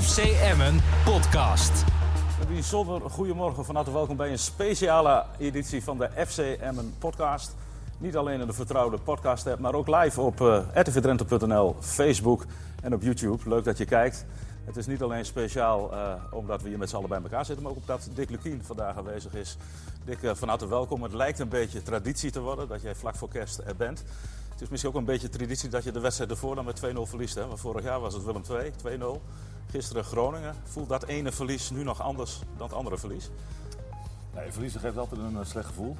FC 0.00 0.18
Emmen 0.18 0.80
podcast. 1.04 1.84
Een 2.40 2.46
bijzonder 2.48 3.10
goedemorgen, 3.10 3.64
van 3.64 3.74
harte 3.74 3.92
welkom 3.92 4.16
bij 4.16 4.30
een 4.30 4.38
speciale 4.38 5.24
editie 5.38 5.82
van 5.82 5.98
de 5.98 6.08
FC 6.26 6.38
Emmen 6.38 6.94
podcast. 6.98 7.54
Niet 7.98 8.16
alleen 8.16 8.40
in 8.40 8.46
de 8.46 8.52
vertrouwde 8.52 8.98
podcast 8.98 9.46
app, 9.46 9.58
maar 9.58 9.74
ook 9.74 9.88
live 9.88 10.20
op 10.20 10.40
uh, 10.40 10.60
Facebook 11.80 12.44
en 12.82 12.94
op 12.94 13.02
YouTube. 13.02 13.48
Leuk 13.48 13.64
dat 13.64 13.78
je 13.78 13.84
kijkt. 13.84 14.24
Het 14.64 14.76
is 14.76 14.86
niet 14.86 15.02
alleen 15.02 15.24
speciaal 15.24 15.92
uh, 15.92 16.12
omdat 16.30 16.62
we 16.62 16.68
hier 16.68 16.78
met 16.78 16.88
z'n 16.88 16.96
allen 16.96 17.08
bij 17.08 17.22
elkaar 17.22 17.44
zitten, 17.44 17.64
maar 17.64 17.72
ook 17.72 17.80
omdat 17.80 18.08
Dick 18.14 18.30
Lukien 18.30 18.62
vandaag 18.64 18.96
aanwezig 18.96 19.34
is. 19.34 19.56
Dick, 20.04 20.22
uh, 20.22 20.30
van 20.34 20.48
harte 20.48 20.68
welkom. 20.68 21.02
Het 21.02 21.12
lijkt 21.12 21.38
een 21.38 21.48
beetje 21.48 21.82
traditie 21.82 22.30
te 22.30 22.40
worden 22.40 22.68
dat 22.68 22.82
jij 22.82 22.94
vlak 22.94 23.14
voor 23.14 23.28
kerst 23.28 23.58
er 23.66 23.76
bent. 23.76 24.04
Het 24.50 24.60
is 24.60 24.68
misschien 24.68 24.90
ook 24.90 24.98
een 24.98 25.04
beetje 25.04 25.28
traditie 25.28 25.68
dat 25.68 25.84
je 25.84 25.92
de 25.92 26.00
wedstrijd 26.00 26.30
ervoor 26.30 26.54
dan 26.54 26.64
met 26.64 26.80
2-0 26.84 27.00
verliest. 27.02 27.34
Hè? 27.34 27.46
Want 27.46 27.60
vorig 27.60 27.84
jaar 27.84 28.00
was 28.00 28.14
het 28.14 28.24
Willem 28.24 28.42
2, 28.42 28.72
2-0. 28.98 29.04
Gisteren 29.70 30.04
Groningen. 30.04 30.54
Voelt 30.62 30.88
dat 30.88 31.04
ene 31.04 31.32
verlies 31.32 31.70
nu 31.70 31.82
nog 31.82 32.00
anders 32.00 32.38
dan 32.56 32.66
het 32.66 32.76
andere 32.76 32.98
verlies? 32.98 33.30
Nee, 34.34 34.52
verliezen 34.52 34.80
geeft 34.80 34.96
altijd 34.96 35.20
een 35.20 35.32
uh, 35.32 35.44
slecht 35.44 35.66
gevoel. 35.66 35.96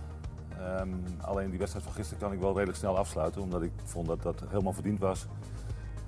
Um, 0.81 1.05
alleen 1.21 1.51
die 1.51 1.59
wedstrijd 1.59 1.87
van 1.87 1.95
gisteren 1.95 2.23
kan 2.23 2.33
ik 2.33 2.41
wel 2.41 2.53
redelijk 2.53 2.79
snel 2.79 2.99
afsluiten. 2.99 3.43
Omdat 3.43 3.63
ik 3.63 3.73
vond 3.85 4.07
dat 4.07 4.23
dat 4.23 4.43
helemaal 4.49 4.73
verdiend 4.73 4.99
was. 4.99 5.27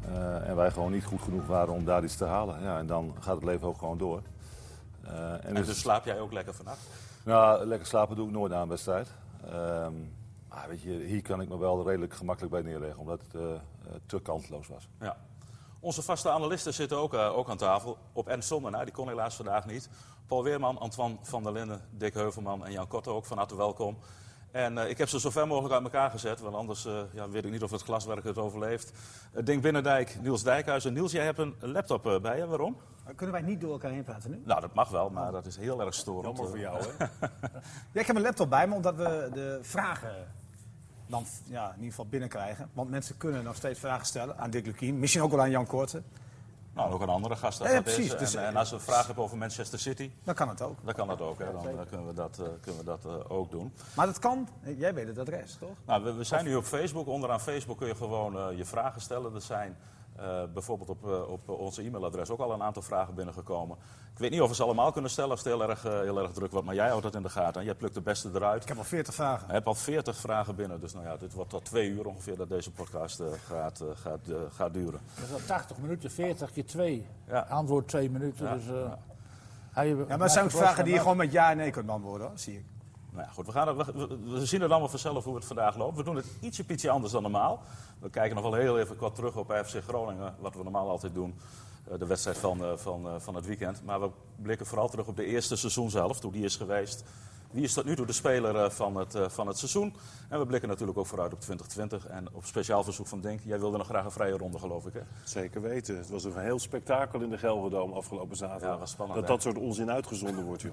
Uh, 0.09 0.49
en 0.49 0.57
wij 0.57 0.71
gewoon 0.71 0.93
niet 0.93 1.05
goed 1.05 1.23
genoeg 1.23 1.47
waren 1.47 1.75
om 1.75 1.85
daar 1.85 2.05
iets 2.05 2.17
te 2.17 2.25
halen. 2.25 2.63
Ja, 2.63 2.79
en 2.79 2.87
dan 2.87 3.15
gaat 3.21 3.35
het 3.35 3.45
leven 3.45 3.69
ook 3.69 3.79
gewoon 3.79 3.99
door. 3.99 4.23
Uh, 5.05 5.33
en, 5.33 5.43
en 5.43 5.55
dus, 5.55 5.67
dus 5.67 5.79
slaap 5.79 6.05
jij 6.05 6.21
ook 6.21 6.33
lekker 6.33 6.55
vannacht? 6.55 6.81
Nou, 7.25 7.65
lekker 7.65 7.87
slapen 7.87 8.17
doe 8.17 8.27
ik 8.27 8.33
nooit 8.33 8.53
na 8.53 8.63
een 8.63 8.69
wedstrijd. 8.69 9.09
Um, 9.47 10.13
maar 10.49 10.67
weet 10.69 10.83
je, 10.83 10.91
hier 10.91 11.23
kan 11.23 11.41
ik 11.41 11.49
me 11.49 11.59
wel 11.59 11.87
redelijk 11.87 12.15
gemakkelijk 12.15 12.53
bij 12.53 12.63
neerleggen, 12.63 13.01
omdat 13.01 13.21
het 13.23 13.43
uh, 13.43 13.43
te 14.07 14.21
kansloos 14.21 14.69
was. 14.69 14.89
Ja. 15.01 15.17
Onze 15.83 16.03
vaste 16.03 16.31
analisten 16.31 16.75
zitten 16.75 16.99
ook, 16.99 17.15
uh, 17.15 17.37
ook 17.37 17.49
aan 17.49 17.57
tafel. 17.57 17.99
Op 18.13 18.29
Ernst 18.29 18.49
Sommer, 18.49 18.85
die 18.85 18.95
kon 18.95 19.09
helaas 19.09 19.35
vandaag 19.35 19.67
niet. 19.67 19.89
Paul 20.27 20.43
Weerman, 20.43 20.79
Antoine 20.79 21.17
van 21.23 21.43
der 21.43 21.53
Linden, 21.53 21.81
Dick 21.91 22.15
Heuvelman 22.15 22.65
en 22.67 22.73
Jan 22.73 22.89
Korte 22.89 23.11
ook 23.11 23.25
van 23.25 23.37
harte 23.37 23.57
welkom. 23.57 23.99
En 24.51 24.77
uh, 24.77 24.89
ik 24.89 24.99
heb 24.99 25.09
ze 25.09 25.21
zo 25.21 25.31
ver 25.31 25.47
mogelijk 25.47 25.75
uit 25.75 25.83
elkaar 25.83 26.11
gezet, 26.11 26.41
want 26.41 26.55
anders 26.55 26.87
uh, 26.87 27.01
ja, 27.13 27.29
weet 27.29 27.45
ik 27.45 27.51
niet 27.51 27.63
of 27.63 27.71
het 27.71 27.83
glaswerk 27.83 28.25
het 28.25 28.39
overleeft. 28.39 28.93
Uh, 29.35 29.45
Dink 29.45 29.63
Binnendijk, 29.63 30.17
Niels 30.21 30.43
Dijkhuizen. 30.43 30.93
Niels, 30.93 31.13
jij 31.13 31.25
hebt 31.25 31.39
een 31.39 31.55
laptop 31.61 32.19
bij 32.23 32.37
je, 32.37 32.47
waarom? 32.47 32.77
Kunnen 33.17 33.35
wij 33.35 33.45
niet 33.45 33.61
door 33.61 33.73
elkaar 33.73 33.91
heen 33.91 34.05
praten 34.05 34.31
nu? 34.31 34.43
Nou, 34.45 34.61
dat 34.61 34.75
mag 34.75 34.89
wel, 34.89 35.11
maar 35.11 35.33
dat 35.33 35.47
is 35.47 35.57
heel 35.57 35.81
erg 35.81 35.95
storend. 35.95 36.37
Jammer 36.37 36.49
voor 36.49 36.59
jou, 36.59 36.83
hè? 36.83 36.89
ja, 37.93 38.01
ik 38.01 38.07
heb 38.07 38.17
een 38.17 38.23
laptop 38.23 38.51
bij 38.51 38.67
me, 38.67 38.75
omdat 38.75 38.97
we 38.97 39.31
de 39.33 39.59
vragen 39.63 40.27
dan 41.13 41.27
ja, 41.45 41.69
in 41.69 41.75
ieder 41.75 41.91
geval 41.91 42.07
binnenkrijgen. 42.07 42.69
Want 42.73 42.91
mensen 42.91 43.17
kunnen 43.17 43.45
nog 43.45 43.57
steeds 43.57 43.79
vragen 43.79 44.07
stellen 44.07 44.39
aan 44.39 44.51
Dick 44.51 44.67
Lukien. 44.67 44.99
Misschien 44.99 45.23
ook 45.23 45.31
wel 45.31 45.41
aan 45.41 45.51
Jan 45.51 45.67
Korte. 45.67 46.03
Nou, 46.75 46.93
ook 46.93 47.01
een 47.01 47.09
andere 47.09 47.37
gast. 47.37 47.59
Dat 47.59 47.71
ja, 47.71 47.83
precies. 47.83 48.13
Is. 48.13 48.19
Dus, 48.19 48.35
en, 48.35 48.47
en, 48.47 48.57
als 48.57 48.71
we 48.71 48.81
vragen 48.81 49.07
hebben 49.07 49.25
over 49.25 49.37
Manchester 49.37 49.79
City... 49.79 50.11
Dan 50.25 50.35
kan 50.35 50.49
het 50.49 50.63
ook. 50.63 50.77
Dan 50.85 50.95
kan 50.95 51.09
dat 51.09 51.21
ook, 51.21 51.39
hè. 51.39 51.53
Dan, 51.53 51.77
dan 51.77 51.87
kunnen 51.89 52.07
we 52.07 52.15
dat, 52.15 52.39
uh, 52.41 52.47
kunnen 52.61 52.81
we 52.81 52.87
dat 52.87 53.05
uh, 53.07 53.13
ook 53.29 53.51
doen. 53.51 53.73
Maar 53.95 54.07
dat 54.07 54.19
kan... 54.19 54.49
Jij 54.77 54.95
weet 54.95 55.07
het 55.07 55.19
adres, 55.19 55.57
toch? 55.61 55.77
Nou, 55.87 56.05
we, 56.05 56.13
we 56.13 56.25
zijn 56.25 56.41
of... 56.41 56.47
nu 56.47 56.55
op 56.55 56.65
Facebook. 56.65 57.07
Onderaan 57.07 57.41
Facebook 57.41 57.79
kun 57.79 57.87
je 57.87 57.95
gewoon 57.95 58.37
uh, 58.37 58.57
je 58.59 58.65
vragen 58.65 59.01
stellen. 59.01 59.35
Er 59.35 59.41
zijn 59.41 59.77
uh, 60.21 60.43
bijvoorbeeld 60.53 60.89
op, 60.89 61.07
uh, 61.07 61.29
op 61.29 61.49
onze 61.49 61.83
e-mailadres 61.83 62.31
ook 62.31 62.41
al 62.41 62.53
een 62.53 62.63
aantal 62.63 62.83
vragen 62.83 63.15
binnengekomen. 63.15 63.77
Ik 64.13 64.19
weet 64.19 64.31
niet 64.31 64.41
of 64.41 64.49
we 64.49 64.55
ze 64.55 64.63
allemaal 64.63 64.93
kunnen 64.93 65.11
stellen 65.11 65.31
als 65.31 65.45
het 65.45 65.49
heel 65.49 65.69
erg, 65.69 65.87
uh, 65.87 66.01
heel 66.01 66.19
erg 66.19 66.33
druk 66.33 66.51
wordt, 66.51 66.67
maar 66.67 66.75
jij 66.75 66.89
houdt 66.89 67.03
dat 67.03 67.15
in 67.15 67.23
de 67.23 67.29
gaten 67.29 67.61
en 67.61 67.67
jij 67.67 67.75
plukt 67.75 67.95
de 67.95 68.01
beste 68.01 68.31
eruit. 68.35 68.63
Ik 68.63 68.69
heb 68.69 68.79
al 68.79 68.85
40 68.85 69.15
vragen. 69.15 69.49
Ik 69.49 69.55
heb 69.55 69.67
al 69.67 69.75
40 69.75 70.17
vragen 70.17 70.55
binnen, 70.55 70.81
dus 70.81 70.93
nou 70.93 71.07
ja, 71.07 71.17
dit 71.17 71.33
wordt 71.33 71.51
tot 71.51 71.65
twee 71.65 71.89
uur 71.89 72.07
ongeveer 72.07 72.37
dat 72.37 72.49
deze 72.49 72.71
podcast 72.71 73.23
gaat, 73.47 73.85
gaat, 73.95 74.29
gaat 74.51 74.75
duren. 74.75 75.01
Dat 75.15 75.25
is 75.25 75.33
al 75.33 75.47
80 75.47 75.79
minuten, 75.79 76.11
40 76.11 76.53
keer 76.53 76.67
2. 76.67 77.07
Ja. 77.27 77.41
Antwoord 77.41 77.89
2 77.89 78.11
minuten. 78.11 78.47
Ja. 78.47 78.55
Dus, 78.55 78.65
ja. 78.67 80.07
Maar 80.09 80.19
het 80.19 80.33
zijn 80.33 80.45
ook 80.45 80.51
vragen 80.51 80.85
die 80.85 80.93
je 80.93 81.01
gewoon 81.01 81.17
met 81.17 81.33
ja 81.33 81.51
en 81.51 81.57
nee 81.57 81.71
kunt 81.71 81.87
beantwoorden, 81.87 82.27
hoor, 82.27 82.39
zie 82.39 82.59
ik. 82.59 82.65
Nou 83.15 83.29
goed, 83.29 83.47
we, 83.47 83.53
gaan 83.53 83.69
er, 83.69 83.77
we, 84.31 84.47
zien 84.47 84.61
het 84.61 84.71
allemaal 84.71 84.89
vanzelf 84.89 85.25
hoe 85.25 85.35
het 85.35 85.45
vandaag 85.45 85.77
loopt. 85.77 85.97
We 85.97 86.03
doen 86.03 86.17
het 86.17 86.27
ietsje 86.41 86.65
pietje 86.65 86.91
anders 86.91 87.13
dan 87.13 87.23
normaal. 87.23 87.63
We 87.99 88.11
kijken 88.11 88.35
nog 88.35 88.45
wel 88.45 88.55
heel 88.55 88.79
even 88.79 88.97
kort 88.97 89.15
terug 89.15 89.37
op 89.37 89.61
FC 89.65 89.83
Groningen, 89.89 90.35
wat 90.39 90.55
we 90.55 90.63
normaal 90.63 90.89
altijd 90.89 91.15
doen. 91.15 91.35
De 91.99 92.07
wedstrijd 92.07 92.39
van, 92.39 92.79
van, 92.79 93.21
van 93.21 93.35
het 93.35 93.47
weekend. 93.47 93.85
Maar 93.85 94.01
we 94.01 94.11
blikken 94.43 94.67
vooral 94.67 94.89
terug 94.89 95.07
op 95.07 95.17
de 95.17 95.25
eerste 95.25 95.57
seizoen 95.57 95.91
zelf, 95.91 96.23
hoe 96.23 96.33
die 96.33 96.45
is 96.45 96.57
geweest. 96.57 97.05
Wie 97.53 97.63
is 97.63 97.73
tot 97.73 97.85
nu 97.85 97.97
toe 97.97 98.07
de 98.07 98.13
speler 98.13 98.71
van 98.71 98.97
het, 98.97 99.19
van 99.27 99.47
het 99.47 99.59
seizoen? 99.59 99.95
En 100.29 100.39
we 100.39 100.47
blikken 100.47 100.69
natuurlijk 100.69 100.99
ook 100.99 101.07
vooruit 101.07 101.33
op 101.33 101.41
2020. 101.41 102.07
En 102.07 102.27
op 102.33 102.45
speciaal 102.45 102.85
verzoek 102.85 103.07
van 103.07 103.21
Denk, 103.21 103.41
jij 103.45 103.59
wilde 103.59 103.79
nog 103.79 103.87
graag 103.87 104.05
een 104.05 104.11
vrije 104.11 104.37
ronde, 104.37 104.59
geloof 104.59 104.87
ik, 104.87 104.93
hè? 104.93 105.01
Zeker 105.25 105.63
weten. 105.63 105.97
Het 105.97 106.09
was 106.09 106.25
een 106.25 106.39
heel 106.39 106.59
spektakel 106.59 107.21
in 107.21 107.31
de 107.31 107.39
Gelderdoom 107.39 107.93
afgelopen 107.93 108.37
zaterdag. 108.37 108.71
Ja, 108.71 108.79
was 108.79 108.91
spannend. 108.91 109.19
Dat 109.19 109.29
dat 109.29 109.43
soort 109.43 109.59
onzin 109.59 109.91
uitgezonden 109.91 110.45
wordt, 110.45 110.63
joh. 110.63 110.73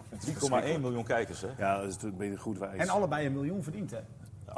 3,1 0.75 0.79
miljoen 0.81 1.03
kijkers, 1.03 1.41
hè? 1.41 1.47
Ja, 1.57 1.81
dat 1.81 1.88
is 1.88 2.01
een 2.01 2.18
beetje 2.18 2.38
goed 2.38 2.57
wijs. 2.57 2.79
En 2.79 2.89
allebei 2.89 3.25
een 3.25 3.34
miljoen 3.34 3.63
verdiend, 3.63 3.91
hè? 3.91 4.00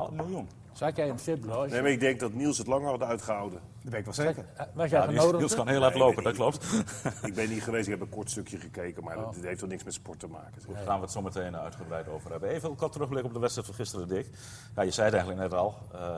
Een 0.10 0.16
miljoen. 0.16 0.50
Zat 0.74 0.96
jij 0.96 1.06
in 1.06 1.12
het 1.12 1.22
VIP 1.22 1.46
Nee, 1.46 1.82
maar 1.82 1.92
ik 1.92 2.00
denk 2.00 2.20
dat 2.20 2.34
Niels 2.34 2.58
het 2.58 2.68
langer 2.68 2.90
had 2.90 3.04
uitgehouden. 3.04 3.60
Dat 3.82 3.92
weet 3.92 4.00
ik 4.00 4.06
wel 4.06 4.14
zeker. 4.14 4.46
Was 4.74 4.90
jij 4.90 5.02
Ja, 5.02 5.10
Niels, 5.12 5.32
Niels 5.32 5.56
kan 5.56 5.68
heel 5.68 5.82
hard 5.82 5.94
Nee, 5.94 6.04
lopen, 6.04 6.18
ik 6.18 6.24
dat 6.24 6.38
weet 6.38 6.60
klopt. 6.60 6.86
Ik 7.28 7.34
ben 7.34 7.50
niet 7.50 7.64
geweest, 7.64 7.86
ik 7.88 7.94
heb 7.94 8.02
een 8.02 8.10
kort 8.10 8.30
stukje 8.30 8.58
gekeken, 8.58 9.04
maar 9.04 9.16
dat, 9.16 9.34
dat 9.34 9.44
heeft 9.44 9.60
toch 9.60 9.70
niks 9.70 9.84
met 9.84 9.94
sport 9.94 10.20
te 10.20 10.28
maken. 10.28 10.62
Daar 10.74 10.84
gaan 10.84 10.96
we 10.96 11.02
het 11.02 11.12
zo 11.12 11.22
meteen 11.22 11.58
uitgebreid 11.58 12.08
over 12.08 12.32
hebben. 12.32 12.50
Even 12.50 12.70
een 12.70 12.76
kort 12.76 12.92
terugblik 12.92 13.24
op 13.24 13.34
de 13.34 13.40
wedstrijd 13.40 13.68
van 13.68 13.76
gisteren, 13.76 14.08
Dick. 14.08 14.30
Ja, 14.76 14.82
je 14.82 14.92
zei 14.92 15.06
het 15.06 15.16
eigenlijk 15.16 15.50
net 15.50 15.60
al. 15.60 15.76
Uh, 15.94 16.16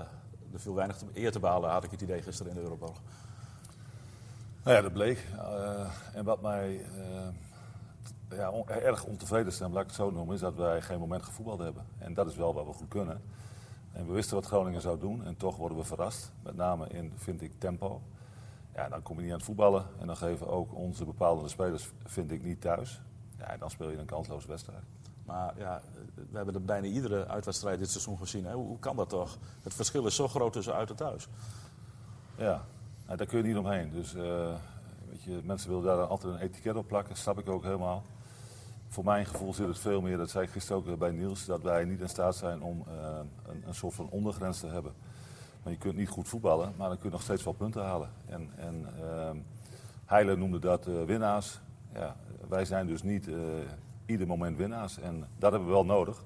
er 0.53 0.59
viel 0.59 0.73
weinig 0.73 0.97
te, 0.97 1.05
eer 1.13 1.31
te 1.31 1.39
behalen, 1.39 1.69
had 1.69 1.83
ik 1.83 1.91
het 1.91 2.01
idee, 2.01 2.21
gisteren 2.21 2.51
in 2.51 2.57
de 2.57 2.63
Europa. 2.63 2.88
Nou 4.63 4.75
ja, 4.75 4.81
dat 4.81 4.94
bleek. 4.94 5.27
Uh, 5.35 5.89
en 6.13 6.23
wat 6.23 6.41
mij 6.41 6.85
uh, 8.31 8.38
ja, 8.38 8.50
on, 8.50 8.69
erg 8.69 9.03
ontevreden 9.03 9.53
stemt, 9.53 9.73
laat 9.73 9.81
ik 9.81 9.88
het 9.88 9.97
zo 9.97 10.11
noemen, 10.11 10.35
is 10.35 10.41
dat 10.41 10.55
wij 10.55 10.81
geen 10.81 11.00
moment 11.00 11.23
gevoetbald 11.23 11.59
hebben. 11.59 11.85
En 11.97 12.13
dat 12.13 12.27
is 12.27 12.35
wel 12.35 12.53
wat 12.53 12.65
we 12.65 12.73
goed 12.73 12.88
kunnen. 12.88 13.21
En 13.94 14.08
we 14.08 14.14
wisten 14.14 14.36
wat 14.36 14.46
Groningen 14.46 14.81
zou 14.81 15.00
doen 15.00 15.26
en 15.26 15.38
toch 15.38 15.58
worden 15.58 15.78
we 15.78 15.84
verrast. 15.84 16.31
Met 16.44 16.56
name 16.56 16.88
in, 16.88 17.14
vind 17.16 17.42
ik, 17.42 17.52
tempo. 17.58 18.02
Ja, 18.76 18.90
dan 18.90 19.02
kom 19.02 19.16
je 19.16 19.22
niet 19.22 19.31
aan 19.31 19.38
het 19.38 19.46
voetballen 19.46 19.86
en 20.00 20.08
dan 20.08 20.18
geven 20.18 20.48
ook 20.48 20.76
onze 20.76 21.06
bepaalde 21.06 21.48
spelers, 21.48 21.92
vind 22.06 22.31
ik, 22.31 22.44
niet 22.44 22.62
thuis. 22.62 23.02
Ja, 23.38 23.46
en 23.46 23.59
dan 23.59 23.70
speel 23.70 23.90
je 23.90 23.98
een 23.98 24.06
kansloze 24.06 24.48
wedstrijd. 24.48 24.84
Maar 25.26 25.54
ja, 25.58 25.81
we 26.16 26.38
hebben 26.38 26.54
er 26.54 26.64
bijna 26.64 26.88
iedere 26.88 27.28
uitwedstrijd 27.28 27.80
dit 27.80 27.90
seizoen 27.90 28.18
gezien. 28.18 28.46
Hè? 28.46 28.54
Hoe, 28.54 28.80
kan 28.80 28.96
dat 28.96 29.09
toch? 29.09 29.38
Het 29.62 29.74
verschil 29.74 30.06
is 30.06 30.16
zo 30.16 30.28
groot 30.28 30.54
tussen 30.54 30.74
uit 30.74 30.90
en 30.90 30.96
thuis. 30.96 31.28
Ja, 32.36 32.66
nou, 33.06 33.18
daar 33.18 33.28
kun 33.28 33.38
je 33.38 33.44
niet 33.44 33.58
omheen. 33.58 33.92
Dus 33.92 34.16
uh, 34.16 34.56
weet 35.10 35.24
je, 35.24 35.42
mensen 35.44 35.70
willen 35.70 35.84
daar 35.84 36.06
altijd 36.06 36.34
een 36.34 36.40
etiket 36.40 36.75
op 36.75 36.88
plakken, 36.88 37.16
snap 37.16 37.40
ik 37.40 37.50
ook 37.50 37.64
helemaal. 37.64 38.04
Voor 38.94 39.04
mijn 39.04 39.26
gevoel 39.26 39.54
zit 39.54 39.68
het 39.68 39.80
veel 39.80 40.02
meer, 40.02 40.18
dat 40.18 40.30
zei 40.30 40.46
ik 40.46 40.52
gisteren 40.52 40.92
ook 40.92 40.98
bij 40.98 41.12
Niels, 41.12 41.46
dat 41.46 41.62
wij 41.62 41.86
niet 41.86 42.00
in 42.00 42.09
staat 42.09 42.36
zijn 42.36 42.62
om 42.62 42.84
uh, 42.88 42.94
een, 43.46 43.64
een, 43.68 43.76
soort 43.76 43.94
van 43.94 44.09
ondergrens 44.09 44.59
te 44.59 44.68
hebben. 44.68 44.94
Maar 45.64 45.74
je 45.74 45.80
kunt 45.80 45.96
niet 45.96 46.09
goed 46.09 46.28
voetballen, 46.28 46.74
maar 46.78 46.88
dan 46.88 46.98
kun 46.98 47.06
je 47.06 47.16
nog 47.16 47.22
steeds 47.22 47.44
wel 47.44 47.54
punten 47.54 47.84
halen. 47.84 48.09
En, 48.26 48.50
en 48.56 48.88
uh, 49.00 49.30
Heiler 50.06 50.38
noemde 50.38 50.59
dat 50.59 50.88
uh, 50.88 51.04
winnaars. 51.04 51.59
Ja, 51.94 52.16
wij 52.48 52.66
zijn 52.66 52.88
dus 52.88 53.04
niet 53.04 53.30
ieder 54.06 54.28
moment 54.28 54.58
winnaars. 54.58 55.00
En 55.00 55.28
dat 55.38 55.52
hebben 55.52 55.70
we 55.70 55.75
wel 55.75 55.86
nodig. 55.86 56.24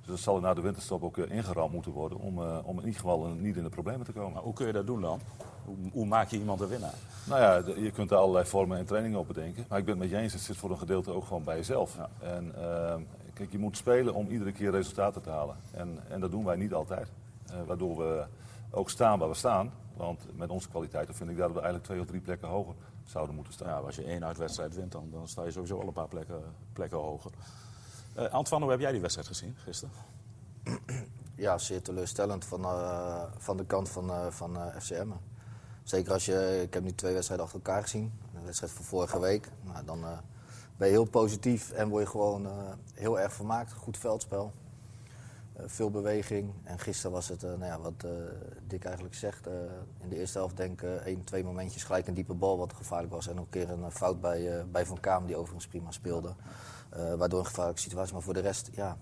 Dus 0.00 0.08
dat 0.08 0.18
zal 0.18 0.40
na 0.40 0.54
de 0.54 0.60
winterstop 0.60 1.02
ook 1.02 1.16
ingeramd 1.16 1.72
moeten 1.72 1.92
worden 1.92 2.18
om, 2.18 2.38
om 2.40 2.78
in 2.78 2.84
ieder 2.84 3.00
geval 3.00 3.26
niet 3.26 3.56
in 3.56 3.62
de 3.62 3.68
problemen 3.68 4.06
te 4.06 4.12
komen. 4.12 4.32
Maar 4.32 4.42
hoe 4.42 4.54
kun 4.54 4.66
je 4.66 4.72
dat 4.72 4.86
doen 4.86 5.00
dan? 5.00 5.20
Hoe, 5.64 5.76
hoe, 5.92 6.06
maak 6.06 6.28
je 6.28 6.38
iemand 6.38 6.60
een 6.60 6.68
winnaar? 6.68 6.94
Nou 7.24 7.40
ja, 7.40 7.74
je 7.82 7.90
kunt 7.90 8.10
er 8.10 8.16
allerlei 8.16 8.46
vormen 8.46 8.78
en 8.78 8.84
trainingen 8.84 9.18
op 9.18 9.26
bedenken. 9.26 9.64
Maar 9.68 9.78
ik 9.78 9.84
ben 9.84 9.94
het 9.94 10.02
met 10.02 10.12
je 10.12 10.16
eens, 10.16 10.32
het 10.32 10.42
zit 10.42 10.56
voor 10.56 10.70
een 10.70 10.78
gedeelte 10.78 11.10
ook 11.10 11.24
gewoon 11.24 11.44
bij 11.44 11.56
jezelf. 11.56 11.96
Ja. 11.96 12.08
En 12.20 12.54
uh, 12.58 12.94
kijk, 13.34 13.52
je 13.52 13.58
moet 13.58 13.76
spelen 13.76 14.14
om 14.14 14.28
iedere 14.28 14.52
keer 14.52 14.70
resultaten 14.70 15.22
te 15.22 15.30
halen. 15.30 15.56
En, 15.70 15.98
en 16.08 16.20
dat 16.20 16.30
doen 16.30 16.44
wij 16.44 16.56
niet 16.56 16.74
altijd. 16.74 17.08
Uh, 17.50 17.56
waardoor 17.66 17.96
we 17.96 18.24
ook 18.70 18.90
staan 18.90 19.18
waar 19.18 19.28
we 19.28 19.34
staan. 19.34 19.72
Want 19.96 20.36
met 20.36 20.50
onze 20.50 20.68
kwaliteiten 20.68 21.14
vind 21.14 21.30
ik 21.30 21.36
dat 21.36 21.48
we 21.48 21.54
eigenlijk 21.54 21.84
twee 21.84 22.00
of 22.00 22.06
drie 22.06 22.20
plekken 22.20 22.48
hoger 22.48 22.74
zouden 23.04 23.34
moeten 23.34 23.52
staan. 23.52 23.68
Ja, 23.68 23.76
als 23.76 23.96
je 23.96 24.04
één 24.04 24.24
uitwedstrijd 24.24 24.74
wint, 24.74 24.92
dan, 24.92 25.08
dan 25.10 25.28
sta 25.28 25.44
je 25.44 25.50
sowieso 25.50 25.80
al 25.80 25.86
een 25.86 25.92
paar 25.92 26.08
plekken, 26.08 26.42
plekken 26.72 26.98
hoger. 26.98 27.30
Uh, 28.18 28.28
Antoine, 28.28 28.64
hoe 28.64 28.74
heb 28.74 28.82
jij 28.82 28.92
die 28.92 29.00
wedstrijd 29.00 29.28
gezien 29.28 29.56
gisteren? 29.58 29.94
Ja, 31.34 31.58
zeer 31.58 31.82
teleurstellend 31.82 32.44
van, 32.44 32.60
uh, 32.60 33.22
van 33.38 33.56
de 33.56 33.64
kant 33.64 33.88
van, 33.88 34.10
uh, 34.10 34.26
van 34.26 34.56
uh, 34.56 34.76
FCM. 34.78 35.08
Zeker 35.82 36.12
als 36.12 36.24
je, 36.24 36.60
ik 36.62 36.74
heb 36.74 36.82
nu 36.82 36.94
twee 36.94 37.12
wedstrijden 37.12 37.46
achter 37.46 37.62
elkaar 37.64 37.82
gezien. 37.82 38.12
De 38.32 38.44
wedstrijd 38.44 38.72
van 38.72 38.84
vorige 38.84 39.20
week. 39.20 39.48
Nou, 39.62 39.84
dan 39.84 40.04
ben 40.76 40.86
je 40.88 40.92
heel 40.92 41.04
positief 41.04 41.70
en 41.70 41.88
word 41.88 42.02
je 42.02 42.10
gewoon 42.10 42.48
heel 42.94 43.20
erg 43.20 43.32
vermaakt. 43.32 43.72
Goed 43.72 43.98
veldspel. 43.98 44.52
veel 45.66 45.90
beweging. 45.90 46.52
En 46.64 46.78
gisteren 46.78 47.12
was 47.12 47.28
het, 47.28 47.42
nou 47.42 47.64
ja, 47.64 47.80
wat 47.80 48.06
Dick 48.66 48.84
eigenlijk 48.84 49.14
zegt. 49.14 49.46
in 50.00 50.08
de 50.08 50.18
eerste 50.18 50.38
helft 50.38 50.56
denk 50.56 50.82
ik 50.82 51.04
één, 51.04 51.24
twee 51.24 51.44
momentjes 51.44 51.84
gelijk 51.84 52.06
een 52.06 52.14
diepe 52.14 52.34
bal 52.34 52.58
wat 52.58 52.72
gevaarlijk 52.72 53.12
was. 53.12 53.28
En 53.28 53.38
ook 53.38 53.44
een 53.44 53.50
keer 53.50 53.70
een 53.70 53.90
fout 53.90 54.20
bij, 54.20 54.66
bij 54.70 54.86
Van 54.86 55.00
Kaam 55.00 55.26
die 55.26 55.36
overigens 55.36 55.66
prima 55.66 55.90
speelde. 55.90 56.34
Uh, 56.96 57.14
waardoor 57.14 57.38
een 57.38 57.46
gevaarlijke 57.46 57.80
situatie. 57.80 58.12
Maar 58.12 58.22
voor 58.22 58.34
de 58.34 58.40
rest, 58.40 58.70
ja, 58.72 58.96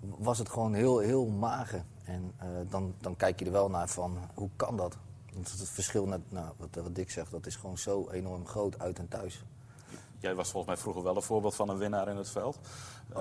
was 0.00 0.38
het 0.38 0.48
gewoon 0.48 0.74
heel, 0.74 0.98
heel 0.98 1.26
mager. 1.26 1.84
En 2.04 2.32
uh, 2.42 2.48
dan, 2.68 2.94
dan 3.00 3.16
kijk 3.16 3.38
je 3.38 3.44
er 3.44 3.52
wel 3.52 3.70
naar 3.70 3.88
van, 3.88 4.18
hoe 4.34 4.50
kan 4.56 4.76
dat? 4.76 4.96
Want 5.36 5.58
het 5.58 5.68
verschil, 5.68 6.06
net, 6.06 6.20
nou, 6.28 6.46
wat, 6.56 6.68
wat 6.84 6.94
Dick 6.94 7.10
zegt, 7.10 7.30
dat 7.30 7.46
is 7.46 7.56
gewoon 7.56 7.78
zo 7.78 8.08
enorm 8.10 8.46
groot 8.46 8.78
uit 8.78 8.98
en 8.98 9.08
thuis. 9.08 9.42
jij 10.18 10.34
was 10.34 10.50
volgens 10.50 10.72
mij 10.74 10.82
vroeger 10.82 11.02
wel 11.02 11.16
een 11.16 11.22
voorbeeld 11.22 11.54
van 11.54 11.68
een 11.68 11.76
winnaar 11.78 12.08
in 12.08 12.16
het 12.16 12.28
veld. 12.28 12.58
Uh, 13.16 13.18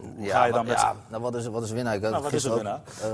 hoe 0.00 0.24
Ja, 0.24 0.38
ga 0.38 0.44
je 0.44 0.52
dan 0.52 0.66
met... 0.66 0.78
ja, 0.80 0.96
nou, 1.08 1.22
wat, 1.22 1.34
is, 1.34 1.46
wat 1.46 1.62
is 1.62 1.70
winnaar? 1.70 1.94
Ik 1.94 2.00
Nou, 2.00 2.22
wat 2.22 2.32
is 2.32 2.44
een 2.44 2.52
ook- 2.52 2.58
eh, 2.60 3.10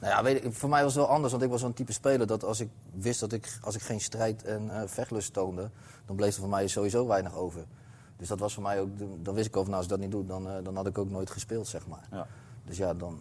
nou 0.00 0.16
ja, 0.16 0.22
weet 0.22 0.44
ik, 0.44 0.52
voor 0.54 0.68
mij 0.68 0.82
was 0.82 0.94
het 0.94 1.04
wel 1.04 1.12
anders, 1.12 1.32
want 1.32 1.44
ik 1.44 1.50
was 1.50 1.60
zo'n 1.60 1.72
type 1.72 1.92
speler 1.92 2.26
dat 2.26 2.44
als 2.44 2.60
ik 2.60 2.68
wist 2.92 3.20
dat 3.20 3.32
ik, 3.32 3.58
als 3.62 3.74
ik 3.74 3.82
geen 3.82 4.00
strijd 4.00 4.44
en 4.44 4.70
eh, 4.70 4.82
vechtlust 4.88 5.32
toonde, 5.32 5.70
dan 6.06 6.16
bleef 6.16 6.34
er 6.34 6.40
voor 6.40 6.48
mij 6.50 6.66
sowieso 6.68 7.06
weinig 7.06 7.34
over. 7.34 7.64
Dus 8.16 8.28
dat 8.28 8.38
was 8.38 8.54
voor 8.54 8.62
mij 8.62 8.80
ook, 8.80 8.88
dan 9.24 9.34
wist 9.34 9.46
ik 9.46 9.56
over, 9.56 9.70
nou, 9.70 9.76
als 9.76 9.84
ik 9.84 9.90
dat 9.90 10.00
niet 10.00 10.10
doe, 10.10 10.26
dan, 10.26 10.48
eh, 10.48 10.54
dan 10.62 10.76
had 10.76 10.86
ik 10.86 10.98
ook 10.98 11.10
nooit 11.10 11.30
gespeeld, 11.30 11.66
zeg 11.66 11.86
maar. 11.86 12.06
Ja. 12.10 12.26
Dus 12.64 12.76
ja, 12.76 12.94
dan. 12.94 13.18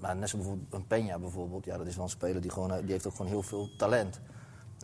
Maar 0.00 0.16
net 0.16 0.28
zo 0.28 0.36
bijvoorbeeld 0.36 0.72
een 0.72 0.84
Peña 0.84 1.20
bijvoorbeeld, 1.20 1.64
ja, 1.64 1.76
dat 1.76 1.86
is 1.86 1.94
wel 1.96 2.04
een 2.04 2.10
speler 2.10 2.40
die, 2.40 2.50
gewoon, 2.50 2.72
eh, 2.72 2.80
die 2.80 2.90
heeft 2.92 3.06
ook 3.06 3.14
gewoon 3.14 3.30
heel 3.30 3.42
veel 3.42 3.68
talent. 3.76 4.20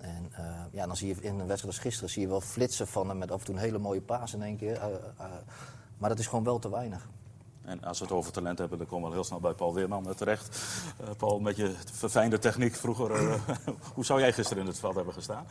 En 0.01 0.29
eh, 0.33 0.45
ja, 0.71 0.87
dan 0.87 0.97
zie 0.97 1.09
je 1.09 1.15
in 1.21 1.31
een 1.31 1.47
wedstrijd 1.47 1.65
als 1.75 1.79
gisteren 1.79 2.11
zie 2.11 2.23
je 2.23 2.29
wel 2.29 2.41
flitsen 2.41 2.87
van 2.87 3.09
hem 3.09 3.19
met 3.19 3.31
af 3.31 3.39
en 3.39 3.45
toe 3.45 3.55
een 3.55 3.61
hele 3.61 3.79
mooie 3.79 4.01
paas 4.01 4.35
in 4.35 4.43
één 4.43 4.57
keer. 4.57 4.77
eh, 4.77 5.25
maar 5.99 6.09
dat 6.11 6.19
is 6.19 6.27
gewoon 6.27 6.45
wel 6.45 6.59
te 6.59 6.71
weinig. 6.71 7.09
En 7.65 7.85
als 7.85 7.99
we 7.99 8.05
het 8.05 8.15
over 8.15 8.33
talent 8.33 8.59
hebben, 8.59 8.79
dan 8.79 8.87
komen 8.87 9.09
we 9.09 9.15
heel 9.15 9.25
snel 9.25 9.41
bij 9.41 9.53
Paul 9.53 9.75
Weerman 9.75 10.15
terecht. 10.15 10.59
Eh, 11.01 11.11
Paul, 11.17 11.41
met 11.41 11.57
je 11.57 11.75
verfijnde 11.93 12.39
techniek 12.39 12.75
vroeger, 12.75 13.39
hoe 13.95 14.05
zou 14.05 14.21
jij 14.21 14.33
gisteren 14.33 14.63
in 14.63 14.69
het 14.69 14.79
veld 14.79 14.95
hebben 14.95 15.15
gestaan? 15.15 15.47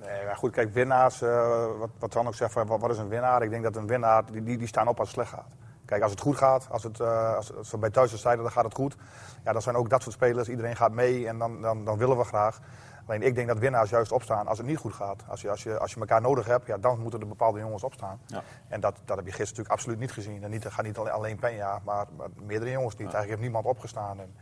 Nee, 0.00 0.24
maar 0.24 0.36
goed, 0.36 0.52
kijk, 0.52 0.74
winnaars, 0.74 1.22
eh, 1.22 1.66
wat, 1.78 1.90
wat 1.98 2.12
Dan 2.12 2.26
ook 2.26 2.34
zegt, 2.34 2.52
van, 2.52 2.66
wat, 2.66 2.80
wat 2.80 2.90
is 2.90 2.98
een 2.98 3.08
winnaar? 3.08 3.42
Ik 3.42 3.50
denk 3.50 3.62
dat 3.62 3.76
een 3.76 3.86
winnaar, 3.86 4.32
die, 4.32 4.42
die, 4.42 4.58
die 4.58 4.66
staan 4.66 4.88
op 4.88 4.98
als 4.98 5.08
het 5.08 5.16
slecht 5.16 5.30
gaat. 5.30 5.52
Kijk, 5.94 6.06
als 6.06 6.12
het 6.12 6.20
goed 6.20 6.36
gaat, 6.36 6.66
als, 6.70 6.82
het, 6.82 7.00
eh, 7.00 7.34
als, 7.34 7.54
als 7.56 7.70
we 7.70 7.78
bij 7.78 7.90
thuiswedstrijden, 7.90 8.42
dan 8.42 8.52
gaat 8.52 8.64
het 8.64 8.74
goed. 8.74 8.96
Ja, 9.44 9.52
dan 9.52 9.62
zijn 9.62 9.76
ook 9.76 9.90
dat 9.90 10.02
soort 10.02 10.14
spelers, 10.14 10.48
iedereen 10.48 10.76
gaat 10.76 10.92
mee 10.92 11.28
en 11.28 11.38
dan, 11.38 11.62
dan, 11.62 11.84
dan 11.84 11.98
willen 11.98 12.16
we 12.16 12.24
graag. 12.24 12.60
Alleen 13.06 13.22
ik 13.22 13.34
denk 13.34 13.48
dat 13.48 13.58
winnaars 13.58 13.90
juist 13.90 14.12
opstaan 14.12 14.46
als 14.46 14.58
het 14.58 14.66
niet 14.66 14.78
goed 14.78 14.92
gaat. 14.92 15.22
Als 15.28 15.40
je, 15.40 15.50
als 15.50 15.62
je, 15.62 15.78
als 15.78 15.92
je 15.92 16.00
elkaar 16.00 16.20
nodig 16.20 16.46
hebt, 16.46 16.66
ja, 16.66 16.78
dan 16.78 17.00
moeten 17.00 17.20
er 17.20 17.28
bepaalde 17.28 17.58
jongens 17.58 17.82
opstaan. 17.82 18.20
Ja. 18.26 18.42
En 18.68 18.80
dat, 18.80 18.96
dat 19.04 19.16
heb 19.16 19.26
je 19.26 19.32
gisteren 19.32 19.46
natuurlijk 19.46 19.74
absoluut 19.74 19.98
niet 19.98 20.12
gezien. 20.12 20.44
En 20.44 20.50
niet, 20.50 20.66
gaat 20.66 20.84
niet 20.84 20.98
alleen- 20.98 21.12
alleen 21.12 21.38
maar, 21.84 22.06
maar 22.16 22.28
meerdere 22.34 22.70
jongens 22.70 22.94
niet. 22.94 23.00
Eigenlijk 23.00 23.28
heeft 23.28 23.40
niemand 23.40 23.64
opgestaan. 23.64 24.20
En, 24.20 24.34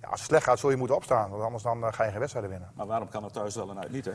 ja, 0.00 0.08
als 0.08 0.20
het 0.20 0.28
slecht 0.28 0.44
gaat, 0.44 0.58
zul 0.58 0.70
je 0.70 0.76
moeten 0.76 0.96
opstaan, 0.96 1.30
want 1.30 1.42
anders 1.42 1.62
dan, 1.62 1.84
eh, 1.84 1.92
ga 1.92 2.04
je 2.04 2.10
geen 2.10 2.18
wedstrijden 2.18 2.50
winnen. 2.50 2.70
Maar 2.74 2.86
waarom 2.86 3.08
kan 3.08 3.22
het 3.24 3.32
thuis 3.32 3.54
wel 3.54 3.70
en 3.70 3.78
uit 3.78 3.90
niet, 3.90 4.04
hè? 4.04 4.12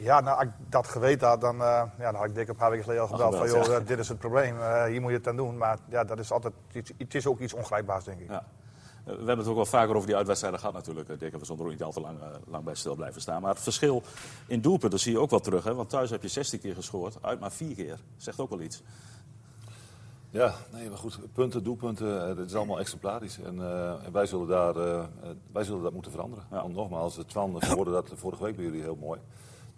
Ja, 0.00 0.20
nou, 0.20 0.36
als 0.36 0.46
ik 0.46 0.52
dat 0.68 0.88
geweten 0.88 1.28
had, 1.28 1.40
dan, 1.40 1.54
eh, 1.54 1.82
ja, 1.98 2.10
dan 2.10 2.14
had 2.14 2.24
ik 2.24 2.34
Dick 2.34 2.48
een 2.48 2.56
paar 2.56 2.70
weken 2.70 2.84
geleden 2.84 3.04
al 3.04 3.08
gebeld. 3.08 3.36
van, 3.36 3.48
joh, 3.48 3.66
ja. 3.66 3.72
eh, 3.72 3.86
dit 3.86 3.98
is 3.98 4.08
het 4.08 4.18
probleem, 4.18 4.60
eh, 4.60 4.84
hier 4.84 5.00
moet 5.00 5.10
je 5.10 5.16
het 5.16 5.28
aan 5.28 5.36
doen. 5.36 5.56
Maar 5.56 5.78
ja, 5.88 6.04
dat 6.04 6.18
is 6.18 6.32
altijd 6.32 6.54
iets, 6.72 6.92
het 6.98 7.14
is 7.14 7.26
ook 7.26 7.40
iets 7.40 7.52
ongrijpbaars, 7.52 8.04
denk 8.04 8.20
ik. 8.20 8.28
Ja. 8.28 8.44
We 9.04 9.12
hebben 9.12 9.38
het 9.38 9.46
ook 9.46 9.54
wel 9.54 9.66
vaker 9.66 9.94
over 9.94 10.06
die 10.06 10.16
uitwedstrijden 10.16 10.60
gehad 10.60 10.74
natuurlijk. 10.74 11.08
Ik 11.08 11.20
denk 11.20 11.32
dat 11.32 11.40
we 11.40 11.46
zonder 11.46 11.66
niet 11.66 11.82
al 11.82 11.92
te 11.92 12.00
lang, 12.00 12.18
lang 12.46 12.64
bij 12.64 12.74
stil 12.74 12.94
blijven 12.94 13.20
staan. 13.20 13.42
Maar 13.42 13.50
het 13.50 13.62
verschil 13.62 14.02
in 14.46 14.60
doelpunten 14.60 14.98
zie 14.98 15.12
je 15.12 15.18
ook 15.18 15.30
wel 15.30 15.40
terug. 15.40 15.64
Hè? 15.64 15.74
Want 15.74 15.90
thuis 15.90 16.10
heb 16.10 16.22
je 16.22 16.28
16 16.28 16.60
keer 16.60 16.74
gescoord, 16.74 17.18
uit 17.20 17.40
maar 17.40 17.52
4 17.52 17.74
keer. 17.74 17.98
Zegt 18.16 18.40
ook 18.40 18.50
wel 18.50 18.60
iets. 18.60 18.82
Ja, 20.30 20.54
nee, 20.72 20.88
maar 20.88 20.98
goed, 20.98 21.18
punten, 21.32 21.62
doelpunten, 21.62 22.36
dat 22.36 22.46
is 22.46 22.54
allemaal 22.54 22.78
exemplarisch. 22.78 23.38
En, 23.38 23.60
eh, 23.60 24.04
en 24.04 24.12
wij, 24.12 24.26
zullen 24.26 24.48
daar, 24.48 24.74
wij 25.52 25.64
zullen 25.64 25.82
dat 25.82 25.92
moeten 25.92 26.12
veranderen. 26.12 26.44
Ja. 26.50 26.62
Want 26.62 26.74
nogmaals, 26.74 27.16
het 27.16 27.28
Twan, 27.28 27.58
we 27.58 27.66
hoorden 27.66 27.94
dat 27.94 28.12
vorige 28.14 28.42
week 28.42 28.56
bij 28.56 28.64
jullie 28.64 28.82
heel 28.82 28.98
mooi. 29.00 29.20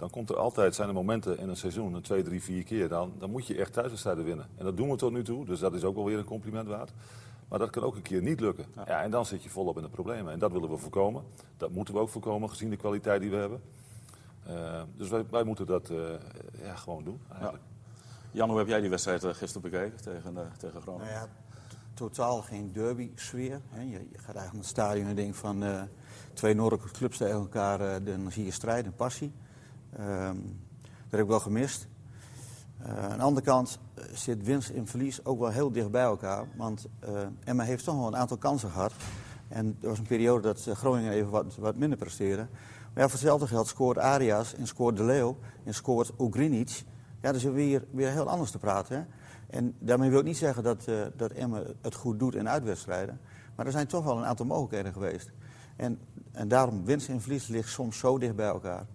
Dan 0.00 0.10
komt 0.10 0.30
er 0.30 0.36
altijd, 0.36 0.74
zijn 0.74 0.88
er 0.88 0.94
momenten 0.94 1.38
in 1.38 1.48
een 1.48 1.56
seizoen, 1.56 1.94
een 1.94 2.02
twee, 2.02 2.22
drie, 2.22 2.42
vier 2.42 2.64
keer, 2.64 2.88
dan, 2.88 3.12
dan 3.18 3.30
moet 3.30 3.46
je 3.46 3.56
echt 3.56 3.72
thuiswedstrijden 3.72 4.24
winnen. 4.24 4.46
En 4.56 4.64
dat 4.64 4.76
doen 4.76 4.90
we 4.90 4.96
tot 4.96 5.12
nu 5.12 5.22
toe, 5.24 5.44
dus 5.44 5.60
dat 5.60 5.74
is 5.74 5.84
ook 5.84 5.94
wel 5.94 6.04
weer 6.04 6.18
een 6.18 6.24
compliment 6.24 6.68
waard. 6.68 6.92
Maar 7.48 7.58
dat 7.58 7.70
kan 7.70 7.82
ook 7.82 7.96
een 7.96 8.02
keer 8.02 8.22
niet 8.22 8.40
lukken. 8.40 8.64
Ja. 8.86 9.02
en 9.02 9.10
dan 9.10 9.26
zit 9.26 9.42
je 9.42 9.48
volop 9.50 9.76
in 9.76 9.82
de 9.82 9.88
problemen. 9.88 10.32
En 10.32 10.38
dat 10.38 10.52
willen 10.52 10.70
we 10.70 10.76
voorkomen. 10.76 11.22
Dat 11.56 11.70
moeten 11.70 11.94
we 11.94 12.00
ook 12.00 12.08
voorkomen, 12.08 12.48
gezien 12.50 12.70
de 12.70 12.76
kwaliteit 12.76 13.20
die 13.20 13.30
we 13.30 13.36
hebben. 13.36 13.60
Eh, 14.46 14.82
dus 14.96 15.08
wij, 15.08 15.24
wij 15.30 15.44
moeten 15.44 15.66
dat 15.66 15.90
eh, 15.90 15.96
ja, 16.62 16.74
gewoon 16.76 17.04
doen, 17.04 17.20
eigenlijk. 17.32 17.62
Jan, 18.32 18.48
hoe 18.48 18.58
heb 18.58 18.68
jij 18.68 18.80
die 18.80 18.90
wedstrijd 18.90 19.24
eh, 19.24 19.34
gisteren 19.34 19.70
bekeken 19.70 20.02
tegen, 20.02 20.36
eh, 20.36 20.42
tegen 20.58 20.80
Groningen? 20.80 21.12
Nou 21.12 21.18
ja, 21.20 21.28
totaal 21.94 22.42
geen 22.42 22.72
derby-sfeer. 22.72 23.60
hè. 23.68 23.80
Je, 23.80 23.90
je 23.90 24.18
gaat 24.18 24.36
eigenlijk 24.36 24.52
naar 24.52 24.52
het 24.52 24.66
stadion 24.66 25.06
en 25.06 25.14
denkt 25.14 25.36
van 25.36 25.62
eh, 25.62 25.82
twee 26.32 26.54
noordelijke 26.54 26.92
clubs 26.92 27.16
tegen 27.16 27.34
elkaar, 27.38 28.04
dan 28.04 28.32
zie 28.32 28.44
je 28.44 28.50
strijd 28.50 28.84
en 28.84 28.94
passie. 28.94 29.32
Ehm, 29.96 30.36
dat 30.82 31.10
heb 31.10 31.20
ik 31.20 31.26
wel 31.26 31.40
gemist. 31.40 31.88
Eh, 32.78 33.10
aan 33.10 33.18
de 33.18 33.24
andere 33.24 33.46
kant 33.46 33.78
eh, 33.94 34.04
zit 34.12 34.44
winst 34.44 34.70
en 34.70 34.86
verlies 34.86 35.24
ook 35.24 35.38
wel 35.38 35.48
heel 35.48 35.72
dicht 35.72 35.90
bij 35.90 36.02
elkaar. 36.02 36.46
Want 36.56 36.86
eh, 36.98 37.10
Emma 37.44 37.62
heeft 37.62 37.84
toch 37.84 37.96
wel 37.96 38.06
een 38.06 38.16
aantal 38.16 38.36
kansen 38.36 38.70
gehad. 38.70 38.92
En 39.48 39.76
er 39.80 39.88
was 39.88 39.98
een 39.98 40.06
periode 40.06 40.42
dat 40.42 40.76
Groningen 40.78 41.12
even 41.12 41.30
wat, 41.30 41.56
wat 41.56 41.76
minder 41.76 41.98
presteerde. 41.98 42.46
Maar 42.94 43.02
ja, 43.02 43.02
voor 43.02 43.10
hetzelfde 43.10 43.46
geld 43.46 43.66
scoort 43.66 43.98
Arias 43.98 44.54
en 44.54 44.66
scoort 44.66 44.96
De 44.96 45.04
Leeuw 45.04 45.38
en 45.64 45.74
scoort 45.74 46.12
Ugrinic. 46.20 46.84
Ja, 47.20 47.30
dan 47.30 47.40
zitten 47.40 47.54
we 47.54 47.60
hier 47.60 47.84
weer 47.90 48.10
heel 48.10 48.28
anders 48.28 48.50
te 48.50 48.58
praten. 48.58 49.06
En 49.46 49.74
daarmee 49.78 50.10
wil 50.10 50.18
ik 50.18 50.24
niet 50.24 50.36
zeggen 50.36 50.62
dat, 50.62 50.86
eh 50.86 51.00
dat 51.16 51.32
Emma 51.32 51.62
het 51.80 51.94
goed 51.94 52.18
doet 52.18 52.34
in 52.34 52.48
uitwedstrijden. 52.48 53.20
Maar 53.56 53.66
er 53.66 53.72
zijn 53.72 53.86
toch 53.86 54.04
wel 54.04 54.18
een 54.18 54.24
aantal 54.24 54.46
mogelijkheden 54.46 54.92
geweest. 54.92 55.30
En, 55.76 55.98
en 56.32 56.48
daarom 56.48 56.84
winst 56.84 57.08
en 57.08 57.20
verlies 57.20 57.46
ligt 57.46 57.68
soms 57.68 57.98
zo 57.98 58.18
dicht 58.18 58.36
bij 58.36 58.46
elkaar. 58.46 58.86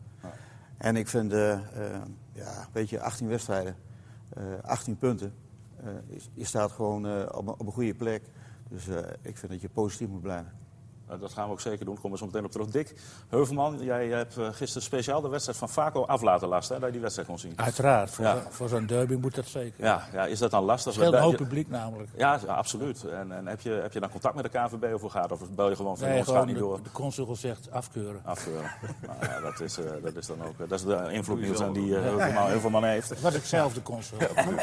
En 0.77 0.95
ik 0.95 1.07
vind, 1.07 1.33
eh, 1.33 1.59
ja, 2.31 2.67
weet 2.71 2.89
je, 2.89 3.01
18 3.01 3.27
wedstrijden, 3.27 3.75
eh 4.29 4.43
18 4.61 4.97
punten. 4.97 5.33
Eh, 5.77 5.85
je- 6.07 6.21
je 6.33 6.45
staat 6.45 6.71
gewoon 6.71 7.31
op, 7.35 7.59
een- 7.59 7.71
goede 7.71 7.95
plek. 7.95 8.23
Dus 8.69 8.87
ik 9.21 9.37
vind 9.37 9.51
dat 9.51 9.61
je 9.61 9.69
positief 9.69 10.07
moet 10.07 10.21
blijven. 10.21 10.51
Nou, 11.07 11.19
dat 11.19 11.33
gaan 11.33 11.45
we 11.45 11.51
ook 11.51 11.61
zeker 11.61 11.85
doen, 11.85 11.93
daar 11.93 12.03
komen 12.03 12.17
we 12.19 12.25
zo 12.25 12.31
meteen 12.31 12.45
op 12.45 12.51
terug. 12.51 12.67
Dick 12.67 12.95
Heuvelman, 13.29 13.77
jij 13.83 14.07
hebt 14.07 14.37
eh, 14.37 14.47
gisteren 14.51 14.83
speciaal 14.83 15.21
de 15.21 15.27
wedstrijd 15.29 15.57
van 15.57 15.69
Vaco 15.69 16.05
af 16.05 16.21
laten 16.21 16.47
lasten, 16.47 16.73
hè, 16.75 16.79
dat 16.79 16.87
je 16.87 16.93
die 16.93 17.01
wedstrijd 17.01 17.27
kon 17.29 17.39
zien. 17.39 17.53
Uiteraard, 17.55 18.09
voor, 18.09 18.25
Ja. 18.25 18.43
voor 18.49 18.69
zo'n 18.69 18.85
derby 18.85 19.13
moet 19.15 19.35
dat 19.35 19.45
zeker. 19.45 19.83
Ja, 19.83 20.07
ja, 20.13 20.25
is 20.25 20.39
dat 20.39 20.51
dan 20.51 20.63
lastig? 20.63 20.93
Scheelt 20.93 21.13
een 21.13 21.19
hoop 21.21 21.35
publiek 21.35 21.69
namelijk. 21.69 22.09
Ja, 22.15 22.39
ja, 22.45 22.53
absoluut. 22.53 23.03
En, 23.03 23.31
en 23.31 23.47
heb, 23.47 23.61
je, 23.61 23.69
heb 23.69 23.93
je 23.93 23.99
dan 23.99 24.09
contact 24.09 24.35
met 24.35 24.51
de 24.51 24.93
of 24.93 25.01
hoe 25.01 25.09
gaat 25.09 25.29
het? 25.29 25.41
Of 25.41 25.49
bel 25.51 25.69
je 25.69 25.75
gewoon 25.75 25.97
van, 25.97 26.07
Nee, 26.07 26.17
ons 26.17 26.25
gaat 26.25 26.33
gewoon 26.35 26.47
niet 26.47 26.55
de, 26.57 26.61
door? 26.61 26.83
de 26.83 26.91
consul 26.91 27.35
zegt 27.35 27.71
afkeuren. 27.71 28.21
Afkeuren. 28.23 28.71
nou, 29.07 29.17
ja, 29.21 29.39
dat, 29.41 29.59
is, 29.59 29.77
eh, 29.77 29.85
dat 30.03 30.15
is 30.15 30.25
dan 30.27 30.43
ook 30.43 30.59
eh, 30.59 30.69
dat 30.69 30.79
is 30.79 30.85
de 30.85 31.07
invloed 31.11 31.39
Niels, 31.39 31.61
aan 31.61 31.73
die 31.73 31.93
Heuvelman, 31.93 32.47
Heuvelman 32.47 32.83
heeft. 32.83 33.21
Was 33.21 33.33
ik 33.33 33.45
zelf 33.45 33.73
de 33.73 33.81
consul. 33.81 34.17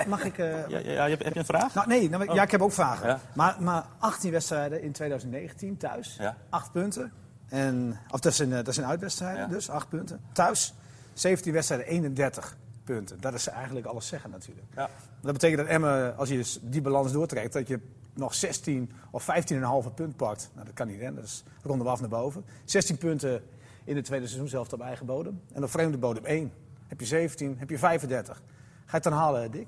Mag- 0.06 0.24
ik... 0.24 0.38
eh, 0.38 0.68
Ja, 0.68 0.78
ja, 0.78 0.90
ja, 0.92 1.08
heb, 1.08 1.22
heb 1.24 1.32
je 1.32 1.38
een 1.38 1.44
vraag? 1.44 1.74
Nou, 1.74 1.86
nee, 1.88 2.08
nou, 2.10 2.34
ja, 2.34 2.42
ik 2.42 2.50
heb 2.50 2.62
ook 2.62 2.72
vragen. 2.72 3.08
Ja. 3.08 3.20
Maar, 3.34 3.56
maar 3.60 3.84
18 3.98 4.30
wedstrijden 4.30 4.82
in 4.82 4.92
2019 4.92 5.76
thuis, 5.76 6.16
Ja. 6.18 6.31
8 6.48 6.72
punten. 6.72 7.12
En, 7.48 7.98
of 8.10 8.20
dat 8.20 8.34
zijn, 8.34 8.52
eh, 8.52 8.64
dat 8.64 9.18
Ja. 9.18 9.46
dus 9.46 9.70
8 9.70 9.88
punten. 9.88 10.20
Thuis, 10.32 10.74
17 11.12 11.52
wedstrijden, 11.52 11.86
31 11.86 12.56
punten. 12.84 13.20
Dat 13.20 13.34
is 13.34 13.46
eigenlijk 13.48 13.86
alles 13.86 14.06
zeggen 14.06 14.30
natuurlijk. 14.30 14.66
Ja. 14.74 14.88
Dat 15.20 15.32
betekent 15.32 15.58
dat 15.60 15.68
Emmen, 15.68 16.16
als 16.16 16.28
je 16.28 16.36
dus 16.36 16.58
die 16.62 16.80
balans 16.80 17.12
doortrekt, 17.12 17.52
dat 17.52 17.68
je 17.68 17.80
nog 18.14 18.34
16 18.34 18.92
of 19.10 19.22
15,5 19.24 19.94
punt 19.94 20.16
pakt. 20.16 20.50
Nou, 20.52 20.66
dat 20.66 20.74
kan 20.74 20.86
niet, 20.86 21.00
hè? 21.00 21.14
Dat 21.14 21.24
is 21.24 21.44
ronden 21.62 21.86
we 21.86 21.92
af 21.92 22.00
naar 22.00 22.08
boven. 22.08 22.44
16 22.64 22.98
punten 22.98 23.42
in 23.84 23.94
de 23.94 24.02
tweede 24.02 24.26
seizoen 24.26 24.48
zelf 24.48 24.72
op 24.72 24.80
eigen 24.80 25.06
bodem. 25.06 25.40
En 25.52 25.62
op 25.62 25.70
vreemde 25.70 25.98
bodem 25.98 26.24
1. 26.24 26.52
Heb 26.88 27.00
je 27.00 27.06
17, 27.06 27.56
heb 27.58 27.70
je 27.70 27.78
35. 27.78 28.36
Ga 28.36 28.42
je 28.84 28.94
het 28.94 29.02
dan 29.02 29.12
halen, 29.12 29.50
Dick? 29.50 29.66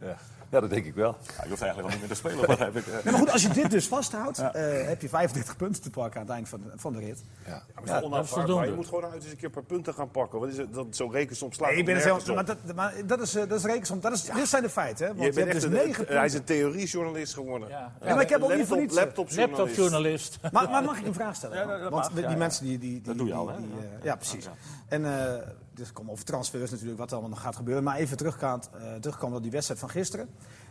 Ja. 0.00 0.16
ja, 0.52 0.60
dat 0.60 0.70
denk 0.70 0.84
ik 0.84 0.94
wel. 0.94 1.16
Ja, 1.36 1.42
je 1.42 1.48
hoeft 1.48 1.62
eigenlijk 1.62 1.82
al 1.82 1.88
niet 1.88 1.98
meer 2.00 2.08
te 2.08 2.14
spelen, 2.28 2.46
begrijp 2.46 2.76
ik. 2.76 2.86
Nee, 2.86 3.00
maar 3.04 3.12
goed, 3.14 3.30
als 3.32 3.42
je 3.42 3.48
dit 3.48 3.70
dus 3.70 3.88
vasthoudt, 3.88 4.38
eh, 4.38 4.52
heb 4.86 5.00
je 5.02 5.08
35 5.08 5.56
punten 5.56 5.82
te 5.82 5.90
pakken 5.90 6.20
aan 6.20 6.26
het 6.26 6.34
eind 6.34 6.48
van 6.48 6.60
de, 6.60 6.70
van 6.76 6.92
de 6.92 6.98
rit. 6.98 7.22
Ja. 7.46 7.50
Ja, 7.52 7.62
maar 8.08 8.22
is 8.22 8.30
Ja, 8.30 8.44
dat. 8.44 8.64
Je 8.64 8.72
moet 8.74 8.86
gewoon 8.86 9.04
uit 9.04 9.14
eens 9.22 9.30
een 9.30 9.36
keer 9.36 9.50
per 9.50 9.62
punten 9.64 9.94
gaan 9.94 10.10
pakken. 10.10 10.40
Wat 10.40 10.48
is 10.48 10.56
het? 10.56 10.74
Dat, 10.74 10.86
zo'n 10.90 11.12
rekensom 11.12 11.52
slaat 11.52 11.70
Nee, 11.70 11.84
ben 11.84 11.94
er 11.94 12.00
zelf, 12.00 12.26
maar 12.34 12.44
dat, 12.44 12.56
maar 12.74 12.94
dat 13.06 13.20
is, 13.20 13.34
eh, 13.34 13.48
dat 13.48 13.58
is 13.58 13.64
rekensom. 13.64 14.00
Dat 14.00 14.12
is, 14.12 14.22
Dit 14.22 14.48
zijn 14.48 14.62
de 14.62 14.70
feiten. 14.70 15.06
Hè? 15.06 15.14
Want 15.14 15.24
Je 15.24 15.26
je, 15.26 15.32
bent 15.34 15.52
hebt 15.52 15.64
echt 15.64 15.72
dus 15.72 15.80
een- 15.80 15.86
9 15.86 16.04
Hij 16.06 16.24
is 16.24 16.32
punten. 16.32 16.38
een 16.38 16.60
theoriejournalist 16.62 17.34
geworden. 17.34 17.68
Ja. 17.68 17.92
Ja, 18.02 18.14
maar 18.14 18.22
ik 18.22 18.28
heb 18.28 18.42
ook 18.42 18.54
niet 18.54 18.66
voor 18.66 18.76
Laptop- 18.76 19.26
niets. 19.26 19.36
Laptopjournalist. 19.36 19.58
Laptopjournalist. 19.58 20.38
Maar, 20.52 20.70
maar 20.70 20.84
mag 20.84 20.98
ik 20.98 21.06
een 21.06 21.14
vraag 21.14 21.34
stellen? 21.36 21.56
Ja, 21.56 21.64
dat- 21.66 21.80
dat 21.80 21.90
Want 21.90 22.02
mag, 22.04 22.12
die 22.12 22.22
ja, 22.22 22.30
ja. 22.30 22.36
mensen 22.36 22.64
die... 22.64 22.78
die, 22.78 22.90
die 22.90 23.02
Dat 23.02 23.18
doe 23.18 23.26
je 23.26 23.34
al, 23.34 23.48
hè? 23.48 23.54
Ja. 23.54 23.60
eh, 23.98 24.04
ja, 24.04 24.16
precies. 24.16 24.48
En 24.88 25.02
uh, 25.02 25.10
dus 25.80 25.92
komen 25.92 26.12
over 26.12 26.24
transfers 26.24 26.70
natuurlijk, 26.70 26.98
wat 26.98 27.08
er 27.08 27.12
allemaal 27.12 27.34
nog 27.34 27.42
gaat 27.42 27.56
gebeuren. 27.56 27.84
Maar 27.84 27.96
even 27.96 28.16
teruggaand, 28.16 28.70
eh 28.72 28.94
terugkomen 28.94 29.36
op 29.36 29.42
die 29.42 29.52
wedstrijd 29.52 29.80
van 29.80 29.90
gisteren. 29.90 30.28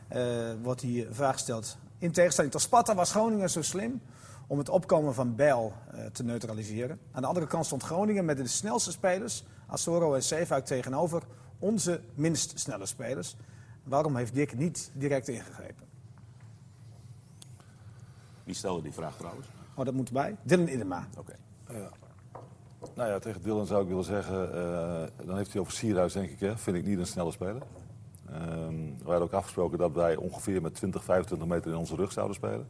Eh, 0.08 0.51
wordt 0.62 0.82
hier 0.82 1.08
vraag 1.12 1.34
gesteld. 1.34 1.78
In 1.98 2.12
tegenstelling 2.12 2.54
tot 2.54 2.62
Sparta 2.62 2.96
was 2.96 3.12
Groningen 3.12 3.50
zo 3.50 3.62
slim 3.62 4.01
om 4.48 4.58
het 4.58 4.70
opkomen 4.70 5.13
van 5.13 5.36
Bijl 5.36 5.74
eh, 5.92 6.06
te 6.06 6.24
neutraliseren. 6.24 7.00
Aan 7.12 7.22
de 7.22 7.28
andere 7.28 7.48
kant 7.48 7.66
stond 7.66 7.84
Groningen 7.84 8.25
met 8.25 8.38
de 8.38 8.48
snelste 8.48 8.92
spelers, 8.92 9.44
Asoro 9.68 10.13
en 10.13 10.24
Zeefuik, 10.24 10.66
tegenover 10.66 11.24
onze 11.60 12.01
minst 12.13 12.60
snelle 12.60 12.86
spelers. 12.86 13.36
Waarom 13.84 14.16
heeft 14.16 14.34
Dick 14.34 14.58
niet 14.58 14.92
direct 14.94 15.28
ingegrepen? 15.28 15.88
Wie 18.44 18.56
stelde 18.56 18.82
die 18.82 18.94
vraag 18.94 19.18
trouwens? 19.18 19.48
Oh, 19.74 19.86
dat 19.86 19.94
moet 19.94 20.08
erbij. 20.08 20.36
Dylan 20.44 20.68
Idema. 20.68 21.08
Oké. 21.18 21.36
Nou 23.00 23.12
ja, 23.12 23.20
tegen 23.20 23.41
Dylan 23.41 23.65
zou 23.65 23.82
ik 23.82 23.88
willen 23.88 24.03
zeggen, 24.03 24.53
eh, 24.53 25.25
dan 25.25 25.38
heeft 25.38 25.51
hij 25.51 25.62
over 25.62 25.74
Sierhuis 25.74 26.13
denk 26.13 26.29
ik, 26.29 26.39
hè, 26.39 26.58
vind 26.58 26.77
ik 26.77 26.86
niet 26.86 27.00
een 27.00 27.06
snelle 27.06 27.32
speler. 27.32 27.62
Ehm, 28.29 28.75
we 28.75 29.03
hadden 29.03 29.22
ook 29.22 29.34
afgesproken 29.34 29.77
dat 29.77 29.91
wij 29.94 30.15
ongeveer 30.15 30.62
met 30.62 30.75
20, 30.75 31.03
25 31.03 31.48
meter 31.48 31.72
in 31.72 31.77
onze 31.77 31.96
rug 31.96 32.12
zouden 32.12 32.36
spelen. 32.36 32.68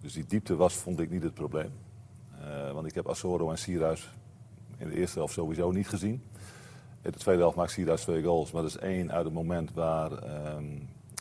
Dus 0.00 0.12
die 0.12 0.24
diepte 0.26 0.56
was, 0.56 0.74
vond 0.74 1.00
ik 1.00 1.10
niet 1.10 1.22
het 1.22 1.34
probleem. 1.34 1.72
Eh, 2.40 2.72
want 2.72 2.86
ik 2.86 2.94
heb 2.94 3.08
Asoro 3.08 3.50
en 3.50 3.58
Sierhuis 3.58 4.10
in 4.76 4.88
de 4.88 4.94
eerste 4.94 5.18
helft 5.18 5.34
sowieso 5.34 5.70
niet 5.70 5.88
gezien. 5.88 6.22
In 7.02 7.10
de 7.10 7.18
tweede 7.18 7.40
helft 7.40 7.56
maakt 7.56 7.70
Sierhuis 7.70 8.02
twee 8.02 8.22
goals. 8.22 8.52
Maar 8.52 8.62
dat 8.62 8.70
is 8.70 8.78
één 8.78 9.12
uit 9.12 9.24
het 9.24 9.34
moment 9.34 9.72
waar 9.74 10.12
ehm 10.12 10.64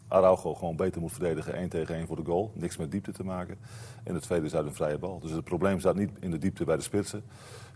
Araujo 0.07 0.53
gewoon 0.53 0.75
beter 0.75 1.01
moet 1.01 1.11
verdedigen. 1.11 1.53
één 1.53 1.69
tegen 1.69 1.95
één 1.95 2.07
voor 2.07 2.15
de 2.15 2.25
goal. 2.25 2.51
Niks 2.53 2.77
met 2.77 2.91
diepte 2.91 3.11
te 3.11 3.23
maken. 3.23 3.57
En 4.03 4.13
de 4.13 4.19
tweede 4.19 4.45
is 4.45 4.55
uit 4.55 4.65
een 4.65 4.73
vrije 4.73 4.97
bal. 4.97 5.19
Dus 5.19 5.31
het 5.31 5.43
probleem 5.43 5.79
zat 5.79 5.95
niet 5.95 6.11
in 6.19 6.31
de 6.31 6.37
diepte 6.37 6.65
bij 6.65 6.75
de 6.75 6.81
spitsen. 6.81 7.23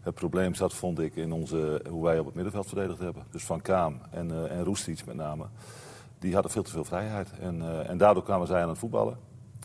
Het 0.01 0.13
probleem 0.13 0.53
zat, 0.53 0.73
vond 0.73 0.99
ik, 0.99 1.15
in 1.15 1.31
onze, 1.31 1.81
hoe 1.89 2.03
wij 2.03 2.19
op 2.19 2.25
het 2.25 2.35
middenveld 2.35 2.67
verdedigd 2.67 2.99
hebben. 2.99 3.23
Dus 3.31 3.43
Van 3.43 3.61
Kaam 3.61 3.99
en, 4.11 4.29
uh, 4.29 4.51
en 4.51 4.63
Roestic 4.63 5.05
met 5.05 5.15
name. 5.15 5.45
Die 6.19 6.33
hadden 6.33 6.51
veel 6.51 6.63
te 6.63 6.71
veel 6.71 6.83
vrijheid. 6.83 7.31
En, 7.39 7.57
uh, 7.57 7.89
en 7.89 7.97
daardoor 7.97 8.23
kwamen 8.23 8.47
zij 8.47 8.61
aan 8.61 8.69
het 8.69 8.77
voetballen. 8.77 9.17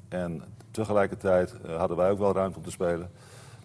En 0.08 0.42
tegelijkertijd 0.70 1.54
uh, 1.66 1.76
hadden 1.76 1.96
wij 1.96 2.10
ook 2.10 2.18
wel 2.18 2.32
ruimte 2.32 2.58
om 2.58 2.64
te 2.64 2.70
spelen. 2.70 3.10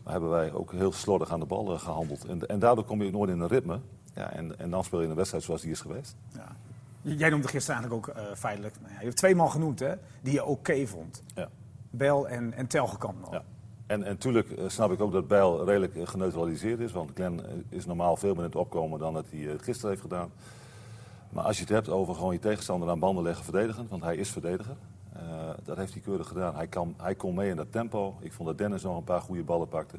Maar 0.04 0.12
hebben 0.12 0.30
wij 0.30 0.54
ook 0.54 0.72
heel 0.72 0.92
slordig 0.92 1.32
aan 1.32 1.40
de 1.40 1.46
bal 1.46 1.66
gehandeld. 1.78 2.26
En, 2.26 2.48
en 2.48 2.60
daardoor 2.60 2.84
kom 2.84 3.04
je 3.04 3.12
nooit 3.12 3.30
in 3.30 3.40
een 3.40 3.48
ritme. 3.48 3.80
Ja, 4.16 4.32
en, 4.32 4.60
en 4.60 4.70
dan 4.70 4.84
speel 4.84 5.00
je 5.00 5.04
in 5.04 5.12
een 5.12 5.18
wedstrijd 5.18 5.44
zoals 5.44 5.62
die 5.62 5.72
is 5.72 5.82
geweest. 5.82 6.16
Ja. 6.34 6.56
Jij 7.02 7.30
noemde 7.30 7.48
gisteren 7.48 7.82
eigenlijk 7.82 8.10
ook 8.10 8.16
uh, 8.18 8.36
feitelijk. 8.36 8.76
Nou 8.80 8.94
ja, 8.94 9.00
je 9.00 9.06
hebt 9.06 9.18
twee 9.18 9.36
man 9.36 9.52
genoemd 9.52 9.80
hè, 9.80 9.94
die 10.22 10.34
je 10.34 10.42
oké 10.42 10.52
okay 10.52 10.88
vond. 10.88 11.24
Ja. 11.36 11.50
Bel 11.90 12.28
en, 12.28 12.54
en 12.54 12.68
Telgekamp 12.68 13.20
nog. 13.20 13.32
Ja. 13.32 13.44
En 13.88 14.00
natuurlijk 14.00 14.50
uh, 14.50 14.64
snap 14.68 14.92
ik 14.92 15.02
ook 15.02 15.12
dat 15.12 15.28
Bijl 15.28 15.66
redelijk 15.66 15.96
uh, 15.96 16.08
geneutraliseerd 16.08 16.80
is. 16.80 16.92
Want 16.92 17.12
Glenn 17.14 17.42
is 17.70 17.86
normaal 17.86 18.16
veel 18.18 18.30
meer 18.30 18.44
in 18.44 18.50
het 18.50 18.56
opkomen 18.56 19.00
dan 19.00 19.14
dat 19.14 19.26
hij 19.30 19.58
gisteren 19.58 19.90
heeft 19.90 20.02
gedaan. 20.02 20.32
Maar 21.30 21.44
als 21.44 21.56
je 21.56 21.64
het 21.64 21.74
hebt 21.74 21.90
over 21.90 22.16
gewoon 22.16 22.34
je 22.34 22.40
tegenstander 22.40 22.90
aan 22.90 23.00
banden 23.00 23.24
leggen 23.24 23.44
verdedigend. 23.44 23.90
Want 23.90 24.04
hij 24.04 24.16
is 24.16 24.30
verdediger. 24.30 24.76
dat 25.64 25.78
heeft 25.78 25.94
hij 25.94 26.02
keurig 26.02 26.28
gedaan. 26.28 26.56
Hij, 26.56 26.68
kan, 26.68 26.94
hij 26.98 27.16
kon 27.16 27.36
mee 27.36 27.50
in 27.50 27.56
dat 27.56 27.72
tempo. 27.72 28.18
Ik 28.20 28.34
vond 28.34 28.48
dat 28.48 28.58
Dennis 28.58 28.84
nog 28.84 28.98
een 28.98 29.04
paar 29.04 29.22
goede 29.22 29.44
ballen 29.44 29.68
pakte. 29.68 29.98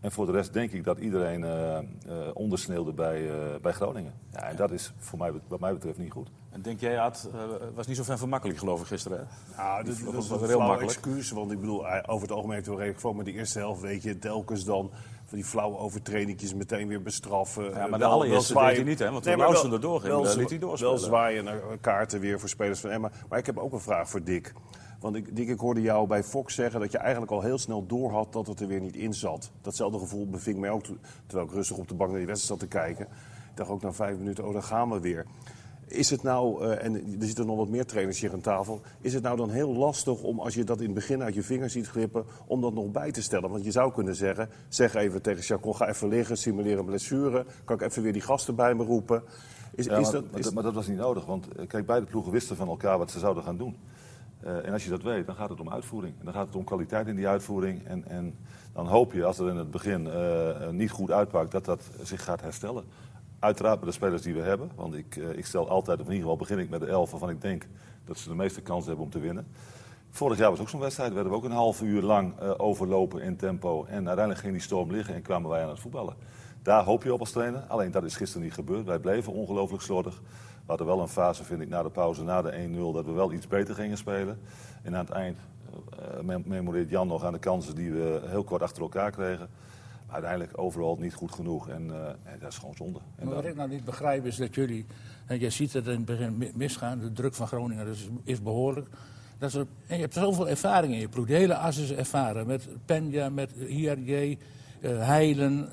En 0.00 0.12
voor 0.12 0.26
de 0.26 0.32
rest 0.32 0.52
denk 0.52 0.72
ik 0.72 0.84
dat 0.84 0.98
iedereen 0.98 1.40
uh, 1.40 1.78
uh, 2.06 2.28
ondersneeuwde 2.34 2.92
bij, 2.92 3.20
uh, 3.20 3.32
bij 3.62 3.72
Groningen. 3.72 4.12
Ja, 4.32 4.42
en 4.42 4.56
dat 4.56 4.70
is 4.70 4.92
voor 4.98 5.18
mij, 5.18 5.32
wat 5.48 5.60
mij 5.60 5.72
betreft 5.72 5.98
niet 5.98 6.12
goed. 6.12 6.28
En 6.50 6.62
denk 6.62 6.80
jij, 6.80 7.04
het 7.04 7.28
was 7.74 7.86
niet 7.86 7.96
zo 7.96 8.02
ver 8.02 8.18
van 8.18 8.28
makkelijk 8.28 8.58
geloof 8.58 8.80
ik 8.80 8.86
gisteren. 8.86 9.18
Hè? 9.18 9.56
Nou, 9.56 9.84
dat, 9.84 10.00
was 10.00 10.30
een 10.30 10.48
heel 10.48 10.58
makkelijk. 10.58 10.96
excuus. 10.96 11.30
Want 11.30 11.52
ik 11.52 11.60
bedoel, 11.60 11.86
over 12.06 12.28
het 12.28 12.36
algemeen 12.36 12.64
wel 12.64 12.76
redelijk 12.76 13.00
voor. 13.00 13.16
Maar 13.16 13.24
de 13.24 13.32
eerste 13.32 13.58
helft 13.58 13.80
weet 13.80 14.02
je 14.02 14.18
telkens 14.18 14.64
dan 14.64 14.90
van 15.24 15.38
die 15.38 15.46
flauwe 15.46 15.78
overtredingjes 15.78 16.54
meteen 16.54 16.88
weer 16.88 17.02
bestraffen. 17.02 17.70
Ja, 17.70 17.86
maar 17.86 17.98
de 17.98 18.04
allereerste 18.04 18.54
deed 18.54 18.62
hij 18.62 18.82
niet, 18.82 18.98
hè? 18.98 19.10
Want 19.10 19.22
toen 19.22 19.36
nee, 19.36 19.46
Lausen 19.46 19.72
erdoor 19.72 20.00
ging, 20.00 20.12
wel, 20.12 20.36
liet 20.36 20.50
hij 20.50 20.58
doorspelen. 20.58 20.94
Wel 20.94 21.02
zwaaien 21.02 21.44
naar 21.44 21.60
kaarten 21.80 22.20
weer 22.20 22.40
voor 22.40 22.48
spelers 22.48 22.80
van 22.80 22.90
Emma. 22.90 23.10
Maar 23.28 23.38
ik 23.38 23.46
heb 23.46 23.58
ook 23.58 23.72
een 23.72 23.80
vraag 23.80 24.08
voor 24.08 24.24
Dick. 24.24 24.54
Want 25.00 25.16
ik, 25.16 25.36
Dick, 25.36 25.48
ik 25.48 25.58
hoorde 25.58 25.80
jou 25.80 26.06
bij 26.06 26.22
Fox 26.22 26.54
zeggen 26.54 26.80
dat 26.80 26.92
je 26.92 26.98
eigenlijk 26.98 27.32
al 27.32 27.42
heel 27.42 27.58
snel 27.58 27.86
door 27.86 28.10
had 28.10 28.32
dat 28.32 28.46
het 28.46 28.60
er 28.60 28.66
weer 28.66 28.80
niet 28.80 28.96
in 28.96 29.14
zat. 29.14 29.50
Datzelfde 29.62 29.98
gevoel 29.98 30.28
beving 30.28 30.58
mij 30.58 30.70
ook 30.70 30.84
terwijl 31.26 31.48
ik 31.48 31.54
rustig 31.54 31.76
op 31.76 31.88
de 31.88 31.94
bank 31.94 32.10
naar 32.10 32.18
die 32.18 32.28
wedstrijd 32.28 32.60
zat 32.60 32.70
te 32.70 32.78
kijken. 32.78 33.04
Ik 33.50 33.56
dacht 33.56 33.70
ook 33.70 33.82
na 33.82 33.92
vijf 33.92 34.16
minuten, 34.16 34.46
oh, 34.46 34.52
dan 34.52 34.62
gaan 34.62 34.90
we 34.90 35.00
weer. 35.00 35.26
Is 35.86 36.10
het 36.10 36.22
nou, 36.22 36.64
uh, 36.64 36.84
en 36.84 36.94
er 36.94 37.26
zitten 37.26 37.46
nog 37.46 37.56
wat 37.56 37.68
meer 37.68 37.86
trainers 37.86 38.20
hier 38.20 38.32
aan 38.32 38.40
tafel, 38.40 38.80
is 39.00 39.14
het 39.14 39.22
nou 39.22 39.36
dan 39.36 39.50
heel 39.50 39.74
lastig 39.74 40.22
om, 40.22 40.40
als 40.40 40.54
je 40.54 40.64
dat 40.64 40.78
in 40.78 40.84
het 40.84 40.94
begin 40.94 41.22
uit 41.22 41.34
je 41.34 41.42
vingers 41.42 41.72
ziet 41.72 41.88
glippen, 41.88 42.24
om 42.46 42.60
dat 42.60 42.74
nog 42.74 42.90
bij 42.90 43.12
te 43.12 43.22
stellen? 43.22 43.50
Want 43.50 43.64
je 43.64 43.70
zou 43.70 43.92
kunnen 43.92 44.14
zeggen, 44.14 44.48
zeg 44.68 44.94
even 44.94 45.22
tegen 45.22 45.42
Chacon, 45.42 45.76
ga 45.76 45.88
even 45.88 46.08
liggen, 46.08 46.36
simuleren 46.36 46.84
blessure, 46.84 47.46
kan 47.64 47.76
ik 47.76 47.82
even 47.82 48.02
weer 48.02 48.12
die 48.12 48.22
gasten 48.22 48.54
bij 48.54 48.74
me 48.74 48.84
roepen? 48.84 49.22
Is, 49.74 49.84
ja, 49.84 49.96
is 49.96 50.02
maar, 50.02 50.12
dat, 50.12 50.24
is... 50.34 50.44
maar, 50.44 50.54
maar, 50.54 50.62
dat 50.62 50.74
was 50.74 50.86
niet 50.86 50.98
nodig, 50.98 51.24
want 51.24 51.48
eh, 51.48 51.66
kijk, 51.66 51.86
beide 51.86 52.06
ploegen 52.06 52.32
wisten 52.32 52.56
van 52.56 52.68
elkaar 52.68 52.98
wat 52.98 53.10
ze 53.10 53.18
zouden 53.18 53.42
gaan 53.42 53.56
doen. 53.56 53.76
Uh, 54.44 54.66
en 54.66 54.72
als 54.72 54.84
je 54.84 54.90
dat 54.90 55.02
weet, 55.02 55.26
dan 55.26 55.34
gaat 55.34 55.48
het 55.48 55.60
om 55.60 55.70
uitvoering. 55.70 56.14
Dan 56.22 56.32
gaat 56.32 56.46
het 56.46 56.56
om 56.56 56.64
kwaliteit 56.64 57.06
in 57.06 57.16
die 57.16 57.28
uitvoering. 57.28 57.86
En, 57.86 58.04
en 58.08 58.34
dan 58.72 58.86
hoop 58.86 59.12
je, 59.12 59.24
als 59.24 59.38
het 59.38 59.48
in 59.48 59.56
het 59.56 59.70
begin 59.70 60.06
uh, 60.06 60.68
niet 60.68 60.90
goed 60.90 61.10
uitpakt, 61.10 61.50
dat 61.50 61.64
dat 61.64 61.90
zich 62.02 62.24
gaat 62.24 62.40
herstellen. 62.40 62.84
Uiteraard 63.38 63.78
met 63.78 63.88
de 63.88 63.94
spelers 63.94 64.22
die 64.22 64.34
we 64.34 64.40
hebben. 64.40 64.70
Want 64.74 64.94
ik, 64.94 65.16
ik 65.16 65.46
stel 65.46 65.68
altijd, 65.68 66.00
of 66.00 66.06
in 66.06 66.12
ieder 66.12 66.28
geval 66.28 66.46
begin 66.46 66.58
ik 66.58 66.70
met 66.70 66.80
de 66.80 66.86
elf 66.86 67.10
waarvan 67.10 67.30
ik 67.30 67.40
denk 67.40 67.66
dat 68.04 68.18
ze 68.18 68.28
de 68.28 68.34
meeste 68.34 68.60
kans 68.60 68.86
hebben 68.86 69.04
om 69.04 69.10
te 69.10 69.18
winnen. 69.18 69.46
Vorig 70.10 70.38
jaar 70.38 70.50
was 70.50 70.60
ook 70.60 70.68
zo'n 70.68 70.80
wedstrijd. 70.80 71.12
werden 71.12 71.32
we 71.32 71.38
ook 71.38 71.44
een 71.44 71.50
half 71.50 71.82
uur 71.82 72.02
lang 72.02 72.40
overlopen 72.40 73.22
in 73.22 73.36
tempo. 73.36 73.84
En 73.84 74.06
uiteindelijk 74.06 74.38
ging 74.38 74.52
die 74.52 74.62
storm 74.62 74.90
liggen 74.90 75.14
en 75.14 75.22
kwamen 75.22 75.50
wij 75.50 75.62
aan 75.62 75.68
het 75.68 75.80
voetballen. 75.80 76.14
Daar 76.62 76.84
hoop 76.84 77.02
je 77.02 77.12
op 77.12 77.20
als 77.20 77.30
trainer. 77.30 77.60
Alleen 77.60 77.90
dat 77.90 78.04
is 78.04 78.16
gisteren 78.16 78.42
niet 78.42 78.54
gebeurd. 78.54 78.86
Wij 78.86 78.98
bleven 78.98 79.32
ongelooflijk 79.32 79.82
slordig. 79.82 80.22
We 80.68 80.74
hadden 80.74 80.94
wel 80.94 81.02
een 81.02 81.12
fase, 81.12 81.44
vind 81.44 81.60
ik, 81.60 81.68
na 81.68 81.82
de 81.82 81.90
pauze, 81.90 82.22
na 82.22 82.42
de 82.42 82.68
1-0, 82.68 82.94
dat 82.94 83.04
we 83.04 83.12
wel 83.12 83.32
iets 83.32 83.46
beter 83.46 83.74
gingen 83.74 83.96
spelen. 83.96 84.38
En 84.82 84.94
aan 84.94 85.04
het 85.04 85.14
eind 85.14 85.36
uh, 86.24 86.36
memoreert 86.44 86.90
Jan 86.90 87.06
nog 87.06 87.24
aan 87.24 87.32
de 87.32 87.38
kansen 87.38 87.74
die 87.74 87.92
we 87.92 88.20
heel 88.26 88.44
kort 88.44 88.62
achter 88.62 88.82
elkaar 88.82 89.10
kregen. 89.10 89.48
Maar 90.06 90.14
uiteindelijk 90.14 90.58
overal 90.58 90.96
niet 90.96 91.14
goed 91.14 91.32
genoeg 91.32 91.68
en, 91.68 91.86
uh, 91.86 92.06
en 92.06 92.38
dat 92.40 92.52
is 92.52 92.58
gewoon 92.58 92.74
zonde. 92.74 92.98
En 93.16 93.26
maar 93.26 93.34
wat 93.34 93.44
ik 93.44 93.56
nou 93.56 93.68
niet 93.68 93.84
begrijp 93.84 94.26
is 94.26 94.36
dat 94.36 94.54
jullie, 94.54 94.86
en 95.26 95.40
je 95.40 95.50
ziet 95.50 95.72
het 95.72 95.86
in 95.86 95.92
het 95.92 96.04
begin 96.04 96.52
misgaan, 96.54 96.98
de 96.98 97.12
druk 97.12 97.34
van 97.34 97.46
Groningen 97.46 97.86
is, 97.86 98.08
is 98.24 98.42
behoorlijk. 98.42 98.88
Dat 99.38 99.52
er, 99.52 99.66
en 99.86 99.96
je 99.96 100.02
hebt 100.02 100.14
zoveel 100.14 100.48
ervaring 100.48 100.92
in 100.92 101.00
je 101.00 101.08
ploeg, 101.08 101.26
de 101.26 101.34
hele 101.34 101.56
as 101.56 101.76
is 101.76 101.92
ervaren. 101.92 102.46
Met 102.46 102.68
Penja, 102.84 103.28
met 103.28 103.52
IRJ, 103.52 104.38
uh, 104.80 105.06
Heilen, 105.06 105.68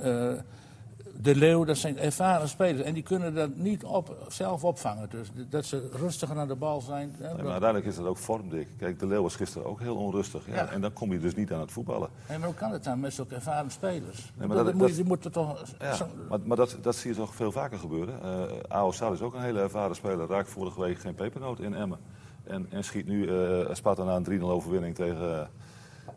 de 1.22 1.36
Leeuw, 1.36 1.64
dat 1.64 1.78
zijn 1.78 2.00
ervaren 2.00 2.50
spelers. 2.50 2.82
En 2.82 2.94
die 2.94 3.04
kunnen 3.04 3.34
dat 3.34 3.56
niet 3.56 3.84
op, 3.84 4.26
zelf 4.28 4.64
opvangen. 4.64 5.10
Dus 5.10 5.32
dat 5.50 5.66
ze 5.66 5.90
rustiger 5.92 6.38
aan 6.38 6.48
de 6.48 6.56
bal 6.56 6.82
zijn. 6.82 7.16
Nee, 7.20 7.30
maar 7.30 7.52
uiteindelijk 7.52 7.86
is 7.86 7.96
dat 7.96 8.06
ook 8.06 8.18
vormdik. 8.18 8.68
Kijk, 8.78 9.00
de 9.00 9.08
Leeuw 9.08 9.22
was 9.22 9.36
gisteren 9.36 9.68
ook 9.68 9.80
heel 9.80 9.96
onrustig. 9.96 10.48
Ja. 10.48 10.54
Ja. 10.54 10.70
En 10.72 10.82
dan 10.82 10.94
kom 10.94 11.12
je 11.12 11.20
dus 11.20 11.36
niet 11.36 11.54
aan 11.54 11.60
het 11.60 11.72
voetballen. 11.72 12.10
En 12.28 12.40
maar 12.40 12.48
hoe 12.48 12.58
kan 12.58 12.72
het 12.72 12.84
dan 12.84 13.00
met 13.00 13.14
zulke 13.14 13.36
ervaren 13.36 13.72
spelers? 13.72 14.32
Nee, 14.36 14.48
maar 14.48 14.58
dat, 14.58 14.66
dat, 14.66 14.76
moet, 14.76 14.90
je, 14.90 14.96
die 14.96 15.06
moeten 15.06 15.32
toch... 15.32 15.64
Ja, 15.80 15.94
zo... 15.94 16.08
maar, 16.30 16.40
maar 16.44 16.58
dat, 16.58 16.78
dat 16.82 16.96
zie 16.96 17.10
je 17.12 17.18
toch 17.18 17.36
veel 17.36 17.52
vaker 17.52 17.80
gebeuren. 17.80 18.20
Uh, 18.24 18.44
Ao 18.68 18.92
Sal 18.92 19.14
is 19.14 19.22
ook 19.22 19.34
een 19.34 19.42
hele 19.42 19.60
ervaren 19.60 19.96
speler. 19.96 20.28
Raakt 20.28 20.50
vorige 20.50 20.82
week 20.82 21.00
geen 21.00 21.16
pepernoot 21.16 21.60
in 21.60 21.76
Emmen. 21.76 22.00
En, 22.44 22.68
en 22.70 22.84
schiet 22.84 23.08
nu 23.08 23.28
uh, 23.28 23.74
Sparta 23.74 24.04
na 24.04 24.16
een 24.16 24.40
3-0 24.40 24.44
overwinning 24.44 24.96
tegen... 24.96 25.50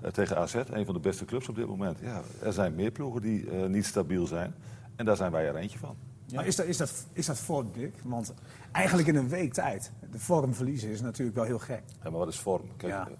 Uh, 0.03 0.11
tegen 0.11 0.37
AZ, 0.37 0.55
een 0.55 0.85
van 0.85 0.95
de 0.95 1.01
beste 1.01 1.25
clubs 1.25 1.49
op 1.49 1.55
dit 1.55 1.67
moment. 1.67 1.99
Ja, 2.03 2.21
er 2.43 2.53
zijn 2.53 2.75
meer 2.75 2.91
ploegen 2.91 3.21
die 3.21 3.45
uh, 3.45 3.67
niet 3.67 3.87
stabiel 3.87 4.27
zijn. 4.27 4.55
En 4.99 5.05
daar 5.05 5.17
zijn 5.17 5.33
wij 5.33 5.47
er 5.47 5.57
eentje 5.57 5.79
van. 5.79 5.97
Ja. 6.27 6.37
Maar 6.37 6.47
is 6.47 6.57
dat, 6.57 6.67
is, 6.67 6.77
dat, 6.77 7.07
is 7.13 7.27
dat 7.27 7.39
vorm, 7.39 7.71
Dick? 7.73 7.95
Want 8.03 8.35
eigenlijk 8.73 9.09
in 9.09 9.17
een 9.17 9.29
week 9.29 9.53
tijd, 9.53 9.93
de 10.11 10.19
vorm 10.19 10.55
verliezen 10.55 10.91
is 10.91 11.01
natuurlijk 11.01 11.37
wel 11.37 11.47
heel 11.47 11.59
gek. 11.59 11.83
Ja, 12.03 12.11
maar 12.11 12.19
wat 12.19 12.29
is 12.29 12.39
vorm? 12.39 12.63
Kijk, 12.77 12.93
ja. 12.93 13.09
uh, 13.09 13.15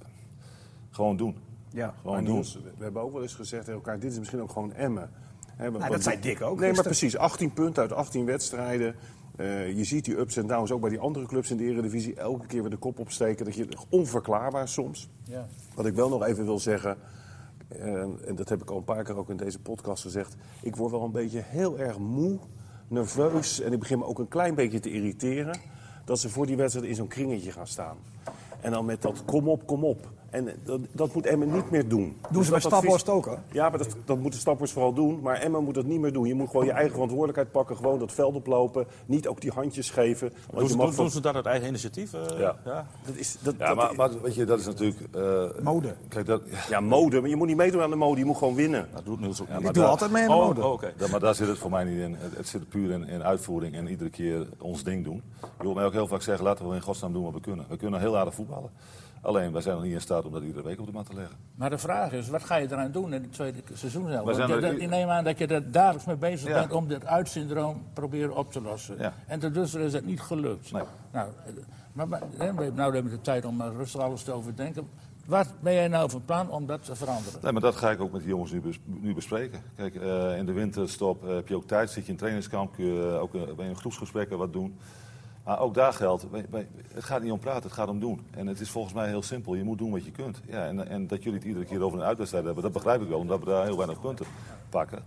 gewoon 0.91 1.17
doen. 1.17 1.37
Ja. 1.71 1.95
Gewoon 2.01 2.25
doen. 2.25 2.43
We 2.77 2.83
hebben 2.83 3.03
ook 3.03 3.13
wel 3.13 3.23
eens 3.23 3.35
gezegd 3.35 3.65
tegen 3.65 3.79
elkaar, 3.79 3.99
dit 3.99 4.13
is 4.13 4.19
misschien 4.19 4.41
ook 4.41 4.51
gewoon 4.51 4.73
emmen. 4.73 5.11
He, 5.57 5.71
nou, 5.71 5.91
dat 5.91 6.03
zei 6.03 6.21
Dick 6.21 6.43
ook. 6.43 6.61
Nee, 6.61 6.73
maar 6.73 6.83
precies. 6.83 7.17
18 7.17 7.53
punten 7.53 7.83
uit 7.83 7.93
18 7.93 8.25
wedstrijden. 8.25 8.95
Uh, 9.37 9.77
je 9.77 9.85
ziet 9.85 10.05
die 10.05 10.19
ups 10.19 10.37
en 10.37 10.47
downs 10.47 10.71
ook 10.71 10.81
bij 10.81 10.91
die 10.91 10.99
andere 10.99 11.27
clubs 11.27 11.51
in 11.51 11.57
de 11.57 11.65
Eredivisie. 11.65 12.15
Elke 12.15 12.47
keer 12.47 12.61
weer 12.61 12.71
de 12.71 12.77
kop 12.77 12.99
opsteken. 12.99 13.45
Dat 13.45 13.55
je, 13.55 13.69
onverklaarbaar 13.89 14.69
soms. 14.69 15.09
Ja. 15.25 15.47
Wat 15.75 15.87
ik 15.87 15.95
wel 15.95 16.09
nog 16.09 16.25
even 16.25 16.45
wil 16.45 16.59
zeggen... 16.59 16.97
En 17.69 18.35
dat 18.35 18.49
heb 18.49 18.63
ik 18.63 18.71
al 18.71 18.77
een 18.77 18.85
paar 18.85 19.05
keer 19.05 19.17
ook 19.17 19.31
in 19.31 19.37
deze 19.37 19.59
podcast 19.59 20.03
gezegd. 20.03 20.37
Ik 20.63 20.77
word 20.77 20.91
wel 20.91 21.03
een 21.03 21.13
beetje 21.13 21.43
heel 21.45 21.79
erg 21.79 21.99
moe, 21.99 22.39
nerveus 22.89 23.61
en 23.61 23.73
ik 23.73 23.79
begin 23.79 23.99
me 23.99 24.05
ook 24.05 24.19
een 24.19 24.29
klein 24.29 24.55
beetje 24.55 24.81
te 24.81 24.91
irriteren. 24.91 25.61
Dat 26.05 26.19
ze 26.19 26.29
voor 26.29 26.47
die 26.47 26.57
wedstrijd 26.57 26.87
in 26.89 26.95
zo'n 26.95 27.09
kringetje 27.09 27.53
gaan 27.53 27.67
staan. 27.67 27.97
En 28.61 28.71
dan 28.71 28.85
met 28.85 29.03
dat 29.03 29.25
kom 29.25 29.49
op, 29.49 29.67
kom 29.67 29.85
op. 29.85 30.09
En 30.31 30.49
dat, 30.65 30.81
dat 30.93 31.15
moet 31.15 31.27
Emmen 31.27 31.53
niet 31.53 31.71
meer 31.71 31.89
doen. 31.89 32.17
Doen 32.31 32.45
ze 32.45 32.51
bij 32.51 32.61
Staphorst 32.61 33.09
ook, 33.09 33.27
hè? 33.27 33.35
Ja, 33.53 33.69
maar 33.69 33.79
dat, 33.79 33.97
dat 34.05 34.19
moet 34.19 34.33
de 34.33 34.39
Staphorst 34.39 34.73
vooral 34.73 34.93
doen. 34.93 35.21
Maar 35.21 35.37
Emmen 35.37 35.65
moet 35.65 35.75
dat 35.75 35.85
niet 35.85 36.01
meer 36.01 36.13
doen. 36.13 36.27
Je 36.27 36.35
moet 36.35 36.51
gewoon 36.51 36.65
je 36.67 36.73
eigen 36.73 36.93
verantwoordelijkheid 36.93 37.51
pakken. 37.51 37.77
Gewoon 37.77 37.99
dat 37.99 38.13
veld 38.13 38.35
oplopen. 38.35 38.87
Niet 39.07 39.29
ook 39.29 39.41
die 39.41 39.51
handjes 39.51 39.91
geven. 39.91 40.33
Want 40.51 40.59
doen, 40.59 40.69
ze, 40.69 40.77
doen, 40.77 40.95
doen 40.95 41.11
ze 41.11 41.21
dat 41.21 41.35
uit 41.35 41.47
eigen 41.47 41.69
initiatief? 41.69 42.13
Uh, 42.15 42.21
ja. 42.39 42.57
ja. 42.65 42.87
Dat 43.07 43.15
is, 43.15 43.37
dat, 43.43 43.55
ja, 43.59 43.75
maar, 43.75 43.95
maar, 43.95 44.21
weet 44.23 44.35
je, 44.35 44.45
dat 44.45 44.59
is 44.59 44.67
natuurlijk... 44.67 45.01
Uh, 45.17 45.63
mode. 45.63 45.95
Kijk, 46.09 46.27
dat, 46.27 46.43
ja. 46.51 46.59
ja, 46.69 46.81
mode. 46.81 47.21
Maar 47.21 47.31
je 47.31 47.37
moet 47.37 47.47
niet 47.47 47.57
meedoen 47.57 47.83
aan 47.83 47.91
de 47.91 47.97
mode. 47.97 48.19
Je 48.19 48.27
moet 48.27 48.37
gewoon 48.37 48.55
winnen. 48.55 48.89
Dat 48.95 49.05
doet 49.05 49.21
Niels 49.21 49.41
ook 49.41 49.49
ja, 49.49 49.57
Ik 49.57 49.63
doe 49.63 49.73
daar, 49.73 49.85
altijd 49.85 50.11
mee 50.11 50.23
aan 50.23 50.29
de 50.29 50.35
oh, 50.35 50.47
mode. 50.47 50.65
Oh, 50.65 50.73
okay. 50.73 50.93
maar 51.11 51.21
daar 51.21 51.35
zit 51.35 51.49
het 51.49 51.59
voor 51.59 51.71
mij 51.71 51.85
niet 51.85 52.01
in. 52.01 52.15
Het, 52.15 52.37
het 52.37 52.49
zit 52.49 52.69
puur 52.69 52.91
in, 52.91 53.09
in, 53.09 53.23
uitvoering 53.23 53.75
en 53.75 53.89
iedere 53.89 54.11
keer 54.11 54.47
ons 54.59 54.83
ding 54.85 55.05
doen. 55.05 55.23
Je 55.41 55.65
hoort 55.65 55.75
mij 55.75 55.85
ook 55.85 55.93
heel 55.93 56.07
vaak 56.07 56.23
zeggen, 56.23 56.45
laten 56.45 56.69
we 56.69 56.75
in 56.75 56.83
godsnaam 56.83 57.13
doen 57.13 57.25
wat 57.25 57.33
we 57.33 57.41
kunnen. 57.41 57.67
We 57.69 57.77
kunnen 57.77 58.01
heel 58.01 58.17
aardig 58.17 58.35
voetballen. 58.35 58.71
Alleen, 59.23 59.53
wij 59.53 59.63
zijn 59.63 59.75
nog 59.75 59.85
niet 59.85 59.93
in 59.93 60.01
staat 60.01 60.25
om 60.25 60.33
dat 60.33 60.43
iedere 60.43 60.63
week 60.63 60.81
op 60.81 60.87
de 60.87 60.93
mat 60.93 61.07
te 61.07 61.15
leggen. 61.15 61.37
Maar 61.55 61.71
de 61.71 61.79
vraag 61.79 62.13
is, 62.13 62.29
wat 62.29 62.45
ga 62.45 62.57
je 62.57 62.67
eraan 62.67 62.93
doen 62.93 63.13
in 63.13 63.23
het 63.23 63.33
tweede 63.33 63.59
seizoen 63.73 64.09
zelf? 64.09 64.37
Want 64.37 64.63
je, 64.63 64.77
ik 64.81 64.89
neem 64.89 65.09
aan 65.09 65.25
dat 65.25 65.39
je 65.39 65.47
er 65.47 65.73
dagelijks 65.73 66.05
mee 66.05 66.17
bezig 66.17 66.49
ja. 66.49 66.61
bent 66.61 66.73
om 66.73 66.89
dit 66.89 67.07
uitsyndroom 67.07 67.83
proberen 67.93 68.37
op 68.37 68.53
te 68.53 68.61
lossen. 68.61 68.99
Ja. 68.99 69.13
En 69.27 69.39
tot 69.39 69.55
dusver 69.55 69.81
is 69.81 69.93
het 69.93 70.07
niet 70.07 70.21
gelukt. 70.21 70.73
Nee. 70.73 70.83
Nou, 71.13 71.29
maar, 71.93 72.09
maar 72.09 72.23
nou 72.75 72.95
hebben 72.95 73.05
we 73.05 73.11
de 73.11 73.21
tijd 73.21 73.45
om 73.45 73.63
rustig 73.63 74.01
alles 74.01 74.23
te 74.23 74.33
overdenken. 74.33 74.89
Wat 75.29 75.55
ben 75.61 75.73
jij 75.73 75.89
nou 75.89 76.11
van 76.11 76.25
plan 76.25 76.51
om 76.51 76.67
dat 76.67 76.85
te 76.85 76.97
veranderen? 76.97 77.41
Nee, 77.43 77.53
maar 77.53 77.61
dat 77.61 77.77
ga 77.77 77.91
ik 77.91 78.01
ook 78.01 78.13
met 78.13 78.23
de 78.23 78.29
jongens 78.29 78.53
nu, 78.53 78.61
bes 78.61 78.81
nu 78.85 79.15
bespreken. 79.15 79.63
Kijk, 79.77 79.95
uh, 79.95 80.39
in 80.39 80.47
de 80.47 80.53
winterstop 80.53 81.25
uh, 81.25 81.35
heb 81.35 81.49
je 81.49 81.57
ook 81.57 81.67
tijd, 81.67 81.91
zit 81.91 82.05
je 82.05 82.13
in 82.13 82.19
trainingskamp, 82.19 82.73
kun 82.73 82.85
je 82.85 83.01
uh, 83.01 83.23
ook 83.23 83.57
bij 83.57 83.69
een 83.69 83.77
groepsgesprekken 83.77 84.39
wat 84.39 84.53
doen. 84.53 84.79
Maar 85.49 85.61
ook 85.61 85.75
daar 85.75 85.93
geldt, 85.93 86.27
het 86.95 87.05
gaat 87.05 87.23
niet 87.23 87.33
om 87.33 87.39
praten, 87.39 87.63
het 87.63 87.73
gaat 87.73 87.89
om 87.89 88.01
doen. 88.01 88.27
En 88.31 88.47
het 88.47 88.61
is 88.61 88.71
volgens 88.71 88.95
mij 88.95 89.09
heel 89.09 89.23
simpel, 89.23 89.55
je 89.55 89.65
moet 89.65 89.79
doen 89.79 89.91
wat 89.91 90.05
je 90.05 90.11
kunt. 90.11 90.41
Ja, 90.47 90.67
en, 90.67 90.89
en 90.89 91.07
dat 91.07 91.23
jullie 91.23 91.39
het 91.39 91.49
iedere 91.49 91.65
keer 91.65 91.83
over 91.83 91.99
een 91.99 92.05
uitwedstrijd 92.05 92.45
hebben, 92.45 92.63
dat 92.63 92.73
begrijp 92.73 93.03
ik 93.03 93.09
wel, 93.09 93.19
omdat 93.19 93.39
we 93.39 93.45
daar 93.45 93.65
heel 93.65 93.77
weinig 93.77 94.01
punten 94.01 94.27
pakken. 94.69 95.03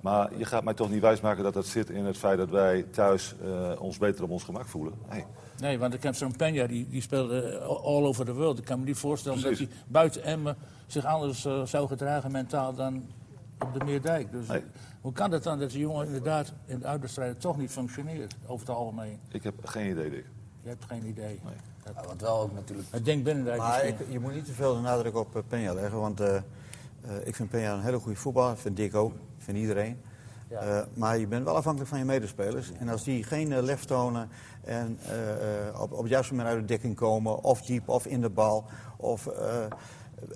Maar 0.00 0.38
je 0.38 0.44
gaat 0.44 0.64
mij 0.64 0.74
toch 0.74 0.90
niet 0.90 1.00
wijsmaken 1.00 1.44
dat 1.44 1.54
dat 1.54 1.66
zit 1.66 1.90
in 1.90 2.04
het 2.04 2.16
feit 2.16 2.38
dat 2.38 2.48
wij 2.48 2.82
thuis 2.82 3.34
eh, 3.42 3.82
ons 3.82 3.98
beter 3.98 4.24
op 4.24 4.30
ons 4.30 4.44
gemak 4.44 4.66
voelen. 4.66 4.92
Nee. 5.10 5.24
Nee, 5.60 5.78
want 5.78 5.94
ik 5.94 6.02
heb 6.02 6.14
zo'n 6.14 6.34
Peña, 6.34 6.66
die, 6.66 6.88
die 6.88 7.02
speelde 7.02 7.58
all 7.60 8.04
over 8.04 8.24
the 8.24 8.34
world. 8.34 8.58
Ik 8.58 8.64
kan 8.64 8.78
me 8.78 8.84
niet 8.84 8.96
voorstellen 8.96 9.40
Precies. 9.40 9.58
dat 9.58 9.68
hij 9.68 9.76
buiten 9.88 10.22
Emmen 10.24 10.56
zich 10.86 11.04
anders 11.04 11.44
eh, 11.44 11.64
zou 11.64 11.88
gedragen 11.88 12.32
mentaal 12.32 12.74
dan 12.74 13.02
op 13.64 13.78
de 13.78 13.84
Meerdijk. 13.84 14.32
Dus 14.32 14.46
Nee. 14.46 14.62
hoe 15.00 15.12
kan 15.12 15.32
het 15.32 15.42
dan 15.42 15.58
dat 15.58 15.70
die 15.70 15.80
jongen 15.80 16.06
inderdaad 16.06 16.52
in 16.66 16.78
de 16.78 16.86
uitwedstrijden 16.86 17.38
toch 17.38 17.56
niet 17.58 17.70
functioneert, 17.70 18.36
over 18.46 18.66
het 18.66 18.76
algemeen? 18.76 19.18
Ik 19.28 19.42
heb 19.42 19.54
geen 19.64 19.90
idee, 19.90 20.10
Dick. 20.10 20.24
Je 20.62 20.68
hebt 20.68 20.84
geen 20.84 21.06
idee. 21.06 21.40
Ja, 21.84 22.02
wat 22.06 22.20
wel 22.20 22.40
ook 22.40 22.52
natuurlijk. 22.52 22.88
Het 22.90 23.04
denkt 23.04 23.24
Binnendijk 23.24 23.58
Maar 23.58 23.84
ik, 23.84 23.96
je 24.08 24.18
moet 24.20 24.34
niet 24.34 24.44
te 24.44 24.52
veel 24.52 24.74
de 24.74 24.80
nadruk 24.80 25.16
op 25.16 25.36
eh, 25.36 25.42
Peña 25.42 25.74
leggen. 25.74 26.00
Want 26.00 26.20
eh, 26.20 26.36
eh, 26.36 26.42
ik 27.24 27.34
vind 27.36 27.50
Peña 27.50 27.52
een 27.72 27.80
hele 27.82 27.98
goede 27.98 28.18
voetballer. 28.18 28.56
Vind 28.56 28.76
Dick 28.76 28.94
ook. 28.94 29.12
Vind 29.38 29.58
iedereen. 29.58 30.00
Eh, 30.48 30.80
maar 30.94 31.18
je 31.18 31.26
bent 31.26 31.44
wel 31.44 31.56
afhankelijk 31.56 31.90
van 31.90 31.98
je 31.98 32.04
medespelers. 32.04 32.72
En 32.72 32.88
als 32.88 33.04
die 33.04 33.24
geen 33.24 33.52
eh, 33.52 33.62
lef 33.62 33.84
tonen 33.84 34.28
en 34.64 34.98
eh, 35.06 35.68
eh, 35.68 35.80
op, 35.80 35.92
op 35.92 36.00
het 36.02 36.10
juiste 36.10 36.34
moment 36.34 36.54
uit 36.54 36.60
de 36.60 36.66
dekking 36.66 36.96
komen... 36.96 37.42
of 37.44 37.62
diep 37.62 37.88
of 37.88 38.06
in 38.06 38.20
de 38.20 38.30
bal... 38.30 38.64
Of, 38.96 39.26
eh, 39.26 39.64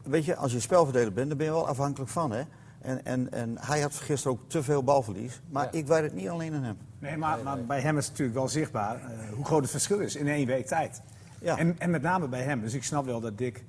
weet 0.04 0.24
je, 0.24 0.36
als 0.36 0.52
je 0.52 0.60
spelverdeler 0.60 1.12
bent, 1.12 1.28
dan 1.28 1.36
ben 1.36 1.46
je 1.46 1.52
wel 1.52 1.68
afhankelijk 1.68 2.10
van. 2.10 2.30
Hè? 2.32 2.42
En, 2.84 3.04
en, 3.04 3.32
en 3.32 3.56
hij 3.60 3.80
had 3.80 3.94
gisteren 3.94 4.38
ook 4.38 4.48
te 4.48 4.62
veel 4.62 4.82
balverlies. 4.84 5.40
Maar 5.50 5.68
ik 5.74 5.86
weet 5.86 6.02
het 6.02 6.14
niet 6.14 6.28
alleen 6.28 6.54
aan 6.54 6.62
hem. 6.62 6.76
Nee, 6.98 7.16
maar, 7.16 7.38
maar 7.42 7.64
bij 7.64 7.80
hem 7.80 7.96
is 7.98 8.02
het 8.04 8.10
natuurlijk 8.12 8.38
wel 8.38 8.48
zichtbaar 8.48 8.94
eh, 8.96 9.34
hoe 9.34 9.44
groot 9.44 9.62
het 9.62 9.70
verschil 9.70 9.98
is 10.00 10.16
in 10.16 10.28
één 10.28 10.46
week 10.46 10.66
tijd. 10.66 11.02
Ja. 11.40 11.58
En, 11.58 11.78
en 11.78 11.90
met 11.90 12.02
name 12.02 12.28
bij 12.28 12.42
hem. 12.42 12.60
Dus 12.60 12.74
ik 12.74 12.84
snap 12.84 13.04
wel 13.04 13.20
dat 13.20 13.38
Dick 13.38 13.64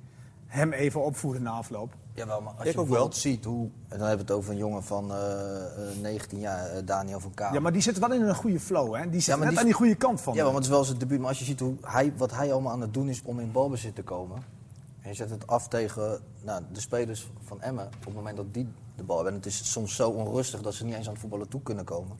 hem 0.46 0.72
even 0.72 1.04
opvoerde 1.04 1.40
na 1.40 1.50
afloop. 1.50 1.94
Jawel, 2.14 2.40
maar 2.40 2.52
als 2.52 2.66
Ik 2.66 2.72
je 2.72 2.78
ook 2.78 2.86
bijvoorbeeld 2.86 3.16
ziet 3.16 3.44
hoe... 3.44 3.64
En 3.88 3.98
dan 3.98 4.08
hebben 4.08 4.26
we 4.26 4.32
het 4.32 4.40
over 4.42 4.50
een 4.52 4.58
jongen 4.58 4.82
van 4.84 5.10
eh, 5.12 5.90
eh, 5.90 5.96
19 6.00 6.38
jaar, 6.38 6.66
eh, 6.70 6.82
Daniel 6.84 7.20
van 7.20 7.34
Kamer. 7.34 7.54
Ja, 7.54 7.60
maar 7.60 7.72
die 7.72 7.82
zit 7.82 7.98
wel 7.98 8.12
in 8.12 8.22
een 8.22 8.34
goede 8.34 8.60
flow, 8.60 8.94
hè? 8.94 9.10
Die 9.10 9.20
zit 9.20 9.24
Ja, 9.26 9.36
maar 9.36 9.40
net 9.40 9.50
die- 9.50 9.58
aan 9.58 9.64
die 9.64 9.74
goede 9.74 9.94
kant 9.94 10.20
van 10.20 10.34
Ja, 10.34 10.42
want 10.42 10.54
het 10.54 10.64
is 10.64 10.70
wel 10.70 10.84
zijn 10.84 10.98
debuut. 10.98 11.18
Maar 11.18 11.28
als 11.28 11.38
je 11.38 11.44
ziet 11.44 11.60
hoe 11.60 11.74
hij, 11.80 12.12
wat 12.16 12.30
hij 12.34 12.52
allemaal 12.52 12.72
aan 12.72 12.80
het 12.80 12.94
doen 12.94 13.08
is 13.08 13.22
om 13.24 13.40
in 13.40 13.52
balbezit 13.52 13.94
te 13.94 14.02
komen. 14.02 14.42
En 15.06 15.12
je 15.12 15.18
zet 15.18 15.30
het 15.30 15.46
af 15.46 15.68
tegen 15.68 16.20
nou, 16.42 16.62
de 16.72 16.80
spelers 16.80 17.30
van 17.44 17.60
Emmen. 17.60 17.86
Op 17.86 18.04
het 18.04 18.14
moment 18.14 18.36
dat 18.36 18.54
die 18.54 18.68
de 18.96 19.02
bal 19.02 19.16
hebben. 19.16 19.32
En 19.34 19.38
het 19.40 19.48
is 19.48 19.72
soms 19.72 19.94
zo 19.96 20.10
onrustig 20.10 20.60
dat 20.62 20.74
ze 20.74 20.84
niet 20.84 20.94
eens 20.94 21.06
aan 21.06 21.12
het 21.12 21.20
voetballen 21.20 21.48
toe 21.48 21.62
kunnen 21.62 21.84
komen. 21.84 22.16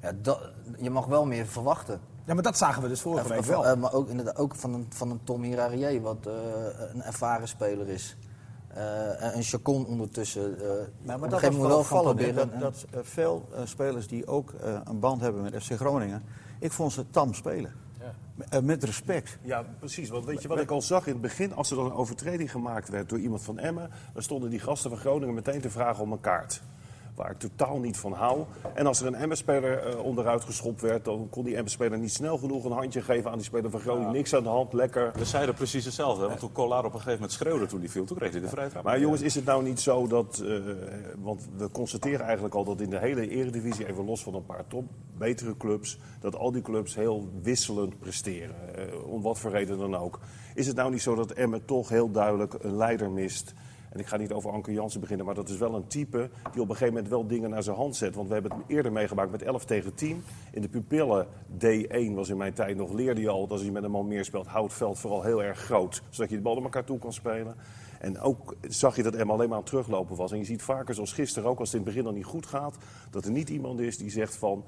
Ja. 0.00 0.12
dat, 0.22 0.40
je 0.78 0.90
mag 0.90 1.06
wel 1.06 1.26
meer 1.26 1.46
verwachten. 1.46 2.00
Ja, 2.24 2.34
maar 2.34 2.42
dat 2.42 2.56
zagen 2.56 2.82
we 2.82 2.88
dus 2.88 3.00
vorige 3.00 3.28
Ja, 3.28 3.34
week 3.34 3.44
wel. 3.44 3.66
eh, 3.66 3.76
maar 3.76 3.92
ook, 3.92 4.08
inderdaad, 4.08 4.36
ook 4.36 4.54
van 4.54 4.74
een, 4.74 4.86
van 4.88 5.10
een 5.10 5.20
Tom 5.24 5.42
Hirarier, 5.42 6.00
wat 6.00 6.26
eh, 6.26 6.32
een 6.94 7.02
ervaren 7.02 7.48
speler 7.48 7.88
is. 7.88 8.16
Eh, 8.68 9.22
en 9.22 9.36
een 9.36 9.42
Chacon 9.42 9.86
ondertussen. 9.86 10.60
eh, 10.60 10.66
Ja, 11.02 11.14
op 11.14 11.20
maar 11.20 11.28
dat 11.28 11.40
was 11.40 11.56
wel 11.56 11.78
opvallend. 11.78 12.34
Dat, 12.34 12.48
dat 12.60 12.84
veel 13.02 13.48
spelers 13.64 14.06
die 14.08 14.26
ook 14.26 14.50
eh, 14.52 14.80
een 14.84 15.00
band 15.00 15.20
hebben 15.20 15.42
met 15.42 15.62
FC 15.64 15.72
Groningen... 15.72 16.22
ik 16.58 16.72
vond 16.72 16.92
ze 16.92 17.10
tam 17.10 17.34
spelen. 17.34 17.72
Eh, 18.48 18.60
met 18.60 18.84
respect. 18.84 19.38
Ja, 19.42 19.64
precies. 19.78 20.08
Want 20.08 20.24
weet 20.24 20.42
je 20.42 20.48
wat 20.48 20.60
ik 20.60 20.70
al 20.70 20.82
zag 20.82 21.06
in 21.06 21.12
het 21.12 21.22
begin? 21.22 21.54
Als 21.54 21.70
er 21.70 21.76
dan 21.76 21.86
een 21.86 21.92
overtreding 21.92 22.50
gemaakt 22.50 22.88
werd 22.88 23.08
door 23.08 23.18
iemand 23.18 23.42
van 23.42 23.58
Emmen... 23.58 23.90
dan 24.12 24.22
stonden 24.22 24.50
die 24.50 24.60
gasten 24.60 24.90
van 24.90 24.98
Groningen 24.98 25.34
meteen 25.34 25.60
te 25.60 25.70
vragen 25.70 26.02
om 26.02 26.12
een 26.12 26.20
kaart. 26.20 26.62
Waar 27.16 27.30
ik 27.30 27.38
totaal 27.38 27.78
niet 27.78 27.96
van 27.96 28.12
hou. 28.12 28.44
En 28.74 28.86
als 28.86 29.00
er 29.00 29.06
een 29.06 29.14
Emmen-speler 29.14 29.78
eh, 29.78 29.98
onderuit 29.98 30.44
geschopt 30.44 30.80
werd... 30.80 31.04
dan 31.04 31.26
kon 31.30 31.44
die 31.44 31.56
Emmen-speler 31.56 31.98
niet 31.98 32.12
snel 32.12 32.38
genoeg 32.38 32.64
een 32.64 32.72
handje 32.72 33.02
geven 33.02 33.30
aan 33.30 33.36
die 33.36 33.46
speler 33.46 33.70
van 33.70 33.80
Groningen. 33.80 34.12
Niks 34.12 34.34
aan 34.34 34.42
de 34.42 34.48
hand, 34.48 34.72
lekker. 34.72 35.12
We 35.14 35.24
zeiden 35.24 35.54
precies 35.54 35.84
hetzelfde. 35.84 36.26
Want 36.26 36.38
toen 36.38 36.52
Collard 36.52 36.84
op 36.84 36.92
een 36.92 36.98
gegeven 36.98 37.12
moment 37.20 37.32
schreeuwde 37.32 37.66
toen 37.66 37.80
hij 37.80 37.88
viel, 37.88 38.04
toen 38.04 38.16
kreeg 38.16 38.32
hij 38.32 38.40
de 38.40 38.48
vrijheid. 38.48 38.82
Maar 38.82 39.00
jongens, 39.00 39.22
is 39.22 39.34
het 39.34 39.44
nou 39.44 39.62
niet 39.62 39.80
zo 39.80 40.06
dat... 40.06 40.42
eh, 40.46 40.58
want 41.18 41.48
we 41.56 41.70
constateren 41.70 42.24
eigenlijk 42.24 42.54
al 42.54 42.64
dat 42.64 42.80
in 42.80 42.90
de 42.90 42.98
hele 42.98 43.28
eredivisie... 43.28 43.88
even 43.88 44.04
los 44.04 44.22
van 44.22 44.34
een 44.34 44.46
paar 44.46 44.64
top, 44.68 44.84
betere 45.18 45.56
clubs... 45.56 45.98
dat 46.20 46.36
al 46.36 46.52
die 46.52 46.62
clubs 46.62 46.94
heel 46.94 47.28
wisselend 47.42 47.98
presteren. 47.98 48.74
eh, 48.74 49.12
om 49.12 49.22
wat 49.22 49.38
voor 49.38 49.50
reden 49.50 49.78
dan 49.78 49.96
ook. 49.96 50.20
Is 50.54 50.66
het 50.66 50.76
nou 50.76 50.90
niet 50.90 51.02
zo 51.02 51.14
dat 51.14 51.30
Emmen 51.30 51.64
toch 51.64 51.88
heel 51.88 52.10
duidelijk 52.10 52.54
een 52.60 52.76
leider 52.76 53.10
mist... 53.10 53.54
En 53.90 54.00
ik 54.00 54.06
ga 54.06 54.16
niet 54.16 54.32
over 54.32 54.50
Anker 54.50 54.72
Jansen 54.72 55.00
beginnen, 55.00 55.26
maar 55.26 55.34
dat 55.34 55.48
is 55.48 55.56
wel 55.56 55.74
een 55.74 55.86
type 55.86 56.30
die 56.52 56.62
op 56.62 56.68
een 56.68 56.76
gegeven 56.76 56.94
moment 56.94 57.08
wel 57.08 57.26
dingen 57.26 57.50
naar 57.50 57.62
zijn 57.62 57.76
hand 57.76 57.96
zet. 57.96 58.14
Want 58.14 58.28
we 58.28 58.34
hebben 58.34 58.52
het 58.52 58.60
eerder 58.66 58.92
meegemaakt 58.92 59.30
met 59.30 59.42
11 59.42 59.64
tegen 59.64 59.94
10. 59.94 60.22
In 60.52 60.62
de 60.62 60.68
pupillen 60.68 61.26
D1 61.52 62.14
was 62.14 62.28
in 62.28 62.36
mijn 62.36 62.52
tijd 62.52 62.76
nog, 62.76 62.92
leerde 62.92 63.20
je 63.20 63.28
al 63.28 63.40
dat 63.40 63.50
als 63.50 63.62
je 63.62 63.72
met 63.72 63.82
een 63.82 63.90
man 63.90 64.06
meer 64.06 64.24
speelt, 64.24 64.46
houdt 64.46 64.72
veld 64.72 64.98
vooral 64.98 65.22
heel 65.22 65.42
erg 65.42 65.58
groot. 65.58 66.02
Zodat 66.10 66.30
je 66.30 66.36
de 66.36 66.42
bal 66.42 66.54
naar 66.54 66.62
elkaar 66.62 66.84
toe 66.84 66.98
kan 66.98 67.12
spelen. 67.12 67.56
En 68.00 68.20
ook 68.20 68.56
zag 68.68 68.96
je 68.96 69.02
dat 69.02 69.14
Emma 69.14 69.32
alleen 69.32 69.48
maar 69.48 69.56
aan 69.56 69.62
het 69.62 69.70
teruglopen 69.70 70.16
was. 70.16 70.32
En 70.32 70.38
je 70.38 70.44
ziet 70.44 70.62
vaker, 70.62 70.94
zoals 70.94 71.12
gisteren 71.12 71.48
ook, 71.48 71.58
als 71.58 71.72
het 71.72 71.78
in 71.78 71.84
het 71.84 71.94
begin 71.94 72.04
dan 72.04 72.14
niet 72.14 72.30
goed 72.30 72.46
gaat, 72.46 72.76
dat 73.10 73.24
er 73.24 73.30
niet 73.30 73.48
iemand 73.50 73.80
is 73.80 73.98
die 73.98 74.10
zegt 74.10 74.36
van... 74.36 74.64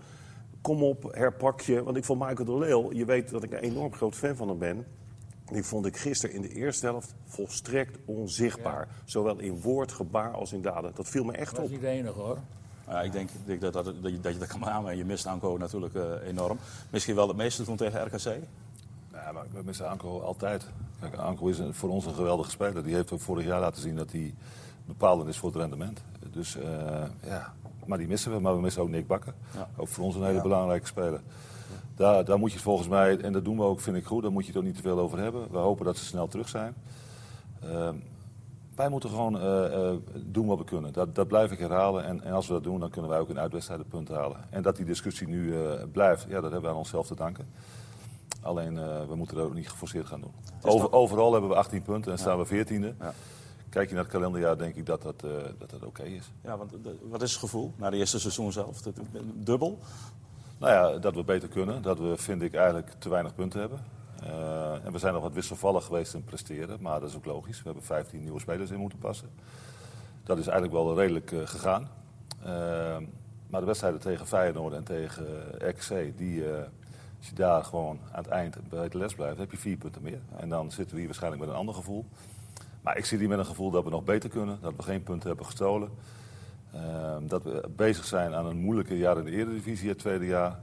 Kom 0.61 0.83
op, 0.83 1.15
herpak 1.15 1.61
je. 1.61 1.83
Want 1.83 1.97
ik 1.97 2.05
vond 2.05 2.21
Michael 2.21 2.45
de 2.45 2.59
Leeuw, 2.59 2.93
je 2.93 3.05
weet 3.05 3.31
dat 3.31 3.43
ik 3.43 3.53
een 3.53 3.59
enorm 3.59 3.93
groot 3.93 4.15
fan 4.15 4.37
van 4.37 4.49
hem 4.49 4.59
ben. 4.59 4.87
Die 5.53 5.63
vond 5.65 5.87
ik 5.87 5.97
gisteren 5.97 6.35
in 6.37 6.43
de 6.43 6.49
eerste 6.55 6.87
helft 6.87 7.15
volstrekt 7.27 7.99
onzichtbaar. 8.05 8.89
Zowel 9.05 9.39
in 9.39 9.61
woord, 9.61 9.93
gebaar 9.93 10.31
als 10.33 10.53
in 10.53 10.63
daden. 10.63 10.93
Dat 10.95 11.09
viel 11.09 11.25
me 11.25 11.33
echt 11.33 11.51
Dat 11.51 11.59
is 11.59 11.65
op. 11.65 11.71
niet 11.71 11.81
de 11.81 11.89
enige 11.89 12.19
hoor. 12.21 12.39
Ja, 12.89 13.03
ik 13.03 13.13
denk, 13.13 13.31
ik 13.31 13.47
denk 13.47 13.61
dat, 13.61 13.73
dat, 13.73 13.85
dat, 13.85 13.95
je, 14.13 14.21
dat 14.21 14.33
je 14.33 14.39
dat 14.39 14.49
kan 14.49 14.61
beamen. 14.61 14.91
En 14.91 14.97
je 14.97 15.05
mist 15.05 15.27
Anko 15.27 15.57
natuurlijk 15.57 15.95
eh, 15.95 16.03
enorm. 16.29 16.59
Misschien 16.91 17.15
wel 17.15 17.29
het 17.29 17.37
meeste 17.37 17.65
toen 17.65 17.77
tegen 17.77 18.07
RKC. 18.07 18.37
Ja, 19.13 19.33
maar 19.33 19.45
we 19.53 19.63
missen 19.65 19.89
Anko 19.89 20.21
altijd. 20.21 20.67
Kijk, 21.01 21.15
Anko 21.17 21.47
is 21.47 21.59
een- 21.59 21.75
voor 21.75 21.89
ons 21.89 22.07
een 22.07 22.15
geweldige 22.15 22.51
speler. 22.51 22.83
Die 22.85 22.95
heeft 22.95 23.13
ook 23.13 23.21
vorig 23.21 23.45
jaar 23.47 23.61
laten 23.61 23.83
zien 23.83 23.97
dat 23.97 24.13
hij 24.13 24.35
bepalend 24.87 25.29
is 25.29 25.39
voor 25.39 25.49
het 25.51 25.59
rendement. 25.59 26.01
Dus 26.33 26.57
eh, 26.57 27.03
ja, 27.25 27.53
maar 27.87 27.99
die 27.99 28.07
missen 28.09 28.33
we. 28.33 28.39
Maar 28.41 28.55
we 28.55 28.61
missen 28.61 28.83
ook 28.83 28.89
Nick 28.89 29.07
Bakker. 29.07 29.35
Ja. 29.55 29.69
Ook 29.77 29.89
voor 29.89 30.05
ons 30.05 30.15
een 30.15 30.25
hele 30.25 30.43
belangrijke 30.43 30.87
speler. 30.87 31.21
Daar, 31.99 32.25
daar 32.25 32.39
moet 32.39 32.49
je 32.49 32.55
het 32.55 32.65
volgens 32.65 32.89
mij, 32.89 33.21
en 33.21 33.33
dat 33.33 33.45
doen 33.45 33.57
we 33.57 33.63
ook, 33.63 33.81
vind 33.81 33.97
ik 33.97 34.05
goed, 34.05 34.23
daar 34.23 34.33
moet 34.33 34.43
je 34.43 34.49
het 34.49 34.59
ook 34.59 34.67
niet 34.67 34.77
te 34.77 34.83
veel 34.83 34.99
over 34.99 35.19
hebben. 35.19 35.51
We 35.51 35.59
hopen 35.59 35.85
dat 35.85 35.97
ze 35.97 36.05
snel 36.05 36.29
terug 36.29 36.49
zijn. 36.49 36.75
Ehm, 37.63 37.95
wij 38.75 38.89
moeten 38.89 39.11
gewoon 39.11 39.41
eh, 39.41 39.91
eh, 39.91 39.97
doen 40.25 40.47
wat 40.47 40.59
we 40.59 40.65
kunnen. 40.65 40.93
Dat, 40.93 41.15
dat 41.15 41.29
blijf 41.29 41.53
ik 41.53 41.59
herhalen. 41.59 42.05
En, 42.05 42.25
en 42.25 42.33
als 42.33 42.47
we 42.47 42.53
dat 42.53 42.63
doen, 42.63 42.81
dan 42.81 42.91
kunnen 42.91 43.11
wij 43.11 43.21
ook 43.21 43.29
in 43.29 43.39
uitwedstrijden 43.39 43.87
punten 43.87 44.15
halen. 44.15 44.37
En 44.51 44.63
dat 44.63 44.77
die 44.77 44.85
discussie 44.85 45.29
nu 45.29 45.55
eh, 45.55 45.83
blijft, 45.93 46.27
ja, 46.29 46.41
dat 46.41 46.43
hebben 46.43 46.63
we 46.63 46.69
aan 46.69 46.77
onszelf 46.77 47.07
te 47.07 47.15
danken. 47.15 47.49
Alleen, 48.43 48.75
we 49.09 49.15
moeten 49.15 49.37
dat 49.37 49.47
ook 49.47 49.55
niet 49.55 49.71
geforceerd 49.71 50.07
gaan 50.07 50.21
doen. 50.21 50.33
Over, 50.63 50.93
overal 50.93 51.33
hebben 51.33 51.51
we 51.51 51.57
18 51.57 51.83
punten 51.83 52.13
en 52.13 52.19
staan 52.19 52.39
we 52.39 52.65
14e. 52.67 52.99
Ja. 52.99 53.15
Kijk 53.69 53.89
je 53.89 53.95
naar 53.95 54.05
het 54.05 54.13
kalenderjaar, 54.13 54.59
denk 54.59 54.75
ik 54.75 54.87
dat 54.87 55.03
dat, 55.03 55.21
dat, 55.59 55.71
dat 55.71 55.85
oké 55.85 56.03
is. 56.03 56.31
Ja, 56.45 56.57
want 56.57 56.73
wat 57.09 57.23
is 57.23 57.31
het 57.31 57.41
gevoel 57.41 57.73
na 57.77 57.91
de 57.91 57.97
eerste 57.97 58.21
seizoen 58.21 58.53
zelf? 58.53 58.83
Dubbel? 59.35 59.79
Nou 60.59 60.73
ja, 60.73 60.99
dat 60.99 61.15
we 61.15 61.25
beter 61.25 61.49
kunnen. 61.49 61.83
Dat 61.83 61.99
we, 61.99 62.17
vind 62.17 62.43
ik, 62.43 62.55
eigenlijk 62.55 62.91
te 62.99 63.09
weinig 63.09 63.35
punten 63.35 63.61
hebben. 63.61 63.85
Eh, 64.23 64.85
en 64.85 64.93
we 64.93 64.99
zijn 64.99 65.13
nog 65.13 65.23
wat 65.23 65.33
wisselvallig 65.33 65.85
geweest 65.85 66.15
in 66.15 66.25
presteren. 66.25 66.79
Maar 66.81 67.01
dat 67.01 67.09
is 67.09 67.17
ook 67.17 67.25
logisch. 67.25 67.59
We 67.59 67.65
hebben 67.65 67.83
15 67.83 68.23
nieuwe 68.23 68.41
spelers 68.41 68.71
in 68.71 68.79
moeten 68.79 68.99
passen. 68.99 69.29
Dat 70.25 70.39
is 70.39 70.47
eigenlijk 70.47 70.85
wel 70.85 70.97
redelijk 70.97 71.33
eh, 71.33 71.41
gegaan. 71.45 71.89
Eh, 72.43 72.97
maar 73.49 73.61
de 73.61 73.67
wedstrijden 73.67 74.01
tegen 74.01 74.27
Feyenoord 74.27 74.75
en 74.75 74.85
tegen 74.85 75.27
RKC, 75.59 76.19
die, 76.19 76.51
eh, 76.51 76.63
als 77.19 77.29
je 77.29 77.35
daar 77.35 77.65
gewoon 77.65 77.99
aan 78.13 78.23
het 78.23 78.33
eind 78.33 78.57
bij 78.69 78.89
de 78.89 78.99
les 78.99 79.15
blijft, 79.15 79.39
heb 79.39 79.51
je 79.51 79.57
vier 79.57 79.77
punten 79.77 80.03
meer. 80.03 80.21
En 80.37 80.49
dan 80.49 80.71
zitten 80.71 80.91
we 80.93 80.97
hier 80.97 81.07
waarschijnlijk 81.07 81.43
met 81.43 81.51
een 81.51 81.59
ander 81.59 81.75
gevoel. 81.75 82.05
Maar 82.81 82.97
ik 82.97 83.05
zit 83.05 83.19
hier 83.19 83.29
met 83.29 83.39
een 83.39 83.47
gevoel 83.47 83.71
dat 83.71 83.85
we 83.85 83.91
nog 83.91 84.05
beter 84.05 84.31
kunnen. 84.31 84.59
Dat 84.61 84.77
we 84.77 84.83
geen 84.83 85.03
punten 85.03 85.29
hebben 85.29 85.47
gestolen. 85.47 85.91
Ehm, 86.73 87.27
dat 87.27 87.43
we 87.45 87.69
bezig 87.77 88.05
zijn 88.05 88.35
aan 88.35 88.47
een 88.47 88.59
moeilijke 88.59 88.99
jaar 88.99 89.19
in 89.19 89.25
de 89.25 89.31
Eredivisie, 89.31 89.89
het 89.89 89.99
tweede 89.99 90.27
jaar. 90.27 90.59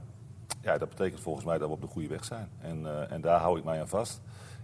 Ja, 0.60 0.78
dat 0.78 0.88
betekent 0.88 1.20
volgens 1.20 1.44
mij 1.44 1.58
dat 1.58 1.68
we 1.68 1.74
op 1.74 1.80
de 1.80 1.86
goede 1.86 2.08
weg 2.08 2.24
zijn. 2.24 2.48
En, 2.60 2.86
eh, 2.86 3.12
en 3.12 3.20
daar 3.20 3.40
hou 3.40 3.58
ik 3.58 3.64
mij 3.64 3.80
aan 3.80 3.88
vast. 3.88 4.20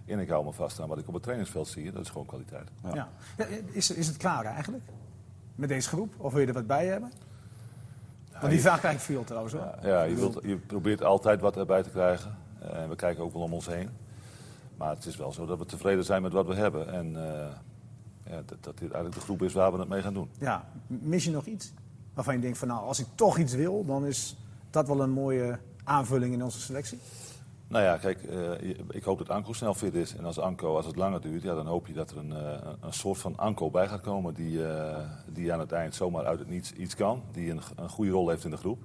En 0.07 0.19
ik 0.19 0.29
hou 0.29 0.45
me 0.45 0.53
vast 0.53 0.81
aan 0.81 0.89
wat 0.89 0.99
ik 0.99 1.09
op 1.09 1.15
het 1.15 1.23
trainingsveld 1.23 1.69
zie. 1.69 1.93
Dat 1.93 2.03
is 2.03 2.11
gewoon 2.11 2.27
kwaliteit. 2.27 2.69
Ja. 2.93 3.09
Ja, 3.37 3.47
Is, 3.73 3.91
is 3.91 4.07
het 4.07 4.17
klaar 4.17 4.45
eigenlijk? 4.45 4.85
Met 5.55 5.69
deze 5.69 5.89
groep? 5.89 6.15
Of 6.17 6.33
wil 6.33 6.41
je 6.41 6.47
er 6.47 6.53
wat 6.53 6.67
bij 6.67 6.87
hebben? 6.87 7.13
Want 8.41 8.53
die 8.53 8.61
vraag 8.61 8.79
krijg 8.79 8.95
ik 8.95 9.01
veel 9.01 9.25
trouwens 9.25 9.55
hoor. 9.55 9.75
Ja, 9.83 10.03
je, 10.03 10.15
wilt, 10.15 10.39
je 10.43 10.57
probeert 10.57 11.03
altijd 11.03 11.41
wat 11.41 11.57
erbij 11.57 11.83
te 11.83 11.91
krijgen. 11.91 12.37
Eh, 12.61 12.83
En 12.83 12.89
we 12.89 12.97
kijken 12.97 13.25
ook 13.25 13.33
wel 13.33 13.43
om 13.43 13.53
ons 13.53 13.67
heen. 13.67 13.89
Maar 14.77 14.91
het 14.95 15.07
is 15.07 15.17
wel 15.17 15.33
zo 15.33 15.47
dat 15.47 15.59
we 15.59 15.65
tevreden 15.65 16.05
zijn 16.05 16.23
met 16.23 16.33
wat 16.33 16.47
we 16.47 16.55
hebben. 16.55 16.93
En 16.93 17.35
eh, 17.35 17.47
ja, 18.27 18.43
dat, 18.47 18.65
dat 18.65 18.79
dit 18.79 18.91
eigenlijk 18.91 19.15
de 19.15 19.21
groep 19.21 19.43
is 19.43 19.53
waar 19.53 19.73
we 19.73 19.79
het 19.79 19.89
mee 19.89 20.03
gaan 20.03 20.15
doen. 20.15 20.29
Ja, 20.39 20.69
mis 20.87 21.25
je 21.25 21.31
nog 21.31 21.47
iets? 21.47 21.73
Waarvan 22.15 22.35
je 22.35 22.41
denkt 22.41 22.59
van 22.59 22.69
nou, 22.69 22.87
als 22.87 22.99
ik 22.99 23.07
toch 23.15 23.39
iets 23.39 23.55
wil, 23.55 23.85
dan 23.85 24.07
is 24.07 24.37
dat 24.71 24.87
wel 24.87 25.01
een 25.01 25.11
mooie 25.11 25.59
aanvulling 25.85 26.35
in 26.35 26.43
onze 26.43 26.61
selectie. 26.61 26.99
Nou 27.73 27.85
ja, 27.85 27.97
kijk, 27.97 28.23
eh, 28.23 28.69
ik 28.91 29.03
hoop 29.03 29.19
dat 29.19 29.29
Anko 29.29 29.53
snel 29.53 29.75
fit 29.75 29.95
is. 29.95 30.17
En 30.17 30.25
als 30.25 30.39
Anko, 30.39 30.77
als 30.77 30.87
het 30.87 30.97
langer 30.97 31.21
duurt, 31.21 31.43
ja, 31.43 31.55
dan 31.55 31.67
hoop 31.67 31.87
je 31.87 31.93
dat 31.93 32.11
er 32.11 32.17
een, 32.17 32.33
eh, 32.33 32.71
een 32.81 32.93
soort 32.93 33.19
van 33.19 33.37
Anko 33.37 33.71
bij 33.71 33.89
gaat 33.89 34.01
komen. 34.01 34.35
Die, 34.35 34.67
eh, 34.67 35.09
die 35.33 35.53
aan 35.53 35.61
het 35.61 35.73
eind 35.73 35.95
zomaar 35.95 36.25
uit 36.25 36.39
het 36.39 36.49
niets 36.49 36.73
iets 36.73 36.95
kan. 36.95 37.23
Die 37.31 37.51
een, 37.51 37.61
een 37.77 37.89
goede 37.89 38.11
rol 38.11 38.29
heeft 38.29 38.45
in 38.45 38.51
de 38.51 38.57
groep. 38.57 38.83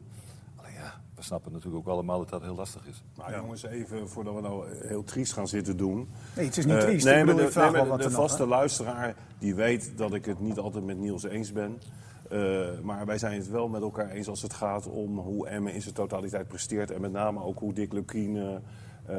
We 1.17 1.23
snappen 1.23 1.51
natuurlijk 1.51 1.87
ook 1.87 1.93
allemaal 1.93 2.17
dat 2.19 2.29
dat 2.29 2.41
heel 2.41 2.55
lastig 2.55 2.85
is. 2.87 3.03
Nou 3.17 3.33
jongens, 3.33 3.63
even 3.63 4.09
voordat 4.09 4.35
we 4.35 4.41
nou 4.41 4.65
heel 4.87 5.03
triest 5.03 5.33
gaan 5.33 5.47
zitten 5.47 5.77
doen. 5.77 6.09
Nee, 6.35 6.45
het 6.45 6.57
is 6.57 6.65
niet 6.65 6.75
Eh, 6.75 6.81
triest. 6.81 7.05
nee, 7.05 7.19
ik 7.19 7.25
maar 7.25 7.35
bedoel, 7.35 7.51
de, 7.51 7.59
nee, 7.59 7.71
maar 7.71 7.83
de, 7.83 7.87
wat 7.89 7.97
de 8.01 8.03
nog, 8.03 8.13
vaste 8.13 8.45
luisteraar 8.47 9.15
die 9.39 9.55
weet 9.55 9.91
dat 9.97 10.13
ik 10.13 10.25
het 10.25 10.39
niet 10.39 10.57
altijd 10.57 10.85
met 10.85 10.97
Niels 10.97 11.23
eens 11.23 11.51
ben. 11.51 11.81
Eh, 12.29 12.67
maar 12.83 13.05
wij 13.05 13.17
zijn 13.17 13.37
het 13.37 13.49
wel 13.49 13.67
met 13.67 13.81
elkaar 13.81 14.09
eens 14.09 14.27
als 14.27 14.41
het 14.41 14.53
gaat 14.53 14.87
om 14.87 15.17
hoe 15.17 15.47
Emmen 15.47 15.73
in 15.73 15.81
zijn 15.81 15.93
totaliteit 15.93 16.47
presteert. 16.47 16.91
En 16.91 17.01
met 17.01 17.11
name 17.11 17.43
ook 17.43 17.59
hoe 17.59 17.73
Dick 17.73 17.93
Lukien 17.93 18.35
eh, 18.37 18.55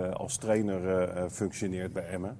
eh, 0.06 0.12
als 0.12 0.36
trainer 0.36 1.30
functioneert 1.30 1.92
bij 1.92 2.06
Emmen. 2.08 2.36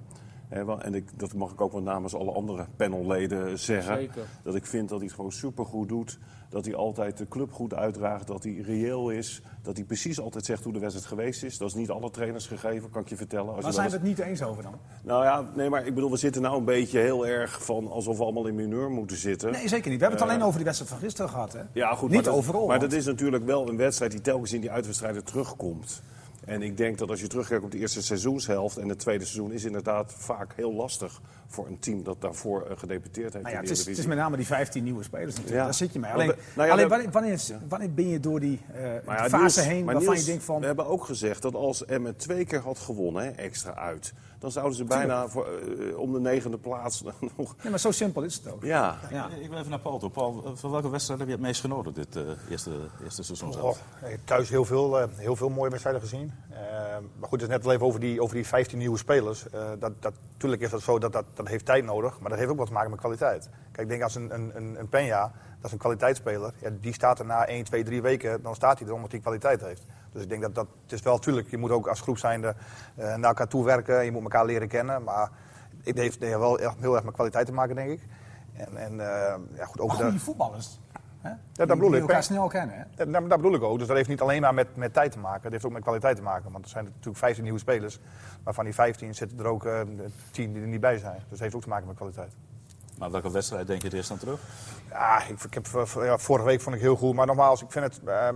Hè, 0.47 0.65
wel- 0.65 0.81
en 0.81 0.93
ik, 0.93 1.19
dat 1.19 1.33
mag 1.33 1.51
ik 1.51 1.61
ook 1.61 1.71
wel 1.71 1.81
namens 1.81 2.15
alle 2.15 2.31
andere 2.31 2.65
panelleden 2.75 3.59
zeggen. 3.59 3.95
Zeker. 3.95 4.23
Dat 4.43 4.55
ik 4.55 4.65
vind 4.65 4.89
dat 4.89 4.97
hij 4.97 5.07
het 5.07 5.15
gewoon 5.15 5.31
supergoed 5.31 5.89
doet. 5.89 6.19
Dat 6.49 6.65
hij 6.65 6.75
altijd 6.75 7.17
de 7.17 7.27
club 7.27 7.51
goed 7.51 7.73
uitdraagt. 7.73 8.27
Dat 8.27 8.43
hij 8.43 8.53
reëel 8.53 9.09
is. 9.09 9.41
Dat 9.61 9.75
hij 9.75 9.85
precies 9.85 10.19
altijd 10.19 10.45
zegt 10.45 10.63
hoe 10.63 10.73
de 10.73 10.79
wedstrijd 10.79 11.07
geweest 11.07 11.43
is. 11.43 11.57
Dat 11.57 11.67
is 11.67 11.73
niet 11.73 11.89
alle 11.89 12.09
trainers 12.09 12.47
gegeven, 12.47 12.89
kan 12.89 13.01
ik 13.01 13.09
je 13.09 13.15
vertellen. 13.15 13.47
Als 13.47 13.57
Waar 13.63 13.65
je 13.67 13.73
zijn 13.73 13.89
we 13.89 13.95
het 13.95 14.03
niet 14.03 14.19
eens 14.19 14.43
over 14.43 14.63
dan? 14.63 14.73
Nou 15.03 15.23
ja, 15.23 15.49
nee, 15.55 15.69
maar 15.69 15.85
ik 15.85 15.93
bedoel, 15.95 16.11
we 16.11 16.17
zitten 16.17 16.41
nou 16.41 16.57
een 16.57 16.65
beetje 16.65 16.99
heel 16.99 17.27
erg 17.27 17.63
van 17.65 17.91
alsof 17.91 18.17
we 18.17 18.23
allemaal 18.23 18.47
in 18.47 18.55
mineur 18.55 18.89
moeten 18.89 19.17
zitten. 19.17 19.51
Nee, 19.51 19.67
zeker 19.67 19.89
niet. 19.89 19.99
We 19.99 20.05
hebben 20.05 20.09
het 20.09 20.21
Eh, 20.21 20.25
alleen 20.27 20.41
over 20.43 20.55
die 20.55 20.65
wedstrijd 20.65 20.91
van 20.91 20.99
gisteren 21.01 21.29
gehad. 21.31 21.53
Hè? 21.53 21.61
Ja, 21.73 21.89
goed, 21.95 22.01
Niet 22.09 22.13
maar 22.13 22.23
dat, 22.23 22.33
overal. 22.33 22.67
Maar 22.67 22.79
want- 22.79 22.91
dat 22.91 22.99
is 22.99 23.05
natuurlijk 23.05 23.45
wel 23.45 23.69
een 23.69 23.77
wedstrijd 23.77 24.11
die 24.11 24.21
telkens 24.21 24.53
in 24.53 24.61
die 24.61 24.71
uitwedstrijden 24.71 25.23
terugkomt. 25.23 26.01
En 26.49 26.61
ik 26.61 26.77
denk 26.77 26.97
dat 26.97 27.09
als 27.09 27.21
je 27.21 27.27
terugkijkt 27.27 27.63
op 27.63 27.71
de 27.71 27.77
eerste 27.77 28.01
seizoenshelft... 28.03 28.77
en 28.77 28.89
het 28.89 28.99
tweede 28.99 29.23
seizoen 29.25 29.51
is 29.51 29.63
inderdaad 29.63 30.13
vaak 30.17 30.53
heel 30.55 30.73
lastig 30.73 31.21
voor 31.47 31.67
een 31.67 31.79
team 31.79 32.03
dat 32.03 32.21
daarvoor 32.21 32.61
eh, 32.65 32.77
gedebuteerd 32.77 33.33
heeft 33.33 33.45
Nou 33.45 33.55
ja, 33.55 33.61
in 33.61 33.67
het, 33.67 33.69
is, 33.69 33.69
het 33.69 33.79
is 33.79 33.85
Eredivisie. 33.85 34.07
met 34.09 34.17
name 34.17 34.37
die 34.37 34.45
15 34.45 34.83
nieuwe 34.83 35.03
spelers 35.03 35.29
natuurlijk. 35.35 35.55
Ja. 35.57 35.63
Daar 35.63 35.73
zit 35.73 35.93
je 35.93 35.99
mee. 35.99 36.11
Alleen, 36.11 36.33
nou 36.55 36.67
ja, 36.67 36.73
alleen 36.73 36.87
wanneer, 36.87 37.11
wanneer, 37.11 37.31
is- 37.33 37.53
wanneer 37.67 37.93
ben 37.93 38.07
je 38.07 38.19
door 38.19 38.39
die 38.39 38.59
eh, 38.73 38.83
fase 39.05 39.37
Niels- 39.37 39.55
heen 39.65 39.85
waarvan 39.85 40.03
Niels, 40.03 40.19
je 40.19 40.25
denkt 40.25 40.43
van... 40.43 40.59
We 40.59 40.65
hebben 40.65 40.85
ook 40.87 41.03
gezegd 41.05 41.41
dat 41.41 41.55
als 41.55 41.85
Emmen 41.85 42.15
twee 42.15 42.45
keer 42.45 42.59
had 42.59 42.79
gewonnen, 42.79 43.23
hè, 43.23 43.29
extra 43.29 43.75
uit... 43.75 44.13
dan 44.39 44.51
zouden 44.51 44.75
ze 44.75 44.83
bijna 44.83 45.27
voor, 45.27 45.47
eh, 45.47 45.97
om 45.97 46.13
de 46.13 46.19
negende 46.19 46.57
plaats 46.57 47.03
nog... 47.37 47.55
Nee, 47.61 47.69
maar 47.69 47.79
zo 47.79 47.91
simpel 47.91 48.21
is 48.21 48.35
het 48.35 48.53
ook. 48.53 48.63
Ja, 48.63 48.97
Ja. 49.11 49.29
Ik 49.29 49.49
wil 49.49 49.57
even 49.57 49.69
naar 49.69 49.79
Paul 49.79 49.99
toe. 49.99 50.09
Paul, 50.09 50.43
eh, 50.45 50.51
van 50.55 50.71
welke 50.71 50.89
wedstrijd 50.89 51.19
heb 51.19 51.27
je 51.29 51.35
het 51.35 51.43
meest 51.43 51.61
genoten 51.61 51.93
dit 51.93 52.15
eh, 52.15 52.23
eerste, 52.49 52.71
eerste 53.03 53.23
seizoen 53.23 53.47
Oh, 53.49 53.53
zelf? 53.53 53.81
thuis 54.23 54.49
heel 54.49 54.65
veel, 54.65 54.99
eh, 54.99 55.07
heel 55.15 55.35
veel 55.35 55.49
mooie 55.49 55.69
wedstrijden 55.69 56.01
gezien. 56.01 56.31
Maar 57.19 57.29
goed, 57.29 57.41
het 57.41 57.49
is 57.49 57.55
net 57.55 57.63
wel 57.63 57.73
even 57.73 57.85
over 57.85 57.99
die, 57.99 58.21
over 58.21 58.35
die 58.35 58.47
15 58.47 58.77
nieuwe 58.77 58.97
spelers. 58.97 59.49
Eh, 59.49 59.69
dat, 59.79 59.91
dat, 60.01 60.13
tuurlijk 60.37 60.61
is 60.61 60.69
dat 60.69 60.81
zo, 60.81 60.99
dat, 60.99 61.13
dat, 61.13 61.25
dat 61.33 61.47
heeft 61.47 61.65
tijd 61.65 61.85
nodig. 61.85 62.19
Maar 62.19 62.29
dat 62.29 62.37
heeft 62.39 62.51
ook 62.51 62.57
wat 62.57 62.67
te 62.67 62.73
maken 62.73 62.89
met 62.89 62.99
kwaliteit. 62.99 63.49
Kijk, 63.71 63.77
ik 63.83 63.87
denk 63.89 64.01
als 64.03 64.15
een, 64.15 64.33
een, 64.33 64.51
een, 64.55 64.79
een 64.79 64.87
Peña, 64.87 65.31
dat 65.55 65.65
is 65.65 65.71
een 65.71 65.77
kwaliteitsspeler. 65.77 66.53
Ja, 66.61 66.69
die 66.81 66.93
staat 66.93 67.19
er 67.19 67.25
na 67.25 67.45
1, 67.45 67.63
2, 67.63 67.83
3 67.83 68.01
weken, 68.01 68.41
dan 68.41 68.55
staat 68.55 68.79
hij 68.79 68.87
er 68.87 68.93
omdat 68.93 69.11
hij 69.11 69.19
kwaliteit 69.19 69.61
heeft. 69.61 69.85
Dus 70.11 70.23
ik 70.23 70.29
denk 70.29 70.41
dat 70.41 70.55
dat, 70.55 70.67
het 70.83 70.91
is 70.91 71.01
wel, 71.01 71.19
tuurlijk, 71.19 71.49
je 71.49 71.57
moet 71.57 71.71
ook 71.71 71.87
als 71.87 72.01
groep 72.01 72.17
zijnde 72.17 72.55
eh, 72.95 73.05
naar 73.05 73.23
elkaar 73.29 73.47
toe 73.47 73.65
werken. 73.65 74.05
Je 74.05 74.11
moet 74.11 74.21
elkaar 74.23 74.45
leren 74.45 74.67
kennen. 74.67 75.03
Maar 75.03 75.29
het 75.83 75.97
heeft 75.97 76.19
heeft 76.19 76.37
wel 76.37 76.59
echt, 76.59 76.75
heel 76.79 76.95
erg 76.95 77.03
met 77.03 77.13
kwaliteit 77.13 77.45
te 77.45 77.51
maken, 77.53 77.75
denk 77.75 77.89
ik. 77.89 78.01
En, 78.53 78.77
en 78.77 78.91
eh, 78.99 79.35
ja, 79.55 79.65
goed, 79.65 79.87
Maar 79.87 79.97
de... 79.97 80.03
goede 80.03 80.19
voetballers. 80.19 80.79
Hè? 81.21 81.29
dat 81.29 81.67
Die- 81.67 81.75
bedoel 81.75 81.89
die 81.89 81.95
ik. 82.01 82.07
elkaar 82.07 82.23
snel 82.23 82.47
kennen. 82.47 82.75
Hè? 82.95 83.05
Dat, 83.05 83.29
dat 83.29 83.37
bedoel 83.41 83.53
ik 83.53 83.63
ook. 83.63 83.77
Dus 83.77 83.87
dat 83.87 83.95
heeft 83.95 84.09
niet 84.09 84.21
alleen 84.21 84.41
maar 84.41 84.53
met, 84.53 84.75
met 84.75 84.93
tijd 84.93 85.11
te 85.11 85.19
maken. 85.19 85.41
Dat 85.43 85.51
heeft 85.51 85.65
ook 85.65 85.71
met 85.71 85.81
kwaliteit 85.81 86.15
te 86.15 86.21
maken. 86.21 86.51
Want 86.51 86.63
er 86.63 86.69
zijn 86.71 86.83
natuurlijk 86.85 87.17
15 87.17 87.43
nieuwe 87.43 87.59
spelers. 87.59 87.99
Maar 88.43 88.53
van 88.53 88.63
die 88.63 88.73
15 88.73 89.15
zitten 89.15 89.39
er 89.39 89.45
ook 89.45 89.65
eh 89.65 89.79
10 90.31 90.53
die 90.53 90.61
er 90.61 90.67
niet 90.67 90.81
bij 90.81 90.97
zijn. 90.97 91.15
Dus 91.19 91.29
dat 91.29 91.39
heeft 91.39 91.55
ook 91.55 91.61
te 91.61 91.69
maken 91.69 91.87
met 91.87 91.95
kwaliteit. 91.95 92.35
Maar 92.99 93.11
welke 93.11 93.31
wedstrijd 93.31 93.67
denk 93.67 93.81
je 93.81 93.87
het 93.87 93.95
eerst 93.95 94.11
aan 94.11 94.17
terug? 94.17 94.39
Ja, 94.89 95.23
ik, 95.27 95.43
ik 95.43 95.53
heb, 95.53 95.67
ja, 95.95 96.17
vorige 96.17 96.45
week 96.45 96.61
vond 96.61 96.75
ik 96.75 96.81
heel 96.81 96.95
goed. 96.95 97.15
Maar 97.15 97.25
nogmaals, 97.25 97.61
ik 97.61 97.71
vind 97.71 97.85
het, 97.85 98.01
eh, 98.03 98.27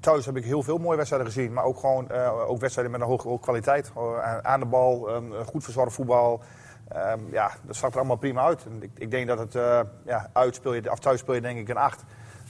thuis 0.00 0.26
heb 0.26 0.36
ik 0.36 0.44
heel 0.44 0.62
veel 0.62 0.78
mooie 0.78 0.96
wedstrijden 0.96 1.28
gezien. 1.32 1.52
Maar 1.52 1.64
ook 1.64 1.78
gewoon 1.78 2.10
eh, 2.10 2.48
ook 2.48 2.60
wedstrijden 2.60 2.92
met 2.92 3.00
een 3.00 3.06
hoge, 3.06 3.28
hoge 3.28 3.40
kwaliteit. 3.42 3.92
Eh, 3.96 4.38
aan 4.38 4.60
de 4.60 4.66
bal, 4.66 5.08
eh, 5.08 5.22
goed 5.46 5.64
verzorgd 5.64 5.92
voetbal. 5.94 6.42
Eh, 6.90 7.12
ja, 7.30 7.50
dat 7.62 7.76
zag 7.76 7.90
er 7.90 7.98
allemaal 7.98 8.16
prima 8.16 8.42
uit. 8.44 8.64
En 8.64 8.82
ik, 8.82 8.90
ik 8.94 9.10
denk 9.10 9.26
dat 9.26 9.38
het 9.38 9.54
eh, 9.54 9.80
ja, 10.04 10.30
uit 10.32 10.54
speel 10.54 10.74
je, 10.74 10.90
of 10.90 10.98
thuis 10.98 11.20
speel 11.20 11.34
je 11.34 11.40
denk 11.40 11.58
ik 11.58 11.68
een 11.68 11.76
8 11.76 12.04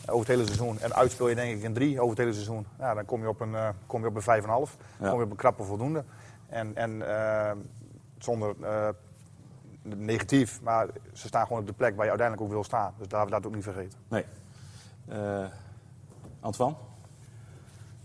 over 0.07 0.19
het 0.19 0.29
hele 0.29 0.45
seizoen. 0.45 0.79
En 0.81 0.95
uit 0.95 1.11
speel 1.11 1.29
je 1.29 1.35
denk 1.35 1.59
ik 1.59 1.65
een 1.65 1.73
3 1.73 1.97
over 1.99 2.09
het 2.09 2.19
hele 2.19 2.33
seizoen. 2.33 2.67
Ja, 2.79 2.95
dan 2.95 3.05
kom 3.05 3.21
je 3.21 3.29
op 3.29 3.41
een, 3.41 3.57
kom 3.87 4.01
je 4.01 4.09
op 4.09 4.17
een 4.17 4.43
5,5. 4.43 4.77
Ja. 5.01 5.09
kom 5.09 5.19
je 5.19 5.25
op 5.25 5.31
een 5.31 5.37
krappe 5.37 5.63
voldoende. 5.63 6.05
En, 6.49 6.77
en 6.77 7.03
zonder 8.19 8.55
negatief, 9.83 10.61
maar 10.63 10.87
ze 11.13 11.27
staan 11.27 11.47
gewoon 11.47 11.61
op 11.61 11.67
de 11.67 11.73
plek 11.73 11.95
waar 11.97 12.05
je 12.05 12.11
uiteindelijk 12.11 12.49
ook 12.49 12.55
wil 12.55 12.65
staan. 12.65 12.95
Dus 12.99 13.09
daar 13.09 13.19
laten 13.21 13.35
we 13.35 13.41
dat 13.41 13.47
ook 13.51 13.55
niet 13.55 13.65
vergeten. 13.65 13.99
Nee. 14.09 14.25
Eh 15.09 15.45
Antoine? 16.41 16.77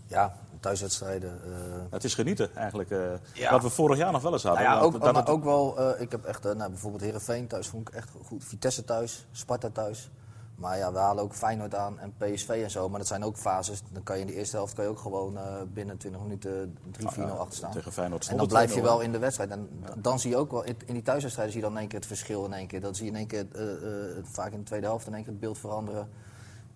Ja, 0.06 0.34
thuiswedstrijden. 0.60 1.40
eh, 1.44 1.82
Het 1.90 2.04
is 2.04 2.14
genieten 2.14 2.54
eigenlijk. 2.54 2.90
eh, 2.90 2.98
Ja. 3.32 3.50
Wat 3.50 3.62
we 3.62 3.70
vorig 3.70 3.98
jaar 3.98 4.12
nog 4.12 4.22
wel 4.22 4.32
eens 4.32 4.42
hadden. 4.42 4.62
Nou 4.62 4.74
ja, 4.74 4.80
Dat- 4.80 4.86
ook, 4.94 5.00
dat 5.02 5.12
maar 5.12 5.22
het- 5.22 5.30
ook 5.32 5.44
wel, 5.44 5.78
eh, 5.94 6.00
ik 6.00 6.10
heb 6.10 6.24
echt, 6.24 6.44
eh, 6.44 6.54
nou, 6.54 6.70
bijvoorbeeld 6.70 7.02
Herenveen 7.02 7.46
thuis 7.46 7.68
vond 7.68 7.88
ik 7.88 7.94
echt 7.94 8.10
goed. 8.24 8.44
Vitesse 8.44 8.84
thuis, 8.84 9.26
Sparta 9.32 9.70
thuis. 9.70 10.10
Maar 10.56 10.78
ja, 10.78 10.92
we 10.92 10.98
halen 10.98 11.22
ook 11.22 11.34
Feyenoord 11.34 11.74
aan 11.74 11.98
en 11.98 12.12
PSV 12.18 12.48
en 12.48 12.70
zo. 12.70 12.88
Maar 12.88 12.98
dat 12.98 13.08
zijn 13.08 13.24
ook 13.24 13.36
fases. 13.36 13.82
Dan 13.92 14.02
kan 14.02 14.16
je 14.16 14.20
in 14.20 14.26
de 14.26 14.34
eerste 14.34 14.56
helft 14.56 14.74
kan 14.74 14.84
je 14.84 14.90
ook 14.90 14.98
gewoon 14.98 15.36
eh, 15.36 15.44
binnen 15.72 15.96
20 15.96 16.22
minuten 16.22 16.78
3-4-0 17.00 17.38
achter 17.38 17.56
staan. 17.56 17.70
Tegen 17.70 17.92
Feyenoord 17.92 18.28
En 18.28 18.36
dan 18.36 18.46
blijf 18.46 18.74
je 18.74 18.80
2-0, 18.80 18.82
wel 18.82 19.00
in 19.00 19.12
de 19.12 19.18
wedstrijd. 19.18 19.50
En 19.50 19.68
dan 19.96 20.18
zie 20.18 20.30
je 20.30 20.36
ook 20.36 20.50
wel, 20.50 20.64
in 20.64 20.76
die 20.86 21.02
thuiswedstrijden 21.02 21.52
zie 21.52 21.62
je 21.62 21.66
dan 21.66 21.76
in 21.76 21.80
één 21.80 21.88
keer 21.88 21.98
het 21.98 22.08
verschil 22.08 22.44
in 22.44 22.52
één 22.52 22.66
keer. 22.66 22.80
Dan 22.80 22.94
zie 22.94 23.04
je 23.04 23.10
in 23.10 23.16
één 23.16 23.26
keer, 23.26 23.46
eh, 23.52 23.72
eh, 23.72 24.24
vaak 24.24 24.52
in 24.52 24.58
de 24.58 24.64
tweede 24.64 24.86
helft, 24.86 25.06
in 25.06 25.14
één 25.14 25.22
keer 25.22 25.32
het 25.32 25.40
beeld 25.40 25.58
veranderen. 25.58 26.08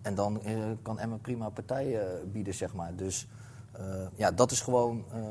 En 0.01 0.15
dan 0.15 0.41
kan 0.81 0.99
Emma 0.99 1.17
prima 1.17 1.49
partij 1.49 1.99
eh, 1.99 2.05
bieden, 2.31 2.53
zeg 2.53 2.73
maar. 2.73 2.95
Dus 2.95 3.27
eh, 3.71 3.83
ja, 4.15 4.31
dat 4.31 4.51
is 4.51 4.61
gewoon 4.61 5.03
eh, 5.11 5.17
eh, 5.19 5.25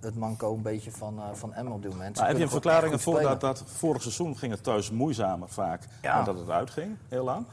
het 0.00 0.14
manco 0.16 0.54
een 0.54 0.62
beetje 0.62 0.90
van, 0.90 1.20
van 1.32 1.54
Emma 1.54 1.70
op 1.70 1.82
dit 1.82 1.90
moment. 1.90 2.16
Maar 2.16 2.26
heb 2.28 2.36
je 2.36 2.42
een 2.42 2.48
verklaring 2.48 2.92
echt 2.92 3.02
goed 3.02 3.12
voor 3.12 3.22
dat, 3.22 3.40
dat 3.40 3.62
vorig 3.66 4.02
seizoen 4.02 4.36
ging 4.36 4.52
het 4.52 4.62
thuis 4.62 4.90
moeizamer 4.90 5.48
vaak 5.48 5.82
Ja. 6.02 6.16
dan 6.16 6.24
dat 6.24 6.38
het 6.38 6.50
uitging, 6.50 6.96
heel 7.08 7.24
lang. 7.24 7.46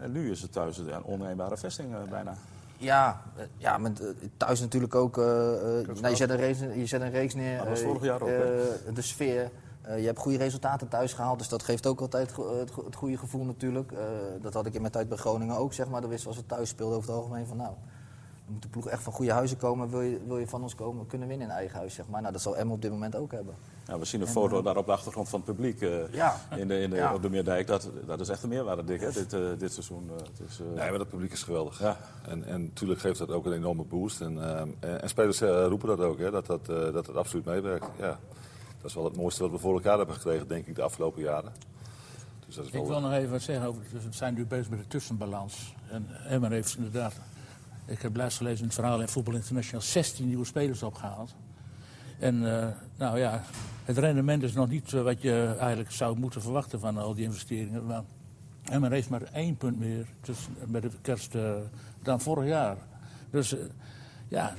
En 0.00 0.12
nu 0.12 0.30
is 0.30 0.42
het 0.42 0.52
thuis 0.52 0.78
een 0.78 1.02
onneembare 1.02 1.56
vesting 1.56 2.08
bijna. 2.10 2.34
Ja, 2.76 3.22
ja 3.56 3.78
met, 3.78 4.02
thuis 4.36 4.60
natuurlijk 4.60 4.94
ook. 4.94 5.16
nou, 5.16 6.08
je, 6.08 6.16
zet 6.16 6.30
een 6.30 6.36
reeks, 6.36 6.58
je 6.58 6.86
zet 6.86 7.00
een 7.00 7.10
reeks 7.10 7.34
neer. 7.34 7.58
Dat 7.58 7.68
was 7.68 7.80
vorig 7.80 8.02
jaar 8.02 8.22
ook, 8.22 8.28
eh, 8.28 8.34
hè? 8.84 8.92
de 8.92 9.02
sfeer. 9.02 9.50
Je 9.96 10.06
hebt 10.06 10.18
goede 10.18 10.38
resultaten 10.38 10.88
thuis 10.88 11.12
gehaald, 11.12 11.38
dus 11.38 11.48
dat 11.48 11.62
geeft 11.62 11.86
ook 11.86 12.00
altijd 12.00 12.32
go- 12.32 12.58
het, 12.58 12.70
go- 12.70 12.84
het 12.84 12.94
goede 12.94 13.18
gevoel 13.18 13.44
natuurlijk. 13.44 13.92
Dat 14.40 14.54
had 14.54 14.66
ik 14.66 14.74
in 14.74 14.80
mijn 14.80 14.92
tijd 14.92 15.08
bij 15.08 15.18
Groningen 15.18 15.56
ook, 15.56 15.72
zeg 15.72 15.88
maar. 15.88 16.00
Dat 16.00 16.10
wisten 16.10 16.28
we 16.30 16.34
als 16.36 16.44
we 16.46 16.54
thuis 16.54 16.68
speelden 16.68 16.96
over 16.96 17.08
het 17.10 17.18
algemeen 17.18 17.46
van 17.46 17.56
nou... 17.56 17.72
Moet 18.52 18.62
de 18.62 18.68
ploeg 18.68 18.88
echt 18.88 19.02
van 19.02 19.12
goede 19.12 19.32
huizen 19.32 19.56
komen. 19.56 19.90
Wil 19.90 20.00
je, 20.00 20.20
wil 20.26 20.38
je 20.38 20.46
van 20.46 20.62
ons 20.62 20.74
komen, 20.74 21.06
kunnen 21.06 21.28
winnen 21.28 21.46
in 21.46 21.52
eigen 21.52 21.78
huis, 21.78 21.94
zeg 21.94 22.08
maar. 22.08 22.20
Nou, 22.20 22.32
dat 22.32 22.42
zal 22.42 22.56
Emma 22.56 22.72
op 22.72 22.82
dit 22.82 22.90
moment 22.90 23.16
ook 23.16 23.32
hebben. 23.32 23.54
Ja, 23.86 23.98
we 23.98 24.04
zien 24.04 24.20
een 24.20 24.26
foto 24.26 24.62
daar 24.62 24.76
op 24.76 24.86
de 24.86 24.92
achtergrond 24.92 25.28
van 25.28 25.42
het 25.44 25.54
publiek 25.54 25.80
eh, 25.80 26.12
Ja. 26.12 26.36
in 26.56 26.68
de, 26.68 26.78
in 26.80 26.90
de, 26.90 26.96
Ja. 26.96 27.14
op 27.14 27.22
de 27.22 27.30
Meerdijk. 27.30 27.66
Dat, 27.66 27.90
dat 28.06 28.20
is 28.20 28.28
echt 28.28 28.42
een 28.42 28.48
meerwaarde, 28.48 28.84
Dick, 28.84 29.00
hè, 29.00 29.10
dit, 29.12 29.32
eh, 29.32 29.40
dit 29.58 29.72
seizoen. 29.72 30.10
eh, 30.10 30.16
het 30.16 30.40
is, 30.50 30.60
eh, 30.60 30.66
Nee, 30.66 30.88
maar 30.90 30.98
dat 30.98 31.08
publiek 31.08 31.32
is 31.32 31.42
geweldig. 31.42 31.80
Ja. 31.80 31.96
En, 32.28 32.44
en 32.44 32.62
natuurlijk 32.62 33.00
geeft 33.00 33.18
dat 33.18 33.30
ook 33.30 33.46
een 33.46 33.52
enorme 33.52 33.82
boost. 33.84 34.20
En, 34.20 34.42
ehm, 34.56 34.68
en, 34.80 35.02
en 35.02 35.08
spelers 35.08 35.40
eh, 35.40 35.66
roepen 35.66 35.88
dat 35.88 36.00
ook, 36.00 36.18
hè, 36.18 36.30
dat, 36.30 36.46
dat, 36.46 36.68
eh, 36.68 36.92
dat 36.92 37.06
het 37.06 37.16
absoluut 37.16 37.44
meewerkt. 37.44 37.86
Ja. 37.98 38.18
Dat 38.80 38.90
is 38.90 38.94
wel 38.94 39.04
het 39.04 39.16
mooiste 39.16 39.42
wat 39.42 39.50
we 39.52 39.58
voor 39.58 39.74
elkaar 39.74 39.96
hebben 39.96 40.14
gekregen, 40.14 40.48
denk 40.48 40.66
ik, 40.66 40.74
de 40.74 40.82
afgelopen 40.82 41.22
jaren. 41.22 41.52
Dus 42.46 42.54
dat 42.54 42.64
is 42.64 42.80
Ik 42.80 42.86
wil 42.86 43.00
nog 43.00 43.12
even 43.12 43.30
wat 43.30 43.42
zeggen 43.42 43.66
over. 43.66 43.82
dus 43.92 44.04
we 44.04 44.12
zijn 44.12 44.34
nu 44.34 44.46
bezig 44.46 44.70
met 44.70 44.78
de 44.78 44.86
tussenbalans. 44.86 45.74
En 45.90 46.06
Emmer 46.28 46.50
heeft 46.50 46.76
inderdaad. 46.76 47.14
Ik 47.86 48.02
heb 48.02 48.16
laatst 48.16 48.36
gelezen 48.36 48.58
in 48.58 48.64
het 48.64 48.74
verhaal 48.74 49.00
in 49.00 49.08
Voetbal 49.08 49.34
International 49.34 49.82
16 49.82 50.26
nieuwe 50.26 50.44
spelers 50.44 50.82
opgehaald. 50.82 51.34
En 52.18 52.58
eh, 52.58 52.68
nou 52.96 53.18
ja, 53.18 53.42
het 53.84 53.98
rendement 53.98 54.42
is 54.42 54.52
nog 54.52 54.68
niet 54.68 54.92
eh, 54.92 55.02
wat 55.02 55.22
je 55.22 55.56
eigenlijk 55.58 55.90
zou 55.90 56.18
moeten 56.18 56.42
verwachten 56.42 56.80
van 56.80 56.98
al 56.98 57.14
die 57.14 57.24
investeringen. 57.24 57.86
Maar 57.86 58.02
Emmer 58.64 58.90
heeft 58.90 59.08
maar 59.08 59.22
één 59.22 59.56
punt 59.56 59.78
meer 59.78 60.06
tussen, 60.20 60.56
met 60.66 60.82
de 60.82 60.90
kerst 61.00 61.34
eh, 61.34 61.54
dan 62.02 62.20
vorig 62.20 62.48
jaar. 62.48 62.76
Dus 63.30 63.56
ja, 64.28 64.54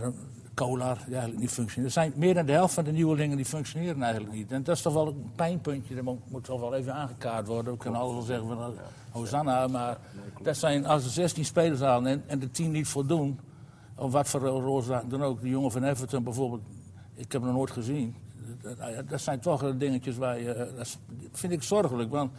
Kolar 0.54 0.98
die 1.06 1.14
eigenlijk 1.14 1.40
niet 1.42 1.52
functioneert. 1.52 1.96
Er 1.96 2.02
zijn 2.02 2.14
meer 2.16 2.34
dan 2.34 2.46
de 2.46 2.52
helft 2.52 2.74
van 2.74 2.84
de 2.84 2.92
nieuwelingen 2.92 3.38
die 3.38 3.46
functioneren 3.46 4.04
eigenlijk 4.04 4.34
niet. 4.34 4.52
En 4.52 4.64
dat 4.64 4.76
is 4.76 4.82
toch 4.82 4.94
wel 4.94 5.08
een 5.08 5.32
pijnpuntje. 5.36 5.96
Dat 5.96 6.04
moet, 6.04 6.44
toch 6.44 6.60
wel 6.60 6.76
even 6.76 6.94
aangekaart 6.94 7.48
worden. 7.48 7.74
We 7.74 7.80
kunnen 7.80 8.00
allemaal 8.00 8.22
zeggen 8.22 8.48
van 8.48 8.74
Hosanna, 9.14 9.68
maar 9.68 9.98
dat 10.42 10.58
zijn 10.58 10.86
als 10.86 11.04
er 11.04 11.10
16 11.10 11.46
spelers 11.46 11.80
halen 11.80 12.12
en, 12.12 12.24
en 12.28 12.40
de 12.40 12.52
10 12.52 12.72
niet 12.72 12.88
voldoen, 12.88 13.40
of 13.96 14.12
wat 14.12 14.30
voor 14.30 14.42
oorzaak 14.50 15.10
dan 15.10 15.24
ook. 15.24 15.42
De 15.42 15.50
jongen 15.50 15.72
van 15.72 15.84
Everton 15.84 16.24
bijvoorbeeld, 16.24 16.62
ik 17.14 17.32
heb 17.32 17.42
hem 17.42 17.52
nooit 17.52 17.72
gezien. 17.72 18.16
Dat, 18.62 19.10
dat 19.10 19.22
zijn 19.22 19.40
toch 19.40 19.78
dingetjes 19.78 20.18
waar 20.18 20.40
je, 20.40 20.54
eh, 20.54 20.78
dat 20.78 20.98
vind 21.32 21.54
ik 21.54 21.64
zorgelijk. 21.64 22.12
Want 22.12 22.32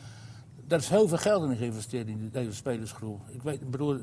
er 0.68 0.78
is 0.78 0.88
heel 0.88 1.08
veel 1.08 1.18
geld 1.18 1.50
in 1.50 1.56
geïnvesteerd 1.56 2.08
in 2.08 2.28
deze 2.32 2.52
spelersgroep. 2.52 3.20
Ik 3.28 3.42
weet, 3.42 3.70
bedoel, 3.70 3.98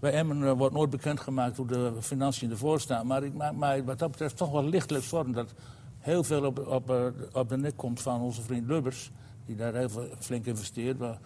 bij 0.00 0.12
Emmen 0.12 0.42
eh, 0.42 0.52
wordt 0.52 0.74
nooit 0.74 0.90
bekendgemaakt 0.90 1.56
hoe 1.56 1.66
de 1.66 1.92
financiën 2.00 2.50
ervoor 2.50 2.80
staan. 2.80 3.06
Maar 3.06 3.24
ik 3.24 3.34
maak 3.34 3.56
mij 3.56 3.84
wat 3.84 3.98
dat 3.98 4.10
betreft 4.10 4.36
toch 4.36 4.50
wel 4.50 4.64
lichtelijk 4.64 5.04
zorgen 5.04 5.32
dat 5.32 5.54
heel 5.98 6.24
veel 6.24 6.44
op, 6.44 6.66
op, 6.66 6.90
eh, 6.90 7.04
op 7.32 7.48
de 7.48 7.56
nek 7.56 7.76
komt 7.76 8.00
van 8.02 8.20
onze 8.20 8.42
vriend 8.42 8.66
Lubbers. 8.66 9.10
Die 9.46 9.56
daar 9.56 9.74
heel 9.74 9.90
flink 10.18 10.46
investeert. 10.46 10.98
Maar 10.98 11.18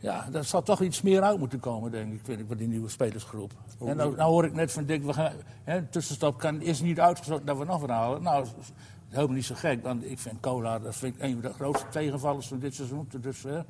ja, 0.00 0.26
daar 0.30 0.44
zal 0.44 0.62
toch 0.62 0.80
iets 0.80 1.02
meer 1.02 1.22
uit 1.22 1.38
moeten 1.38 1.60
komen, 1.60 1.90
denk 1.90 2.12
ik, 2.12 2.20
vind 2.22 2.40
ik, 2.40 2.48
bij 2.48 2.56
die 2.56 2.68
nieuwe 2.68 2.88
spelersgroep. 2.88 3.52
En 3.84 3.96
nou, 3.96 4.16
nou 4.16 4.30
hoor 4.30 4.44
ik 4.44 4.54
net 4.54 4.72
van 4.72 4.84
Dick, 4.84 5.04
we 5.04 5.12
gaan, 5.12 5.32
hè, 5.64 5.82
tussenstap 5.82 6.38
kan, 6.38 6.60
is 6.60 6.80
niet 6.80 7.00
uitgesloten 7.00 7.46
dat 7.46 7.58
we 7.58 7.64
nog 7.64 7.80
wat 7.80 7.90
halen. 7.90 8.22
Nou, 8.22 8.44
dat 8.44 8.54
is 8.60 8.72
helemaal 9.08 9.34
niet 9.36 9.44
zo 9.44 9.54
gek, 9.54 9.82
want 9.82 10.10
ik 10.10 10.18
vind 10.18 10.40
Cola, 10.40 10.78
dat 10.78 10.96
vind 10.96 11.14
ik 11.14 11.22
een 11.22 11.32
van 11.32 11.40
de 11.40 11.52
grootste 11.52 11.86
tegenvallers 11.90 12.46
van 12.48 12.58
dit 12.58 12.74
seizoen. 12.74 13.08
Dus, 13.20 13.42
hè, 13.42 13.60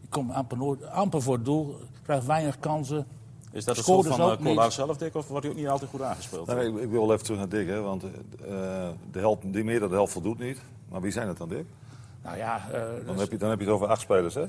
Die 0.00 0.08
komt 0.08 0.32
amper, 0.32 0.56
nooit, 0.56 0.86
amper 0.86 1.22
voor 1.22 1.34
het 1.34 1.44
doel, 1.44 1.76
krijgt 2.02 2.26
weinig 2.26 2.58
kansen. 2.58 3.06
Is 3.52 3.64
dat 3.64 3.76
het 3.76 3.84
schuld 3.84 4.04
ze 4.04 4.08
van 4.08 4.36
Kolar 4.36 4.64
niet. 4.64 4.72
zelf, 4.72 4.96
Dick, 4.96 5.14
of 5.14 5.28
wordt 5.28 5.42
hij 5.44 5.52
ook 5.52 5.58
niet 5.58 5.68
altijd 5.68 5.90
goed 5.90 6.02
aangespeeld? 6.02 6.46
Nee, 6.46 6.68
ik, 6.68 6.76
ik 6.76 6.90
wil 6.90 7.00
wel 7.00 7.12
even 7.12 7.24
terug 7.24 7.38
naar 7.38 7.48
Dick, 7.48 7.68
hè, 7.68 7.80
want 7.80 8.04
eh, 8.04 8.10
de 9.10 9.18
helft, 9.18 9.52
die 9.52 9.64
meer 9.64 9.80
dan 9.80 9.88
de 9.88 9.94
helft 9.94 10.12
voldoet 10.12 10.38
niet. 10.38 10.60
Maar 10.88 11.00
wie 11.00 11.12
zijn 11.12 11.28
het 11.28 11.36
dan, 11.36 11.48
Dick? 11.48 11.66
Nou 12.22 12.36
ja, 12.36 12.60
eh, 12.72 12.80
Dan 12.80 12.90
dus- 13.06 13.20
heb 13.20 13.30
je, 13.30 13.38
dan 13.38 13.50
heb 13.50 13.58
je 13.58 13.64
het 13.64 13.74
over 13.74 13.86
acht 13.86 14.00
spelers, 14.00 14.34
hè? 14.34 14.44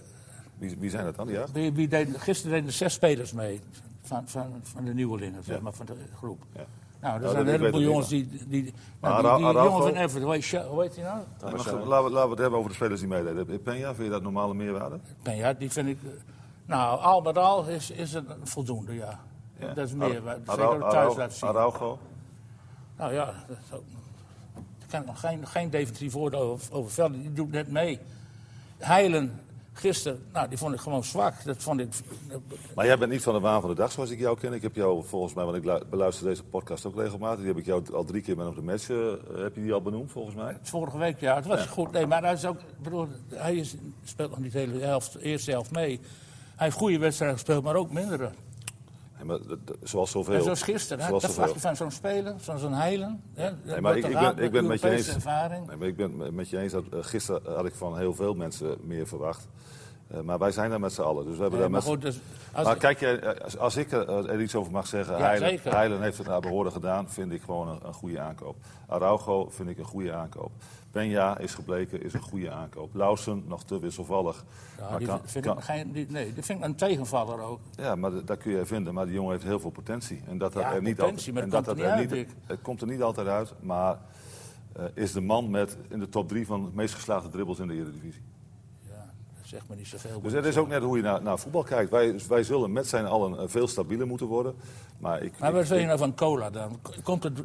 Wie, 0.57 0.75
wie 0.79 0.89
zijn 0.89 1.05
het 1.05 1.15
dan, 1.15 1.37
acht? 1.37 1.51
wie, 1.51 1.73
wie 1.73 1.87
deed, 1.87 2.17
gisteren 2.17 2.57
deden 2.57 2.73
zes 2.73 2.93
spelers 2.93 3.33
mee 3.33 3.61
van, 4.01 4.27
van, 4.27 4.53
van 4.61 4.85
de 4.85 4.93
nieuwelingen, 4.93 5.43
zeg 5.43 5.55
Ja. 5.55 5.61
maar, 5.61 5.73
van 5.73 5.85
de 5.85 5.93
groep. 6.15 6.43
Ja. 6.55 6.61
Nou, 7.01 7.15
er 7.15 7.21
dat- 7.21 7.31
zijn 7.31 7.47
een 7.47 7.51
heleboel 7.59 7.81
jongens 7.81 8.07
die... 8.07 8.29
die, 8.47 8.73
nou, 9.01 9.21
die, 9.37 9.45
jongen 9.45 9.83
van 9.83 9.95
Everton, 9.95 10.21
hoe 10.69 10.81
heet, 10.81 10.95
hij 10.95 11.03
nou? 11.05 11.19
Goed, 11.57 11.85
laten, 11.85 12.11
we, 12.13 12.29
het 12.29 12.39
hebben 12.39 12.57
over 12.59 12.69
de 12.69 12.75
spelers 12.75 12.99
die 12.99 13.09
meededen. 13.09 13.47
Peña, 13.59 13.63
vind 13.95 13.97
je 13.97 14.09
dat 14.09 14.21
normale 14.21 14.53
meerwaarde? 14.53 14.99
Ja, 15.23 15.53
die 15.53 15.71
vind 15.71 15.87
ik... 15.87 15.97
eh, 16.03 16.09
Nou, 16.65 16.99
al 17.01 17.21
met 17.21 17.37
al 17.37 17.65
is, 17.67 17.91
is 17.91 18.13
het 18.13 18.25
voldoende, 18.43 18.93
ja. 18.93 19.19
Ja. 19.59 19.73
Dat 19.73 19.87
is 19.87 19.93
meer. 19.93 20.21
Zeker 20.45 20.79
thuis 20.89 21.15
laten 21.15 21.37
zien. 21.37 21.49
Araujo? 21.49 21.99
Nou 22.97 23.13
ja, 23.13 23.33
dat 23.69 23.81
ik 24.81 24.87
kan 24.93 25.05
nog 25.05 25.19
geen, 25.19 25.47
geen 25.47 25.69
definitief 25.69 26.13
woord 26.13 26.35
over, 26.35 26.73
over 26.73 26.91
vellen. 26.91 27.21
Die 27.21 27.33
doet 27.33 27.51
net 27.51 27.71
mee. 27.71 27.99
Heilen, 28.77 29.39
gisteren, 29.77 30.25
nou, 30.33 30.47
die 30.49 30.57
vond 30.57 30.73
ik 30.73 30.79
gewoon 30.79 31.03
zwak. 31.03 31.43
Dat 31.43 31.57
vond 31.63 31.79
ik... 31.79 31.89
Maar 32.75 32.85
jij 32.85 32.97
bent 32.97 33.11
niet 33.11 33.23
van 33.23 33.33
de 33.33 33.39
waan 33.39 33.61
van 33.61 33.69
de 33.69 33.75
dag 33.75 33.91
zoals 33.91 34.09
ik 34.09 34.19
jou 34.19 34.37
ken. 34.37 34.53
Ik 34.53 34.61
heb 34.61 34.75
jou 34.75 35.03
volgens 35.05 35.33
mij, 35.33 35.43
want 35.45 35.57
ik 35.57 35.65
lu- 35.65 35.85
beluister 35.89 36.25
deze 36.25 36.43
podcast 36.43 36.85
ook 36.85 36.95
regelmatig. 36.95 37.37
Die 37.39 37.47
heb 37.47 37.57
ik 37.57 37.65
jou 37.65 37.93
al 37.93 38.03
drie 38.05 38.21
keer 38.21 38.37
met 38.37 38.47
op 38.47 38.55
de 38.55 38.61
match. 38.61 38.89
eh, 38.89 38.97
heb 39.35 39.55
je 39.55 39.61
die 39.61 39.73
al 39.73 39.81
benoemd 39.81 40.11
volgens 40.11 40.35
mij? 40.35 40.57
Vorige 40.61 40.97
week, 40.97 41.19
ja, 41.19 41.35
het 41.35 41.45
was 41.45 41.65
goed. 41.65 41.91
Nee, 41.91 42.05
maar 42.05 42.21
hij 42.23 42.33
is 42.33 42.45
ook... 42.45 42.57
Bedoel, 42.83 43.07
hij 43.33 43.55
is, 43.55 43.75
speelt 44.03 44.29
nog 44.29 44.39
niet 44.39 44.51
de 44.51 44.59
hele 44.59 44.79
helft, 44.79 45.13
de 45.13 45.21
eerste 45.21 45.51
helft 45.51 45.71
mee. 45.71 45.99
Hij 46.55 46.65
heeft 46.65 46.77
goede 46.77 46.97
wedstrijden 46.99 47.37
gespeeld, 47.37 47.63
maar 47.63 47.75
ook 47.75 47.91
mindere. 47.91 48.31
Nee, 49.17 49.25
maar 49.25 49.39
zoals 49.83 50.11
zoveel. 50.11 50.33
En 50.33 50.43
zoals 50.43 50.61
gisteren, 50.61 50.99
hè, 51.03 51.07
Zoals 51.07 51.23
dat 51.23 51.31
zoveel. 51.33 51.53
je 51.53 51.59
van 51.59 51.75
zo'n 51.75 51.91
speler, 51.91 52.33
van 52.37 52.59
zo'n 52.59 52.73
heilen. 52.73 53.21
Hè, 53.33 53.49
Nee, 53.63 53.81
maar 53.81 53.97
ik, 53.97 54.05
ik 54.05 54.13
ben, 54.19 54.37
ik 54.37 54.51
ben 54.51 54.59
het 54.61 54.67
met 54.67 54.81
je 54.81 54.89
eens. 54.89 55.13
Ervaring. 55.13 55.67
Nee, 55.67 55.77
maar 55.77 55.87
ik 55.87 55.95
ben 55.95 56.35
met 56.35 56.49
je 56.49 56.57
eens 56.59 56.71
dat 56.71 56.83
eh, 56.91 56.99
gisteren 57.01 57.55
had 57.55 57.65
ik 57.65 57.73
van 57.75 57.97
heel 57.97 58.13
veel 58.13 58.33
mensen 58.33 58.77
meer 58.81 59.07
verwacht. 59.07 59.47
Eh, 60.07 60.19
maar 60.21 60.37
wij 60.39 60.51
zijn 60.51 60.69
daar 60.69 60.79
met 60.79 60.93
z'n 60.93 61.01
allen. 61.01 61.25
Dus 61.25 61.35
we 61.35 61.41
hebben 61.41 61.59
Nee, 61.59 61.69
daar 61.69 61.81
maar 61.81 61.89
met 61.95 62.03
goed, 62.03 62.13
z'n- 62.13 62.19
dus 62.19 62.19
als, 62.53 62.65
Maar 62.65 62.77
kijk, 62.77 62.99
jij, 62.99 63.19
eh, 63.19 63.43
als, 63.43 63.57
als 63.57 63.75
ik 63.77 63.91
er, 63.91 64.41
iets 64.41 64.55
over 64.55 64.71
mag 64.71 64.87
zeggen, 64.87 65.17
Ja, 65.17 65.23
Heilen. 65.23 65.59
Heilen 65.63 66.01
heeft 66.01 66.17
het 66.17 66.27
naar 66.27 66.39
behoren 66.41 66.71
gedaan, 66.71 67.09
vind 67.09 67.31
ik 67.31 67.41
gewoon 67.41 67.67
een, 67.67 67.79
een 67.85 67.93
goede 67.93 68.19
aankoop. 68.19 68.55
Araujo 68.87 69.49
vind 69.49 69.69
ik 69.69 69.77
een 69.77 69.85
goede 69.85 70.13
aankoop. 70.13 70.51
Benja 70.91 71.37
is 71.37 71.53
gebleken, 71.53 72.03
is 72.03 72.13
een 72.13 72.21
goede 72.21 72.51
aankoop. 72.51 72.93
Lausen 72.95 73.43
nog 73.47 73.63
te 73.63 73.79
wisselvallig. 73.79 74.45
ja, 74.77 74.89
maar 74.89 74.99
die 74.99 75.07
kan- 75.07 75.19
vind 75.23 75.45
kan- 75.45 75.57
ik 75.57 75.63
geen, 75.63 75.91
die, 75.91 76.05
nee, 76.09 76.33
die 76.33 76.43
vind 76.43 76.59
ik 76.59 76.65
een 76.65 76.75
tegenvaller 76.75 77.39
ook. 77.41 77.59
ja, 77.75 77.95
maar 77.95 78.25
dat 78.25 78.37
kun 78.37 78.51
je 78.51 78.65
vinden. 78.65 78.93
Maar 78.93 79.05
die 79.05 79.13
jongen 79.13 79.31
heeft 79.31 79.43
heel 79.43 79.59
veel 79.59 79.69
potentie. 79.69 80.21
En 80.27 80.37
dat 80.37 80.53
dat 80.53 80.61
Ja, 80.63 80.73
er 80.73 80.81
niet 80.81 80.95
potentie, 80.95 81.33
maar 81.33 81.43
en 81.43 81.49
het 81.49 81.57
dat 81.65 81.75
komt 81.75 81.85
dat 81.87 81.95
er 81.95 81.99
niet 82.01 82.11
niet, 82.11 82.35
Het 82.45 82.61
komt 82.61 82.81
er 82.81 82.87
niet 82.87 83.01
altijd 83.01 83.27
uit, 83.27 83.53
maar 83.59 83.99
eh, 84.73 84.83
is 84.93 85.11
de 85.11 85.21
man 85.21 85.49
met 85.49 85.77
in 85.89 85.99
de 85.99 86.09
top 86.09 86.27
drie 86.27 86.45
van 86.45 86.63
de 86.63 86.69
meest 86.73 86.93
geslaagde 86.93 87.29
dribbles 87.29 87.59
in 87.59 87.67
de 87.67 87.73
Eredivisie. 87.73 88.21
Ja, 88.89 89.05
dat 89.37 89.45
zegt 89.47 89.69
me 89.69 89.75
niet 89.75 89.87
zoveel. 89.87 90.21
Dus 90.21 90.33
het 90.33 90.45
is 90.45 90.57
ook 90.57 90.67
net 90.67 90.81
hoe 90.83 90.97
je 90.97 91.03
naar, 91.03 91.21
naar 91.21 91.39
voetbal 91.39 91.63
kijkt. 91.63 91.91
Wij, 91.91 92.19
wij 92.27 92.43
zullen 92.43 92.71
met 92.71 92.87
zijn 92.87 93.05
allen 93.05 93.39
eh, 93.39 93.43
veel 93.47 93.67
stabieler 93.67 94.07
moeten 94.07 94.27
worden. 94.27 94.55
Maar 94.97 95.21
ik, 95.23 95.39
Maar 95.39 95.53
wat 95.53 95.67
vind 95.67 95.79
je 95.79 95.85
nou 95.85 95.97
van 95.97 96.15
cola 96.15 96.49
dan? 96.49 96.79
Komt 97.03 97.23
het, 97.23 97.39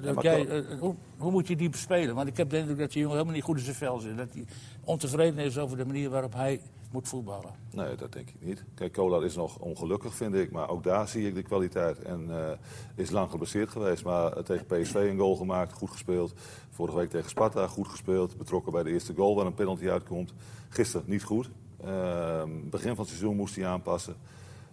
dat 0.00 0.22
jij, 0.22 0.46
Co- 0.46 0.52
eh, 0.52 0.78
hoe, 0.78 0.94
hoe 1.18 1.30
moet 1.30 1.48
je 1.48 1.56
die 1.56 1.68
bespelen? 1.70 2.14
Want 2.14 2.28
ik 2.28 2.36
heb 2.36 2.50
de 2.50 2.58
indruk 2.58 2.78
dat 2.78 2.90
die 2.92 2.98
jongen 3.00 3.16
helemaal 3.16 3.34
niet 3.36 3.44
goed 3.44 3.58
in 3.58 3.64
zijn 3.64 3.76
vel 3.76 3.98
zit. 3.98 4.16
Dat 4.16 4.32
hij 4.32 4.44
ontevreden 4.84 5.44
is 5.44 5.58
over 5.58 5.76
de 5.76 5.84
manier 5.86 6.10
waarop 6.10 6.32
hij 6.32 6.60
moet 6.92 7.08
voetballen. 7.08 7.50
Nee, 7.70 7.94
dat 7.94 8.12
denk 8.12 8.28
ik 8.28 8.34
niet. 8.38 8.64
Kijk, 8.74 8.92
Kolar 8.92 9.24
is 9.24 9.36
nog 9.36 9.58
ongelukkig, 9.58 10.14
vind 10.14 10.34
ik. 10.34 10.50
Maar 10.50 10.68
ook 10.68 10.82
daar 10.82 11.08
zie 11.08 11.26
ik 11.26 11.34
de 11.34 11.42
kwaliteit. 11.42 12.02
En 12.02 12.26
eh, 12.30 12.50
is 12.94 13.10
lang 13.10 13.30
geblesseerd 13.30 13.68
geweest. 13.70 14.04
Maar 14.04 14.32
eh, 14.32 14.42
tegen 14.42 14.66
PSV 14.66 14.94
een 14.94 15.18
goal 15.18 15.36
gemaakt, 15.36 15.72
goed 15.72 15.90
gespeeld. 15.90 16.34
Vorige 16.70 16.96
week 16.96 17.10
tegen 17.10 17.30
Sparta 17.30 17.66
goed 17.66 17.88
gespeeld. 17.88 18.36
Betrokken 18.36 18.72
bij 18.72 18.82
de 18.82 18.90
eerste 18.90 19.14
goal 19.14 19.34
waar 19.36 19.46
een 19.46 19.54
penalty 19.54 19.88
uitkomt. 19.88 20.32
Gisteren 20.68 21.06
niet 21.08 21.22
goed. 21.22 21.50
Ehm, 21.84 22.50
begin 22.70 22.88
van 22.94 22.98
het 23.04 23.08
seizoen 23.08 23.36
moest 23.36 23.56
hij 23.56 23.66
aanpassen. 23.66 24.16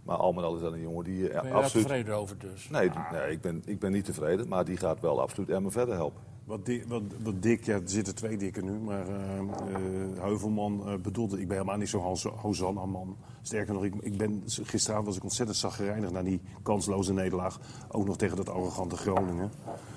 Maar 0.09 0.17
al 0.17 0.33
met 0.33 0.43
al 0.43 0.55
is 0.55 0.61
dat 0.61 0.73
een 0.73 0.81
jongen 0.81 1.03
die 1.03 1.29
eh, 1.29 1.41
Ben 1.41 1.51
je 1.51 1.55
absoluut... 1.55 1.87
tevreden 1.87 2.15
over 2.15 2.37
dus? 2.37 2.69
Nee, 2.69 2.89
nee 3.11 3.31
ik, 3.31 3.41
ben, 3.41 3.61
ik 3.65 3.79
ben 3.79 3.91
niet 3.91 4.05
tevreden. 4.05 4.47
Maar 4.47 4.65
die 4.65 4.77
gaat 4.77 4.99
wel 4.99 5.21
absoluut 5.21 5.49
Emmen 5.49 5.71
verder 5.71 5.95
helpen. 5.95 6.21
Wat 6.45 6.65
dik, 6.65 6.85
wat, 6.87 7.01
wat 7.23 7.41
dik, 7.41 7.63
ja, 7.65 7.73
er 7.73 7.81
zitten 7.85 8.15
twee 8.15 8.37
dikken 8.37 8.65
nu, 8.65 8.71
maar 8.71 9.07
eh, 9.07 9.15
Heuvelman 10.19 10.99
bedoelde, 11.01 11.39
ik 11.39 11.47
ben 11.47 11.57
helemaal 11.57 11.77
niet 11.77 11.89
zo'n 11.89 12.17
Hosanna-man. 12.35 13.17
Sterker 13.41 13.73
nog, 13.73 13.83
ik, 13.83 13.93
ik 14.01 14.17
ben, 14.17 14.43
gisteravond 14.45 15.07
was 15.07 15.15
ik 15.15 15.23
ontzettend 15.23 15.57
zaggerijnig 15.57 16.11
na 16.11 16.23
die 16.23 16.41
kansloze 16.63 17.13
nederlaag. 17.13 17.59
Ook 17.91 18.05
nog 18.05 18.17
tegen 18.17 18.35
dat 18.35 18.49
arrogante 18.49 18.95
Groningen. 18.95 19.51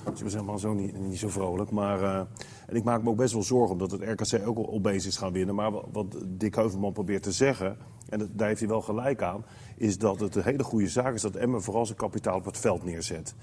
Dus 0.05 0.19
ik 0.19 0.25
was 0.25 0.33
helemaal 0.33 0.59
zo 0.59 0.75
niet, 0.75 0.99
niet 0.99 1.19
zo 1.19 1.29
vrolijk. 1.29 1.71
Maar, 1.71 2.27
en 2.67 2.77
ik 2.77 2.85
maak 2.85 3.03
me 3.03 3.11
ook 3.11 3.17
best 3.17 3.33
wel 3.33 3.43
zorgen, 3.43 3.73
omdat 3.73 3.91
het 3.91 4.03
RKC 4.03 4.49
ook 4.49 4.57
al 4.57 4.71
opeens 4.71 5.07
is 5.07 5.17
gaan 5.17 5.33
winnen. 5.33 5.55
Maar 5.55 5.71
wat, 5.71 5.87
wat 5.93 6.17
Dick 6.27 6.55
Heuvelman 6.55 6.93
probeert 6.93 7.23
te 7.23 7.33
zeggen, 7.33 7.77
en 8.09 8.19
dat, 8.19 8.29
daar 8.33 8.49
heeft 8.49 8.61
hij 8.61 8.69
wel 8.69 8.83
gelijk 8.83 9.23
aan, 9.23 9.45
is 9.83 9.99
dat 9.99 10.21
het 10.21 10.35
een 10.35 10.43
hele 10.43 10.63
goede 10.63 10.89
zaak 10.89 11.15
is 11.15 11.23
dat 11.23 11.35
Emmen 11.35 11.63
vooral 11.63 11.87
zijn 11.87 11.99
kapitaal 11.99 12.37
op 12.37 12.45
het 12.45 12.59
veld 12.59 12.85
neerzet. 12.85 13.35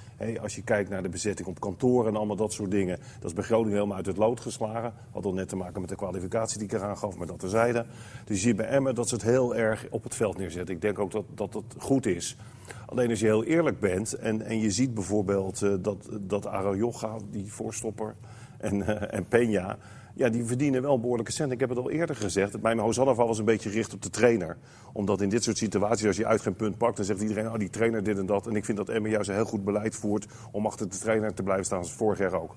Als 0.42 0.56
je 0.56 0.62
kijkt 0.62 0.90
naar 0.90 1.02
de 1.02 1.10
bezetting 1.10 1.48
op 1.48 1.60
kantoor 1.60 2.08
en 2.08 2.16
allemaal 2.16 2.36
dat 2.36 2.54
soort 2.54 2.72
dingen, 2.72 3.00
dat 3.20 3.30
is 3.30 3.34
bij 3.34 3.44
Groningen 3.44 3.74
helemaal 3.74 3.98
uit 3.98 4.06
het 4.06 4.18
lood 4.18 4.40
geslagen. 4.40 4.94
Had 5.12 5.26
al 5.26 5.34
net 5.34 5.50
te 5.50 5.56
maken 5.56 5.82
met 5.82 5.90
de 5.90 5.96
kwalificatie 5.96 6.58
die 6.58 6.68
ik 6.68 6.74
eraan 6.74 6.98
gaf, 6.98 7.18
maar 7.18 7.28
dat 7.28 7.40
terzijde. 7.40 7.86
Dus 8.26 8.42
je 8.42 8.48
ziet 8.48 8.56
bij 8.56 8.66
Emmen 8.66 8.96
dat 8.96 9.10
ze 9.10 9.16
het 9.16 9.24
heel 9.24 9.56
erg 9.56 9.88
op 9.90 10.04
het 10.04 10.16
veld 10.16 10.38
neerzetten. 10.38 10.76
Ik 10.76 10.82
denk 10.82 11.00
ook 11.00 11.12
dat 11.12 11.26
dat, 11.34 11.64
goed 11.78 12.06
is. 12.06 12.36
Alleen 12.86 13.10
als 13.10 13.20
je 13.20 13.26
heel 13.26 13.44
eerlijk 13.44 13.80
bent 13.80 14.14
en, 14.14 14.42
en 14.42 14.60
je 14.60 14.72
ziet 14.72 14.94
bijvoorbeeld 14.94 15.62
eh, 15.62 15.74
dat, 15.80 16.10
dat 16.20 16.50
die 17.32 17.52
voorstopper, 17.52 18.16
en, 18.58 18.88
eh, 18.88 19.20
en 19.20 19.26
Peña, 19.26 19.78
ja, 20.20 20.30
die 20.30 20.46
verdienen 20.46 20.82
wel 20.82 21.00
behoorlijke 21.00 21.32
cent. 21.32 21.52
Ik 21.52 21.60
heb 21.60 21.70
het 21.70 21.78
al 21.78 21.92
eerder 21.92 22.16
gezegd. 22.16 22.62
Mijn 22.62 22.80
Hosanna-val 22.80 23.28
was 23.28 23.40
een 23.40 23.46
beetje 23.46 23.70
gericht 23.70 23.94
op 23.94 24.02
de 24.02 24.10
trainer. 24.10 24.58
Omdat 24.94 25.22
in 25.22 25.30
dit 25.30 25.44
soort 25.44 25.58
situaties, 25.58 26.08
als 26.08 26.18
je 26.18 26.26
uit 26.26 26.42
geen 26.42 26.56
punt 26.56 26.78
pakt, 26.78 26.96
dan 26.96 27.06
zegt 27.06 27.22
iedereen, 27.22 27.48
oh, 27.48 27.58
die 27.58 27.70
trainer 27.70 28.04
dit 28.04 28.18
en 28.18 28.26
dat. 28.26 28.48
En 28.48 28.56
ik 28.56 28.66
vind 28.66 28.78
dat 28.78 28.90
Emmen 28.90 29.12
juist 29.12 29.30
een 29.30 29.36
heel 29.36 29.46
goed 29.46 29.64
beleid 29.64 29.96
voert 29.96 30.28
om 30.52 30.66
achter 30.66 30.90
de 30.90 30.98
trainer 30.98 31.34
te 31.34 31.44
blijven 31.44 31.66
staan, 31.66 31.84
zoals 31.84 31.98
vorig 31.98 32.20
jaar 32.20 32.42
ook. 32.42 32.56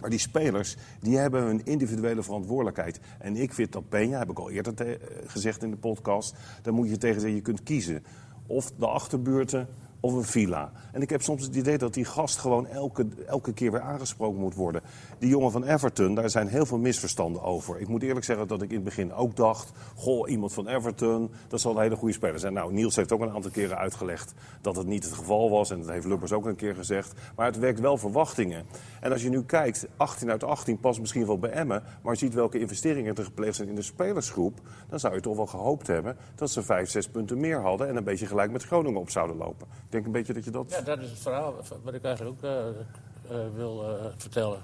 Maar 0.00 0.10
die 0.10 0.18
spelers, 0.18 0.76
die 1.00 1.18
hebben 1.18 1.42
hun 1.42 1.64
individuele 1.64 2.22
verantwoordelijkheid. 2.22 3.00
En 3.18 3.36
ik 3.36 3.52
vind 3.52 3.72
dat 3.72 3.84
Peña, 3.84 4.18
heb 4.18 4.30
ik 4.30 4.38
al 4.38 4.50
eerder 4.50 4.74
eh, 4.74 4.96
gezegd 5.26 5.62
in 5.62 5.70
de 5.70 5.76
podcast, 5.76 6.34
daar 6.62 6.74
moet 6.74 6.88
je 6.88 6.98
tegen 6.98 7.20
zeggen, 7.20 7.36
je 7.36 7.42
kunt 7.42 7.62
kiezen. 7.62 8.04
Of 8.46 8.72
de 8.78 8.86
achterbuurten 8.86 9.68
of 10.00 10.12
een 10.12 10.24
villa. 10.24 10.72
En 10.92 11.02
ik 11.02 11.10
heb 11.10 11.22
soms 11.22 11.42
het 11.42 11.56
idee 11.56 11.78
dat 11.78 11.94
die 11.94 12.04
gast 12.04 12.38
gewoon 12.38 12.66
elke, 12.66 13.06
elke 13.26 13.52
keer 13.52 13.72
weer 13.72 13.80
aangesproken 13.80 14.40
moet 14.40 14.54
worden. 14.54 14.82
Die 15.18 15.28
jongen 15.28 15.50
van 15.50 15.64
Everton, 15.64 16.14
daar 16.14 16.30
zijn 16.30 16.48
heel 16.48 16.66
veel 16.66 16.78
misverstanden 16.78 17.42
over. 17.42 17.80
Ik 17.80 17.88
moet 17.88 18.02
eerlijk 18.02 18.24
zeggen 18.24 18.48
dat 18.48 18.62
ik 18.62 18.68
in 18.68 18.74
het 18.74 18.84
begin 18.84 19.12
ook 19.12 19.36
dacht... 19.36 19.72
goh, 19.94 20.30
iemand 20.30 20.52
van 20.52 20.68
Everton, 20.68 21.30
dat 21.48 21.60
zal 21.60 21.76
een 21.76 21.82
hele 21.82 21.96
goede 21.96 22.14
speler 22.14 22.38
zijn. 22.38 22.52
Nou, 22.52 22.72
Niels 22.72 22.96
heeft 22.96 23.12
ook 23.12 23.20
een 23.20 23.30
aantal 23.30 23.50
keren 23.50 23.76
uitgelegd 23.76 24.34
dat 24.60 24.76
het 24.76 24.86
niet 24.86 25.04
het 25.04 25.12
geval 25.12 25.50
was. 25.50 25.70
En 25.70 25.78
dat 25.78 25.88
heeft 25.88 26.06
Lubbers 26.06 26.32
ook 26.32 26.46
een 26.46 26.56
keer 26.56 26.74
gezegd. 26.74 27.12
Maar 27.36 27.46
het 27.46 27.58
wekt 27.58 27.80
wel 27.80 27.96
verwachtingen. 27.96 28.66
En 29.00 29.12
als 29.12 29.22
je 29.22 29.28
nu 29.28 29.42
kijkt, 29.42 29.86
18 29.96 30.30
uit 30.30 30.44
18 30.44 30.78
past 30.78 31.00
misschien 31.00 31.26
wel 31.26 31.38
bij 31.38 31.50
Emmen... 31.50 31.82
maar 32.02 32.12
je 32.12 32.18
ziet 32.18 32.34
welke 32.34 32.58
investeringen 32.58 33.14
er 33.14 33.24
gepleegd 33.24 33.56
zijn 33.56 33.68
in 33.68 33.74
de 33.74 33.82
spelersgroep... 33.82 34.60
dan 34.88 35.00
zou 35.00 35.14
je 35.14 35.20
toch 35.20 35.36
wel 35.36 35.46
gehoopt 35.46 35.86
hebben 35.86 36.16
dat 36.34 36.50
ze 36.50 36.62
vijf, 36.62 36.90
zes 36.90 37.08
punten 37.08 37.40
meer 37.40 37.60
hadden... 37.60 37.88
en 37.88 37.96
een 37.96 38.04
beetje 38.04 38.26
gelijk 38.26 38.50
met 38.50 38.64
Groningen 38.64 39.00
op 39.00 39.10
zouden 39.10 39.36
lopen. 39.36 39.66
Ik 39.90 39.96
denk 39.96 40.06
een 40.06 40.12
beetje 40.12 40.32
dat 40.32 40.44
je 40.44 40.50
dat... 40.50 40.70
Ja, 40.70 40.80
dat 40.80 40.98
is 40.98 41.10
het 41.10 41.18
verhaal 41.18 41.54
wat 41.82 41.94
ik 41.94 42.02
eigenlijk 42.04 42.36
ook 42.36 42.50
eh, 42.50 42.68
eh, 42.68 43.46
wil 43.54 43.84
eh, 43.84 44.04
vertellen. 44.16 44.58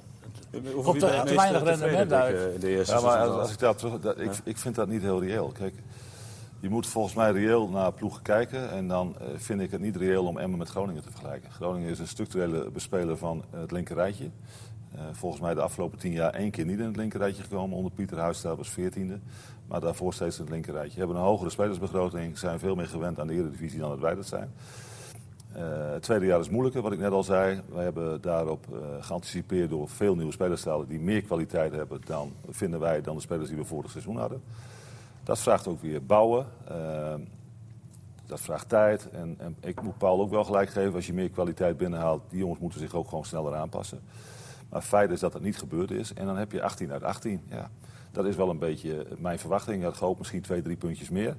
Over 0.55 0.83
Komt 0.83 1.03
er 1.03 1.09
te 1.11 1.15
het 1.17 1.35
weinig 1.35 1.63
rendement 1.63 2.13
uit? 2.13 2.53
Dick, 2.53 2.61
de 2.61 2.69
eerste 2.69 2.95
Ja, 2.95 3.01
maar 3.01 3.17
als, 3.19 3.31
al? 3.31 3.39
als 3.41 3.53
ik 3.53 3.59
daar 3.59 3.75
terug... 3.75 4.01
dat- 4.01 4.19
ik, 4.21 4.31
ik 4.45 4.59
vind 4.59 4.75
dat 4.75 4.89
niet 4.89 5.03
heel 5.03 5.21
reëel. 5.21 5.49
Kijk, 5.49 5.75
je 6.61 6.69
moet 6.69 6.87
volgens 6.87 7.15
mij 7.15 7.33
reëel 7.33 7.69
naar 7.69 7.93
ploegen 7.93 8.23
kijken. 8.23 8.71
En 8.71 8.89
dan 8.89 9.17
eh, 9.19 9.27
vind 9.37 9.61
ik 9.61 9.71
het 9.71 9.81
niet 9.81 9.97
reëel 9.97 10.27
om 10.27 10.39
Emmen 10.39 10.59
met 10.59 10.69
Groningen 10.69 11.03
te 11.03 11.11
vergelijken. 11.11 11.51
Groningen 11.51 11.91
is 11.91 11.99
een 11.99 12.09
structurele 12.09 12.71
bespeler 12.71 13.17
van 13.17 13.45
het 13.51 13.71
linkerrijtje. 13.71 14.25
Eh 14.95 15.01
volgens 15.13 15.43
mij 15.43 15.55
de 15.55 15.61
afgelopen 15.61 15.99
tien 15.99 16.13
jaar 16.13 16.35
één 16.35 16.51
keer 16.51 16.65
niet 16.65 16.79
in 16.79 16.85
het 16.87 16.97
linkerrijtje 16.97 17.43
gekomen. 17.43 17.77
Onder 17.77 17.93
Pieter 17.93 18.19
Huistra 18.19 18.57
was 18.57 18.69
veertiende. 18.71 19.19
Maar 19.67 19.81
daarvoor 19.81 20.15
steeds 20.15 20.37
in 20.37 20.43
het 20.45 20.53
linkerrijtje. 20.53 20.99
Hebben 20.99 21.17
een 21.17 21.23
hogere 21.23 21.51
spelersbegroting. 21.51 22.39
Zijn 22.39 22.59
veel 22.59 22.75
meer 22.75 22.87
gewend 22.89 23.21
aan 23.21 23.27
de 23.27 23.33
Eredivisie 23.35 23.79
dan 23.79 23.91
dat 23.91 23.99
wij 23.99 24.15
dat 24.15 24.27
zijn. 24.27 24.53
Eh, 25.57 25.93
het 25.93 26.03
tweede 26.03 26.27
jaar 26.27 26.41
is 26.41 26.49
moeilijker, 26.49 26.83
wat 26.83 26.93
ik 26.93 26.99
net 26.99 27.13
al 27.13 27.23
zei. 27.23 27.61
Wij 27.73 27.85
hebben 27.85 28.21
daarop 28.21 28.67
eh, 28.73 28.79
geanticipeerd 29.01 29.71
door 29.71 29.89
veel 29.89 30.15
nieuwe 30.15 30.33
spelers 30.33 30.63
te 30.63 30.69
halen 30.69 30.89
die 30.89 31.01
meer 31.01 31.23
kwaliteit 31.23 31.73
hebben 31.73 32.01
dan, 32.05 32.33
vinden 32.49 32.81
wij, 32.81 33.01
dan 33.01 33.15
de 33.15 33.21
spelers 33.21 33.49
die 33.49 33.59
we 33.59 33.65
vorig 33.65 33.91
seizoen 33.91 34.17
hadden. 34.17 34.43
Dat 35.23 35.39
vraagt 35.39 35.67
ook 35.67 35.81
weer 35.81 36.05
bouwen. 36.05 36.47
Eh, 36.69 37.15
dat 38.27 38.41
vraagt 38.41 38.69
tijd. 38.69 39.11
En, 39.11 39.35
en 39.39 39.57
ik 39.61 39.83
moet 39.83 39.99
Paul 39.99 40.21
ook 40.21 40.31
wel 40.31 40.45
gelijk 40.45 40.71
geven, 40.71 40.95
als 40.95 41.07
je 41.07 41.13
meer 41.13 41.31
kwaliteit 41.31 41.77
binnenhaalt, 41.77 42.23
die 42.29 42.39
jongens 42.39 42.61
moeten 42.61 42.81
zich 42.81 42.95
ook 42.95 43.09
gewoon 43.09 43.25
sneller 43.25 43.55
aanpassen. 43.55 44.01
Maar 44.69 44.83
feit 44.83 45.11
is 45.11 45.21
dat 45.21 45.33
het 45.33 45.43
niet 45.43 45.59
gebeurd 45.59 45.91
is. 45.91 46.15
En 46.15 46.27
dan 46.27 46.37
heb 46.37 46.53
je 46.53 46.63
18 46.63 46.93
uit 46.93 47.03
18. 47.03 47.41
Ja, 47.49 47.71
dat 48.13 48.27
is 48.27 48.37
wel 48.37 48.51
een 48.51 48.59
beetje 48.59 49.07
mijn 49.19 49.39
verwachting. 49.39 49.77
Ik 49.77 49.85
had 49.85 49.97
gehoopt 49.97 50.19
misschien 50.19 50.43
twee, 50.43 50.63
drie 50.63 50.77
puntjes 50.77 51.11
meer. 51.11 51.37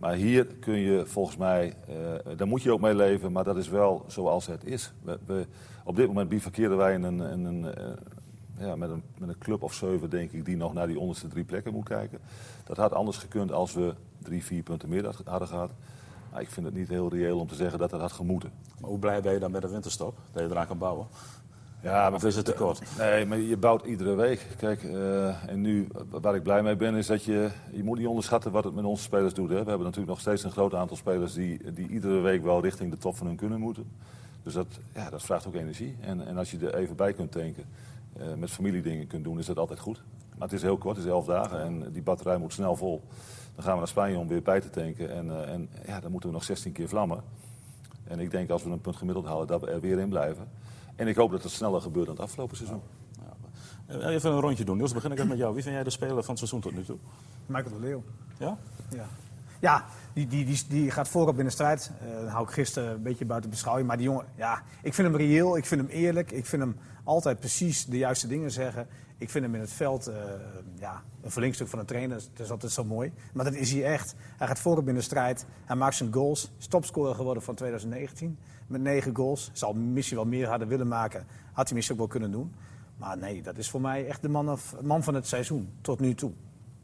Maar 0.00 0.14
hier 0.14 0.46
kun 0.46 0.78
je 0.78 1.06
volgens 1.06 1.36
mij, 1.36 1.74
eh, 1.88 2.36
daar 2.36 2.46
moet 2.46 2.62
je 2.62 2.72
ook 2.72 2.80
mee 2.80 2.94
leven, 2.94 3.32
maar 3.32 3.44
dat 3.44 3.56
is 3.56 3.68
wel 3.68 4.04
zoals 4.06 4.46
het 4.46 4.64
is. 4.64 4.92
We, 5.26 5.46
op 5.84 5.96
dit 5.96 6.06
moment 6.06 6.28
bivakeren 6.28 6.76
wij 6.76 6.94
in 6.94 7.02
een, 7.02 7.20
in 7.20 7.44
een, 7.44 7.74
eh, 7.74 7.86
ja, 8.58 8.76
met, 8.76 8.90
een, 8.90 9.02
met 9.18 9.28
een 9.28 9.38
club 9.38 9.62
of 9.62 9.74
zeven, 9.74 10.10
denk 10.10 10.32
ik, 10.32 10.44
die 10.44 10.56
nog 10.56 10.72
naar 10.72 10.86
die 10.86 10.98
onderste 10.98 11.28
drie 11.28 11.44
plekken 11.44 11.72
moet 11.72 11.84
kijken. 11.88 12.18
Dat 12.64 12.76
had 12.76 12.92
anders 12.92 13.16
gekund 13.16 13.52
als 13.52 13.74
we 13.74 13.94
drie, 14.18 14.44
vier 14.44 14.62
punten 14.62 14.88
meer 14.88 15.04
had- 15.04 15.22
hadden 15.24 15.48
gehad. 15.48 15.70
Maar 16.32 16.40
ik 16.40 16.50
vind 16.50 16.66
het 16.66 16.74
niet 16.74 16.88
heel 16.88 17.08
reëel 17.10 17.38
om 17.38 17.46
te 17.46 17.54
zeggen 17.54 17.78
dat 17.78 17.90
dat 17.90 18.00
had 18.00 18.12
gemoeten. 18.12 18.50
Maar 18.80 18.90
hoe 18.90 18.98
blij 18.98 19.20
ben 19.22 19.32
je 19.32 19.38
dan 19.38 19.50
met 19.50 19.62
de 19.62 19.68
winterstop? 19.68 20.18
Dat 20.32 20.42
je 20.42 20.48
eraan 20.50 20.66
kan 20.66 20.78
bouwen? 20.78 21.06
Ja, 21.82 22.12
Of 22.12 22.24
is 22.24 22.36
het 22.36 22.44
tekort? 22.44 22.82
Nee, 22.98 23.26
maar 23.26 23.38
je 23.38 23.56
bouwt 23.56 23.84
iedere 23.84 24.14
week. 24.14 24.46
Kijk, 24.56 24.82
eh, 24.82 25.48
en 25.48 25.60
nu, 25.60 25.86
waar 26.10 26.34
ik 26.34 26.42
blij 26.42 26.62
mee 26.62 26.76
ben, 26.76 26.94
is 26.94 27.06
dat 27.06 27.24
je... 27.24 27.50
Je 27.72 27.84
moet 27.84 27.98
niet 27.98 28.06
onderschatten 28.06 28.52
wat 28.52 28.64
het 28.64 28.74
met 28.74 28.84
onze 28.84 29.02
spelers 29.02 29.34
doet. 29.34 29.48
Hè. 29.48 29.62
We 29.62 29.68
hebben 29.68 29.86
natuurlijk 29.86 30.12
nog 30.12 30.20
steeds 30.20 30.44
een 30.44 30.50
groot 30.50 30.74
aantal 30.74 30.96
spelers... 30.96 31.32
die, 31.32 31.72
die 31.72 31.88
iedere 31.88 32.20
week 32.20 32.42
wel 32.42 32.62
richting 32.62 32.90
de 32.90 32.98
top 32.98 33.16
van 33.16 33.26
hun 33.26 33.36
kunnen 33.36 33.60
moeten. 33.60 33.86
Dus 34.42 34.52
dat, 34.52 34.66
ja, 34.94 35.10
dat 35.10 35.22
vraagt 35.22 35.46
ook 35.46 35.54
energie. 35.54 35.96
En, 36.00 36.26
en 36.26 36.36
als 36.36 36.50
je 36.50 36.58
er 36.58 36.74
even 36.74 36.96
bij 36.96 37.12
kunt 37.12 37.32
denken, 37.32 37.64
eh, 38.16 38.34
met 38.34 38.50
familiedingen 38.50 39.06
kunt 39.06 39.24
doen, 39.24 39.38
is 39.38 39.46
dat 39.46 39.58
altijd 39.58 39.78
goed. 39.78 40.02
Maar 40.38 40.48
het 40.48 40.56
is 40.56 40.62
heel 40.62 40.78
kort, 40.78 40.96
het 40.96 41.04
is 41.04 41.10
elf 41.10 41.26
dagen 41.26 41.62
en 41.62 41.92
die 41.92 42.02
batterij 42.02 42.38
moet 42.38 42.52
snel 42.52 42.76
vol. 42.76 43.02
Dan 43.54 43.64
gaan 43.64 43.72
we 43.72 43.78
naar 43.78 43.88
Spanje 43.88 44.18
om 44.18 44.28
weer 44.28 44.42
bij 44.42 44.60
te 44.60 44.70
tanken. 44.70 45.10
En, 45.10 45.30
eh, 45.30 45.52
en 45.52 45.68
ja, 45.86 46.00
dan 46.00 46.10
moeten 46.10 46.28
we 46.28 46.34
nog 46.34 46.44
16 46.44 46.72
keer 46.72 46.88
vlammen. 46.88 47.22
En 48.04 48.20
ik 48.20 48.30
denk 48.30 48.50
als 48.50 48.62
we 48.62 48.70
een 48.70 48.80
punt 48.80 48.96
gemiddeld 48.96 49.26
halen, 49.26 49.46
dat 49.46 49.60
we 49.60 49.66
er 49.66 49.80
weer 49.80 49.98
in 49.98 50.08
blijven. 50.08 50.48
En 51.00 51.08
ik 51.08 51.16
hoop 51.16 51.30
dat 51.30 51.42
het 51.42 51.52
sneller 51.52 51.80
gebeurt 51.80 52.06
dan 52.06 52.14
het 52.14 52.24
afgelopen 52.24 52.56
seizoen. 52.56 52.80
Eh, 53.86 54.14
Even 54.14 54.30
een 54.30 54.40
rondje 54.40 54.64
doen. 54.64 54.76
Niels, 54.76 54.92
begin 54.92 55.10
ik 55.10 55.16
even 55.16 55.28
met 55.28 55.38
jou. 55.38 55.54
Wie 55.54 55.62
vind 55.62 55.74
jij 55.74 55.84
de 55.84 55.90
speler 55.90 56.22
van 56.22 56.28
het 56.28 56.38
seizoen 56.38 56.60
tot 56.60 56.72
nu 56.72 56.84
toe? 56.84 56.96
Michael 57.46 57.74
de 57.74 57.80
Leeuw. 57.80 58.02
Ja? 58.38 58.58
Ja, 58.90 59.06
ja 59.60 59.84
die, 60.12 60.26
die, 60.26 60.44
die, 60.44 60.64
die 60.68 60.90
gaat 60.90 61.08
voorop 61.08 61.38
in 61.38 61.44
de 61.44 61.50
strijd. 61.50 61.90
Eh 62.00 62.20
dat 62.20 62.28
hou 62.28 62.44
ik 62.44 62.50
gisteren 62.50 62.92
een 62.92 63.02
beetje 63.02 63.24
buiten 63.24 63.50
beschouwing. 63.50 63.86
Maar 63.86 63.96
die 63.96 64.06
jongen, 64.06 64.24
ja, 64.36 64.62
ik 64.82 64.94
vind 64.94 65.08
hem 65.08 65.16
reëel, 65.16 65.56
ik 65.56 65.66
vind 65.66 65.80
hem 65.80 65.90
eerlijk. 65.90 66.30
Ik 66.30 66.46
vind 66.46 66.62
hem 66.62 66.76
altijd 67.04 67.38
precies 67.38 67.86
de 67.86 67.98
juiste 67.98 68.26
dingen 68.26 68.50
zeggen. 68.50 68.86
Ik 69.18 69.30
vind 69.30 69.44
hem 69.44 69.54
in 69.54 69.60
het 69.60 69.72
veld 69.72 70.06
eh, 70.06 70.16
ja, 70.78 71.02
een 71.22 71.30
verlengstuk 71.30 71.68
van 71.68 71.78
een 71.78 71.86
trainer. 71.86 72.16
Dat 72.16 72.44
is 72.46 72.50
altijd 72.50 72.72
zo 72.72 72.84
mooi. 72.84 73.12
Maar 73.32 73.44
dat 73.44 73.54
is 73.54 73.72
hij 73.72 73.84
echt. 73.84 74.14
Hij 74.36 74.46
gaat 74.46 74.58
voorop 74.58 74.88
in 74.88 74.94
de 74.94 75.00
strijd. 75.00 75.46
Hij 75.64 75.76
maakt 75.76 75.94
zijn 75.96 76.12
goals. 76.12 76.50
Is 76.58 76.66
topscorer 76.66 77.14
geworden 77.14 77.42
van 77.42 77.54
2019. 77.54 78.38
Met 78.70 78.80
negen 78.80 79.16
goals. 79.16 79.50
Zal 79.52 79.72
misschien 79.72 80.16
wel 80.16 80.26
meer 80.26 80.48
hadden 80.48 80.68
willen 80.68 80.88
maken. 80.88 81.26
Had 81.52 81.66
hij 81.66 81.74
misschien 81.74 81.94
ook 82.00 82.02
wel 82.02 82.18
kunnen 82.18 82.30
doen. 82.30 82.54
Maar 82.96 83.18
nee, 83.18 83.42
dat 83.42 83.58
is 83.58 83.70
voor 83.70 83.80
mij 83.80 84.06
echt 84.06 84.22
de 84.22 84.28
man, 84.28 84.50
of, 84.50 84.74
man 84.82 85.02
van 85.02 85.14
het 85.14 85.26
seizoen. 85.26 85.72
Tot 85.80 86.00
nu 86.00 86.14
toe. 86.14 86.32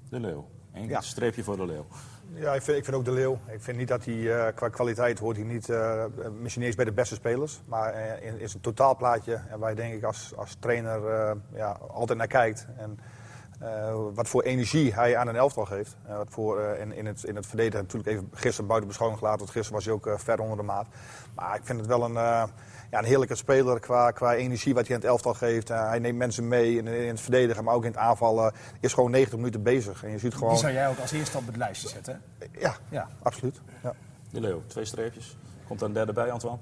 De 0.08 0.20
Leeuw. 0.20 0.48
Eén 0.72 0.88
Ja. 0.88 1.00
streepje 1.00 1.42
voor 1.44 1.56
de 1.56 1.66
Leeuw. 1.66 1.86
Ja, 2.34 2.54
ik 2.54 2.62
vind, 2.62 2.78
ik 2.78 2.84
vind 2.84 2.96
ook 2.96 3.04
de 3.04 3.12
Leeuw. 3.12 3.38
Ik 3.52 3.60
vind 3.62 3.76
niet 3.76 3.88
dat 3.88 4.04
hij 4.04 4.46
eh, 4.46 4.54
qua 4.54 4.68
kwaliteit 4.68 5.18
hoort 5.18 5.36
hij 5.36 5.44
niet, 5.46 5.68
eh, 5.68 6.04
misschien 6.40 6.60
niet 6.60 6.66
eens 6.68 6.74
bij 6.76 6.84
de 6.84 6.92
beste 6.92 7.14
spelers. 7.14 7.60
Maar 7.66 7.92
eh, 7.92 8.26
in, 8.28 8.40
in 8.40 8.48
zijn 8.48 8.62
totaalplaatje, 8.62 9.34
en 9.50 9.58
waar 9.58 9.70
je 9.70 9.76
denk 9.76 9.94
ik 9.94 10.02
als, 10.04 10.32
als 10.36 10.56
trainer 10.58 11.06
eh, 11.08 11.36
ja, 11.54 11.70
altijd 11.88 12.18
naar 12.18 12.26
kijkt. 12.26 12.66
En 12.76 12.98
eh, 13.58 13.94
wat 14.14 14.28
voor 14.28 14.42
energie 14.42 14.94
hij 14.94 15.16
aan 15.16 15.28
een 15.28 15.36
elftal 15.36 15.64
geeft. 15.64 15.96
Eh, 16.06 16.16
wat 16.16 16.26
voor, 16.30 16.60
eh, 16.60 16.80
in, 16.80 16.92
in, 16.92 17.06
het, 17.06 17.24
in 17.24 17.36
het 17.36 17.46
verdedigen 17.46 17.80
natuurlijk 17.80 18.10
even 18.10 18.28
gisteren 18.32 18.66
buiten 18.66 18.88
beschouwing 18.88 19.20
gelaten. 19.20 19.40
Want 19.44 19.50
gisteren 19.56 19.76
was 19.76 19.84
hij 19.84 19.94
ook 19.94 20.20
ver 20.20 20.40
onder 20.40 20.56
de 20.56 20.62
maat. 20.62 20.86
Maar 21.34 21.56
ik 21.56 21.64
vind 21.64 21.78
het 21.78 21.88
wel 21.88 22.02
een, 22.04 22.16
eh, 22.16 22.44
ja, 22.90 22.98
een 22.98 23.04
heerlijke 23.04 23.34
speler 23.34 23.80
qua, 23.80 24.10
qua 24.10 24.34
energie 24.34 24.74
wat 24.74 24.86
hij 24.86 24.94
aan 24.96 25.00
het 25.02 25.10
elftal 25.10 25.34
geeft. 25.34 25.70
Eh, 25.70 25.88
hij 25.88 25.98
neemt 25.98 26.18
mensen 26.18 26.48
mee 26.48 26.76
in, 26.76 26.86
in 26.86 27.08
het 27.08 27.20
verdedigen, 27.20 27.64
maar 27.64 27.74
ook 27.74 27.84
in 27.84 27.90
het 27.90 27.98
aanvallen. 28.00 28.52
is 28.80 28.92
gewoon 28.92 29.10
90 29.10 29.38
minuten 29.38 29.62
bezig. 29.62 30.04
En 30.04 30.10
je 30.10 30.18
ziet 30.18 30.34
gewoon... 30.34 30.50
Die 30.50 30.58
zou 30.58 30.72
jij 30.72 30.88
ook 30.88 30.98
als 30.98 31.12
eerste 31.12 31.36
op 31.38 31.46
het 31.46 31.56
lijstje 31.56 31.88
zetten. 31.88 32.22
Ja, 32.58 32.76
Ja. 32.88 33.08
absoluut. 33.22 33.60
Ja. 33.82 33.94
De 34.30 34.40
Leeuw, 34.40 34.62
twee 34.66 34.84
streepjes. 34.84 35.36
Komt 35.66 35.80
er 35.80 35.86
een 35.86 35.92
derde 35.92 36.12
bij, 36.12 36.30
Antoine? 36.30 36.58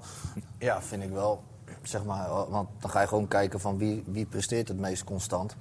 Ja, 0.57 0.81
vind 0.81 1.03
ik 1.03 1.11
wel. 1.11 1.43
Zeg 1.81 2.03
maar, 2.03 2.29
want 2.49 2.69
dan 2.79 2.89
ga 2.89 3.01
je 3.01 3.07
gewoon 3.07 3.27
kijken 3.27 3.59
van 3.59 3.77
wie, 3.77 4.03
wie 4.07 4.25
presteert 4.25 4.67
het 4.67 4.79
meest 4.79 5.03
constant. 5.03 5.55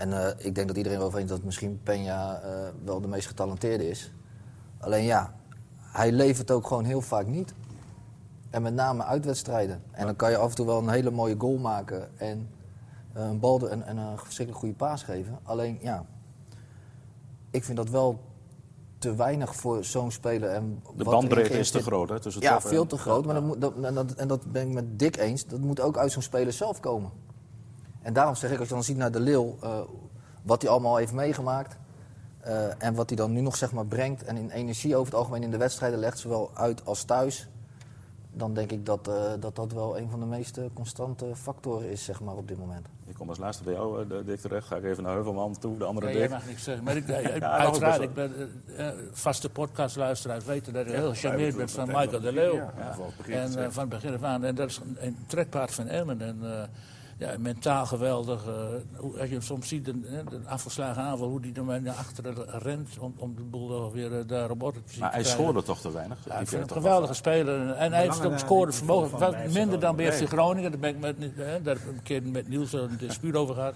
En 0.00 0.12
eh, 0.12 0.46
ik 0.46 0.54
denk 0.54 0.68
dat 0.68 0.76
iedereen 0.76 0.98
wel 0.98 1.06
over 1.06 1.18
eens 1.18 1.30
dat 1.30 1.42
misschien 1.42 1.80
Peña 1.84 2.42
eh, 2.42 2.68
wel 2.84 3.00
de 3.00 3.08
meest 3.08 3.26
getalenteerde 3.26 3.88
is. 3.88 4.12
Alleen 4.78 5.04
ja, 5.04 5.34
hij 5.78 6.12
levert 6.12 6.50
ook 6.50 6.66
gewoon 6.66 6.84
heel 6.84 7.00
vaak 7.00 7.26
niet. 7.26 7.54
En 8.50 8.62
met 8.62 8.74
name 8.74 9.04
uitwedstrijden. 9.04 9.82
En 9.90 10.06
dan 10.06 10.16
kan 10.16 10.30
je 10.30 10.36
af 10.36 10.48
en 10.48 10.54
toe 10.54 10.66
wel 10.66 10.78
een 10.78 10.88
hele 10.88 11.10
mooie 11.10 11.34
goal 11.38 11.56
maken 11.56 12.18
en 12.18 12.48
eh, 13.12 13.22
een 13.22 13.40
bal 13.40 13.68
en, 13.68 13.86
en 13.86 13.96
een 13.96 14.18
verschrikkelijk 14.18 14.64
goede 14.64 14.74
paas 14.74 15.02
geven. 15.02 15.38
Alleen 15.42 15.78
ja, 15.80 16.04
ik 17.50 17.64
vind 17.64 17.76
dat 17.76 17.88
wel 17.88 18.20
te 18.98 19.14
weinig 19.14 19.54
voor 19.54 19.84
zo'n 19.84 20.10
speler. 20.10 20.50
En 20.50 20.82
De 20.96 21.04
bandbreedte 21.04 21.58
is 21.58 21.70
te 21.70 21.82
groot, 21.82 22.08
hè? 22.08 22.20
Tussen 22.20 22.42
ja, 22.42 22.60
veel 22.60 22.86
te 22.86 22.98
groot. 22.98 23.24
Maar 23.24 23.34
dat 23.34 23.44
moet, 23.44 23.60
dat, 23.60 23.74
en, 23.82 23.94
dat, 23.94 24.12
en 24.12 24.28
dat 24.28 24.52
ben 24.52 24.66
ik 24.68 24.74
met 24.74 24.98
Dick 24.98 25.16
eens. 25.16 25.46
Dat 25.46 25.60
moet 25.60 25.80
ook 25.80 25.98
uit 25.98 26.12
zo'n 26.12 26.22
speler 26.22 26.52
zelf 26.52 26.80
komen. 26.80 27.10
En 28.02 28.12
daarom 28.12 28.34
zeg 28.34 28.50
ik, 28.50 28.58
als 28.58 28.68
je 28.68 28.74
dan 28.74 28.84
ziet 28.84 28.96
naar 28.96 29.12
de 29.12 29.20
Leeuw, 29.20 29.56
eh, 29.62 29.78
wat 30.42 30.62
hij 30.62 30.70
allemaal 30.70 30.96
heeft 30.96 31.12
meegemaakt. 31.12 31.78
eh, 32.40 32.82
en 32.84 32.94
wat 32.94 33.08
hij 33.08 33.16
dan 33.16 33.32
nu 33.32 33.40
nog 33.40 33.56
zeg 33.56 33.72
maar, 33.72 33.86
brengt 33.86 34.24
en 34.24 34.36
in 34.36 34.50
energie 34.50 34.94
over 34.96 35.06
het 35.06 35.14
algemeen 35.20 35.42
in 35.42 35.50
de 35.50 35.56
wedstrijden 35.56 35.98
legt, 35.98 36.18
zowel 36.18 36.50
uit 36.54 36.84
als 36.86 37.02
thuis. 37.04 37.48
Dan 38.32 38.54
denk 38.54 38.70
ik 38.72 38.86
dat, 38.86 39.08
eh, 39.08 39.32
dat 39.40 39.56
dat 39.56 39.72
wel 39.72 39.98
een 39.98 40.10
van 40.10 40.20
de 40.20 40.26
meest 40.26 40.58
constante 40.74 41.26
factoren 41.36 41.90
is 41.90 42.04
zeg 42.04 42.20
maar, 42.20 42.34
op 42.34 42.48
dit 42.48 42.58
moment. 42.58 42.86
Ik 43.06 43.14
kom 43.14 43.28
als 43.28 43.38
laatste 43.38 43.64
bij 43.64 43.72
jou, 43.72 44.06
de- 44.06 44.24
Dick, 44.24 44.40
terecht. 44.40 44.66
Ga 44.66 44.76
ik 44.76 44.84
even 44.84 45.02
naar 45.02 45.12
Heuvelman 45.14 45.58
toe, 45.58 45.76
de 45.78 45.84
andere 45.84 46.06
Nee, 46.06 46.14
jij 46.16 46.26
Dick. 46.26 46.36
mag 46.36 46.46
niks 46.46 46.62
zeggen. 46.64 46.84
Maar 46.84 46.96
ik, 46.96 47.10
uiteraard, 47.42 48.00
ik 48.00 48.14
ben 48.14 48.32
vaste 49.12 49.50
podcastluisteraars 49.50 50.44
weten 50.44 50.72
dat 50.72 50.86
ik 50.86 50.92
heel 50.92 51.08
gecharmeerd 51.10 51.56
ben 51.56 51.68
van 51.68 51.86
Michael 51.86 52.20
de 52.20 52.32
Leeuw. 52.32 52.54
Ja, 52.54 52.72
van 52.94 53.06
het 53.06 53.16
begin 53.16 53.34
En 53.34 53.56
eh, 53.64 53.70
van 53.70 53.80
het 53.80 53.88
begin 53.90 54.14
af 54.14 54.22
aan. 54.22 54.44
En 54.44 54.54
dat 54.54 54.68
is 54.68 54.76
een, 54.84 54.96
een 55.06 55.16
trekpaard 55.26 55.74
van 55.74 55.86
Emmen. 55.86 56.20
En 56.20 56.38
eh, 56.42 56.62
ja, 57.20 57.34
mentaal 57.38 57.86
geweldig. 57.86 58.46
eh, 58.46 58.52
hoe- 58.96 59.18
als 59.18 59.28
je 59.28 59.34
hem 59.34 59.42
soms 59.42 59.68
ziet, 59.68 59.88
een, 59.88 60.06
een 60.30 60.46
afgeslagen 60.48 61.02
aanval, 61.02 61.28
hoe 61.28 61.40
hij 61.40 61.50
er 61.54 61.64
maar 61.64 61.82
naar 61.82 61.94
achteren 61.94 62.34
rent 62.60 62.98
om, 62.98 63.14
om 63.16 63.34
de 63.36 63.42
boel 63.42 63.92
weer 63.92 64.18
eh, 64.18 64.26
daar 64.26 64.50
op 64.50 64.62
orde 64.62 64.82
te 64.84 64.92
zien. 64.92 65.00
Maar 65.00 65.12
hij 65.12 65.24
scoorde 65.24 65.62
toch 65.62 65.80
te 65.80 65.92
weinig? 65.92 66.18
Ja, 66.26 66.32
Die 66.32 66.40
ik 66.42 66.48
vind 66.48 66.62
een 66.62 66.76
geweldige 66.76 67.14
speler. 67.14 67.70
En 67.70 67.92
hij 67.92 68.02
heeft 68.02 68.24
ook 68.26 68.38
scoren 68.38 68.68
die 68.68 68.76
vermogen. 68.78 69.18
Wat 69.18 69.36
minder 69.52 69.80
dan 69.80 69.96
bij 69.96 70.12
FC 70.12 70.18
Nee. 70.18 70.28
Groningen. 70.28 70.70
Daar, 70.70 70.80
ben 70.80 70.90
ik 70.90 70.98
met, 71.00 71.16
hè, 71.36 71.62
daar 71.62 71.74
heb 71.74 71.84
ik 71.84 71.88
een 71.96 72.02
keer 72.02 72.22
met 72.22 72.48
Niels 72.48 72.72
een 72.72 72.96
dispuut 72.98 73.34
over 73.36 73.54
gehad. 73.54 73.74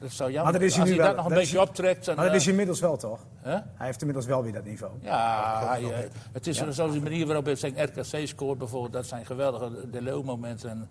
Dat 0.00 0.10
zou 0.10 0.30
jammer 0.32 0.52
Maar 0.52 0.60
dat 0.60 0.68
is 0.70 0.74
hij 0.76 0.82
Als 0.82 0.90
nu 0.90 0.96
hij 0.98 1.06
dat 1.06 1.14
wel. 1.14 1.22
nog 1.24 1.32
een 1.32 1.36
Dat 1.36 1.42
is 1.46 1.50
beetje 1.50 1.64
hij- 1.64 1.68
optrekt. 1.74 2.04
Dan, 2.04 2.16
Maar 2.16 2.26
dat 2.26 2.34
is 2.34 2.42
eh, 2.44 2.48
inmiddels 2.50 2.80
wel, 2.80 2.96
toch? 2.96 3.20
hè? 3.40 3.50
Hij 3.50 3.86
heeft 3.86 4.00
inmiddels 4.00 4.26
wel 4.26 4.42
weer 4.42 4.52
dat 4.52 4.64
niveau. 4.64 4.92
Ja, 5.00 5.66
hij, 5.66 6.08
het 6.32 6.46
is 6.46 6.56
zoals 6.70 6.92
de 6.92 7.00
manier 7.00 7.26
waarop 7.26 7.44
hij 7.44 7.54
zijn 7.54 7.74
RKC 7.84 8.26
scoort 8.26 8.58
bijvoorbeeld. 8.58 8.92
Dat 8.92 9.06
zijn 9.06 9.26
geweldige 9.26 9.70
de 9.90 10.02
leeuwmomenten. 10.02 10.88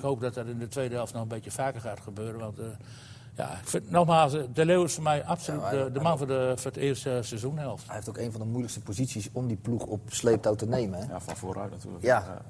Ik 0.00 0.06
hoop 0.06 0.20
dat 0.20 0.34
dat 0.34 0.46
in 0.46 0.58
de 0.58 0.68
tweede 0.68 0.94
helft 0.94 1.12
nog 1.12 1.22
een 1.22 1.28
beetje 1.28 1.50
vaker 1.50 1.80
gaat 1.80 2.00
gebeuren. 2.00 2.40
Want 2.40 2.58
eh, 2.58 2.64
ja, 3.36 3.50
ik 3.50 3.68
vind, 3.68 3.90
nogmaals, 3.90 4.32
eh, 4.34 4.42
de 4.52 4.64
Leeuw 4.64 4.84
is 4.84 4.94
voor 4.94 5.02
mij 5.02 5.24
absoluut 5.24 5.60
Ja, 5.60 5.70
de, 5.70 5.90
de 5.92 6.00
man 6.00 6.18
voor, 6.18 6.26
de, 6.26 6.52
voor 6.56 6.70
het 6.70 6.80
eerste 6.80 7.18
seizoenhelft. 7.22 7.86
Hij 7.86 7.94
heeft 7.94 8.08
ook 8.08 8.16
een 8.18 8.30
van 8.32 8.40
de 8.40 8.46
moeilijkste 8.46 8.80
posities 8.80 9.28
om 9.32 9.46
die 9.46 9.56
ploeg 9.56 9.82
op 9.86 10.00
sleeptouw 10.06 10.54
te 10.54 10.66
nemen. 10.66 10.98
Hè? 10.98 11.06
Ja, 11.12 11.20
van 11.20 11.36
vooruit 11.36 11.70
natuurlijk. 11.70 12.04
Ja. 12.04 12.42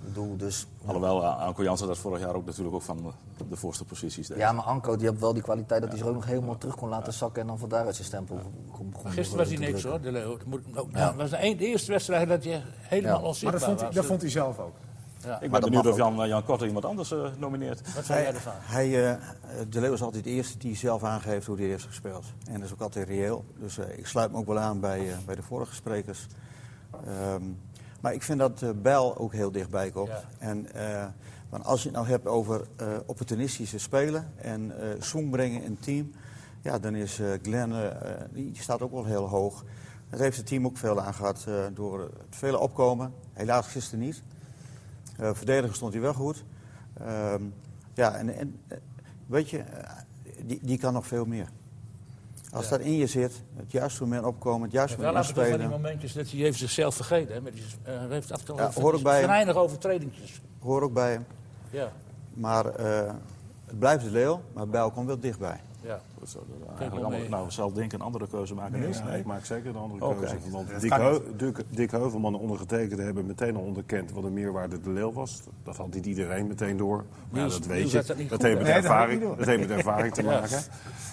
Ik 0.00 0.12
bedoel, 0.12 0.36
dus, 0.36 0.66
Alhoewel 0.84 1.22
eh, 1.22 1.38
Anko 1.38 1.62
Jansen 1.62 1.86
dat 1.86 1.98
vorig 1.98 2.20
jaar 2.20 2.34
ook 2.34 2.44
natuurlijk 2.46 2.74
ook 2.74 2.82
van 2.82 3.14
de, 3.48 3.56
voorste 3.56 3.84
posities 3.84 4.26
deed. 4.28 4.38
ja, 4.38 4.52
maar 4.52 4.64
Anko 4.64 4.96
die 4.96 5.08
heeft 5.08 5.20
wel 5.20 5.32
die 5.32 5.42
kwaliteit 5.42 5.80
dat 5.80 5.88
hij 5.90 5.98
zich 5.98 6.06
ook 6.08 6.14
nog 6.14 6.26
helemaal 6.26 6.58
terug 6.58 6.74
kon 6.76 6.88
laten 6.88 7.12
zakken 7.12 7.40
en 7.42 7.46
dan 7.48 7.58
van 7.58 7.68
daaruit 7.68 7.94
zijn 7.94 8.06
stempel 8.06 8.40
kon, 8.72 8.92
kon 9.02 9.10
Gisteren 9.10 9.38
was 9.38 9.48
hij 9.48 9.56
niks 9.58 9.80
drukken. 9.80 9.90
hoor, 9.90 10.00
de 10.00 10.12
Leeuw. 10.12 10.36
Dat 10.36 10.46
moet, 10.46 10.60
ook, 10.74 10.88
Ja. 10.92 10.98
ja. 10.98 11.14
was 11.14 11.30
de, 11.30 11.36
een- 11.40 11.56
de 11.56 11.66
eerste 11.66 11.92
wedstrijd 11.92 12.28
dat 12.28 12.44
je 12.44 12.60
helemaal 12.78 13.34
Ja. 13.34 13.42
Maar 13.42 13.52
dat 13.52 13.62
vond, 13.64 13.80
hij, 13.80 13.90
dat 13.90 14.04
vond 14.04 14.20
hij 14.20 14.30
zelf 14.30 14.58
ook. 14.58 14.74
Ja. 15.26 15.40
Ik 15.40 15.50
ben 15.50 15.60
benieuwd 15.60 15.86
of 15.86 15.96
Jan, 15.96 16.22
eh, 16.22 16.28
Jan 16.28 16.44
Korter 16.44 16.66
iemand 16.66 16.84
anders 16.84 17.12
eh, 17.12 17.24
nomineert. 17.38 17.80
Wat 17.82 17.92
vind 17.92 18.06
jij 18.06 18.26
ervan? 18.34 18.52
Hij, 18.56 19.10
eh, 19.10 19.16
de 19.68 19.80
Leeuw 19.80 19.92
is 19.92 20.02
altijd 20.02 20.24
de 20.24 20.30
eerste 20.30 20.58
die 20.58 20.76
zelf 20.76 21.04
aangeeft 21.04 21.46
hoe 21.46 21.56
hij 21.56 21.66
heeft 21.66 21.84
gespeeld. 21.84 22.24
En 22.48 22.54
dat 22.54 22.62
is 22.62 22.72
ook 22.72 22.80
altijd 22.80 23.08
reëel. 23.08 23.44
Dus 23.58 23.78
eh, 23.78 23.98
ik 23.98 24.06
sluit 24.06 24.32
me 24.32 24.38
ook 24.38 24.46
wel 24.46 24.58
aan 24.58 24.80
bij, 24.80 25.10
eh, 25.10 25.16
bij 25.26 25.34
de 25.34 25.42
vorige 25.42 25.74
sprekers. 25.74 26.26
Ehm, 27.06 27.42
maar 28.00 28.14
ik 28.14 28.22
vind 28.22 28.38
dat 28.38 28.62
eh 28.62 28.70
Bijl 28.82 29.16
ook 29.18 29.32
heel 29.32 29.50
dichtbij 29.50 29.90
komt. 29.90 30.08
Ja. 30.08 30.22
En 30.38 30.72
eh, 30.74 31.04
want 31.48 31.64
als 31.64 31.82
je 31.82 31.88
het 31.88 31.96
nou 31.96 32.08
hebt 32.08 32.26
over 32.26 32.66
eh, 32.76 32.86
opportunistische 33.06 33.78
spelen 33.78 34.32
en 34.36 34.80
eh 34.80 35.02
zoom 35.02 35.30
brengen 35.30 35.62
in 35.62 35.70
het 35.70 35.82
team... 35.82 36.12
Ja, 36.62 36.78
dan 36.78 36.94
is 36.94 37.18
eh 37.18 37.26
Glenn, 37.42 37.74
die 38.32 38.52
staat 38.54 38.82
ook 38.82 38.92
wel 38.92 39.04
heel 39.04 39.28
hoog. 39.28 39.64
Dat 40.10 40.20
heeft 40.20 40.36
het 40.36 40.46
team 40.46 40.66
ook 40.66 40.76
veel 40.76 41.00
aan 41.00 41.14
gehad 41.14 41.44
eh, 41.48 41.54
door 41.74 42.00
het 42.00 42.36
vele 42.36 42.58
opkomen. 42.58 43.12
Helaas 43.32 43.66
gisteren 43.66 44.00
niet. 44.00 44.22
Eh 45.18 45.30
verdediger 45.34 45.74
stond 45.76 45.92
hij 45.92 46.02
wel 46.02 46.14
goed. 46.14 46.44
Ehm, 47.00 47.42
ja, 47.94 48.14
en, 48.14 48.36
en 48.36 48.60
eh, 48.68 48.78
weet 49.26 49.50
je, 49.50 49.58
eh, 49.58 49.90
die, 50.44 50.58
die 50.62 50.78
kan 50.78 50.92
nog 50.92 51.06
veel 51.06 51.24
meer. 51.24 51.48
Als 52.52 52.64
Ja. 52.64 52.70
dat 52.70 52.80
in 52.80 52.92
je 52.96 53.06
zit, 53.06 53.42
het 53.56 53.72
juiste 53.72 54.02
moment 54.02 54.24
opkomen, 54.24 54.62
het 54.62 54.72
juiste 54.72 54.96
Wel 54.96 55.06
moment 55.06 55.24
af 55.24 55.28
en 55.30 55.34
toe 55.34 55.42
van 55.44 55.52
die 55.58 55.62
spelen, 55.66 55.82
momentjes 55.82 56.12
dat 56.12 56.30
hij 56.30 56.40
heeft 56.40 56.58
zichzelf 56.58 56.94
vergeten. 56.94 57.34
Hè, 57.34 57.40
met 57.40 57.52
die, 57.52 57.62
hij 57.82 58.06
heeft 58.08 58.32
af 58.32 58.38
en 58.40 58.44
toe 58.46 58.56
Ja, 58.56 58.70
hoor 58.74 58.94
ook 58.94 59.02
bij 59.02 59.54
overtredingjes. 59.54 60.40
hoor 60.60 60.82
ook 60.82 60.92
bij 60.92 61.10
hem. 61.12 61.26
Ja. 61.70 61.92
Maar 62.34 62.64
Het 63.66 63.78
blijft 63.78 64.04
de 64.04 64.10
Leeuw, 64.10 64.42
maar 64.52 64.68
Bijl 64.68 64.90
komt 64.90 65.06
wel 65.06 65.18
dichtbij. 65.20 65.60
Ja. 65.80 66.00
Eigenlijk 66.78 67.06
allemaal- 67.06 67.28
nou, 67.28 67.50
zal 67.50 67.72
Denk 67.72 67.92
een 67.92 68.00
andere 68.00 68.28
keuze 68.28 68.54
maken. 68.54 68.80
Nee, 68.80 69.18
ik 69.18 69.24
maak 69.24 69.44
zeker 69.44 69.68
een 69.70 69.76
andere 69.76 70.14
keuze. 70.18 70.36
Want 70.50 70.80
Dick, 70.80 70.90
kan 70.90 71.00
Heu- 71.00 71.20
Dick, 71.36 71.62
Dick 71.68 71.90
Heuvelman 71.90 72.34
en 72.34 72.40
ondergetekende 72.40 73.02
hebben 73.02 73.26
meteen 73.26 73.56
al 73.56 73.62
onderkend 73.62 74.12
wat 74.12 74.22
de 74.22 74.30
meerwaarde 74.30 74.80
de 74.80 74.90
leeuw 74.90 75.12
was. 75.12 75.42
Dat 75.62 75.76
had 75.76 75.94
niet 75.94 76.06
iedereen 76.06 76.46
meteen 76.46 76.76
door. 76.76 76.96
Maar 76.96 77.06
ja, 77.30 77.46
Niels- 77.46 77.58
dat 77.58 77.66
weet 77.66 77.78
Niels 77.78 77.92
je. 77.92 77.98
dat 77.98 78.16
heeft 78.16 78.30
met? 78.30 78.42
Nee, 78.42 78.56
dat 78.56 78.66
ervaring, 78.66 79.36
dat 79.36 79.46
heeft 79.46 79.60
met 79.68 79.70
ervaring 79.70 80.14
te 80.14 80.22
maken. 80.32 80.58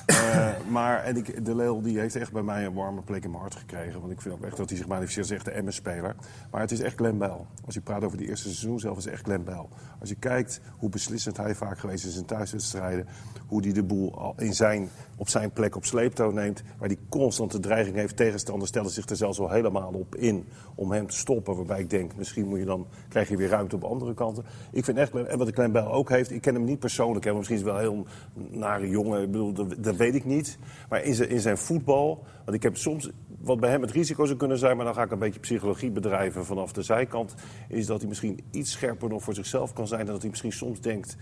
Eh, 0.05 0.47
maar 0.69 1.03
en 1.03 1.17
ik, 1.17 1.45
de 1.45 1.55
leeuw 1.55 1.81
die 1.81 1.99
heeft 1.99 2.15
echt 2.15 2.31
bij 2.31 2.41
mij 2.43 2.65
een 2.65 2.73
warme 2.73 3.01
plek 3.01 3.23
in 3.23 3.29
mijn 3.29 3.41
hart 3.41 3.55
gekregen. 3.55 3.99
Want 4.01 4.11
ik 4.11 4.21
vind 4.21 4.33
ook 4.35 4.43
echt 4.43 4.57
dat 4.57 4.69
hij 4.69 4.77
zich 4.77 4.87
manifesteert 4.87 5.29
als 5.29 5.35
echt 5.37 5.45
de 5.55 5.61
MS-speler. 5.63 6.15
Maar 6.51 6.61
het 6.61 6.71
is 6.71 6.79
echt 6.79 6.95
Glenn 6.95 7.17
Bell. 7.17 7.37
Als 7.65 7.73
je 7.73 7.81
praat 7.81 8.03
over 8.03 8.17
die 8.17 8.27
eerste 8.27 8.47
seizoen 8.47 8.79
zelf, 8.79 8.97
is 8.97 9.03
het 9.03 9.13
echt 9.13 9.23
Glenn 9.23 9.43
Bell. 9.43 9.65
Als 9.99 10.09
je 10.09 10.15
kijkt 10.15 10.59
hoe 10.77 10.89
beslissend 10.89 11.37
hij 11.37 11.55
vaak 11.55 11.79
geweest 11.79 12.05
is 12.05 12.17
in 12.17 12.25
thuiswedstrijden. 12.25 13.07
Hoe 13.47 13.61
hij 13.63 13.71
de 13.73 13.83
boel 13.83 14.17
al 14.19 14.33
in 14.37 14.53
zijn, 14.53 14.89
op 15.15 15.29
zijn 15.29 15.51
plek 15.51 15.75
op 15.75 15.85
sleeptouw 15.85 16.31
neemt. 16.31 16.63
Waar 16.77 16.87
hij 16.87 16.97
constant 17.09 17.51
de 17.51 17.59
dreiging 17.59 17.95
heeft. 17.95 18.15
Tegenstanders 18.15 18.69
stellen 18.69 18.89
zich 18.89 19.09
er 19.09 19.15
zelfs 19.15 19.39
al 19.39 19.49
helemaal 19.49 19.91
op 19.93 20.15
in 20.15 20.45
om 20.75 20.91
hem 20.91 21.07
te 21.07 21.17
stoppen. 21.17 21.55
Waarbij 21.55 21.79
ik 21.79 21.89
denk, 21.89 22.15
misschien 22.15 22.47
moet 22.47 22.59
je 22.59 22.65
dan, 22.65 22.87
krijg 23.09 23.29
je 23.29 23.37
weer 23.37 23.49
ruimte 23.49 23.75
op 23.75 23.83
andere 23.83 24.13
kanten. 24.13 24.43
Ik 24.71 24.85
vind 24.85 24.97
echt, 24.97 25.13
en 25.13 25.37
wat 25.37 25.55
de 25.55 25.69
Bell 25.69 25.85
ook 25.85 26.09
heeft, 26.09 26.31
ik 26.31 26.41
ken 26.41 26.53
hem 26.53 26.63
niet 26.63 26.79
persoonlijk. 26.79 27.25
Hè, 27.25 27.29
maar 27.29 27.39
misschien 27.39 27.57
is 27.57 27.63
hij 27.63 27.73
wel 27.73 27.83
een 27.83 28.05
heel 28.31 28.59
nare 28.59 28.89
jongen, 28.89 29.21
ik 29.21 29.31
bedoel, 29.31 29.53
dat, 29.53 29.75
dat 29.79 29.95
weet 29.95 30.15
ik 30.15 30.25
niet. 30.25 30.57
Maar 30.89 31.03
in 31.03 31.15
zijn, 31.15 31.29
in 31.29 31.39
zijn 31.39 31.57
voetbal, 31.57 32.23
want 32.45 32.57
ik 32.57 32.63
heb 32.63 32.77
soms, 32.77 33.09
wat 33.43 33.59
bij 33.59 33.69
hem 33.69 33.81
het 33.81 33.91
risico 33.91 34.25
zou 34.25 34.37
kunnen 34.37 34.57
zijn... 34.57 34.75
maar 34.75 34.85
dan 34.85 34.93
ga 34.93 35.03
ik 35.03 35.11
een 35.11 35.19
beetje 35.19 35.39
psychologie 35.39 35.91
bedrijven 35.91 36.45
vanaf 36.45 36.71
de 36.71 36.81
zijkant... 36.81 37.33
is 37.67 37.85
dat 37.85 37.99
hij 37.99 38.07
misschien 38.07 38.39
iets 38.51 38.71
scherper 38.71 39.09
nog 39.09 39.23
voor 39.23 39.33
zichzelf 39.33 39.73
kan 39.73 39.87
zijn... 39.87 39.99
en 39.99 40.05
dat 40.05 40.21
hij 40.21 40.29
misschien 40.29 40.51
soms 40.51 40.81
denkt 40.81 41.17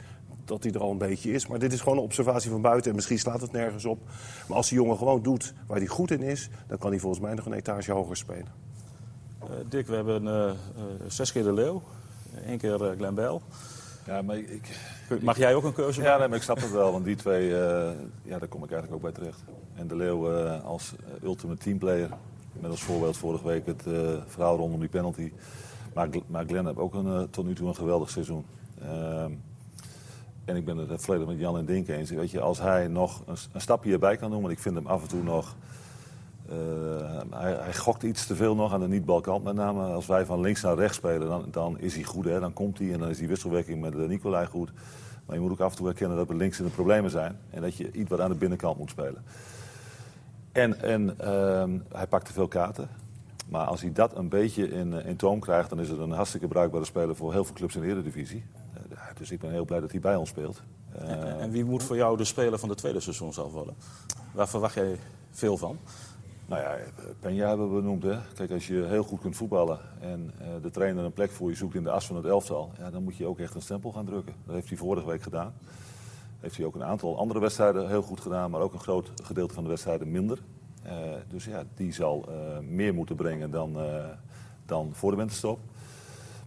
dat 0.45 0.63
hij 0.63 0.71
er 0.71 0.79
al 0.81 0.91
een 0.91 0.97
beetje 0.97 1.31
is. 1.31 1.47
Maar 1.47 1.59
dit 1.59 1.73
is 1.73 1.81
gewoon 1.81 1.97
een 1.97 2.03
observatie 2.03 2.51
van 2.51 2.61
buiten 2.61 2.89
en 2.89 2.95
misschien 2.95 3.19
slaat 3.19 3.41
het 3.41 3.51
nergens 3.51 3.85
op. 3.85 3.99
Maar 4.47 4.57
als 4.57 4.69
die 4.69 4.77
jongen 4.77 4.97
gewoon 4.97 5.21
doet 5.21 5.53
waar 5.67 5.77
hij 5.77 5.87
goed 5.87 6.11
in 6.11 6.21
is... 6.21 6.49
dan 6.67 6.77
kan 6.77 6.89
hij 6.91 6.99
volgens 6.99 7.21
mij 7.21 7.33
nog 7.33 7.45
een 7.45 7.53
etage 7.53 7.91
hoger 7.91 8.17
spelen. 8.17 8.47
Eh, 9.39 9.47
Dick, 9.69 9.87
we 9.87 9.95
hebben 9.95 10.27
eh, 10.27 10.49
eh, 10.49 10.55
zes 11.07 11.31
keer 11.31 11.43
de 11.43 11.53
Leeuw. 11.53 11.81
Eén 12.45 12.57
keer 12.57 12.85
eh, 12.85 12.97
Glenn 12.97 13.15
Bell. 13.15 13.39
Ja, 14.05 14.21
maar 14.21 14.37
ik, 14.37 14.79
Mag 15.21 15.37
jij 15.37 15.55
ook 15.55 15.63
een 15.63 15.73
keuze 15.73 15.99
Ja, 16.01 16.03
maken? 16.05 16.19
nee, 16.19 16.27
maar 16.27 16.37
ik 16.37 16.43
snap 16.43 16.61
het 16.61 16.71
wel, 16.71 16.91
want 16.91 17.05
die 17.05 17.15
twee, 17.15 17.57
eh, 17.59 17.91
ja, 18.23 18.39
daar 18.39 18.47
kom 18.47 18.63
ik 18.63 18.71
eigenlijk 18.71 18.93
ook 18.93 19.01
bij 19.01 19.11
terecht. 19.11 19.43
En 19.75 19.87
de 19.87 19.95
Leeuw 19.95 20.31
eh, 20.35 20.63
als 20.65 20.93
ultimate 21.23 21.59
teamplayer, 21.63 22.09
met 22.53 22.71
als 22.71 22.83
voorbeeld 22.83 23.17
vorige 23.17 23.47
week 23.47 23.65
het 23.65 23.87
eh, 23.87 23.93
verhaal 24.27 24.57
rondom 24.57 24.79
die 24.79 24.89
penalty. 24.89 25.31
Maar, 25.93 26.09
maar 26.27 26.45
Glenn 26.45 26.65
heeft 26.65 26.77
ook 26.77 26.93
een, 26.93 27.29
tot 27.29 27.45
nu 27.45 27.53
toe 27.53 27.67
een 27.67 27.75
geweldig 27.75 28.09
seizoen. 28.09 28.45
En 30.45 30.55
ik 30.55 30.65
ben 30.65 30.77
het 30.77 31.01
volledig 31.01 31.27
met 31.27 31.39
Jan 31.39 31.57
en 31.57 31.65
Dink 31.65 31.87
eens. 31.87 32.09
Weet 32.09 32.31
je, 32.31 32.41
als 32.41 32.59
hij 32.59 32.87
nog 32.87 33.23
een, 33.25 33.61
stapje 33.61 33.91
erbij 33.91 34.17
kan 34.17 34.31
doen, 34.31 34.41
want 34.41 34.53
ik 34.53 34.59
vind 34.59 34.75
hem 34.75 34.87
af 34.87 35.01
en 35.01 35.07
toe 35.07 35.23
nog... 35.23 35.55
eh, 36.49 36.55
hij, 37.29 37.53
hij 37.53 37.73
gokt 37.73 38.03
iets 38.03 38.25
te 38.25 38.35
veel 38.35 38.55
nog 38.55 38.73
aan 38.73 38.79
de 38.79 38.87
niet-balkant 38.87 39.43
met 39.43 39.55
name. 39.55 39.83
Als 39.83 40.05
wij 40.05 40.25
van 40.25 40.39
links 40.39 40.61
naar 40.61 40.75
rechts 40.75 40.97
spelen, 40.97 41.27
dan, 41.27 41.45
dan 41.51 41.79
is 41.79 41.95
hij 41.95 42.03
goed. 42.03 42.25
Hè? 42.25 42.39
Dan 42.39 42.53
komt 42.53 42.77
hij 42.77 42.93
en 42.93 42.99
dan 42.99 43.09
is 43.09 43.17
die 43.17 43.27
wisselwerking 43.27 43.81
met 43.81 43.95
eh, 43.95 44.07
Nicolai 44.07 44.45
goed. 44.45 44.71
Maar 45.25 45.35
je 45.35 45.41
moet 45.41 45.51
ook 45.51 45.59
af 45.59 45.71
en 45.71 45.77
toe 45.77 45.85
herkennen 45.85 46.17
dat 46.17 46.27
we 46.27 46.35
links 46.35 46.59
in 46.59 46.65
de 46.65 46.71
problemen 46.71 47.11
zijn. 47.11 47.37
En 47.49 47.61
dat 47.61 47.75
je 47.75 47.91
iets 47.91 48.09
wat 48.09 48.19
aan 48.19 48.29
de 48.29 48.35
binnenkant 48.35 48.77
moet 48.77 48.89
spelen. 48.89 49.23
En, 50.51 50.81
en 50.81 51.19
ehm, 51.19 51.77
hij 51.91 52.07
pakt 52.07 52.25
te 52.25 52.33
veel 52.33 52.47
kaarten. 52.47 52.89
Maar 53.49 53.65
als 53.65 53.81
hij 53.81 53.91
dat 53.91 54.15
een 54.15 54.29
beetje 54.29 54.69
in, 54.69 54.93
eh, 54.93 55.05
in 55.05 55.15
toom 55.15 55.39
krijgt, 55.39 55.69
dan 55.69 55.79
is 55.79 55.89
het 55.89 55.99
een 55.99 56.11
hartstikke 56.11 56.47
bruikbare 56.47 56.85
speler 56.85 57.15
voor 57.15 57.31
heel 57.31 57.43
veel 57.43 57.55
clubs 57.55 57.75
in 57.75 57.81
de 57.81 57.87
Eredivisie. 57.87 58.43
Dus 59.17 59.31
ik 59.31 59.39
ben 59.39 59.51
heel 59.51 59.65
blij 59.65 59.79
dat 59.79 59.91
hij 59.91 59.99
bij 59.99 60.15
ons 60.15 60.29
speelt. 60.29 60.61
Eh, 60.91 61.09
En, 61.11 61.39
en 61.39 61.51
wie 61.51 61.65
moet 61.65 61.83
voor 61.83 61.95
jou 61.95 62.17
de 62.17 62.23
speler 62.23 62.59
van 62.59 62.69
de 62.69 62.75
tweede 62.75 62.99
seizoen 62.99 63.33
zelf 63.33 63.51
worden? 63.51 63.75
Waar 64.33 64.47
verwacht 64.49 64.73
jij 64.73 64.97
veel 65.31 65.57
van? 65.57 65.77
Nou 66.45 66.61
ja, 66.61 66.77
Penja 67.19 67.47
hebben 67.47 67.75
we 67.75 67.81
benoemd. 67.81 68.03
Hè? 68.03 68.17
Kijk, 68.35 68.51
als 68.51 68.67
je 68.67 68.83
heel 68.83 69.03
goed 69.03 69.19
kunt 69.19 69.35
voetballen 69.35 69.79
en 69.99 70.31
eh, 70.39 70.47
de 70.61 70.69
trainer 70.69 71.03
een 71.05 71.13
plek 71.13 71.31
voor 71.31 71.49
je 71.49 71.55
zoekt 71.55 71.75
in 71.75 71.83
de 71.83 71.91
as 71.91 72.05
van 72.05 72.15
het 72.15 72.25
elftal, 72.25 72.71
ja, 72.77 72.89
dan 72.89 73.03
moet 73.03 73.15
je 73.15 73.25
ook 73.25 73.39
echt 73.39 73.55
een 73.55 73.61
stempel 73.61 73.91
gaan 73.91 74.05
drukken. 74.05 74.33
Dat 74.45 74.55
heeft 74.55 74.69
hij 74.69 74.77
vorige 74.77 75.07
week 75.07 75.21
gedaan. 75.21 75.53
Heeft 76.39 76.57
hij 76.57 76.65
ook 76.65 76.75
een 76.75 76.83
aantal 76.83 77.17
andere 77.17 77.39
wedstrijden 77.39 77.87
heel 77.87 78.01
goed 78.01 78.19
gedaan, 78.19 78.51
maar 78.51 78.61
ook 78.61 78.73
een 78.73 78.79
groot 78.79 79.11
gedeelte 79.23 79.53
van 79.53 79.63
de 79.63 79.69
wedstrijden 79.69 80.11
minder. 80.11 80.39
Eh, 80.83 80.93
dus 81.29 81.45
ja, 81.45 81.63
die 81.75 81.93
zal 81.93 82.29
meer 82.61 82.93
moeten 82.93 83.15
brengen 83.15 83.51
dan, 83.51 83.77
dan 84.65 84.89
voor 84.93 85.11
de 85.11 85.17
winterstop. 85.17 85.59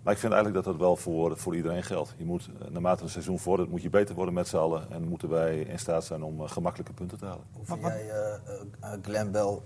Maar 0.04 0.12
ik 0.12 0.18
vind 0.18 0.32
eigenlijk 0.32 0.64
dat 0.64 0.72
dat 0.74 0.82
wel 0.82 0.96
voor, 0.96 1.38
voor 1.38 1.56
iedereen 1.56 1.82
geldt. 1.82 2.14
Je 2.16 2.24
moet, 2.24 2.48
eh, 2.60 2.68
naarmate 2.70 3.02
een 3.02 3.08
seizoen 3.08 3.38
vordert, 3.38 3.70
moet 3.70 3.82
je 3.82 3.90
beter 3.90 4.14
worden 4.14 4.34
met 4.34 4.48
z'n 4.48 4.56
allen. 4.56 4.90
En 4.90 5.08
moeten 5.08 5.28
wij 5.28 5.60
in 5.60 5.78
staat 5.78 6.04
zijn 6.04 6.22
om 6.22 6.40
eh, 6.42 6.48
gemakkelijke 6.50 6.92
punten 6.92 7.18
te 7.18 7.24
halen. 7.24 7.44
Hoe 7.52 7.64
vind 7.66 7.80
jij 7.80 8.10
eh, 8.10 8.90
Glenn 9.02 9.30
Bell 9.30 9.58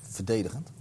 verdedigend? 0.00 0.72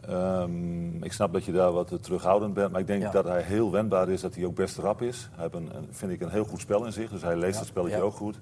Ehm, 0.00 1.02
ik 1.04 1.12
snap 1.12 1.32
dat 1.32 1.44
je 1.44 1.52
daar 1.52 1.72
wat 1.72 2.02
terughoudend 2.02 2.54
bent, 2.54 2.70
maar 2.72 2.80
ik 2.80 2.86
denk 2.86 3.02
Ja. 3.02 3.10
dat 3.10 3.24
hij 3.24 3.42
heel 3.42 3.70
wendbaar 3.70 4.08
is, 4.08 4.20
dat 4.20 4.34
hij 4.34 4.44
ook 4.44 4.54
best 4.54 4.76
rap 4.78 5.02
is. 5.02 5.28
Hij 5.32 5.42
heeft 5.42 5.54
een, 5.54 5.76
een- 5.76 5.88
vind 5.90 6.12
ik 6.12 6.20
een 6.20 6.30
heel 6.30 6.44
goed 6.44 6.60
spel 6.60 6.84
in 6.84 6.92
zich, 6.92 7.10
dus 7.10 7.22
hij 7.22 7.36
leest 7.36 7.52
Ja, 7.54 7.58
het 7.58 7.68
spelletje 7.68 7.96
ja. 7.96 8.02
ook 8.02 8.14
goed. 8.14 8.38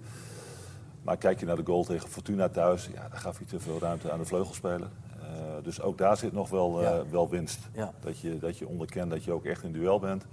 Maar 1.03 1.17
kijk 1.17 1.41
je 1.41 1.47
naar 1.47 1.57
de 1.57 1.65
goal 1.67 1.85
tegen 1.85 2.09
Fortuna 2.09 2.49
thuis, 2.49 2.87
ja, 2.95 3.09
daar 3.09 3.19
gaf 3.21 3.37
hij 3.37 3.47
te 3.47 3.61
veel 3.61 3.79
ruimte 3.81 4.11
aan 4.13 4.19
de 4.19 4.25
vleugelspeler. 4.25 4.89
Eh, 5.33 5.65
dus 5.65 5.81
ook 5.81 5.99
daar 5.99 6.17
zit 6.17 6.33
nog 6.33 6.51
wel, 6.51 6.83
eh, 6.83 7.01
wel 7.11 7.29
winst. 7.29 7.59
Dat, 8.01 8.19
je, 8.19 8.39
dat 8.39 8.59
je 8.59 8.69
onderkent 8.69 9.11
dat 9.11 9.25
je 9.25 9.33
ook 9.33 9.45
echt 9.45 9.63
in 9.63 9.73
duel 9.73 9.99
bent. 9.99 10.25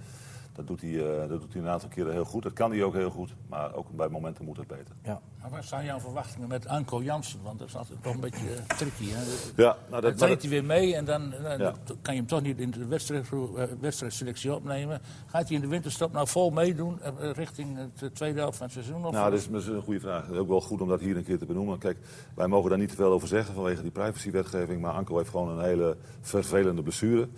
Dat 0.60 0.68
doet, 0.68 0.80
hij, 0.80 1.22
eh, 1.22 1.28
dat 1.28 1.40
doet 1.40 1.52
hij 1.52 1.62
een 1.62 1.68
aantal 1.68 1.88
keren 1.88 2.12
heel 2.12 2.24
goed. 2.24 2.42
Dat 2.42 2.52
kan 2.52 2.70
hij 2.70 2.82
ook 2.82 2.94
heel 2.94 3.10
goed, 3.10 3.34
maar 3.48 3.74
ook 3.74 3.90
bij 3.90 4.08
momenten 4.08 4.44
moet 4.44 4.56
het 4.56 4.66
beter. 4.66 4.94
Ja. 5.02 5.20
Maar 5.40 5.50
wat 5.50 5.64
zijn 5.64 5.84
jouw 5.84 6.00
verwachtingen 6.00 6.48
met 6.48 6.66
Anko 6.66 7.02
Jansen? 7.02 7.38
Want 7.42 7.58
dat 7.58 7.68
is 7.68 7.76
altijd 7.76 8.02
toch 8.02 8.14
een 8.14 8.20
beetje 8.20 8.46
eh, 8.54 8.76
tricky. 8.76 9.04
Hè? 9.10 9.22
Ja, 9.62 9.76
nou, 9.88 10.00
Dan 10.02 10.10
dat, 10.10 10.18
treedt 10.18 10.42
hij 10.42 10.50
weer 10.50 10.64
mee 10.64 10.94
en 10.96 11.04
dan, 11.04 11.30
dan 11.42 11.58
Ja. 11.58 11.74
kan 12.02 12.14
je 12.14 12.20
hem 12.20 12.28
toch 12.28 12.42
niet 12.42 12.58
in 12.58 12.70
de 12.70 12.86
wedstrijd, 12.86 13.28
eh, 13.32 13.64
wedstrijdselectie 13.80 14.54
opnemen. 14.54 15.00
Gaat 15.26 15.46
hij 15.46 15.56
in 15.56 15.60
de 15.62 15.68
winterstop 15.68 16.12
nou 16.12 16.28
vol 16.28 16.50
meedoen 16.50 17.00
eh, 17.02 17.12
richting 17.32 17.78
de 17.98 18.12
tweede 18.12 18.38
helft 18.38 18.56
van 18.56 18.66
het 18.66 18.74
seizoen? 18.74 19.04
Of 19.06 19.12
Nou, 19.12 19.30
dat 19.30 19.38
is, 19.40 19.48
dat 19.48 19.60
is 19.60 19.66
een 19.66 19.82
goede 19.82 20.00
vraag. 20.00 20.30
Ook 20.30 20.48
wel 20.48 20.60
goed 20.60 20.80
om 20.80 20.88
dat 20.88 21.00
hier 21.00 21.16
een 21.16 21.24
keer 21.24 21.38
te 21.38 21.46
benoemen. 21.46 21.78
Kijk, 21.78 21.98
wij 22.34 22.46
mogen 22.46 22.70
daar 22.70 22.78
niet 22.78 22.88
te 22.88 22.96
veel 22.96 23.12
over 23.12 23.28
zeggen 23.28 23.54
vanwege 23.54 23.82
die 23.82 23.90
privacywetgeving. 23.90 24.80
Maar 24.80 24.92
Anko 24.92 25.16
heeft 25.16 25.30
gewoon 25.30 25.48
een 25.58 25.64
hele 25.64 25.96
vervelende 26.20 26.82
blessure. 26.82 27.28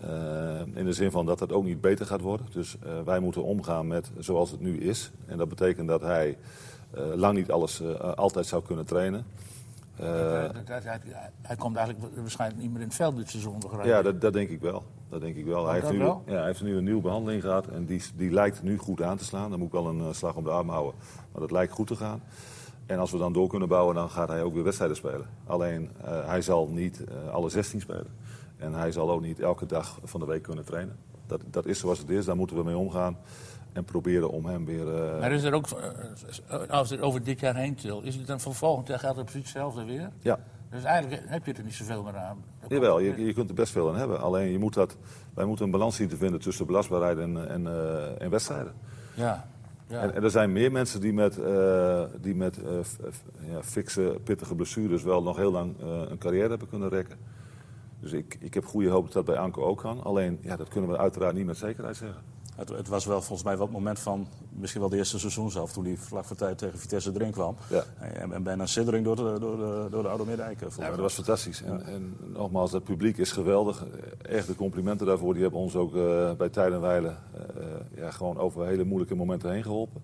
Eh, 0.00 0.60
in 0.74 0.84
de 0.84 0.92
zin 0.92 1.10
van 1.10 1.26
dat 1.26 1.40
het 1.40 1.52
ook 1.52 1.64
niet 1.64 1.80
beter 1.80 2.06
gaat 2.06 2.20
worden. 2.20 2.46
Dus 2.52 2.76
eh, 2.82 2.92
wij 3.04 3.20
moeten 3.20 3.42
omgaan 3.42 3.86
met 3.86 4.10
zoals 4.18 4.50
het 4.50 4.60
nu 4.60 4.78
is. 4.78 5.10
En 5.26 5.38
dat 5.38 5.48
betekent 5.48 5.88
dat 5.88 6.00
hij 6.00 6.38
eh, 6.90 7.02
lang 7.14 7.36
niet 7.36 7.50
alles 7.50 7.82
altijd 8.16 8.46
zou 8.46 8.62
kunnen 8.62 8.84
trainen. 8.84 9.24
Dat- 9.96 10.54
dat- 10.54 10.66
dat- 10.66 10.84
hij, 10.84 11.00
hij 11.42 11.56
komt 11.56 11.76
eigenlijk 11.76 12.14
waarschijnlijk 12.16 12.60
niet 12.62 12.70
meer 12.72 12.80
in 12.80 12.86
het 12.86 12.96
veld 12.96 13.16
dit 13.16 13.30
seizoen. 13.30 13.62
ja, 13.84 14.02
dat, 14.02 14.20
dat 14.20 14.32
denk 14.32 14.48
ik 14.48 14.60
wel. 14.60 14.82
Dat 15.08 15.20
denk 15.20 15.36
ik 15.36 15.44
wel. 15.44 15.66
Hij, 15.66 15.80
heeft 15.80 15.92
nu, 15.92 15.98
wel? 15.98 16.22
Ja, 16.26 16.32
hij 16.36 16.46
heeft 16.46 16.62
nu 16.62 16.76
een 16.76 16.84
nieuwe 16.84 17.02
behandeling 17.02 17.42
gehad 17.42 17.66
en 17.66 17.84
die, 17.84 18.02
die 18.16 18.30
lijkt 18.30 18.62
nu 18.62 18.78
goed 18.78 19.02
aan 19.02 19.16
te 19.16 19.24
slaan. 19.24 19.50
Dan 19.50 19.58
moet 19.58 19.68
ik 19.68 19.74
wel 19.74 19.86
een 19.86 20.14
slag 20.14 20.34
om 20.34 20.44
de 20.44 20.50
arm 20.50 20.68
houden, 20.68 20.94
maar 21.32 21.40
dat 21.40 21.50
lijkt 21.50 21.72
goed 21.72 21.86
te 21.86 21.96
gaan. 21.96 22.22
En 22.86 22.98
als 22.98 23.10
we 23.10 23.18
dan 23.18 23.32
door 23.32 23.48
kunnen 23.48 23.68
bouwen, 23.68 23.94
dan 23.94 24.10
gaat 24.10 24.28
hij 24.28 24.42
ook 24.42 24.54
weer 24.54 24.64
wedstrijden 24.64 24.96
spelen. 24.96 25.26
Alleen, 25.46 25.90
hij 26.04 26.42
zal 26.42 26.68
niet 26.68 27.04
alle 27.32 27.48
16 27.48 27.80
spelen. 27.80 28.06
En 28.56 28.72
hij 28.74 28.92
zal 28.92 29.10
ook 29.10 29.20
niet 29.20 29.40
elke 29.40 29.66
dag 29.66 29.98
van 30.04 30.20
de 30.20 30.26
week 30.26 30.42
kunnen 30.42 30.64
trainen. 30.64 30.96
Dat, 31.26 31.40
dat 31.50 31.66
is 31.66 31.78
zoals 31.78 31.98
het 31.98 32.10
is, 32.10 32.24
daar 32.24 32.36
moeten 32.36 32.56
we 32.56 32.64
mee 32.64 32.76
omgaan. 32.76 33.18
En 33.72 33.84
proberen 33.84 34.30
om 34.30 34.46
hem 34.46 34.64
weer... 34.64 34.94
eh, 34.94 35.20
Maar 35.20 35.32
is 35.32 35.42
er 35.42 35.52
ook, 35.52 35.66
eh, 36.48 36.58
als 36.68 36.90
het 36.90 37.00
over 37.00 37.22
dit 37.22 37.40
jaar 37.40 37.56
heen 37.56 37.74
til, 37.74 38.02
is 38.02 38.14
het 38.14 38.26
dan 38.26 38.40
voor 38.40 38.54
volgend 38.54 38.88
jaar 38.88 38.98
gaat 38.98 39.16
het 39.16 39.24
precies 39.24 39.42
hetzelfde 39.42 39.84
weer? 39.84 40.10
ja, 40.20 40.38
Dus 40.70 40.82
eigenlijk 40.84 41.22
heb 41.26 41.46
je 41.46 41.52
er 41.52 41.62
niet 41.64 41.74
zoveel 41.74 42.02
meer 42.02 42.16
aan. 42.16 42.44
Jawel, 42.68 42.98
je, 43.00 43.24
je 43.24 43.32
kunt 43.32 43.48
er 43.48 43.54
best 43.54 43.72
veel 43.72 43.88
aan 43.88 43.96
hebben. 43.96 44.20
Alleen 44.20 44.50
je 44.50 44.58
moet 44.58 44.74
dat, 44.74 44.96
wij 45.34 45.44
moeten 45.44 45.64
een 45.64 45.70
balans 45.70 45.96
zien 45.96 46.08
te 46.08 46.16
vinden 46.16 46.40
tussen 46.40 46.66
belastbaarheid 46.66 47.18
en, 47.18 47.48
en, 47.48 47.66
eh, 47.66 48.22
en 48.22 48.30
wedstrijden. 48.30 48.72
Ja. 49.14 49.48
ja. 49.86 50.00
En, 50.00 50.14
en 50.14 50.22
er 50.22 50.30
zijn 50.30 50.52
meer 50.52 50.72
mensen 50.72 51.00
die 51.00 51.12
met, 51.12 51.38
eh, 51.38 52.02
die 52.20 52.34
met 52.34 52.58
ja, 53.50 53.62
fikse, 53.62 54.18
pittige 54.24 54.54
blessures 54.54 55.02
wel 55.02 55.22
nog 55.22 55.36
heel 55.36 55.52
lang 55.52 55.74
een 56.08 56.18
carrière 56.18 56.48
hebben 56.48 56.68
kunnen 56.68 56.88
rekken. 56.88 57.16
Dus 58.00 58.12
ik, 58.12 58.36
ik 58.40 58.54
heb 58.54 58.64
goede 58.64 58.88
hoop 58.88 59.04
dat 59.04 59.12
dat 59.12 59.24
bij 59.24 59.38
Anko 59.38 59.62
ook 59.62 59.78
kan. 59.78 60.02
Alleen, 60.02 60.38
ja, 60.42 60.56
dat 60.56 60.68
kunnen 60.68 60.90
we 60.90 60.98
uiteraard 60.98 61.34
niet 61.34 61.46
met 61.46 61.56
zekerheid 61.56 61.96
zeggen. 61.96 62.22
Het, 62.56 62.68
het 62.68 62.88
was 62.88 63.04
wel 63.04 63.22
volgens 63.22 63.42
mij 63.42 63.56
wel 63.56 63.66
het 63.66 63.74
moment 63.74 63.98
van, 63.98 64.26
misschien 64.50 64.80
wel 64.80 64.90
de 64.90 64.96
eerste 64.96 65.18
seizoen 65.18 65.50
zelf, 65.50 65.72
toen 65.72 65.84
hij 65.84 65.96
vlak 65.96 66.24
voor 66.24 66.36
tijd 66.36 66.58
tegen 66.58 66.78
Vitesse 66.78 67.10
erin 67.14 67.30
kwam. 67.30 67.56
Ja. 67.70 67.84
En, 67.98 68.32
en 68.32 68.42
bijna 68.42 68.66
siddering 68.66 69.04
door 69.04 69.16
de, 69.16 69.36
door 69.40 69.56
de, 69.56 69.86
door 69.90 70.02
de 70.02 70.08
Oude 70.08 70.24
Middijk. 70.24 70.60
Ja, 70.60 70.66
maar 70.78 70.90
dat 70.90 70.98
was 70.98 71.14
fantastisch. 71.14 71.62
En, 71.62 71.86
en 71.86 72.16
nogmaals, 72.32 72.72
het 72.72 72.84
publiek 72.84 73.16
is 73.18 73.32
geweldig. 73.32 73.84
Eh, 73.84 74.36
Echt 74.36 74.46
de 74.46 74.54
complimenten 74.54 75.06
daarvoor. 75.06 75.32
Die 75.32 75.42
hebben 75.42 75.60
ons 75.60 75.76
ook 75.76 75.96
eh, 75.96 76.32
bij 76.32 76.48
Tijd 76.48 76.72
en 76.72 76.80
Weilen 76.80 77.18
eh, 77.34 77.64
ja, 77.94 78.10
gewoon 78.10 78.38
over 78.38 78.66
hele 78.66 78.84
moeilijke 78.84 79.14
momenten 79.14 79.52
heen 79.52 79.62
geholpen. 79.62 80.02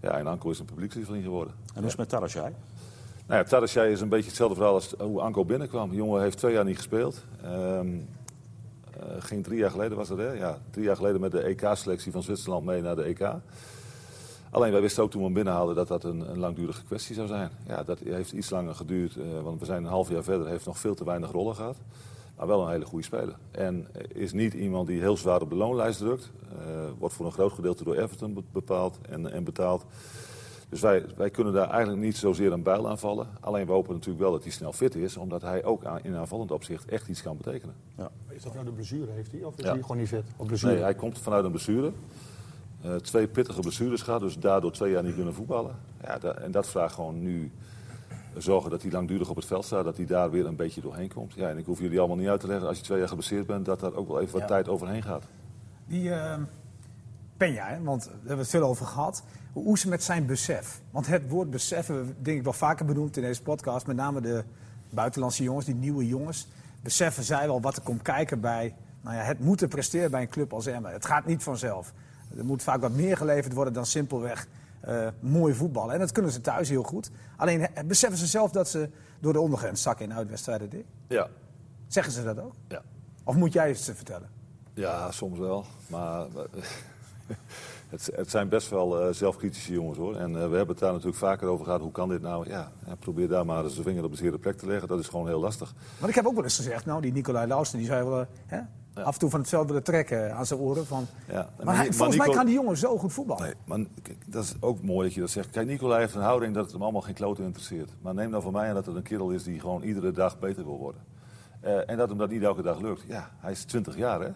Ja, 0.00 0.18
en 0.18 0.26
Anko 0.26 0.50
is 0.50 0.58
een 0.58 0.64
publiekslieveling 0.64 1.24
geworden. 1.24 1.54
En 1.66 1.74
hoe 1.74 1.84
is 1.84 1.90
het 1.90 1.98
met 1.98 2.08
Tarasjai? 2.08 2.52
Nou 3.26 3.44
ja, 3.50 3.82
is 3.82 4.00
een 4.00 4.08
beetje 4.08 4.26
hetzelfde 4.26 4.54
verhaal 4.56 4.74
als 4.74 4.94
hoe 4.98 5.20
Anko 5.20 5.44
binnenkwam. 5.44 5.90
De 5.90 5.96
jongen 5.96 6.22
heeft 6.22 6.38
twee 6.38 6.52
jaar 6.52 6.64
niet 6.64 6.76
gespeeld. 6.76 7.24
Ehm, 7.42 7.88
eh, 9.00 9.06
ging 9.18 9.44
drie 9.44 9.58
jaar 9.58 9.70
geleden 9.70 9.96
was 9.96 10.08
dat, 10.08 10.18
hè? 10.18 10.32
Ja, 10.32 10.58
drie 10.70 10.84
jaar 10.84 10.96
geleden 10.96 11.20
met 11.20 11.30
de 11.30 11.42
EK-selectie 11.42 12.12
van 12.12 12.22
Zwitserland 12.22 12.64
mee 12.64 12.82
naar 12.82 12.96
de 12.96 13.02
EK. 13.02 13.32
Alleen 14.50 14.72
wij 14.72 14.80
wisten 14.80 15.02
ook 15.02 15.10
toen 15.10 15.20
we 15.20 15.24
hem 15.26 15.34
binnenhaalden 15.34 15.74
dat 15.74 15.88
dat 15.88 16.04
een, 16.04 16.30
een 16.30 16.38
langdurige 16.38 16.84
kwestie 16.84 17.14
zou 17.14 17.26
zijn. 17.26 17.50
Ja, 17.66 17.82
dat 17.82 17.98
heeft 17.98 18.32
iets 18.32 18.50
langer 18.50 18.74
geduurd, 18.74 19.16
eh, 19.16 19.22
want 19.42 19.60
we 19.60 19.66
zijn 19.66 19.84
een 19.84 19.90
half 19.90 20.10
jaar 20.10 20.22
verder, 20.22 20.46
heeft 20.46 20.66
nog 20.66 20.78
veel 20.78 20.94
te 20.94 21.04
weinig 21.04 21.30
rollen 21.30 21.54
gehad. 21.54 21.76
Maar 22.36 22.46
wel 22.46 22.62
een 22.62 22.70
hele 22.70 22.84
goede 22.84 23.04
speler. 23.04 23.36
En 23.50 23.86
is 24.08 24.32
niet 24.32 24.54
iemand 24.54 24.86
die 24.86 25.00
heel 25.00 25.16
zwaar 25.16 25.40
op 25.40 25.48
de 25.50 25.56
loonlijst 25.56 25.98
drukt. 25.98 26.30
Eh, 26.58 26.66
wordt 26.98 27.14
voor 27.14 27.26
een 27.26 27.32
groot 27.32 27.52
gedeelte 27.52 27.84
door 27.84 27.96
Everton 27.96 28.34
be- 28.34 28.42
bepaald 28.52 28.98
en, 29.08 29.32
en 29.32 29.44
betaald. 29.44 29.84
Dus 30.72 30.80
wij, 30.80 31.04
wij 31.16 31.30
kunnen 31.30 31.52
daar 31.52 31.70
eigenlijk 31.70 32.02
niet 32.02 32.16
zozeer 32.16 32.52
een 32.52 32.62
bijl 32.62 32.88
aan 32.88 32.98
vallen. 32.98 33.26
Alleen 33.40 33.66
we 33.66 33.72
hopen 33.72 33.92
natuurlijk 33.94 34.20
wel 34.22 34.32
dat 34.32 34.42
hij 34.42 34.52
snel 34.52 34.72
fit 34.72 34.94
is, 34.94 35.16
omdat 35.16 35.42
hij 35.42 35.64
ook 35.64 35.84
aan- 35.84 36.02
in 36.02 36.14
aanvallend 36.16 36.50
opzicht 36.50 36.84
echt 36.84 37.08
iets 37.08 37.22
kan 37.22 37.36
betekenen. 37.36 37.74
Is 38.28 38.42
dat 38.42 38.52
nou 38.54 38.64
de 38.64 38.72
blessure, 38.72 39.10
heeft 39.12 39.32
hij? 39.32 39.42
Of 39.44 39.56
is 39.56 39.64
Ja. 39.64 39.72
hij 39.72 39.80
gewoon 39.82 39.96
niet 39.96 40.08
fit? 40.08 40.24
Op 40.36 40.46
blessure? 40.46 40.72
Nee, 40.74 40.82
hij 40.82 40.94
komt 40.94 41.18
vanuit 41.18 41.44
een 41.44 41.50
blessure. 41.50 41.92
Eh, 42.82 42.94
twee 42.94 43.28
pittige 43.28 43.60
blessures 43.60 44.02
gehad, 44.02 44.20
dus 44.20 44.38
daardoor 44.38 44.72
twee 44.72 44.92
jaar 44.92 45.02
niet 45.02 45.14
kunnen 45.14 45.34
voetballen. 45.34 45.76
Ja, 46.02 46.18
da- 46.18 46.34
en 46.34 46.50
dat 46.50 46.68
vraagt 46.68 46.94
gewoon 46.94 47.22
nu 47.22 47.50
zorgen 48.36 48.70
dat 48.70 48.82
hij 48.82 48.90
langdurig 48.90 49.28
op 49.30 49.36
het 49.36 49.44
veld 49.44 49.64
staat, 49.64 49.84
dat 49.84 49.96
hij 49.96 50.06
daar 50.06 50.30
weer 50.30 50.46
een 50.46 50.56
beetje 50.56 50.80
doorheen 50.80 51.12
komt. 51.12 51.32
Ja, 51.32 51.48
en 51.48 51.58
ik 51.58 51.66
hoef 51.66 51.80
jullie 51.80 51.98
allemaal 51.98 52.16
niet 52.16 52.28
uit 52.28 52.40
te 52.40 52.46
leggen, 52.46 52.68
als 52.68 52.76
je 52.78 52.84
twee 52.84 52.98
jaar 52.98 53.08
geblesseerd 53.08 53.46
bent, 53.46 53.64
dat 53.64 53.80
daar 53.80 53.94
ook 53.94 54.08
wel 54.08 54.20
even 54.20 54.32
wat 54.32 54.40
Ja. 54.40 54.46
tijd 54.46 54.68
overheen 54.68 55.02
gaat. 55.02 55.24
Die 55.86 56.08
uh, 56.08 56.34
Penja, 57.42 57.66
hè, 57.66 57.82
want 57.82 58.04
daar 58.04 58.12
hebben 58.12 58.34
we 58.36 58.40
het 58.40 58.50
veel 58.50 58.62
over 58.62 58.86
gehad. 58.86 59.22
Hoe 59.52 59.74
is 59.74 59.80
het 59.80 59.90
met 59.90 60.02
zijn 60.02 60.26
besef? 60.26 60.80
Want 60.90 61.06
het 61.06 61.28
woord 61.28 61.50
besef 61.50 61.86
hebben 61.86 62.06
we 62.06 62.14
denk 62.22 62.38
ik 62.38 62.44
wel 62.44 62.52
vaker 62.52 62.84
benoemd 62.86 63.16
in 63.16 63.22
deze 63.22 63.42
podcast. 63.42 63.86
Met 63.86 63.96
name 63.96 64.20
de 64.20 64.44
buitenlandse 64.90 65.42
jongens, 65.42 65.66
die 65.66 65.74
nieuwe 65.74 66.06
jongens. 66.06 66.48
Beseffen 66.82 67.22
zij 67.24 67.46
wel 67.46 67.60
wat 67.60 67.76
er 67.76 67.82
komt 67.82 68.02
kijken 68.02 68.40
bij 68.40 68.74
nou 69.00 69.16
ja, 69.16 69.22
het 69.22 69.40
moeten 69.40 69.68
presteren 69.68 70.10
bij 70.10 70.20
een 70.22 70.28
club 70.28 70.52
als 70.52 70.66
Emmen. 70.66 70.92
Het 70.92 71.04
gaat 71.06 71.26
niet 71.26 71.42
vanzelf. 71.42 71.92
Er 72.36 72.44
moet 72.44 72.62
vaak 72.62 72.80
wat 72.80 72.92
meer 72.92 73.16
geleverd 73.16 73.52
worden 73.52 73.72
dan 73.72 73.86
simpelweg 73.86 74.46
eh 74.80 75.06
mooi 75.20 75.54
voetballen. 75.54 75.94
En 75.94 76.00
dat 76.00 76.12
kunnen 76.12 76.32
ze 76.32 76.40
thuis 76.40 76.68
heel 76.68 76.82
goed. 76.82 77.10
Alleen 77.36 77.66
beseffen 77.86 78.18
ze 78.18 78.26
zelf 78.26 78.50
dat 78.50 78.68
ze 78.68 78.90
door 79.20 79.32
de 79.32 79.40
ondergrens 79.40 79.82
zakken 79.82 80.04
in 80.04 80.14
uitwedstrijden. 80.14 80.70
Dick? 80.70 80.84
Ja, 81.08 81.28
Zeggen 81.88 82.12
ze 82.12 82.22
dat 82.22 82.40
ook? 82.40 82.54
ja. 82.68 82.82
Of 83.24 83.34
moet 83.36 83.52
jij 83.52 83.68
het 83.68 83.78
ze 83.78 83.94
vertellen? 83.94 84.28
Ja, 84.74 85.10
soms 85.10 85.38
wel. 85.38 85.64
Maar 85.86 86.26
eh, 86.36 86.62
het, 87.88 88.10
het 88.14 88.30
zijn 88.30 88.48
best 88.48 88.70
wel 88.70 89.00
eh, 89.00 89.12
zelfkritische 89.14 89.72
jongens 89.72 89.98
hoor. 89.98 90.16
En 90.16 90.26
eh, 90.28 90.34
we 90.34 90.56
hebben 90.56 90.66
het 90.68 90.78
daar 90.78 90.92
natuurlijk 90.92 91.18
vaker 91.18 91.48
over 91.48 91.64
gehad. 91.64 91.80
Hoe 91.80 91.92
kan 91.92 92.08
dit 92.08 92.22
nou? 92.22 92.48
Ja, 92.48 92.72
ja, 92.86 92.94
probeer 92.94 93.28
daar 93.28 93.46
maar 93.46 93.64
eens 93.64 93.74
de 93.76 93.82
vinger 93.82 94.04
op 94.04 94.10
de 94.10 94.16
zere 94.16 94.38
plek 94.38 94.58
te 94.58 94.66
leggen. 94.66 94.88
Dat 94.88 94.98
is 94.98 95.08
gewoon 95.08 95.26
heel 95.26 95.40
lastig. 95.40 95.74
Want 95.98 96.08
ik 96.08 96.14
heb 96.14 96.26
ook 96.26 96.34
wel 96.34 96.44
eens 96.44 96.56
gezegd, 96.56 96.84
nou, 96.86 97.00
die 97.00 97.12
Nicolai 97.12 97.46
Lausten, 97.46 97.78
die 97.78 97.86
zou 97.86 98.04
je 98.04 98.10
wel 98.10 98.26
af 98.94 99.12
en 99.14 99.18
toe 99.18 99.30
van 99.30 99.40
het 99.40 99.48
veld 99.48 99.66
willen 99.66 99.82
trekken 99.82 100.34
aan 100.34 100.46
zijn 100.46 100.60
oren. 100.60 100.86
Van, 100.86 101.06
Ja, 101.28 101.50
maar 101.64 101.76
hij- 101.76 101.92
volgens 101.92 102.16
mij 102.18 102.26
Nico- 102.26 102.38
kan 102.38 102.46
die 102.46 102.54
jongen 102.54 102.76
zo 102.76 102.98
goed 102.98 103.12
voetballen. 103.12 103.42
Nee, 103.42 103.54
maar 103.64 103.78
kijk, 104.02 104.32
dat 104.32 104.44
is 104.44 104.54
ook 104.60 104.82
mooi 104.82 105.06
dat 105.06 105.14
je 105.14 105.20
dat 105.20 105.30
zegt. 105.30 105.50
Kijk, 105.50 105.66
Nicolai 105.66 106.00
heeft 106.00 106.14
een 106.14 106.20
houding 106.20 106.54
dat 106.54 106.62
het 106.64 106.72
hem 106.72 106.82
allemaal 106.82 107.00
geen 107.00 107.14
klote 107.14 107.42
interesseert. 107.42 107.90
Maar 108.02 108.14
neem 108.14 108.30
nou 108.30 108.42
van 108.42 108.52
mij 108.52 108.68
aan 108.68 108.74
dat 108.74 108.86
het 108.86 108.96
een 108.96 109.02
kerel 109.02 109.30
is 109.30 109.42
die 109.42 109.60
gewoon 109.60 109.82
iedere 109.82 110.12
dag 110.12 110.38
beter 110.38 110.64
wil 110.64 110.78
worden. 110.78 111.00
Eh, 111.60 111.90
en 111.90 111.96
dat 111.96 112.08
hem 112.08 112.18
dat 112.18 112.30
niet 112.30 112.42
elke 112.42 112.62
dag 112.62 112.80
lukt. 112.80 113.02
Ja, 113.06 113.30
hij 113.38 113.50
is 113.52 113.64
20 113.64 113.96
jaar 113.96 114.20
hè. 114.20 114.28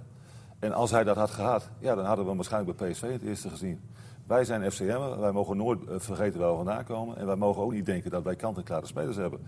En 0.59 0.73
als 0.73 0.91
hij 0.91 1.05
dat 1.05 1.17
had 1.17 1.31
gehad, 1.31 1.69
ja, 1.79 1.95
dan 1.95 2.05
hadden 2.05 2.23
we 2.25 2.29
hem 2.29 2.39
waarschijnlijk 2.39 2.79
bij 2.79 2.91
PSV 2.91 3.13
het 3.13 3.23
eerste 3.23 3.49
gezien. 3.49 3.81
Wij 4.27 4.45
zijn 4.45 4.73
FCM, 4.73 5.19
wij 5.19 5.33
mogen 5.33 5.57
nooit 5.57 5.85
eh, 5.85 5.95
vergeten 5.99 6.41
waar 6.41 6.51
we 6.51 6.57
vandaan 6.57 6.85
komen. 6.85 7.17
En 7.17 7.27
wij 7.27 7.37
mogen 7.37 7.63
ook 7.63 7.73
niet 7.73 7.87
denken 7.87 8.11
dat 8.11 8.23
wij 8.23 8.37
kant-en-klare 8.37 8.87
spelers 8.87 9.17
hebben. 9.17 9.41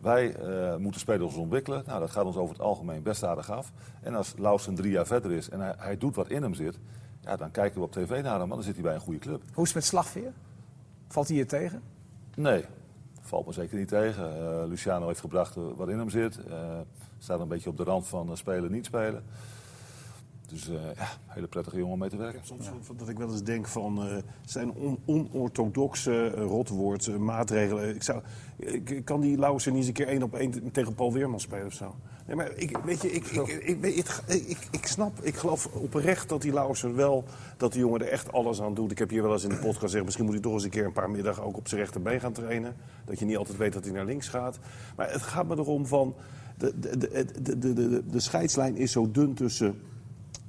Wij 0.00 0.34
eh, 0.34 0.76
moeten 0.76 1.00
spelers 1.00 1.34
ontwikkelen. 1.34 1.82
Nou, 1.86 2.00
dat 2.00 2.10
gaat 2.10 2.24
ons 2.24 2.36
over 2.36 2.54
het 2.54 2.64
algemeen 2.64 3.02
best 3.02 3.24
aardig 3.24 3.50
af. 3.50 3.72
En 4.00 4.14
als 4.14 4.34
Lausen 4.38 4.74
drie 4.74 4.90
jaar 4.90 5.06
verder 5.06 5.32
is 5.32 5.48
en 5.48 5.60
hij, 5.60 5.74
hij 5.76 5.98
doet 5.98 6.14
wat 6.14 6.28
in 6.28 6.42
hem 6.42 6.54
zit... 6.54 6.78
Ja, 7.20 7.36
dan 7.36 7.50
kijken 7.50 7.78
we 7.78 7.86
op 7.86 7.92
tv 7.92 8.22
naar 8.22 8.38
hem, 8.38 8.48
maar 8.48 8.56
dan 8.56 8.62
zit 8.62 8.74
hij 8.74 8.82
bij 8.82 8.94
een 8.94 9.00
goede 9.00 9.18
club. 9.18 9.42
Hoe 9.52 9.62
is 9.62 9.68
het 9.68 9.74
met 9.74 9.84
slagveer? 9.84 10.32
Valt 11.08 11.26
hij 11.26 11.36
hier 11.36 11.46
tegen? 11.46 11.82
Nee, 12.36 12.64
valt 13.20 13.46
me 13.46 13.52
zeker 13.52 13.78
niet 13.78 13.88
tegen. 13.88 14.24
Eh, 14.24 14.68
Luciano 14.68 15.06
heeft 15.06 15.20
gebracht 15.20 15.54
wat 15.54 15.88
in 15.88 15.98
hem 15.98 16.10
zit. 16.10 16.44
Eh, 16.44 16.78
staat 17.18 17.40
een 17.40 17.48
beetje 17.48 17.70
op 17.70 17.76
de 17.76 17.82
rand 17.82 18.06
van 18.06 18.36
spelen, 18.36 18.72
niet 18.72 18.84
spelen. 18.84 19.24
Dus 20.50 20.68
eh 20.68 20.74
ja, 20.96 21.08
hele 21.26 21.46
prettige 21.46 21.76
jongen 21.76 21.92
om 21.92 21.98
mee 21.98 22.08
te 22.08 22.16
werken. 22.16 22.40
Soms 22.44 22.66
dat 22.96 23.08
ik 23.08 23.18
wel 23.18 23.30
eens 23.30 23.42
denk 23.42 23.66
van 23.66 24.02
eh, 24.06 24.16
zijn 24.44 24.72
on- 24.72 24.98
onorthodoxe 25.04 26.32
eh, 26.36 26.42
rotwoord, 26.42 27.18
maatregelen. 27.18 27.94
Ik 27.94 28.02
zou, 28.02 28.22
ik, 28.56 29.04
kan 29.04 29.20
die 29.20 29.38
Lauwersen 29.38 29.72
niet 29.72 29.80
eens 29.80 29.88
een 29.88 29.94
keer 29.94 30.08
één 30.08 30.22
op 30.22 30.34
één 30.34 30.72
tegen 30.72 30.94
Paul 30.94 31.12
Weerman 31.12 31.40
spelen 31.40 31.66
of 31.66 31.72
zo? 31.72 31.94
Nee, 32.26 32.36
maar 32.36 32.52
ik, 32.56 32.76
weet 32.84 33.02
je, 33.02 33.12
ik, 33.12 33.26
ik, 33.26 33.46
ik, 33.48 34.22
ik, 34.26 34.68
ik 34.70 34.86
snap, 34.86 35.20
ik 35.22 35.34
geloof 35.36 35.66
oprecht 35.66 36.28
dat 36.28 36.42
die 36.42 36.52
Lauwersen 36.52 36.94
wel, 36.94 37.24
dat 37.56 37.72
die 37.72 37.80
jongen 37.80 38.00
er 38.00 38.08
echt 38.08 38.32
alles 38.32 38.60
aan 38.62 38.74
doet. 38.74 38.90
Ik 38.90 38.98
heb 38.98 39.10
hier 39.10 39.22
wel 39.22 39.32
eens 39.32 39.42
in 39.42 39.48
de 39.48 39.56
podcast 39.56 39.78
gezegd, 39.78 40.04
misschien 40.04 40.24
moet 40.24 40.34
hij 40.34 40.42
toch 40.42 40.52
eens 40.52 40.64
een 40.64 40.70
keer 40.70 40.84
een 40.84 40.92
paar 40.92 41.10
middagen 41.10 41.42
ook 41.42 41.56
op 41.56 41.68
zijn 41.68 41.80
rechterbeen 41.80 42.20
gaan 42.20 42.32
trainen. 42.32 42.76
Dat 43.04 43.18
je 43.18 43.24
niet 43.24 43.36
altijd 43.36 43.56
weet 43.58 43.72
dat 43.72 43.84
hij 43.84 43.92
naar 43.92 44.04
links 44.04 44.28
gaat. 44.28 44.58
Maar 44.96 45.12
het 45.12 45.22
gaat 45.22 45.46
me 45.46 45.56
erom 45.56 45.86
van, 45.86 46.14
de, 46.58 46.78
de, 46.78 46.98
de, 46.98 47.26
de, 47.42 47.58
de, 47.58 47.72
de, 47.72 48.02
de 48.10 48.20
scheidslijn 48.20 48.76
is 48.76 48.92
zo 48.92 49.10
dun 49.10 49.34
tussen 49.34 49.80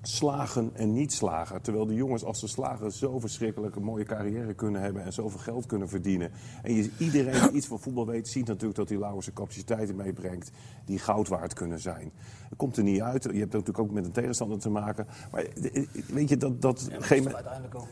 slagen 0.02 0.70
en 0.74 0.94
niet 0.94 1.14
slagen. 1.14 1.62
Terwijl 1.62 1.86
de 1.86 1.94
jongens, 1.94 2.24
als 2.24 2.40
ze 2.40 2.48
slagen, 2.48 2.92
zo 2.92 3.20
verschrikkelijk 3.20 3.76
een 3.76 3.84
mooie 3.84 4.04
carrière 4.04 4.54
kunnen 4.54 4.82
hebben 4.82 5.04
en 5.04 5.14
zoveel 5.14 5.40
geld 5.40 5.66
kunnen 5.66 5.90
verdienen. 5.90 6.32
En 6.64 6.74
je, 6.74 6.90
iedereen 6.98 7.42
die 7.42 7.52
iets 7.52 7.68
van 7.68 7.80
voetbal 7.80 8.06
weet, 8.06 8.28
ziet 8.28 8.48
natuurlijk 8.48 8.76
dat 8.76 8.88
die 8.88 9.00
Lauwers 9.00 9.24
zijn 9.26 9.36
capaciteiten 9.38 9.96
meebrengt 9.96 10.52
die 10.86 11.00
goud 11.00 11.28
waard 11.28 11.54
kunnen 11.54 11.80
zijn. 11.80 12.12
Dat 12.50 12.58
komt 12.58 12.78
er 12.78 12.84
niet 12.84 13.02
uit. 13.02 13.24
Je 13.24 13.30
hebt 13.30 13.52
natuurlijk 13.52 13.80
ook 13.80 13.92
met 13.92 14.06
een 14.06 14.12
tegenstander 14.12 14.60
te 14.60 14.70
maken. 14.70 15.08
Maar 15.32 15.44
eh, 15.44 15.86
weet 16.08 16.30
je, 16.30 16.38
dat, 16.38 16.62
dat 16.62 16.88
Ja, 16.90 17.02
geen 17.02 17.28
is 17.28 17.34
uiteindelijk 17.34 17.76
ook, 17.76 17.88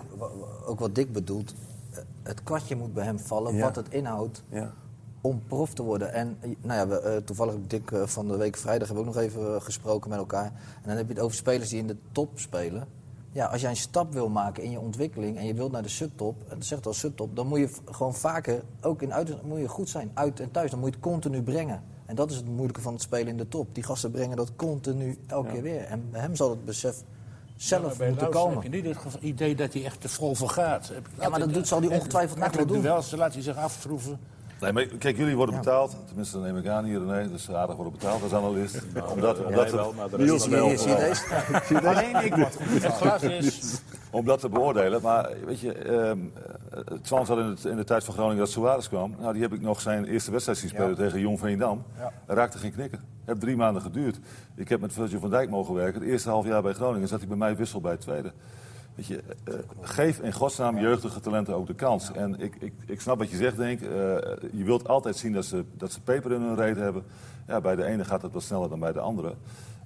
ook 0.67 0.79
wat 0.79 0.95
Dick 0.95 1.11
bedoelt. 1.11 1.53
Eh, 1.91 1.97
Het 2.23 2.43
kwartje 2.43 2.75
moet 2.75 2.93
bij 2.93 3.05
hem 3.05 3.19
vallen, 3.19 3.55
Ja. 3.55 3.61
wat 3.63 3.75
het 3.75 3.89
inhoudt 3.89 4.43
Ja. 4.49 4.73
Om 5.21 5.41
prof 5.47 5.73
te 5.73 5.83
worden. 5.83 6.13
En 6.13 6.37
eh, 6.39 6.49
nou 6.61 6.79
ja, 6.79 6.87
we, 6.87 6.99
eh, 6.99 7.17
toevallig 7.17 7.55
Dick 7.67 7.91
eh, 7.91 8.05
van 8.05 8.27
de 8.27 8.37
week 8.37 8.57
vrijdag 8.57 8.87
hebben 8.87 9.05
we 9.05 9.09
ook 9.09 9.15
nog 9.15 9.23
even 9.23 9.61
gesproken 9.61 10.09
met 10.09 10.19
elkaar. 10.19 10.45
En 10.45 10.83
dan 10.85 10.97
heb 10.97 11.07
je 11.07 11.13
het 11.13 11.23
over 11.23 11.35
spelers 11.37 11.69
die 11.69 11.79
in 11.79 11.87
de 11.87 11.97
top 12.11 12.39
spelen. 12.39 12.87
Ja, 13.31 13.45
als 13.45 13.61
jij 13.61 13.69
een 13.69 13.75
stap 13.75 14.13
wil 14.13 14.29
maken 14.29 14.63
in 14.63 14.71
je 14.71 14.79
ontwikkeling 14.79 15.37
en 15.37 15.45
je 15.45 15.53
wilt 15.53 15.71
naar 15.71 15.81
de 15.81 15.89
subtop, 15.89 16.35
en 16.47 16.55
dat 16.55 16.65
zegt 16.65 16.85
al 16.85 16.93
subtop, 16.93 17.35
dan 17.35 17.47
moet 17.47 17.59
je 17.59 17.69
gewoon 17.91 18.15
vaker, 18.15 18.63
ook 18.81 19.01
in 19.01 19.13
uit, 19.13 19.43
moet 19.43 19.59
je 19.59 19.67
goed 19.67 19.89
zijn, 19.89 20.11
uit 20.13 20.39
en 20.39 20.51
thuis. 20.51 20.71
Dan 20.71 20.79
moet 20.79 20.89
je 20.89 20.95
het 20.95 21.03
continu 21.03 21.43
brengen. 21.43 21.83
En 22.05 22.15
dat 22.15 22.31
is 22.31 22.35
het 22.35 22.47
moeilijke 22.47 22.81
van 22.81 22.93
het 22.93 23.01
spelen 23.01 23.27
in 23.27 23.37
de 23.37 23.47
top. 23.47 23.67
Die 23.75 23.83
gasten 23.83 24.11
brengen 24.11 24.37
dat 24.37 24.51
continu 24.55 25.17
elke 25.27 25.51
keer 25.51 25.61
weer. 25.61 25.81
En 25.81 26.07
bij 26.11 26.21
hem 26.21 26.35
zal 26.35 26.49
het 26.49 26.65
besef 26.65 27.03
zelf 27.55 27.99
moeten 28.07 28.29
komen. 28.29 28.53
heb 28.53 28.63
je 28.63 28.81
niet 28.81 28.85
het 28.85 29.17
idee 29.19 29.55
dat 29.55 29.73
hij 29.73 29.85
echt 29.85 30.01
te 30.01 30.09
vol 30.09 30.35
voor 30.35 30.49
gaat. 30.49 30.91
Ja, 31.19 31.29
maar 31.29 31.39
dat 31.39 31.53
doet- 31.53 31.67
zal 31.67 31.81
hij 31.81 31.89
ongetwijfeld 31.89 32.55
wel 32.55 32.65
doen. 32.65 32.81
Duels, 32.81 33.09
dan 33.09 33.19
laat 33.19 33.33
hij 33.33 33.41
zich 33.41 33.57
aftroeven. 33.57 34.19
Nee, 34.59 34.73
maar 34.73 34.85
kijk, 34.85 35.17
jullie 35.17 35.35
worden 35.35 35.55
betaald. 35.55 35.95
Tenminste, 36.07 36.37
neem 36.39 36.57
ik 36.57 36.67
aan 36.67 36.83
hier. 36.85 36.99
Nee, 36.99 37.29
dus 37.29 37.51
aardig 37.51 37.75
worden 37.75 37.93
betaald 37.93 38.23
als 38.23 38.33
analist. 38.33 38.81
omdat, 39.13 39.45
omdat, 39.45 39.63
Jij 39.69 39.71
wel, 39.71 39.93
maar 39.93 40.09
de 40.09 40.17
Niels 40.17 40.47
rest 40.47 40.81
Zie 40.81 40.89
je, 40.91 40.97
wel. 40.97 41.15
zie 41.63 41.75
je? 41.81 41.87
Alleen 41.89 42.25
ik 42.25 42.35
word 42.35 42.55
goed. 42.55 42.83
Het 42.83 42.93
glas 42.93 43.21
is... 43.23 43.81
om 44.09 44.25
dat 44.25 44.39
te 44.39 44.49
beoordelen. 44.49 45.01
Maar 45.01 45.29
weet 45.45 45.59
je, 45.59 45.73
ehm 45.73 46.17
eh, 46.71 46.79
Twans 47.01 47.27
had 47.27 47.37
in, 47.37 47.45
het- 47.45 47.65
in 47.65 47.75
de 47.75 47.83
tijd 47.83 48.03
van 48.03 48.13
Groningen 48.13 48.37
dat 48.37 48.49
Suarez 48.49 48.87
kwam. 48.87 49.15
Nou, 49.19 49.33
die 49.33 49.41
heb 49.41 49.53
ik 49.53 49.61
nog 49.61 49.81
zijn 49.81 50.05
eerste 50.05 50.31
wedstrijd 50.31 50.57
zien 50.59 50.69
spelen 50.69 50.95
tegen 50.95 51.19
Jong 51.19 51.39
Veendam. 51.39 51.83
Hij 52.25 52.35
raakte 52.35 52.57
geen 52.57 52.71
knikken. 52.73 52.99
Het 52.99 53.07
heeft 53.25 53.39
drie 53.39 53.55
maanden 53.55 53.81
geduurd. 53.81 54.19
Ik 54.55 54.69
heb 54.69 54.79
met 54.81 54.93
Virgil 54.93 55.19
van 55.19 55.29
Dijk 55.29 55.49
mogen 55.49 55.73
werken. 55.73 56.01
Het 56.01 56.09
eerste 56.09 56.29
half 56.29 56.45
jaar 56.45 56.61
bij 56.61 56.73
Groningen 56.73 57.07
zat 57.07 57.19
hij 57.19 57.27
bij 57.27 57.37
mij 57.37 57.55
wissel 57.55 57.81
bij 57.81 57.91
het 57.91 58.01
tweede. 58.01 58.31
Weet 58.99 59.07
je, 59.07 59.23
eh, 59.43 59.53
geef 59.81 60.19
in 60.19 60.33
godsnaam 60.33 60.79
jeugdige 60.79 61.19
talenten 61.19 61.55
ook 61.55 61.67
de 61.67 61.73
kans. 61.73 62.11
En 62.11 62.39
ik, 62.39 62.55
ik, 62.59 62.73
ik 62.85 63.01
snap 63.01 63.17
wat 63.17 63.29
je 63.29 63.35
zegt, 63.37 63.57
denk. 63.57 63.81
Eh, 63.81 63.87
je 64.51 64.63
wilt 64.63 64.87
altijd 64.87 65.15
zien 65.15 65.33
dat 65.33 65.45
ze, 65.45 65.63
dat 65.73 65.91
ze 65.91 66.01
peper 66.01 66.31
in 66.31 66.41
hun 66.41 66.55
reet 66.55 66.75
hebben. 66.75 67.03
Ja, 67.47 67.61
bij 67.61 67.75
de 67.75 67.85
ene 67.85 68.05
gaat 68.05 68.21
het 68.21 68.33
wat 68.33 68.43
sneller 68.43 68.69
dan 68.69 68.79
bij 68.79 68.91
de 68.91 68.99
andere. 68.99 69.33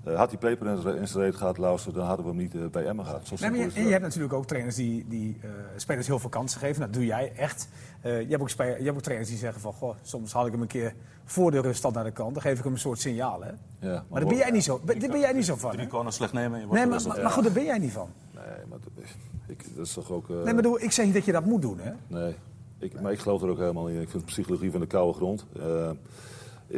Eh, 0.04 0.16
had 0.16 0.30
hij 0.30 0.40
peper 0.40 0.68
in 0.68 1.08
zijn- 1.08 1.24
reet 1.24 1.36
gehad, 1.36 1.58
luisteren, 1.58 1.98
dan 1.98 2.08
hadden 2.08 2.26
we 2.26 2.32
hem 2.32 2.42
niet 2.42 2.56
eh, 2.56 2.62
bij 2.72 2.86
Emmen 2.86 3.06
gehad. 3.06 3.28
Zo 3.28 3.36
Nee, 3.40 3.50
maar 3.50 3.82
je, 3.82 3.90
hebt 3.90 4.02
natuurlijk 4.04 4.34
ook 4.34 4.46
trainers 4.46 4.76
die, 4.76 5.06
die 5.08 5.38
eh, 5.42 5.50
spelers 5.76 6.08
heel 6.08 6.20
veel 6.20 6.30
kansen 6.30 6.60
geven. 6.60 6.82
Dat 6.82 6.94
doe 6.94 7.06
jij 7.06 7.32
echt. 7.36 7.68
Eh, 8.02 8.22
je, 8.22 8.28
hebt 8.28 8.42
ook 8.42 8.50
je 8.50 8.64
hebt 8.64 8.90
ook 8.90 9.02
trainers 9.02 9.30
die 9.30 9.38
zeggen 9.38 9.62
van... 9.62 9.74
Goh, 9.74 9.96
soms 10.02 10.34
haal 10.34 10.46
ik 10.46 10.52
hem 10.52 10.62
een 10.62 10.68
keer 10.68 10.94
voor 11.26 11.52
de 11.52 11.60
rust 11.62 11.86
al 11.86 11.92
naar 11.92 12.04
de 12.04 12.12
kant. 12.12 12.34
Dan 12.34 12.42
geef 12.42 12.58
ik 12.58 12.64
hem 12.64 12.74
een 12.74 12.80
soort 12.80 13.00
signaal. 13.00 13.44
Hè? 13.44 13.52
Ja, 13.80 14.04
Maar 14.10 14.20
daar 14.20 14.30
ben 14.30 14.38
jij 14.38 14.52
niet 14.52 14.64
zo, 14.64 14.80
ben, 14.86 15.00
ben 15.00 15.20
jij 15.20 15.34
niet 15.34 15.46
zo 15.46 15.56
van. 15.56 15.72
Drie 15.72 15.88
corners 15.88 16.16
slecht 16.16 16.34
nemen 16.34 16.54
en 16.54 16.60
je 16.60 16.68
wordt 16.68 16.82
Nee, 16.82 16.92
maar, 16.92 17.08
maar, 17.08 17.22
maar 17.22 17.32
goed, 17.32 17.44
daar 17.44 17.54
ben 17.54 17.64
jij 17.64 17.78
niet 17.78 17.92
van. 17.92 18.10
Nee, 18.32 18.44
maar 18.70 18.80
dat, 18.80 19.04
ik, 19.58 19.76
dat 19.76 19.86
is 19.86 19.94
toch 19.94 20.12
ook... 20.12 20.30
eh, 20.30 20.44
Nee, 20.44 20.54
maar 20.54 20.82
ik 20.82 20.92
zeg 20.92 21.06
niet 21.06 21.14
dat 21.14 21.26
je 21.26 21.32
dat 21.32 21.46
moet 21.46 21.62
doen. 21.62 21.80
Hè? 21.80 21.92
Nee, 22.08 22.36
ik, 22.80 23.02
maar 23.02 23.12
ik 23.12 23.20
geloof 23.20 23.42
er 23.42 23.50
ook 23.50 23.58
helemaal 23.58 23.88
in. 23.88 24.02
Ik 24.02 24.10
vind 24.10 24.26
psychologie 24.26 24.72
van 24.72 24.80
de 24.80 24.88
koude 24.88 25.14
grond. 25.14 25.46
Eh, 25.60 25.90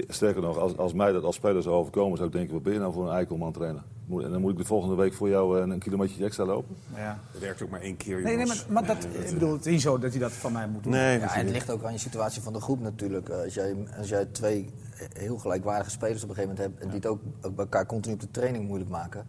sterker 0.07 0.41
nog, 0.41 0.57
als, 0.57 0.77
als 0.77 0.93
mij 0.93 1.11
dat 1.11 1.23
als 1.23 1.35
speler 1.35 1.61
zou 1.61 1.75
overkomen, 1.75 2.17
zou 2.17 2.29
ik 2.29 2.35
denken: 2.35 2.53
wat 2.53 2.63
ben 2.63 2.73
je 2.73 2.79
nou 2.79 2.93
voor 2.93 3.07
een 3.07 3.13
eikelman 3.15 3.51
trainer? 3.51 3.83
Moet, 4.05 4.23
en 4.23 4.31
dan 4.31 4.41
moet 4.41 4.51
ik 4.51 4.57
de 4.57 4.63
volgende 4.65 4.95
week 4.95 5.13
voor 5.13 5.29
jou 5.29 5.61
eh, 5.61 5.67
een 5.67 5.79
kilometer 5.79 6.23
extra 6.23 6.45
lopen. 6.45 6.75
Ja. 6.95 7.19
Dat 7.31 7.41
werkt 7.41 7.61
ook 7.61 7.69
maar 7.69 7.81
één 7.81 7.97
keer, 7.97 8.21
Nee, 8.21 8.35
nee, 8.35 8.45
maar, 8.45 8.65
maar 8.69 8.85
dat, 8.85 9.03
ik 9.03 9.33
bedoel, 9.33 9.53
het 9.53 9.65
is 9.65 9.71
niet 9.71 9.81
zo 9.81 9.97
dat 9.97 10.11
hij 10.11 10.19
dat 10.19 10.31
van 10.31 10.51
mij 10.51 10.67
moet 10.67 10.83
doen. 10.83 10.91
Nee, 10.91 11.19
Ja, 11.19 11.35
en 11.35 11.45
het 11.45 11.53
ligt 11.53 11.71
ook 11.71 11.83
aan 11.83 11.91
je 11.93 11.97
situatie 11.99 12.41
van 12.41 12.53
de 12.53 12.61
groep 12.61 12.79
natuurlijk. 12.81 13.29
Eh, 13.29 13.43
Als 13.43 13.53
jij, 13.53 13.75
als 13.97 14.09
jij 14.09 14.25
twee 14.25 14.69
heel 15.13 15.37
gelijkwaardige 15.37 15.89
spelers 15.89 16.23
op 16.23 16.29
een 16.29 16.35
gegeven 16.35 16.55
moment 16.55 16.73
hebt... 16.73 16.83
en 16.83 16.87
die 16.91 16.97
het 16.99 17.07
ook 17.07 17.19
ook 17.41 17.55
bij 17.55 17.63
elkaar 17.63 17.85
continu 17.85 18.13
op 18.13 18.19
de 18.21 18.31
training 18.31 18.67
moeilijk 18.67 18.89
maken... 18.89 19.25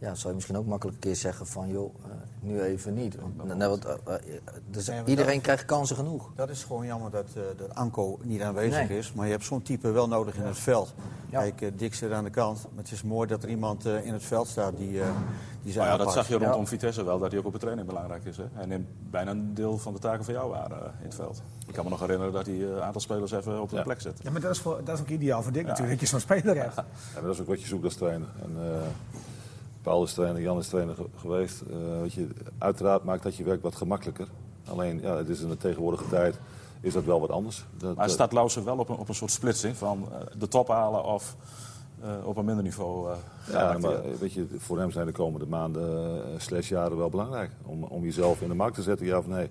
Ja, 0.00 0.14
zou 0.14 0.28
je 0.28 0.34
misschien 0.34 0.56
ook 0.56 0.66
makkelijk 0.66 0.96
een 0.96 1.02
keer 1.02 1.16
zeggen 1.16 1.46
van, 1.46 1.68
joh, 1.68 1.94
eh, 2.04 2.10
nu 2.40 2.60
even 2.60 2.94
niet. 2.94 3.16
Want, 3.36 3.56
nee, 3.58 3.68
want, 3.68 3.84
eh, 3.84 3.94
eh, 4.14 4.20
dus 4.70 4.86
Nee, 4.86 5.02
iedereen 5.04 5.32
dat- 5.34 5.42
krijgt 5.42 5.64
kansen 5.64 5.96
genoeg. 5.96 6.30
Dat 6.36 6.48
is 6.50 6.64
gewoon 6.64 6.86
jammer 6.86 7.10
dat, 7.10 7.26
eh 7.34 7.42
dat 7.56 7.74
Anko 7.74 8.18
niet 8.22 8.42
aanwezig 8.42 8.88
Nee. 8.88 8.98
is. 8.98 9.12
Maar 9.12 9.26
je 9.26 9.32
hebt 9.32 9.44
zo'n 9.44 9.62
type 9.62 9.90
wel 9.90 10.08
nodig 10.08 10.34
in 10.36 10.42
het 10.42 10.58
veld. 10.58 10.94
Ja. 11.30 11.40
Kijk, 11.50 11.78
Dick 11.78 11.94
zit 11.94 12.12
aan 12.12 12.24
de 12.24 12.30
kant. 12.30 12.62
Maar 12.74 12.82
het 12.82 12.92
is 12.92 13.02
mooi 13.02 13.28
dat 13.28 13.42
er 13.42 13.48
iemand 13.48 13.86
eh, 13.86 14.06
in 14.06 14.12
het 14.12 14.22
veld 14.22 14.48
staat 14.48 14.76
die, 14.76 15.00
eh 15.00 15.08
die 15.62 15.72
zijn 15.72 15.88
Maar 15.88 15.98
ja, 15.98 16.04
dat 16.04 16.12
zag 16.12 16.28
je 16.28 16.38
rondom 16.38 16.60
Ja. 16.60 16.66
Vitesse 16.66 17.04
wel, 17.04 17.18
dat 17.18 17.30
hij 17.30 17.40
ook 17.40 17.46
op 17.46 17.52
de 17.52 17.58
training 17.58 17.86
belangrijk 17.88 18.24
is. 18.24 18.36
Hè? 18.36 18.44
Hij 18.52 18.66
neemt 18.66 18.86
bijna 19.10 19.30
een 19.30 19.54
deel 19.54 19.78
van 19.78 19.92
de 19.92 19.98
taken 19.98 20.24
van 20.24 20.34
jou 20.34 20.56
aan 20.56 20.70
eh, 20.72 20.76
in 20.98 21.04
het 21.04 21.14
veld. 21.14 21.42
Ik 21.66 21.74
kan 21.74 21.84
me 21.84 21.90
nog 21.90 22.00
herinneren 22.00 22.32
dat 22.32 22.46
hij 22.46 22.54
een 22.62 22.82
aantal 22.82 23.00
spelers 23.00 23.32
even 23.32 23.60
op 23.60 23.70
de 23.70 23.76
Ja. 23.76 23.82
plek 23.82 24.00
zet. 24.00 24.20
Ja, 24.22 24.30
maar 24.30 24.40
dat 24.40 24.50
is, 24.50 24.58
voor, 24.58 24.80
dat 24.84 24.94
is 24.94 25.00
ook 25.00 25.08
ideaal 25.08 25.42
voor 25.42 25.52
Dick 25.52 25.66
natuurlijk, 25.66 25.90
dat 26.00 26.00
je 26.00 26.06
zo'n 26.06 26.20
speler 26.20 26.56
hebt. 26.56 26.74
Ja, 26.76 26.84
maar 27.14 27.22
dat 27.22 27.34
is 27.34 27.40
ook 27.40 27.46
wat 27.46 27.60
je 27.60 27.66
zoekt 27.66 27.84
als 27.84 27.94
trainer. 27.94 28.28
En, 28.42 28.56
eh, 28.56 28.80
Paul 29.82 30.02
is 30.02 30.12
trainer, 30.12 30.42
Jan 30.42 30.58
is 30.58 30.68
trainer 30.68 30.94
ge- 30.94 31.06
geweest. 31.16 31.60
Eh, 31.60 31.76
weet 32.00 32.12
je, 32.12 32.28
uiteraard 32.58 33.04
maakt 33.04 33.22
dat 33.22 33.36
je 33.36 33.44
werk 33.44 33.62
wat 33.62 33.76
gemakkelijker. 33.76 34.26
Alleen, 34.68 35.00
ja, 35.00 35.16
het 35.16 35.28
is 35.28 35.40
in 35.40 35.48
de 35.48 35.56
tegenwoordige 35.56 36.08
tijd 36.08 36.38
is 36.80 36.92
dat 36.92 37.04
wel 37.04 37.20
wat 37.20 37.30
anders. 37.30 37.64
Dat, 37.76 37.96
Maar 37.96 38.10
staat 38.10 38.32
Lausen 38.32 38.64
wel 38.64 38.78
op 38.78 38.88
een, 38.88 38.96
op 38.96 39.08
een 39.08 39.14
soort 39.14 39.30
splitsing 39.30 39.76
van 39.76 40.08
eh, 40.12 40.18
de 40.38 40.48
top 40.48 40.68
halen 40.68 41.04
of 41.04 41.36
eh, 42.02 42.10
op 42.24 42.36
een 42.36 42.44
minder 42.44 42.64
niveau? 42.64 43.16
Ja, 43.50 43.78
maar 43.78 44.00
weet 44.20 44.32
je, 44.32 44.46
voor 44.58 44.78
hem 44.78 44.90
zijn 44.90 45.06
de 45.06 45.12
komende 45.12 45.46
maanden 45.46 46.22
slash 46.40 46.68
jaren 46.68 46.96
wel 46.96 47.08
belangrijk. 47.10 47.50
Om, 47.62 47.82
om 47.84 48.02
jezelf 48.04 48.40
in 48.40 48.48
de 48.48 48.54
markt 48.54 48.74
te 48.74 48.82
zetten, 48.82 49.06
ja 49.06 49.18
of 49.18 49.26
nee. 49.26 49.50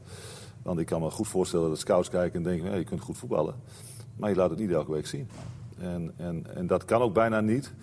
Want 0.61 0.79
ik 0.79 0.85
kan 0.85 1.01
me 1.01 1.09
goed 1.09 1.27
voorstellen 1.27 1.69
dat 1.69 1.79
scouts 1.79 2.09
kijken 2.09 2.37
en 2.37 2.43
denken, 2.43 2.69
hey, 2.69 2.77
je 2.77 2.83
kunt 2.83 3.01
goed 3.01 3.17
voetballen. 3.17 3.55
Maar 4.15 4.29
je 4.29 4.35
laat 4.35 4.49
het 4.49 4.59
niet 4.59 4.71
elke 4.71 4.91
week 4.91 5.07
zien. 5.07 5.29
En, 5.79 6.13
en, 6.17 6.45
en 6.55 6.67
dat 6.67 6.85
kan 6.85 7.01
ook 7.01 7.13
bijna 7.13 7.39
niet. 7.41 7.73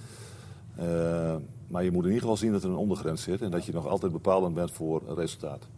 Uh, 0.81 1.35
maar 1.69 1.85
je 1.85 1.91
moet 1.91 2.03
in 2.03 2.09
ieder 2.09 2.23
geval 2.23 2.37
zien 2.37 2.53
dat 2.53 2.63
er 2.63 2.71
een 2.71 2.77
ondergrens 2.77 3.23
zit. 3.23 3.43
En 3.43 3.51
dat 3.51 3.65
je 3.65 3.73
nog 3.73 3.87
altijd 3.87 4.13
bepalend 4.13 4.55
bent 4.55 4.71
voor 4.71 5.03
een 5.07 5.15
resultaat. 5.15 5.69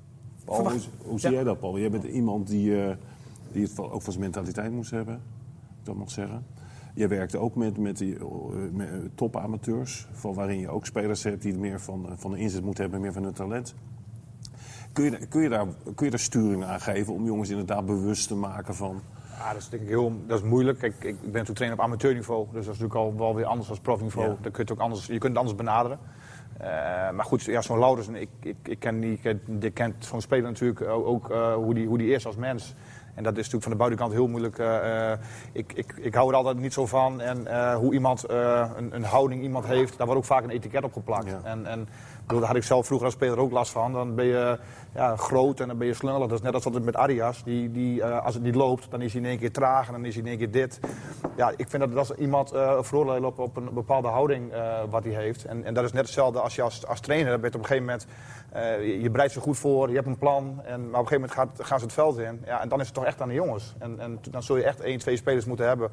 Paul, 0.44 0.70
hoe, 0.70 0.80
hoe 1.02 1.20
zie 1.20 1.30
jij 1.30 1.44
dat, 1.44 1.60
Paul? 1.60 1.78
Jij 1.78 1.90
bent 1.90 2.04
iemand 2.04 2.46
die, 2.46 2.70
uh, 2.70 2.92
die 3.52 3.62
het 3.62 3.78
ook 3.78 4.02
van 4.02 4.12
zijn 4.12 4.24
mentaliteit 4.24 4.72
moest 4.72 4.90
hebben, 4.90 5.14
ik 5.14 5.84
dat 5.84 5.94
mag 5.94 6.10
zeggen. 6.10 6.46
Jij 6.94 7.08
werkte 7.08 7.38
ook 7.38 7.54
met, 7.54 7.78
met 7.78 7.98
die 7.98 8.14
uh, 8.14 8.24
met 8.72 8.88
topamateurs, 9.14 10.08
van 10.12 10.34
waarin 10.34 10.58
je 10.60 10.68
ook 10.68 10.86
spelers 10.86 11.22
hebt 11.22 11.42
die 11.42 11.58
meer 11.58 11.80
van, 11.80 12.06
van 12.16 12.30
de 12.30 12.38
inzet 12.38 12.64
moeten 12.64 12.82
hebben, 12.82 13.00
meer 13.00 13.12
van 13.12 13.22
hun 13.22 13.32
talent. 13.32 13.74
Kun 14.92 15.04
je, 15.04 15.26
kun, 15.26 15.42
je 15.42 15.48
daar, 15.48 15.66
kun 15.94 16.04
je 16.04 16.10
daar 16.10 16.20
sturing 16.20 16.64
aan 16.64 16.80
geven 16.80 17.14
om 17.14 17.24
jongens 17.24 17.48
inderdaad 17.48 17.86
bewust 17.86 18.28
te 18.28 18.34
maken 18.34 18.74
van... 18.74 19.00
Ja, 19.38 19.52
dat 19.52 19.62
is 19.62 19.68
denk 19.68 19.82
ik 19.82 19.88
heel 19.88 20.12
dat 20.26 20.38
is 20.38 20.44
moeilijk. 20.44 20.78
Kijk, 20.78 21.04
ik 21.04 21.32
ben 21.32 21.44
toen 21.44 21.54
trainer 21.54 21.78
op 21.78 21.84
amateurniveau, 21.84 22.44
dus 22.44 22.52
dat 22.52 22.74
is 22.74 22.80
natuurlijk 22.80 22.94
al 22.94 23.16
wel 23.16 23.34
weer 23.34 23.44
anders 23.44 23.68
dan 23.68 23.80
profniveau. 23.80 24.28
Ja. 24.28 24.36
Dan 24.40 24.52
kun 24.52 24.52
je, 24.52 24.60
het 24.60 24.72
ook 24.72 24.78
anders, 24.78 25.06
je 25.06 25.18
kunt 25.18 25.22
het 25.22 25.36
anders 25.36 25.56
benaderen. 25.56 25.98
Uh, 26.60 26.66
maar 27.10 27.24
goed, 27.24 27.42
ja, 27.42 27.60
zo'n 27.60 27.78
Laurens, 27.78 28.08
ik, 28.08 28.28
ik, 28.40 28.56
ik 28.62 28.78
ken 28.78 29.00
die, 29.00 29.18
ik, 29.22 29.38
die 29.46 29.70
kent 29.70 30.06
van 30.06 30.20
spelen 30.22 30.44
natuurlijk 30.44 30.82
ook, 30.82 31.30
uh, 31.30 31.54
hoe, 31.54 31.74
die, 31.74 31.86
hoe 31.86 31.98
die 31.98 32.10
is 32.10 32.26
als 32.26 32.36
mens. 32.36 32.74
En 33.14 33.22
dat 33.24 33.32
is 33.32 33.38
natuurlijk 33.38 33.62
van 33.62 33.72
de 33.72 33.78
buitenkant 33.78 34.12
heel 34.12 34.28
moeilijk. 34.28 34.58
Uh, 34.58 35.12
ik, 35.52 35.72
ik, 35.72 35.92
ik 35.96 36.14
hou 36.14 36.30
er 36.30 36.36
altijd 36.36 36.58
niet 36.58 36.72
zo 36.72 36.86
van. 36.86 37.20
En 37.20 37.74
hoe 37.74 37.92
iemand 37.92 38.24
een, 38.28 38.94
een, 38.94 39.04
houding 39.04 39.42
iemand 39.42 39.66
heeft, 39.66 39.96
daar 39.96 40.06
wordt 40.06 40.20
ook 40.20 40.28
vaak 40.28 40.44
een 40.44 40.50
etiket 40.50 40.84
op 40.84 40.92
geplakt. 40.92 41.26
Ja. 41.26 41.40
En, 41.42 41.66
en 41.66 41.88
bedoel, 42.28 42.38
daar 42.38 42.48
had 42.48 42.56
ik 42.56 42.68
zelf 42.68 42.86
vroeger 42.86 43.06
als 43.06 43.14
speler 43.14 43.38
ook 43.38 43.50
last 43.50 43.72
van. 43.72 43.92
Dan 43.92 44.14
ben 44.14 44.24
je 44.24 44.58
ja, 44.94 45.16
groot 45.16 45.60
en 45.60 45.68
dan 45.68 45.78
ben 45.78 45.86
je 45.86 45.94
slungelig. 45.94 46.28
Dat 46.28 46.38
is 46.38 46.44
net 46.44 46.54
als 46.54 46.64
altijd 46.64 46.84
met 46.84 46.96
Arias. 46.96 47.44
Die, 47.44 47.70
die, 47.72 47.98
uh, 47.98 48.24
als 48.24 48.34
het 48.34 48.42
niet 48.42 48.54
loopt, 48.54 48.90
dan 48.90 49.00
is 49.00 49.12
hij 49.12 49.22
in 49.22 49.28
één 49.28 49.38
keer 49.38 49.52
traag 49.52 49.86
en 49.86 49.92
dan 49.92 50.04
is 50.04 50.14
hij 50.14 50.22
in 50.22 50.28
één 50.28 50.38
keer 50.38 50.50
dit. 50.50 50.80
Ja, 51.36 51.52
ik 51.56 51.68
vind 51.68 51.82
dat 51.82 51.96
als 51.96 52.14
iemand 52.14 52.54
uh, 52.54 52.82
veroordelen 52.82 53.24
op, 53.24 53.38
op 53.38 53.56
een 53.56 53.68
bepaalde 53.72 54.08
houding 54.08 54.52
uh, 54.52 54.78
wat 54.90 55.04
hij 55.04 55.12
heeft. 55.12 55.44
En, 55.44 55.64
en 55.64 55.74
dat 55.74 55.84
is 55.84 55.92
net 55.92 56.04
hetzelfde 56.04 56.40
als 56.40 56.54
je 56.54 56.62
als, 56.62 56.86
als 56.86 57.00
trainer 57.00 57.40
bent 57.40 57.54
op 57.54 57.60
een 57.60 57.66
gegeven 57.66 57.86
moment... 57.86 58.06
Je, 59.02 59.10
bereidt 59.10 59.32
ze 59.32 59.40
goed 59.40 59.58
voor, 59.58 59.88
je 59.88 59.94
hebt 59.94 60.06
een 60.06 60.18
plan. 60.18 60.62
En, 60.64 60.90
maar 60.90 61.00
op 61.00 61.06
een 61.06 61.08
gegeven 61.08 61.14
moment 61.14 61.32
gaat, 61.32 61.66
gaan 61.66 61.78
ze 61.78 61.84
het 61.84 61.94
veld 61.94 62.18
in. 62.18 62.42
Ja, 62.44 62.60
en 62.60 62.68
dan 62.68 62.80
is 62.80 62.86
het 62.86 62.94
toch 62.94 63.04
echt 63.04 63.20
aan 63.20 63.28
de 63.28 63.34
jongens. 63.34 63.74
En, 63.78 64.00
en 64.00 64.18
dan 64.30 64.42
zul 64.42 64.56
je 64.56 64.62
echt 64.62 64.80
één, 64.80 64.98
twee 64.98 65.16
spelers 65.16 65.44
moeten 65.44 65.66
hebben... 65.66 65.90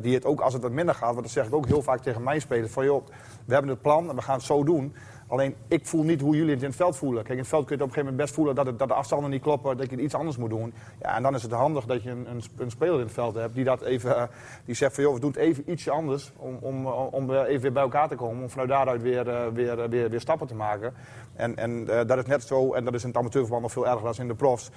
Die 0.00 0.14
het 0.14 0.24
ook 0.24 0.40
als 0.40 0.52
het 0.52 0.62
wat 0.62 0.72
minder 0.72 0.94
gaat... 0.94 1.10
want 1.10 1.22
dat 1.22 1.30
zeg 1.30 1.46
ik 1.46 1.54
ook 1.54 1.66
heel 1.66 1.82
vaak 1.82 2.00
tegen 2.00 2.22
mijn 2.22 2.40
spelers... 2.40 2.72
van 2.72 2.84
joh, 2.84 3.06
we 3.44 3.52
hebben 3.52 3.70
het 3.70 3.82
plan 3.82 4.08
en 4.08 4.16
we 4.16 4.22
gaan 4.22 4.36
het 4.36 4.44
zo 4.44 4.64
doen... 4.64 4.94
Alleen 5.32 5.54
ik 5.68 5.86
voel 5.86 6.02
niet 6.02 6.20
hoe 6.20 6.36
jullie 6.36 6.50
het 6.52 6.62
in 6.62 6.68
het 6.68 6.76
veld 6.76 6.96
voelen. 6.96 7.22
Kijk, 7.22 7.34
in 7.34 7.40
het 7.40 7.48
veld 7.48 7.66
kun 7.66 7.76
je 7.76 7.82
op 7.82 7.88
een 7.88 7.94
gegeven 7.94 8.14
moment 8.14 8.24
best 8.24 8.34
voelen 8.34 8.54
dat, 8.54 8.66
het, 8.66 8.78
dat 8.78 8.88
de 8.88 8.94
afstanden 8.94 9.30
niet 9.30 9.42
kloppen, 9.42 9.76
dat 9.76 9.90
je 9.90 9.96
iets 9.96 10.14
anders 10.14 10.36
moet 10.36 10.50
doen. 10.50 10.72
Ja, 11.00 11.16
en 11.16 11.22
dan 11.22 11.34
is 11.34 11.42
het 11.42 11.52
handig 11.52 11.84
dat 11.84 12.02
je 12.02 12.10
een, 12.10 12.30
een, 12.30 12.42
een 12.58 12.70
speler 12.70 12.94
in 12.94 13.00
het 13.00 13.12
veld 13.12 13.34
hebt 13.34 13.54
die 13.54 13.64
dat 13.64 13.82
even, 13.82 14.10
uh, 14.10 14.22
die 14.64 14.74
zegt 14.74 14.94
van 14.94 15.04
joh, 15.04 15.14
we 15.14 15.20
doen 15.20 15.30
het 15.30 15.38
even 15.38 15.70
ietsje 15.70 15.90
anders 15.90 16.32
om, 16.36 16.56
om, 16.60 16.86
om 16.86 17.30
even 17.30 17.62
weer 17.62 17.72
bij 17.72 17.82
elkaar 17.82 18.08
te 18.08 18.14
komen. 18.14 18.42
Om 18.42 18.50
vanuit 18.50 18.68
daaruit 18.68 19.02
weer, 19.02 19.26
uh, 19.26 19.46
weer, 19.52 19.88
weer, 19.88 20.10
weer 20.10 20.20
stappen 20.20 20.46
te 20.46 20.54
maken. 20.54 20.94
En, 21.34 21.56
en 21.56 21.84
dat 21.84 22.18
is 22.18 22.26
net 22.26 22.42
zo, 22.42 22.72
en 22.72 22.84
dat 22.84 22.94
is 22.94 23.02
in 23.02 23.08
het 23.08 23.18
amateurverband 23.18 23.62
nog 23.62 23.72
veel 23.72 23.86
erger 23.86 24.02
dan 24.02 24.14
in 24.18 24.28
de 24.28 24.34
profs. 24.34 24.70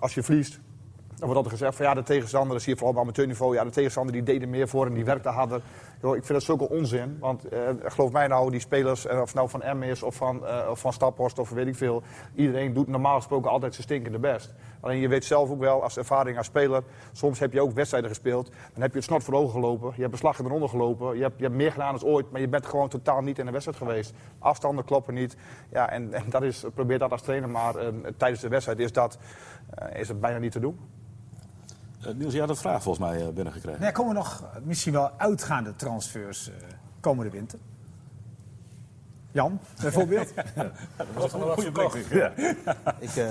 als 0.00 0.14
je 0.14 0.22
verliest, 0.22 0.60
dan 1.16 1.30
wordt 1.30 1.36
altijd 1.36 1.54
gezegd 1.54 1.76
van 1.76 1.86
ja, 1.86 1.94
de 1.94 2.02
tegenstander, 2.02 2.52
dat 2.52 2.62
zie 2.62 2.72
je 2.72 2.78
vooral 2.78 2.96
op 2.96 3.02
amateurniveau, 3.02 3.54
ja, 3.54 3.64
de 3.64 3.70
tegenstander 3.70 4.12
die 4.12 4.22
deed 4.22 4.42
er 4.42 4.48
meer 4.48 4.68
voor 4.68 4.86
en 4.86 4.94
die 4.94 5.04
werkte 5.04 5.28
harder. 5.28 5.60
Yo, 6.02 6.12
ik 6.12 6.24
vind 6.24 6.38
dat 6.38 6.42
zulke 6.42 6.68
onzin, 6.68 7.16
want 7.20 7.52
uh, 7.52 7.58
geloof 7.82 8.12
mij 8.12 8.26
nou, 8.26 8.50
die 8.50 8.60
spelers, 8.60 9.06
uh, 9.06 9.12
of 9.12 9.24
het 9.24 9.34
nou 9.34 9.48
van 9.48 9.62
M 9.78 9.82
is 9.82 10.02
of 10.02 10.14
van, 10.14 10.40
uh, 10.42 10.66
of 10.70 10.80
van 10.80 10.92
Staphorst 10.92 11.38
of 11.38 11.50
weet 11.50 11.66
ik 11.66 11.74
veel, 11.74 12.02
iedereen 12.34 12.72
doet 12.72 12.88
normaal 12.88 13.16
gesproken 13.16 13.50
altijd 13.50 13.72
zijn 13.74 13.86
stinkende 13.86 14.18
best. 14.18 14.54
Alleen 14.80 14.98
je 14.98 15.08
weet 15.08 15.24
zelf 15.24 15.50
ook 15.50 15.60
wel, 15.60 15.82
als 15.82 15.96
ervaring 15.96 16.36
als 16.36 16.46
speler, 16.46 16.82
soms 17.12 17.38
heb 17.38 17.52
je 17.52 17.60
ook 17.60 17.72
wedstrijden 17.72 18.10
gespeeld, 18.10 18.50
dan 18.72 18.82
heb 18.82 18.90
je 18.90 18.96
het 18.96 19.06
snot 19.06 19.24
voor 19.24 19.34
ogen 19.34 19.50
gelopen, 19.50 19.92
je 19.94 20.00
hebt 20.00 20.12
een 20.12 20.18
slag 20.18 20.38
eronder 20.38 20.68
gelopen, 20.68 21.16
je 21.16 21.22
hebt, 21.22 21.38
je 21.38 21.44
hebt 21.44 21.56
meer 21.56 21.72
gedaan 21.72 21.94
dan 21.94 22.08
ooit, 22.08 22.30
maar 22.30 22.40
je 22.40 22.48
bent 22.48 22.66
gewoon 22.66 22.88
totaal 22.88 23.20
niet 23.20 23.38
in 23.38 23.46
de 23.46 23.52
wedstrijd 23.52 23.78
geweest. 23.78 24.14
Afstanden 24.38 24.84
kloppen 24.84 25.14
niet. 25.14 25.36
Ja, 25.70 25.90
en, 25.90 26.12
en 26.12 26.24
dat 26.28 26.42
is, 26.42 26.64
probeer 26.74 26.98
dat 26.98 27.10
als 27.10 27.22
trainer, 27.22 27.48
maar 27.48 27.74
tijdens 28.16 28.40
de 28.40 28.48
wedstrijd 28.48 28.78
is 28.78 28.92
dat, 28.92 29.18
is 29.94 30.08
het 30.08 30.20
bijna 30.20 30.38
niet 30.38 30.52
te 30.52 30.60
doen. 30.60 30.78
Uh, 32.06 32.14
Niels, 32.14 32.32
je 32.32 32.40
had 32.40 32.48
een 32.48 32.56
vraag 32.56 32.82
volgens 32.82 33.08
mij 33.08 33.22
uh, 33.22 33.28
binnengekregen. 33.28 33.80
Nee, 33.80 33.92
komen 33.92 34.14
nog 34.14 34.44
misschien 34.62 34.92
wel 34.92 35.10
uitgaande 35.16 35.76
transfers 35.76 36.48
uh, 36.48 36.54
komende 37.00 37.30
winter? 37.30 37.58
Jan, 39.32 39.60
bijvoorbeeld? 39.80 40.32
ja, 40.34 40.70
dat 40.96 41.06
was 41.14 41.32
een 41.32 41.40
goede 41.40 41.72
blik. 41.72 42.06
Ja. 42.10 42.32
Ik, 42.98 43.16
uh, 43.16 43.30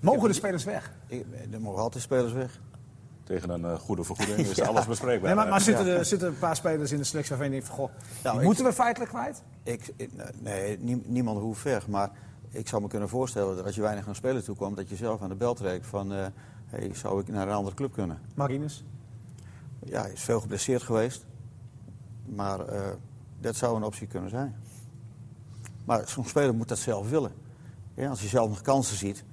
mogen 0.00 0.28
de 0.28 0.34
spelers 0.34 0.64
weg? 0.64 0.92
Ik, 1.06 1.24
er 1.52 1.60
mogen 1.60 1.82
altijd 1.82 2.02
spelers 2.02 2.32
weg. 2.32 2.60
Tegen 3.24 3.50
een 3.50 3.60
uh, 3.60 3.74
goede 3.74 4.04
vergoeding 4.04 4.38
is 4.48 4.56
ja. 4.56 4.66
alles 4.66 4.86
bespreekbaar. 4.86 5.26
Nee, 5.26 5.34
maar, 5.34 5.48
maar 5.48 5.60
zitten, 5.60 5.86
er, 5.86 6.04
zitten 6.04 6.28
er 6.28 6.34
een 6.34 6.40
paar 6.40 6.56
spelers 6.56 6.92
in 6.92 6.98
de 6.98 7.04
selectie 7.04 7.36
waarvan 7.36 7.54
je 7.54 7.60
denkt 7.60 7.76
van... 7.76 7.86
Goh, 7.86 7.90
nou, 8.22 8.38
ik, 8.38 8.44
moeten 8.44 8.64
we 8.64 8.72
feitelijk 8.72 9.10
kwijt? 9.10 9.42
Ik, 9.62 9.94
nee, 10.38 10.78
nie, 10.78 11.02
niemand 11.04 11.38
hoeft 11.38 11.62
weg. 11.62 11.88
Maar 11.88 12.10
ik 12.50 12.68
zou 12.68 12.82
me 12.82 12.88
kunnen 12.88 13.08
voorstellen 13.08 13.56
dat 13.56 13.64
als 13.64 13.74
je 13.74 13.80
weinig 13.80 14.08
aan 14.08 14.14
spelen 14.14 14.44
toe 14.44 14.56
komt... 14.56 14.76
dat 14.76 14.88
je 14.88 14.96
zelf 14.96 15.22
aan 15.22 15.28
de 15.28 15.34
bel 15.34 15.54
trekt 15.54 15.86
van... 15.86 16.12
Uh, 16.12 16.26
hey, 16.72 16.94
zou 16.94 17.20
ik 17.20 17.28
naar 17.28 17.48
een 17.48 17.54
andere 17.54 17.76
club 17.76 17.92
kunnen? 17.92 18.18
Marines? 18.34 18.84
Ja, 19.84 20.02
hij 20.02 20.12
is 20.12 20.22
veel 20.22 20.40
geblesseerd 20.40 20.82
geweest. 20.82 21.26
Maar 22.24 22.72
uh, 22.72 22.80
dat 23.40 23.56
zou 23.56 23.76
een 23.76 23.82
optie 23.82 24.06
kunnen 24.06 24.30
zijn. 24.30 24.56
Maar 25.84 26.08
zo'n 26.08 26.24
speler 26.24 26.54
moet 26.54 26.68
dat 26.68 26.78
zelf 26.78 27.10
willen. 27.10 27.32
Ja, 27.94 28.08
als 28.08 28.20
hij 28.20 28.28
zelf 28.28 28.48
nog 28.48 28.60
kansen 28.60 28.96
ziet 28.96 29.24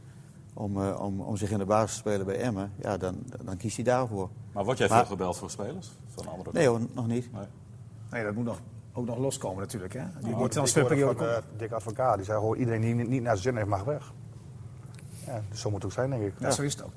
om, 0.53 0.77
uh, 0.77 1.01
om, 1.01 1.21
om 1.21 1.37
zich 1.37 1.51
in 1.51 1.57
de 1.57 1.65
basis 1.65 1.91
te 1.91 1.97
spelen 1.97 2.25
bij 2.25 2.39
Emmen, 2.39 2.71
ja, 2.81 2.97
dan, 2.97 3.23
dan 3.43 3.57
kiest 3.57 3.75
hij 3.75 3.85
daarvoor. 3.85 4.29
Maar 4.51 4.65
word 4.65 4.77
jij 4.77 4.87
maar, 4.87 4.97
veel 4.97 5.07
gebeld 5.07 5.37
voor 5.37 5.49
spelers? 5.49 5.91
Van 6.07 6.27
andere 6.27 6.49
nee 6.53 6.67
hoor, 6.67 6.79
nog 6.93 7.07
niet. 7.07 7.31
Nee. 7.31 7.45
nee, 8.11 8.23
dat 8.23 8.35
moet 8.35 8.45
nog, 8.45 8.59
ook 8.93 9.05
nog 9.05 9.17
loskomen 9.17 9.59
natuurlijk. 9.59 9.93
Hè? 9.93 10.03
Die, 10.21 10.35
die 10.35 10.47
transferperiode 10.47 11.17
van 11.17 11.27
uh, 11.27 11.37
Dick 11.57 11.71
Advocaat, 11.71 12.15
die 12.15 12.25
zei, 12.25 12.39
hoor, 12.39 12.57
iedereen 12.57 12.81
die 12.81 12.93
niet 12.93 13.21
naar 13.21 13.37
zijn 13.37 13.53
zin 13.53 13.55
heeft 13.55 13.67
mag 13.67 13.83
weg. 13.83 14.13
Ja, 15.29 15.41
dus 15.49 15.61
zo 15.61 15.69
moet 15.69 15.83
het 15.83 15.91
ook 15.91 15.97
zijn, 15.97 16.09
denk 16.09 16.23
ik. 16.23 16.33
Ja, 16.39 16.47
ja. 16.47 16.53
zo 16.53 16.61
is 16.61 16.73
het 16.73 16.83
ook. 16.83 16.91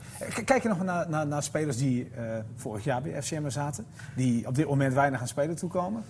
Kijk 0.44 0.62
je 0.62 0.68
nog 0.68 0.82
naar, 0.82 1.08
naar, 1.08 1.26
naar 1.26 1.42
spelers 1.42 1.76
die 1.76 2.10
uh, 2.18 2.36
vorig 2.56 2.84
jaar 2.84 3.02
bij 3.02 3.22
FCM 3.22 3.48
zaten, 3.48 3.86
die 4.16 4.46
op 4.46 4.54
dit 4.54 4.66
moment 4.66 4.94
weinig 4.94 5.20
aan 5.20 5.28
spelen 5.28 5.56
toekomen? 5.56 6.02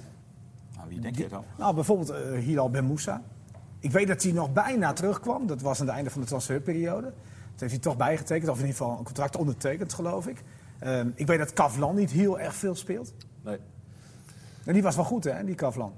Nou, 0.76 0.88
wie 0.88 1.00
denk 1.00 1.16
je 1.16 1.28
dan? 1.28 1.44
Nou, 1.58 1.74
bijvoorbeeld 1.74 2.10
uh, 2.10 2.38
Hilal 2.38 2.70
Ben 2.70 2.84
Moussa. 2.84 3.22
Ik 3.78 3.90
weet 3.90 4.08
dat 4.08 4.22
hij 4.22 4.32
nog 4.32 4.52
bijna 4.52 4.92
terugkwam. 4.92 5.46
Dat 5.46 5.60
was 5.60 5.80
aan 5.80 5.86
het 5.86 5.94
einde 5.94 6.10
van 6.10 6.20
de 6.20 6.26
transferperiode. 6.26 7.12
Dat 7.50 7.60
heeft 7.60 7.72
hij 7.72 7.82
toch 7.82 7.96
bijgetekend, 7.96 8.50
of 8.50 8.58
in 8.58 8.66
ieder 8.66 8.76
geval 8.76 8.98
een 8.98 9.04
contract 9.04 9.36
ondertekend, 9.36 9.92
geloof 9.92 10.26
ik. 10.26 10.42
Um, 10.84 11.12
ik 11.14 11.26
weet 11.26 11.38
dat 11.38 11.52
Kavlan 11.52 11.94
niet 11.94 12.10
heel 12.10 12.40
erg 12.40 12.54
veel 12.54 12.74
speelt. 12.74 13.14
Nee. 13.42 13.58
En 14.64 14.72
die 14.72 14.82
was 14.82 14.96
wel 14.96 15.04
goed, 15.04 15.24
hè, 15.24 15.44
die 15.44 15.54
Kavlan? 15.54 15.92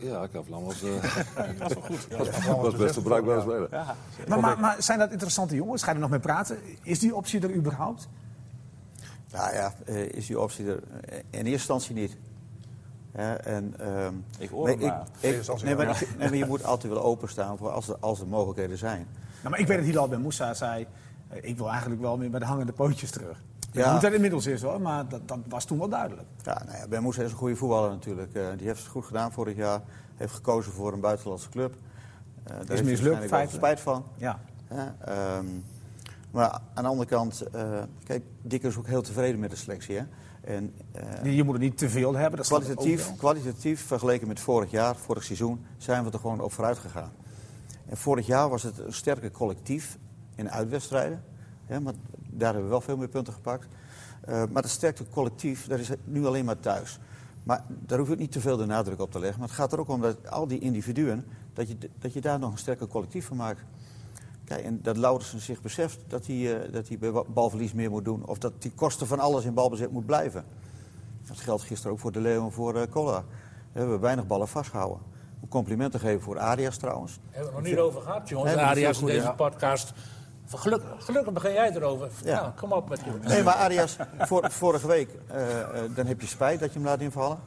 Ja, 0.00 0.26
Kavlan 0.26 0.64
was, 0.64 0.82
uh, 0.82 1.02
was 1.58 1.72
wel 1.72 1.82
goed. 1.82 2.06
Ja, 2.10 2.16
was, 2.18 2.62
was 2.62 2.76
best 2.76 2.96
een 2.96 3.02
bruikbare 3.02 3.40
speler. 3.40 3.68
Ja. 3.70 3.96
Maar, 4.28 4.40
maar, 4.40 4.60
maar, 4.60 4.82
zijn 4.82 4.98
dat 4.98 5.10
interessante 5.10 5.54
jongens? 5.54 5.82
Ga 5.82 5.88
je 5.88 5.94
er 5.94 6.00
nog 6.00 6.10
mee 6.10 6.20
praten? 6.20 6.58
Is 6.82 6.98
die 6.98 7.14
optie 7.14 7.40
er 7.40 7.54
überhaupt? 7.54 8.08
Nou 9.32 9.54
ja, 9.54 9.74
uh, 9.86 10.08
is 10.08 10.26
die 10.26 10.40
optie 10.40 10.66
er 10.66 10.82
in 11.10 11.22
eerste 11.30 11.50
instantie 11.50 11.94
niet. 11.94 12.16
Ja, 13.14 13.36
en, 13.36 13.74
um, 13.88 14.24
ik 14.38 14.48
hoor 14.48 14.68
hem 14.68 14.78
maar. 14.78 15.06
Ik, 15.20 15.42
ik, 15.42 15.62
nee, 15.62 15.76
maar, 15.76 15.86
nee, 16.18 16.28
maar 16.28 16.36
je 16.36 16.46
moet 16.46 16.64
altijd 16.64 16.92
wel 16.92 17.02
openstaan 17.02 17.58
voor 17.58 17.70
als 17.70 17.88
er, 17.88 17.96
als 18.00 18.20
er 18.20 18.26
mogelijkheden 18.26 18.78
zijn. 18.78 19.06
Nou, 19.38 19.50
maar 19.50 19.58
ik 19.58 19.66
weet 19.66 19.76
dat 19.76 19.86
Hilal 19.86 20.08
Ben 20.08 20.20
Moussa 20.20 20.54
zei... 20.54 20.86
ik 21.30 21.56
wil 21.56 21.70
eigenlijk 21.70 22.00
wel 22.00 22.16
meer 22.16 22.30
bij 22.30 22.40
de 22.40 22.46
hangende 22.46 22.72
pootjes 22.72 23.10
terug. 23.10 23.38
Ja. 23.72 23.90
Hoe 23.92 24.00
dat 24.00 24.12
inmiddels 24.12 24.46
is 24.46 24.62
hoor, 24.62 24.80
maar 24.80 25.08
dat, 25.08 25.28
dat 25.28 25.38
was 25.48 25.64
toen 25.64 25.78
wel 25.78 25.88
duidelijk. 25.88 26.28
Ja, 26.42 26.62
nou 26.66 26.78
ja, 26.78 26.88
Ben 26.88 27.02
Moes 27.02 27.18
is 27.18 27.30
een 27.30 27.36
goede 27.36 27.56
voetballer 27.56 27.90
natuurlijk. 27.90 28.34
Eh, 28.34 28.46
die 28.56 28.66
heeft 28.66 28.80
het 28.80 28.88
goed 28.88 29.04
gedaan 29.04 29.32
vorig 29.32 29.56
jaar. 29.56 29.80
Heeft 30.16 30.34
gekozen 30.34 30.72
voor 30.72 30.92
een 30.92 31.00
buitenlandse 31.00 31.48
club. 31.48 31.74
Eh, 31.74 32.50
daar 32.50 32.58
heeft 32.58 32.68
hij 32.68 32.82
mislukt, 32.82 33.30
wel 33.30 33.48
spijt 33.48 33.80
van. 33.80 34.04
Ja. 34.16 34.40
Ehm, 34.68 35.46
maar 36.30 36.50
aan 36.74 36.82
de 36.82 36.88
andere 36.88 37.08
kant, 37.08 37.40
eh, 37.40 37.82
kijk, 38.04 38.24
Dick 38.42 38.62
is 38.62 38.76
ook 38.76 38.86
heel 38.86 39.02
tevreden 39.02 39.40
met 39.40 39.50
de 39.50 39.56
selectie. 39.56 39.96
Hè? 39.96 40.04
En, 40.40 40.74
Je 41.22 41.42
moet 41.42 41.54
er 41.54 41.60
niet 41.60 41.78
te 41.78 41.88
veel 41.88 42.14
hebben, 42.14 42.38
dat 42.38 42.46
kwalitatief, 42.46 43.16
kwalitatief 43.16 43.86
vergeleken 43.86 44.28
met 44.28 44.40
vorig 44.40 44.70
jaar, 44.70 44.96
vorig 44.96 45.24
seizoen, 45.24 45.64
zijn 45.76 46.04
we 46.04 46.10
er 46.10 46.18
gewoon 46.18 46.40
op 46.40 46.52
vooruit 46.52 46.78
gegaan. 46.78 47.12
En 47.86 47.96
vorig 47.96 48.26
jaar 48.26 48.48
was 48.48 48.62
het 48.62 48.78
een 48.78 48.92
sterker 48.92 49.30
collectief 49.30 49.98
in 50.34 50.50
uitwedstrijden. 50.50 51.24
Hè, 51.66 51.80
maar 51.80 51.94
daar 52.32 52.52
hebben 52.52 52.64
we 52.64 52.70
wel 52.70 52.80
veel 52.80 52.96
meer 52.96 53.08
punten 53.08 53.32
gepakt. 53.32 53.66
Eh, 54.20 54.42
maar 54.50 54.62
het 54.62 54.70
sterke 54.70 55.04
collectief, 55.10 55.66
dat 55.66 55.78
is 55.78 55.90
nu 56.04 56.26
alleen 56.26 56.44
maar 56.44 56.60
thuis. 56.60 56.98
Maar 57.42 57.64
daar 57.68 57.98
hoef 57.98 58.10
ik 58.10 58.18
niet 58.18 58.32
te 58.32 58.40
veel 58.40 58.56
de 58.56 58.66
nadruk 58.66 59.00
op 59.00 59.10
te 59.10 59.18
leggen. 59.18 59.38
Maar 59.38 59.48
het 59.48 59.56
gaat 59.56 59.72
er 59.72 59.80
ook 59.80 59.88
om 59.88 60.00
dat 60.00 60.30
al 60.30 60.46
die 60.46 60.58
individuen, 60.58 61.24
dat 61.52 61.68
je, 61.68 61.76
dat 61.98 62.12
je 62.12 62.20
daar 62.20 62.38
nog 62.38 62.52
een 62.52 62.58
sterker 62.58 62.86
collectief 62.86 63.26
van 63.26 63.36
maakt. 63.36 63.60
Kijk, 64.44 64.64
en 64.64 64.82
dat 64.82 64.96
Laudersen 64.96 65.40
zich 65.40 65.62
beseft 65.62 65.98
dat 66.06 66.26
hij, 66.26 66.62
eh, 66.62 66.72
dat 66.72 66.88
hij 66.88 66.98
bij 66.98 67.12
balverlies 67.28 67.72
meer 67.72 67.90
moet 67.90 68.04
doen. 68.04 68.26
Of 68.26 68.38
dat 68.38 68.52
die 68.58 68.72
kosten 68.74 69.06
van 69.06 69.20
alles 69.20 69.44
in 69.44 69.54
balbezit 69.54 69.90
moet 69.90 70.06
blijven. 70.06 70.44
Dat 71.26 71.40
geldt 71.40 71.62
gisteren 71.62 71.92
ook 71.92 71.98
voor 71.98 72.12
De 72.12 72.20
Leeuw 72.20 72.44
en 72.44 72.52
voor 72.52 72.76
eh 72.76 72.90
Cola. 72.90 73.24
We 73.72 73.78
hebben 73.78 74.00
weinig 74.00 74.26
ballen 74.26 74.48
vastgehouden. 74.48 74.98
Om 75.40 75.48
complimenten 75.48 76.00
te 76.00 76.06
geven 76.06 76.22
voor 76.22 76.38
Arias 76.38 76.76
trouwens. 76.76 77.18
Hebben 77.30 77.40
we 77.40 77.56
het 77.56 77.64
nog 77.64 77.72
niet 77.72 77.78
over 77.78 78.00
gehad, 78.00 78.28
jongens. 78.28 78.54
Arias 78.54 79.00
in 79.00 79.06
deze 79.06 79.32
podcast. 79.36 79.92
Gelukkig, 80.58 80.88
gelukkig 80.98 81.32
begin 81.32 81.52
jij 81.52 81.70
erover. 81.70 82.08
Ja. 82.24 82.40
Nou, 82.40 82.52
kom 82.56 82.72
op 82.72 82.88
met 82.88 83.00
je. 83.04 83.28
Nee, 83.28 83.42
maar 83.42 83.54
Arias, 83.54 83.96
vorige 84.42 84.86
week, 84.86 85.10
eh, 85.26 85.60
eh, 85.60 85.66
dan 85.94 86.06
heb 86.06 86.20
je 86.20 86.26
spijt 86.26 86.60
dat 86.60 86.72
je 86.72 86.78
hem 86.78 86.88
laat 86.88 87.00
invallen. 87.00 87.38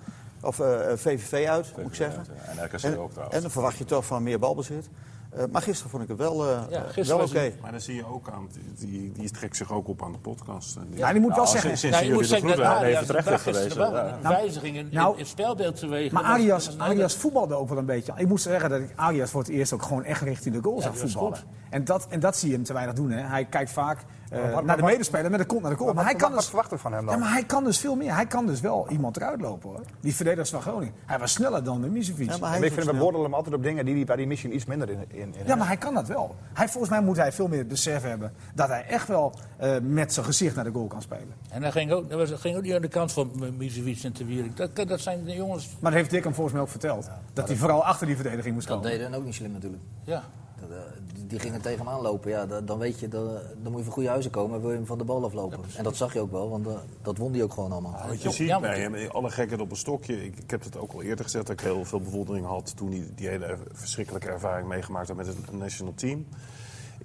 Of 0.41 0.59
eh, 0.59 0.91
eh, 0.91 0.97
VVV 0.97 1.47
uit, 1.47 1.73
moet 1.77 1.85
ik 1.87 1.95
zeggen. 1.95 2.25
En 2.45 2.65
RKC 2.65 2.83
En, 2.83 2.97
ook 2.97 3.11
trouwens. 3.11 3.35
en 3.35 3.41
dan 3.41 3.51
verwacht 3.51 3.77
je 3.77 3.85
toch 3.85 4.05
van 4.05 4.23
meer 4.23 4.39
balbezit. 4.39 4.89
Eh, 5.35 5.43
maar 5.51 5.61
gisteren 5.61 5.91
vond 5.91 6.03
ik 6.03 6.09
het 6.09 6.17
wel, 6.17 6.45
eh, 6.49 6.61
Ja, 6.69 6.77
eh, 6.77 6.83
gisteren 6.91 7.17
wel 7.17 7.27
oké. 7.27 7.53
Maar 7.61 7.71
dan 7.71 7.81
zie 7.81 7.95
je 7.95 8.05
ook 8.13 8.29
aan, 8.29 8.49
die, 8.77 9.11
die 9.11 9.31
trekt 9.31 9.57
zich 9.57 9.71
ook 9.71 9.87
op 9.87 10.03
aan 10.03 10.11
de 10.11 10.17
podcast. 10.17 10.75
En 10.75 10.87
die- 10.89 10.97
Ja, 10.99 11.11
die 11.11 11.21
moet 11.21 11.29
wel 11.35 11.37
Nou, 11.37 11.49
zeggen. 11.49 11.77
sinds- 11.77 11.81
sinds 11.81 11.95
Nou, 11.97 12.07
je 12.09 12.13
jullie 12.15 12.29
moet 12.31 12.39
de 12.41 12.47
zeggen 12.47 12.63
dat 12.63 12.75
Arias 12.77 12.93
even 12.93 13.05
terecht 13.07 13.25
bracht 13.25 13.45
heeft 13.45 13.57
gisteren 13.57 13.91
wel 13.91 14.05
Ja. 14.05 14.13
een 14.13 14.21
wijziging 14.21 14.77
in, 14.77 14.87
Nou, 14.91 15.13
in 15.13 15.19
het 15.19 15.27
spelbeeld 15.27 15.75
teweeg. 15.79 16.11
Maar 16.11 16.23
Arias, 16.77 17.15
voetbalde 17.15 17.55
ook 17.55 17.69
wel 17.69 17.77
een 17.77 17.85
beetje. 17.85 18.13
Ik 18.17 18.27
moet 18.27 18.41
zeggen 18.41 18.69
dat 18.69 18.79
ik 18.79 18.91
Arias 18.95 19.29
voor 19.29 19.41
het 19.41 19.49
eerst 19.49 19.73
ook 19.73 19.81
gewoon 19.83 20.03
echt 20.03 20.21
richting 20.21 20.55
de 20.55 20.61
goal 20.61 20.81
zag 20.81 20.91
die 20.91 21.01
was 21.01 21.11
voetballen. 21.11 21.39
En 21.69 21.83
dat, 21.83 22.07
en 22.09 22.19
dat 22.19 22.37
zie 22.37 22.49
je 22.49 22.55
hem 22.55 22.63
te 22.63 22.73
weinig 22.73 22.95
doen. 22.95 23.09
Hè. 23.11 23.21
Hij 23.21 23.45
kijkt 23.45 23.71
vaak 23.71 23.99
eh, 24.43 24.59
naar 24.59 24.77
de 24.77 24.83
medespeler 24.83 25.31
met 25.31 25.39
de 25.39 25.45
kont 25.45 25.61
naar 25.61 25.71
de 25.71 25.77
goal. 25.77 25.87
Maar, 25.87 25.95
Maar 26.03 26.05
hij 26.11 26.15
kan 26.15 26.29
wat 26.29 26.37
dus, 26.39 26.47
verwachten 26.47 26.75
we 26.75 26.81
van 26.81 26.93
hem 26.93 27.05
dan? 27.05 27.13
ja, 27.13 27.19
maar 27.19 27.31
hij 27.31 27.43
kan 27.43 27.63
dus 27.63 27.79
veel 27.79 27.95
meer. 27.95 28.15
Hij 28.15 28.25
kan 28.25 28.45
dus 28.45 28.61
wel 28.61 28.87
iemand 28.89 29.17
eruit 29.17 29.41
lopen 29.41 29.69
hoor. 29.69 29.81
Die 29.99 30.15
verdedigers 30.15 30.49
van 30.49 30.61
Groningen. 30.61 30.93
Hij 31.05 31.19
was 31.19 31.31
sneller 31.31 31.63
dan 31.63 31.81
de 31.81 31.87
Misevic. 31.87 32.29
Ja, 32.31 32.37
maar 32.37 32.63
ik 32.63 32.73
vind 32.73 32.85
we 32.85 32.93
bordelen 32.93 33.25
hem 33.25 33.33
altijd 33.33 33.55
op 33.55 33.63
dingen 33.63 33.85
die 33.85 33.95
hij 33.95 34.05
bij 34.05 34.15
die 34.15 34.27
misschien 34.27 34.55
iets 34.55 34.65
minder 34.65 34.89
in, 34.89 34.99
in, 35.07 35.19
in 35.19 35.33
Ja, 35.45 35.55
maar 35.55 35.67
hij 35.67 35.77
kan 35.77 35.93
dat 35.93 36.07
wel. 36.07 36.35
Hij, 36.53 36.67
volgens 36.67 36.91
mij 36.91 37.01
moet 37.01 37.17
hij 37.17 37.31
veel 37.31 37.47
meer 37.47 37.67
besef 37.67 38.01
hebben 38.01 38.33
dat 38.55 38.67
hij 38.67 38.85
echt 38.85 39.07
wel 39.07 39.33
eh, 39.57 39.75
met 39.81 40.13
zijn 40.13 40.25
gezicht 40.25 40.55
naar 40.55 40.63
de 40.63 40.71
goal 40.71 40.87
kan 40.87 41.01
spelen. 41.01 41.33
En 41.49 41.61
dat 41.61 41.71
ging 41.71 41.91
ook, 41.91 42.09
dat 42.09 42.29
was, 42.29 42.39
ging 42.41 42.55
ook 42.55 42.63
niet 42.63 42.73
aan 42.73 42.81
de 42.81 42.87
kant 42.87 43.11
van 43.11 43.31
Misevic 43.57 44.03
en 44.03 44.13
Te 44.13 44.25
Wierik. 44.25 44.57
Dat, 44.57 44.75
dat 44.87 44.99
zijn 44.99 45.23
de 45.23 45.33
jongens... 45.33 45.67
Maar 45.79 45.91
dat 45.91 45.99
heeft 45.99 46.11
Dick 46.13 46.23
hem 46.23 46.33
volgens 46.33 46.53
mij 46.53 46.63
ook 46.63 46.69
verteld. 46.69 47.09
dat 47.33 47.47
hij 47.47 47.57
vooral 47.57 47.85
achter 47.85 48.07
die 48.07 48.15
verdediging 48.15 48.53
moest 48.53 48.67
Dat 48.67 48.77
komen. 48.81 48.91
deden 48.91 49.13
ook 49.13 49.23
niet 49.25 49.35
slim 49.35 49.51
natuurlijk. 49.51 49.83
Ja. 50.03 50.23
Die, 51.13 51.27
die 51.27 51.39
gingen 51.39 51.61
tegen 51.61 51.79
hem 51.79 51.89
aanlopen. 51.89 52.31
Ja, 52.31 52.45
da- 52.45 52.61
dan 52.61 52.77
weet 52.79 52.99
je, 52.99 53.07
dan 53.07 53.31
moet 53.63 53.77
je 53.77 53.83
van 53.83 53.93
goede 53.93 54.09
huizen 54.09 54.31
komen 54.31 54.55
en 54.55 54.61
wil 54.61 54.69
je 54.71 54.75
hem 54.75 54.85
van 54.85 54.97
de 54.97 55.03
bal 55.03 55.23
aflopen. 55.25 55.59
en 55.77 55.83
dat 55.83 55.95
zag 55.95 56.13
je 56.13 56.19
ook 56.19 56.31
wel, 56.31 56.49
want 56.49 56.67
eh, 56.67 56.73
dat 57.01 57.17
won 57.17 57.33
hij 57.33 57.43
ook 57.43 57.53
gewoon 57.53 57.71
allemaal. 57.71 58.07
Wat 58.07 58.21
je 58.21 58.31
ziet 58.31 58.59
bij 58.61 58.79
hem, 58.79 58.95
alle 59.11 59.29
gekheid 59.31 59.61
op 59.61 59.71
een 59.71 59.77
stokje. 59.77 60.25
Ik, 60.25 60.37
ik 60.37 60.51
heb 60.51 60.63
het 60.63 60.77
ook 60.77 60.91
al 60.93 61.01
eerder 61.01 61.25
gezegd 61.25 61.47
dat 61.47 61.59
ik 61.59 61.65
heel 61.65 61.85
veel 61.85 62.01
bewondering 62.01 62.45
had 62.45 62.75
toen 62.75 62.91
hij 62.91 63.07
die 63.15 63.27
hele 63.27 63.57
verschrikkelijke 63.73 64.27
ervaring 64.29 64.67
meegemaakt 64.67 65.07
had 65.07 65.17
met 65.17 65.27
het 65.27 65.51
national 65.51 65.93
team. 65.95 66.25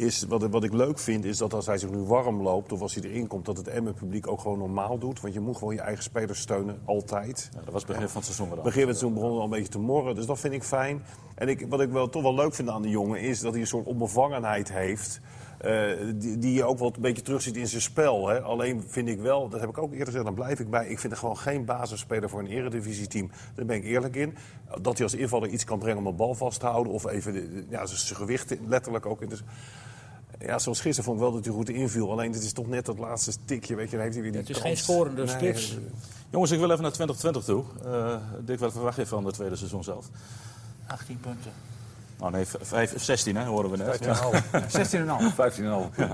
Is, 0.01 0.25
wat, 0.29 0.43
wat 0.43 0.65
ik 0.65 0.73
leuk 0.73 0.99
vind 0.99 1.25
is 1.25 1.39
dat 1.39 1.55
als 1.55 1.67
hij 1.67 1.79
zich 1.79 1.91
nu 1.91 1.99
warm 1.99 2.43
loopt 2.43 2.73
of 2.73 2.81
als 2.81 2.95
hij 2.95 3.05
erin 3.05 3.27
komt, 3.27 3.45
dat 3.45 3.57
het 3.57 3.69
Emmen-publiek 3.69 4.27
ook 4.27 4.41
gewoon 4.41 4.59
normaal 4.59 4.99
doet. 4.99 5.21
Want 5.21 5.35
je 5.35 5.41
moet 5.41 5.57
gewoon 5.57 5.75
je 5.75 5.81
eigen 5.81 6.03
spelers 6.03 6.41
steunen, 6.41 6.79
altijd. 6.85 7.49
Ja, 7.55 7.61
dat 7.65 7.73
was 7.73 7.83
het 7.83 7.91
begin 7.93 8.09
van 8.09 8.23
het 8.23 8.35
seizoen 8.35 8.63
begin 8.63 8.87
met 8.87 8.99
toen 8.99 9.15
begon 9.15 9.29
het 9.29 9.39
al 9.39 9.45
een 9.45 9.51
beetje 9.51 9.69
te 9.69 9.79
morren, 9.79 10.15
dus 10.15 10.27
dat 10.27 10.41
vind 10.41 10.55
ik 10.55 10.63
fijn. 10.63 11.03
En 11.35 11.49
ik, 11.49 11.67
wat 11.69 11.81
ik 11.81 11.91
wel, 11.91 12.09
toch 12.09 12.23
wel 12.23 12.35
leuk 12.35 12.55
vind 12.55 12.69
aan 12.69 12.83
de 12.83 12.89
jongen 12.89 13.21
is 13.21 13.41
dat 13.41 13.53
hij 13.53 13.61
een 13.61 13.67
soort 13.67 13.87
onbevangenheid 13.87 14.73
heeft. 14.73 15.21
eh, 15.59 15.91
die, 16.15 16.39
die 16.39 16.53
je 16.55 16.65
ook 16.65 16.79
wel 16.79 16.93
een 16.95 17.01
beetje 17.03 17.23
terugziet 17.23 17.57
in 17.57 17.67
zijn 17.69 17.83
spel. 17.83 18.29
Hè. 18.29 18.41
Alleen 18.43 18.85
vind 18.87 19.09
ik 19.09 19.21
wel, 19.21 19.49
dat 19.49 19.61
heb 19.61 19.69
ik 19.69 19.79
ook 19.79 19.91
eerder 19.91 20.07
gezegd, 20.07 20.25
dan 20.25 20.35
blijf 20.35 20.61
ik 20.61 20.71
bij. 20.71 20.89
Ik 20.89 20.99
vind 20.99 21.13
er 21.13 21.19
gewoon 21.19 21.37
geen 21.37 21.65
basisspeler 21.65 22.29
voor 22.29 22.41
een 22.41 22.47
eredivisieteam. 22.47 23.31
Daar 23.55 23.67
ben 23.67 23.77
ik 23.77 23.85
eerlijk 23.85 24.17
in. 24.17 24.37
Dat 24.81 24.95
hij 24.95 25.03
als 25.03 25.15
invaller 25.15 25.49
iets 25.49 25.65
kan 25.65 25.79
brengen 25.79 25.99
om 25.99 26.07
een 26.07 26.17
bal 26.17 26.35
vast 26.35 26.61
te 26.61 26.67
houden. 26.67 26.93
Of 26.93 27.07
even 27.07 27.33
de- 27.33 27.53
de- 27.55 27.65
ja, 27.69 27.87
zijn 27.87 28.17
gewicht 28.17 28.57
letterlijk 28.67 29.07
ook 29.07 29.23
in. 29.23 29.29
Dus, 29.29 29.43
ja, 30.41 30.59
zoals 30.59 30.81
gisteren 30.81 31.05
vond 31.05 31.17
ik 31.17 31.23
wel 31.23 31.33
dat 31.33 31.45
hij 31.45 31.55
goed 31.55 31.69
inviel. 31.69 32.11
Alleen 32.11 32.33
het 32.33 32.43
is 32.43 32.53
toch 32.53 32.67
net 32.69 32.87
dat 32.87 32.99
laatste 32.99 33.33
tikje, 33.45 33.75
weet 33.75 33.91
je, 33.91 33.97
dan 33.97 34.01
heeft 34.01 34.15
hij 34.15 34.23
weer 34.23 34.33
die 34.33 34.41
Het 34.41 34.51
is 34.51 34.57
kans. 34.61 34.67
geen 34.69 34.77
scorende 34.85 35.25
Nee, 35.25 35.35
spits. 35.35 35.77
Jongens, 36.31 36.51
ik 36.51 36.59
wil 36.59 36.71
even 36.71 36.83
naar 36.83 36.93
2020 36.93 37.45
toe. 37.45 37.65
Eh 37.85 38.17
Dick, 38.45 38.59
wat 38.59 38.73
verwacht 38.73 38.97
je 38.97 39.07
van 39.07 39.25
het 39.25 39.35
tweede 39.35 39.57
seizoen 39.57 39.85
zelf? 39.85 40.07
18 40.87 41.21
punten. 41.21 41.51
Oh 42.19 42.31
nee, 42.31 42.47
v- 42.47 42.55
vijf, 42.61 43.01
16 43.03 43.37
hè, 43.37 43.45
horen 43.45 43.71
we 43.71 43.77
net. 43.77 44.01
16,5. 44.69 45.35
15,5. 45.35 45.97
Nee. 45.97 46.09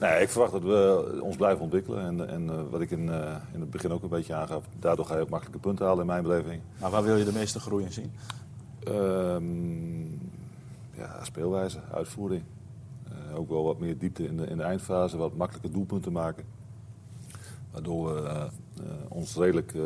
nee, 0.00 0.22
ik 0.22 0.28
verwacht 0.28 0.52
dat 0.52 0.62
we 0.62 1.18
ons 1.22 1.36
blijven 1.36 1.60
ontwikkelen. 1.62 2.04
En, 2.06 2.28
en 2.28 2.50
eh, 2.50 2.56
wat 2.70 2.80
ik 2.80 2.90
in, 2.90 3.08
eh, 3.10 3.34
in 3.52 3.60
het 3.60 3.70
begin 3.70 3.92
ook 3.92 4.02
een 4.02 4.08
beetje 4.08 4.34
aangaf, 4.34 4.62
daardoor 4.78 5.06
ga 5.06 5.14
je 5.14 5.20
ook 5.20 5.28
makkelijke 5.28 5.60
punten 5.60 5.84
halen 5.86 6.00
in 6.00 6.06
mijn 6.06 6.22
beleving. 6.22 6.60
Maar 6.78 6.90
waar 6.90 7.02
wil 7.02 7.16
je 7.16 7.24
de 7.24 7.32
meeste 7.32 7.60
groei 7.60 7.84
in 7.84 7.92
zien? 7.92 8.12
Ehm, 8.84 10.02
ja, 11.00 11.24
speelwijze, 11.24 11.78
uitvoering. 11.92 12.42
Ook 13.36 13.48
wel 13.48 13.64
wat 13.64 13.78
meer 13.78 13.98
diepte 13.98 14.26
in 14.26 14.36
de, 14.36 14.46
in 14.46 14.56
de 14.56 14.62
eindfase, 14.62 15.16
wat 15.16 15.36
makkelijker 15.36 15.72
doelpunten 15.72 16.12
maken. 16.12 16.44
Waardoor 17.72 18.14
we 18.14 18.28
eh, 18.28 18.42
eh, 18.42 18.50
ons 19.08 19.36
redelijk, 19.36 19.74
eh, 19.74 19.82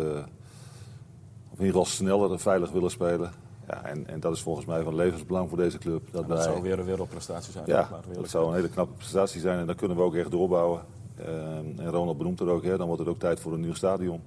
of 1.51 1.59
in 1.59 1.65
ieder 1.65 1.67
geval 1.67 1.85
sneller 1.85 2.33
en 2.33 2.39
veilig 2.39 2.71
willen 2.71 2.91
spelen. 2.91 3.33
Ja, 3.67 3.85
en, 3.85 4.07
en 4.07 4.21
dat 4.21 4.35
is 4.35 4.43
volgens 4.43 4.67
mij 4.67 4.83
van 4.83 4.95
levensbelang 4.95 5.49
voor 5.49 5.59
deze 5.59 5.79
club. 5.79 6.03
Dat 6.11 6.29
Dat 6.29 6.37
wij, 6.37 6.47
zou 6.47 6.63
weer 6.63 6.79
een 6.79 6.85
wereldprestatie 6.85 7.53
zijn. 7.53 7.65
ja, 7.67 7.89
dat 8.13 8.29
zou 8.29 8.49
een 8.49 8.55
hele 8.55 8.69
knappe 8.69 8.95
prestatie 8.95 9.41
zijn 9.41 9.59
en 9.59 9.67
dan 9.67 9.75
kunnen 9.75 9.97
we 9.97 10.03
ook 10.03 10.15
echt 10.15 10.31
doorbouwen. 10.31 10.83
Ehm, 11.17 11.81
en 11.81 11.91
Ronald 11.91 12.19
benoemt 12.19 12.41
er 12.41 12.49
ook, 12.49 12.63
hè, 12.63 12.77
dan 12.77 12.87
wordt 12.87 13.03
het 13.03 13.11
ook 13.11 13.19
tijd 13.19 13.41
voor 13.41 13.53
een 13.53 13.61
nieuw 13.61 13.75
stadion. 13.75 14.23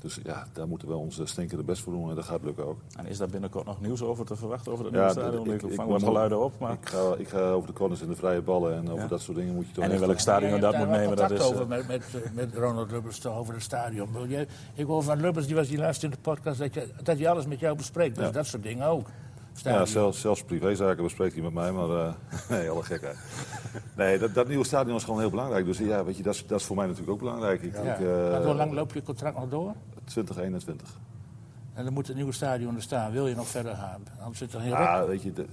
Dus 0.00 0.18
ja, 0.24 0.46
daar 0.52 0.68
moeten 0.68 0.88
we 0.88 0.94
ons 0.94 1.20
stinkende 1.24 1.62
best 1.64 1.82
voor 1.82 1.92
doen 1.92 2.08
en 2.10 2.14
dat 2.14 2.24
gaat 2.24 2.42
lukken 2.44 2.66
ook. 2.66 2.78
En 2.96 3.06
is 3.06 3.18
daar 3.18 3.28
binnenkort 3.28 3.66
nog 3.66 3.80
nieuws 3.80 4.02
over 4.02 4.24
te 4.26 4.36
verwachten 4.36 4.72
over 4.72 4.84
het 4.84 4.94
Ja, 4.94 5.00
nieuwe 5.00 5.14
dat- 5.14 5.24
stadion? 5.24 5.54
ik- 5.54 5.62
Ik, 5.62 5.68
ik 5.70 5.74
vang 5.74 5.90
wat 5.90 6.02
geluiden 6.02 6.40
op. 6.44 6.52
Maar... 6.58 6.72
Ik, 6.72 6.88
ga, 6.88 7.14
ik 7.18 7.28
ga 7.28 7.50
over 7.50 7.66
de 7.68 7.74
corners 7.74 8.00
en 8.02 8.08
de 8.08 8.16
vrije 8.16 8.40
ballen 8.42 8.74
en 8.74 8.88
over 8.90 9.02
Ja. 9.02 9.06
dat 9.08 9.20
soort 9.20 9.36
dingen 9.36 9.54
moet 9.54 9.66
je 9.66 9.72
toch 9.72 9.84
En 9.84 9.90
in 9.90 9.98
welk 10.00 10.18
stadion 10.18 10.54
je 10.54 10.60
dat 10.60 10.76
moet 10.76 10.88
nemen, 10.88 11.16
dat 11.16 11.30
is... 11.30 11.38
contact 11.38 11.40
eh, 11.40 11.46
over 11.56 11.66
met, 11.68 11.86
met, 11.88 12.34
met 12.34 12.54
Ronald 12.54 12.90
Lubbers 12.90 13.18
toch 13.18 13.36
over 13.36 13.54
het 13.54 13.62
stadion. 13.62 14.08
Ik 14.74 14.86
hoor 14.86 15.02
van 15.02 15.20
Lubbers, 15.20 15.46
die 15.46 15.54
was 15.54 15.68
die 15.68 15.78
laatst 15.78 16.02
in 16.02 16.10
de 16.10 16.18
podcast, 16.20 16.58
dat, 16.58 16.74
je, 16.74 16.88
dat 17.02 17.18
hij 17.18 17.28
alles 17.28 17.46
met 17.46 17.58
jou 17.60 17.76
bespreekt. 17.76 18.16
Dus 18.16 18.24
Ja. 18.24 18.30
dat 18.30 18.46
soort 18.46 18.62
dingen 18.62 18.86
ook. 18.86 19.08
Ja, 19.62 19.84
zelfs, 19.86 20.20
zelfs 20.20 20.42
privézaken 20.44 21.02
bespreekt 21.02 21.34
hij 21.34 21.42
met 21.42 21.52
mij, 21.52 21.72
maar 21.72 21.90
eh, 21.90 22.12
nee, 22.50 22.70
alle 22.70 22.82
gekheid. 22.82 23.16
Nee, 23.96 24.18
dat, 24.18 24.34
dat 24.34 24.48
nieuwe 24.48 24.64
stadion 24.64 24.96
is 24.96 25.04
gewoon 25.04 25.20
heel 25.20 25.30
belangrijk. 25.30 25.64
Dus 25.64 25.78
ja, 25.78 26.04
weet 26.04 26.16
je, 26.16 26.22
dat 26.22 26.34
is, 26.34 26.46
dat 26.46 26.60
is 26.60 26.66
voor 26.66 26.76
mij 26.76 26.84
natuurlijk 26.86 27.12
ook 27.12 27.18
belangrijk. 27.18 27.62
Ik, 27.62 27.72
Ja. 27.74 27.94
ik, 27.94 28.00
eh, 28.00 28.44
hoe 28.44 28.54
lang 28.54 28.72
loop 28.72 28.92
je 28.92 29.02
contract 29.02 29.38
nog 29.38 29.48
door? 29.48 29.72
2021. 30.04 30.88
En 31.74 31.84
dan 31.84 31.92
moet 31.92 32.06
het 32.06 32.16
nieuwe 32.16 32.32
stadion 32.32 32.76
er 32.76 32.82
staan. 32.82 33.12
Wil 33.12 33.26
je 33.26 33.34
nog 33.34 33.46
verder 33.46 33.74
gaan? 33.74 34.02
Anders 34.20 34.38
zit 34.38 34.52
er 34.52 34.60
rek. 34.60 34.68
Ja, 34.68 35.06
weet 35.06 35.22
je, 35.22 35.32
de- 35.32 35.46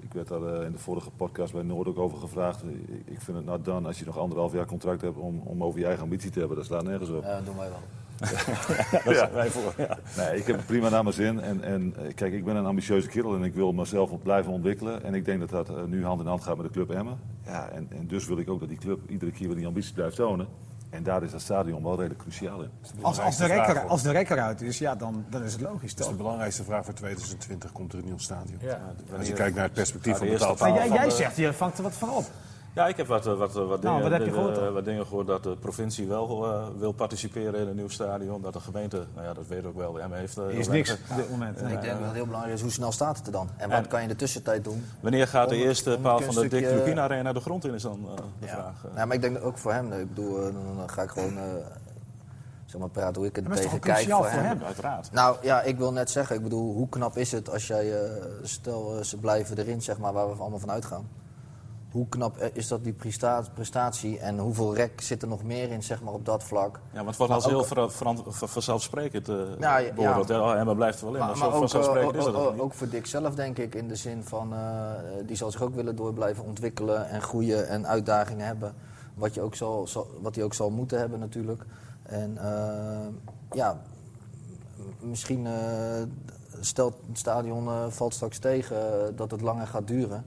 ik 0.00 0.12
werd 0.12 0.28
daar 0.28 0.42
eh, 0.42 0.64
in 0.66 0.72
de 0.72 0.78
vorige 0.78 1.10
podcast 1.10 1.52
bij 1.52 1.62
Noord 1.62 1.88
ook 1.88 1.98
over 1.98 2.18
gevraagd. 2.18 2.62
Ik, 2.62 3.02
ik 3.04 3.20
vind 3.20 3.36
het 3.36 3.46
nou 3.46 3.62
dan, 3.62 3.86
als 3.86 3.98
je 3.98 4.04
nog 4.04 4.18
anderhalf 4.18 4.52
jaar 4.52 4.66
contract 4.66 5.00
hebt 5.00 5.16
om, 5.16 5.40
om 5.44 5.64
over 5.64 5.78
je 5.80 5.84
eigen 5.86 6.02
ambitie 6.02 6.30
te 6.30 6.38
hebben, 6.38 6.56
dat 6.56 6.66
slaat 6.66 6.84
nergens 6.84 7.10
op. 7.10 7.22
Ja, 7.22 7.36
dat 7.36 7.44
doen 7.44 7.56
wij 7.56 7.68
wel. 7.68 7.78
zijn 9.04 9.32
wij 9.32 9.50
voor. 9.50 9.74
Ja. 9.76 9.98
Nee, 10.16 10.36
ik 10.36 10.46
heb 10.46 10.56
het 10.56 10.66
prima 10.66 10.88
naar 10.88 11.02
mijn 11.02 11.14
zin. 11.14 11.40
En, 11.40 11.64
en 11.64 11.94
eh, 11.96 12.14
kijk, 12.14 12.32
ik 12.32 12.44
ben 12.44 12.56
een 12.56 12.66
ambitieuze 12.66 13.08
kerel 13.08 13.34
en 13.34 13.42
ik 13.42 13.54
wil 13.54 13.72
mezelf 13.72 14.22
blijven 14.22 14.52
ontwikkelen. 14.52 15.04
En 15.04 15.14
ik 15.14 15.24
denk 15.24 15.40
dat 15.40 15.50
dat 15.50 15.68
eh, 15.68 15.84
nu 15.84 16.04
hand 16.04 16.20
in 16.20 16.26
hand 16.26 16.42
gaat 16.42 16.56
met 16.56 16.66
de 16.66 16.72
club 16.72 16.90
Emmen. 16.90 17.18
Ja, 17.44 17.68
en, 17.68 17.86
en 17.90 18.06
dus 18.06 18.26
wil 18.26 18.38
ik 18.38 18.50
ook 18.50 18.60
dat 18.60 18.68
die 18.68 18.78
club 18.78 19.10
iedere 19.10 19.30
keer 19.30 19.46
weer 19.46 19.56
die 19.56 19.66
ambitie 19.66 19.94
blijft 19.94 20.16
tonen. 20.16 20.48
En 20.90 21.02
daar 21.02 21.22
is 21.22 21.30
dat 21.30 21.40
stadion 21.40 21.82
wel 21.82 21.96
redelijk 21.96 22.20
cruciaal 22.20 22.62
in. 22.62 22.70
Als, 23.00 23.20
als, 23.20 23.36
de 23.36 23.46
rekker, 23.46 23.80
als 23.80 24.02
de 24.02 24.10
rekker 24.10 24.40
uit 24.40 24.62
is, 24.62 24.78
ja, 24.78 24.94
dan, 24.94 25.24
dan 25.30 25.42
is 25.42 25.52
het 25.52 25.60
logisch 25.60 25.90
Dat 25.94 25.98
is 25.98 26.04
toch? 26.04 26.10
de 26.10 26.16
belangrijkste 26.16 26.64
vraag 26.64 26.84
voor 26.84 26.94
2020. 26.94 27.72
Komt 27.72 27.92
er 27.92 27.98
een 27.98 28.04
nieuw 28.04 28.18
stadion? 28.18 28.58
Ja. 28.60 28.80
Als 29.18 29.26
je 29.26 29.32
kijkt 29.32 29.54
naar 29.54 29.64
het 29.64 29.72
perspectief 29.72 30.20
Ja, 30.20 30.38
van 30.38 30.56
de 30.56 30.62
Maar 30.62 30.72
jij, 30.72 30.88
jij 30.88 31.10
zegt, 31.10 31.36
je 31.36 31.52
vangt 31.52 31.76
er 31.76 31.82
wat 31.82 31.94
van 31.94 32.10
op. 32.10 32.24
Ja, 32.78 32.86
ik 32.86 32.96
heb 32.96 33.06
wat, 33.06 33.26
eh, 33.26 33.34
wat, 33.34 33.52
wat, 33.52 33.82
dingen, 33.82 34.02
wat 34.02 34.10
heb 34.10 34.24
je 34.24 34.32
gehoord 34.32 34.56
eh, 34.56 34.62
dan? 34.64 34.72
wat 34.72 34.84
dingen 34.84 35.06
gehoord 35.06 35.26
dat 35.26 35.42
de 35.42 35.56
provincie 35.56 36.06
wel 36.06 36.44
eh, 36.46 36.66
wil 36.78 36.92
participeren 36.92 37.60
in 37.60 37.68
een 37.68 37.76
nieuw 37.76 37.88
stadion. 37.88 38.42
Dat 38.42 38.52
de 38.52 38.60
gemeente, 38.60 39.06
nou 39.14 39.26
ja, 39.26 39.32
dat 39.34 39.46
weet 39.46 39.58
ik 39.58 39.66
ook 39.66 39.76
wel, 39.76 39.92
de 39.92 40.02
M 40.08 40.12
heeft... 40.12 40.38
eh, 40.38 40.44
Er 40.44 40.50
is 40.50 40.68
niks 40.68 40.92
op 40.92 41.16
dit 41.16 41.30
moment. 41.30 41.58
En 41.58 41.70
ik 41.70 41.80
denk 41.80 41.92
dat 41.98 42.02
het 42.06 42.12
heel 42.14 42.24
belangrijk 42.26 42.54
is 42.54 42.60
hoe 42.62 42.70
snel 42.70 42.92
staat 42.92 43.16
het 43.16 43.26
er 43.26 43.32
dan. 43.32 43.48
En 43.56 43.68
wat 43.70 43.78
En- 43.78 43.88
kan 43.88 43.98
je 43.98 44.04
in 44.06 44.12
de 44.12 44.18
tussentijd 44.18 44.64
doen? 44.64 44.84
Wanneer 45.00 45.26
gaat 45.28 45.48
de 45.48 45.56
het- 45.56 45.64
eerste 45.64 45.88
om 45.88 45.94
het 45.94 46.02
paal 46.02 46.20
van 46.20 46.34
de 46.34 46.48
Dick 46.48 46.70
Lukien 46.70 47.00
Arena 47.00 47.32
de 47.32 47.40
grond 47.40 47.64
in, 47.64 47.74
is 47.74 47.82
dan 47.82 48.06
eh, 48.08 48.16
de 48.40 48.46
Ja. 48.46 48.52
vraag. 48.52 48.84
eh. 48.84 48.96
Ja, 48.96 49.04
maar 49.04 49.14
ik 49.16 49.22
denk 49.22 49.34
dat 49.34 49.42
ook 49.42 49.58
voor 49.58 49.72
hem, 49.72 49.92
ik 49.92 50.08
bedoel, 50.14 50.36
eh, 50.38 50.42
dan, 50.76 50.90
ga 50.90 51.02
ik 51.02 51.10
gewoon 51.10 51.36
eh, 51.36 51.42
zeg 52.66 52.80
maar 52.80 52.88
praten 52.90 53.14
hoe 53.16 53.26
ik 53.26 53.36
er 53.36 53.42
toch 53.44 53.54
tegen 53.56 53.80
kijk 53.80 54.08
voor 54.08 54.16
voor 54.16 54.26
hem. 54.26 54.44
hem? 54.44 54.62
Uiteraard. 54.64 55.12
Nou 55.12 55.36
ja, 55.42 55.62
ik 55.62 55.76
wil 55.78 55.92
net 55.92 56.10
zeggen, 56.10 56.36
ik 56.36 56.42
bedoel, 56.42 56.72
hoe 56.74 56.88
knap 56.88 57.16
is 57.16 57.32
het 57.32 57.50
als 57.52 57.66
jij, 57.66 58.02
eh, 58.04 58.10
stel 58.42 58.96
eh, 58.96 59.02
ze 59.02 59.16
blijven 59.16 59.58
erin, 59.58 59.82
zeg 59.82 59.98
maar, 59.98 60.12
waar 60.12 60.30
we 60.30 60.40
allemaal 60.40 60.58
van 60.58 60.70
uitgaan. 60.70 61.08
Hoe 61.92 62.08
knap 62.08 62.36
eh, 62.36 62.48
is 62.52 62.68
dat 62.68 62.84
die 62.84 62.92
presta- 62.92 63.44
prestatie 63.54 64.18
en 64.18 64.38
hoeveel 64.38 64.74
rek 64.74 65.00
zit 65.00 65.22
er 65.22 65.28
nog 65.28 65.42
meer 65.42 65.70
in, 65.70 65.82
zeg 65.82 66.02
maar, 66.02 66.12
op 66.12 66.24
dat 66.24 66.44
vlak? 66.44 66.80
Ja, 66.92 66.98
maar 66.98 67.06
het 67.06 67.16
wordt 67.16 67.32
als 67.32 67.46
heel 67.46 67.64
vanzelfsprekend 68.28 69.28
eh 69.28 69.36
Ja, 69.58 69.76
ja, 69.78 69.92
beoordeeld. 69.92 70.28
Ja. 70.28 70.40
Oh, 70.52 70.58
Emma 70.58 70.74
blijft 70.74 70.98
er 70.98 71.04
wel 71.04 71.14
in, 71.14 71.18
maar, 71.20 71.28
Maar, 71.28 71.38
maar 71.38 71.48
ook, 71.48 71.54
vanzelfsprekend 71.54 72.12
eh, 72.12 72.18
is 72.18 72.24
dat 72.24 72.34
ook- 72.34 72.46
ook 72.46 72.52
niet. 72.52 72.60
ook 72.62 72.72
voor 72.74 72.88
Dick 72.88 73.06
zelf, 73.06 73.34
denk 73.34 73.58
ik, 73.58 73.74
in 73.74 73.88
de 73.88 73.96
zin 73.96 74.24
van, 74.24 74.52
eh, 74.54 74.90
die 75.26 75.36
zal 75.36 75.50
zich 75.50 75.62
ook 75.62 75.74
willen 75.74 75.96
door 75.96 76.12
blijven 76.14 76.44
ontwikkelen 76.44 77.08
en 77.08 77.22
groeien 77.22 77.68
en 77.68 77.86
uitdagingen 77.86 78.46
hebben. 78.46 78.74
Wat, 79.14 79.34
je 79.34 79.40
ook 79.40 79.54
zal, 79.54 79.86
zal- 79.86 80.06
wat 80.20 80.34
hij 80.34 80.44
ook 80.44 80.54
zal 80.54 80.70
moeten 80.70 80.98
hebben 80.98 81.18
natuurlijk. 81.18 81.62
En 82.02 82.38
eh, 82.38 83.06
ja, 83.52 83.80
misschien 85.00 85.46
eh, 85.46 85.52
stelt 86.60 86.94
het 87.08 87.18
stadion 87.18 87.66
eh, 87.68 87.86
valt 87.88 88.14
straks 88.14 88.38
tegen 88.38 88.76
eh, 88.76 89.06
dat 89.16 89.30
het 89.30 89.40
langer 89.40 89.66
gaat 89.66 89.86
duren. 89.86 90.24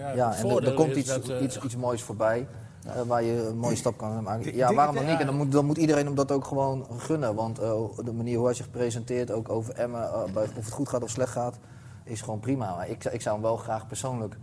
Maar 0.00 0.16
ja, 0.16 0.34
en 0.36 0.48
er, 0.50 0.64
er 0.66 0.74
komt 0.74 0.96
iets, 0.96 1.08
dat, 1.08 1.28
eh, 1.28 1.42
iets, 1.42 1.58
iets 1.60 1.76
moois 1.76 2.02
voorbij. 2.02 2.46
eh, 2.86 3.00
waar 3.06 3.22
je 3.22 3.46
een 3.46 3.56
mooie 3.58 3.76
stap 3.76 3.96
kan 3.96 4.22
maken. 4.22 4.54
Ja, 4.56 4.74
waarom 4.74 4.94
dan 4.94 5.06
niet? 5.06 5.20
En 5.20 5.26
dan 5.26 5.36
moet, 5.36 5.52
dan 5.52 5.64
moet 5.66 5.76
iedereen 5.78 6.04
hem 6.06 6.14
dat 6.14 6.32
ook 6.32 6.44
gewoon 6.44 6.86
gunnen. 6.96 7.34
Want 7.34 7.58
eh, 7.58 7.72
de 8.04 8.12
manier 8.12 8.36
hoe 8.36 8.44
hij 8.46 8.54
zich 8.54 8.70
presenteert, 8.70 9.30
ook 9.30 9.48
over 9.48 9.74
Emmen, 9.74 10.10
bij- 10.32 10.42
of 10.56 10.64
het 10.64 10.70
goed 10.74 10.88
gaat 10.88 11.02
of 11.02 11.10
slecht 11.10 11.32
gaat, 11.32 11.58
is 12.04 12.20
gewoon 12.22 12.40
prima. 12.40 12.74
Maar 12.76 12.88
ik, 12.88 13.04
ik 13.04 13.20
zou 13.20 13.34
hem 13.34 13.44
wel 13.44 13.56
graag 13.56 13.86
persoonlijk 13.86 14.36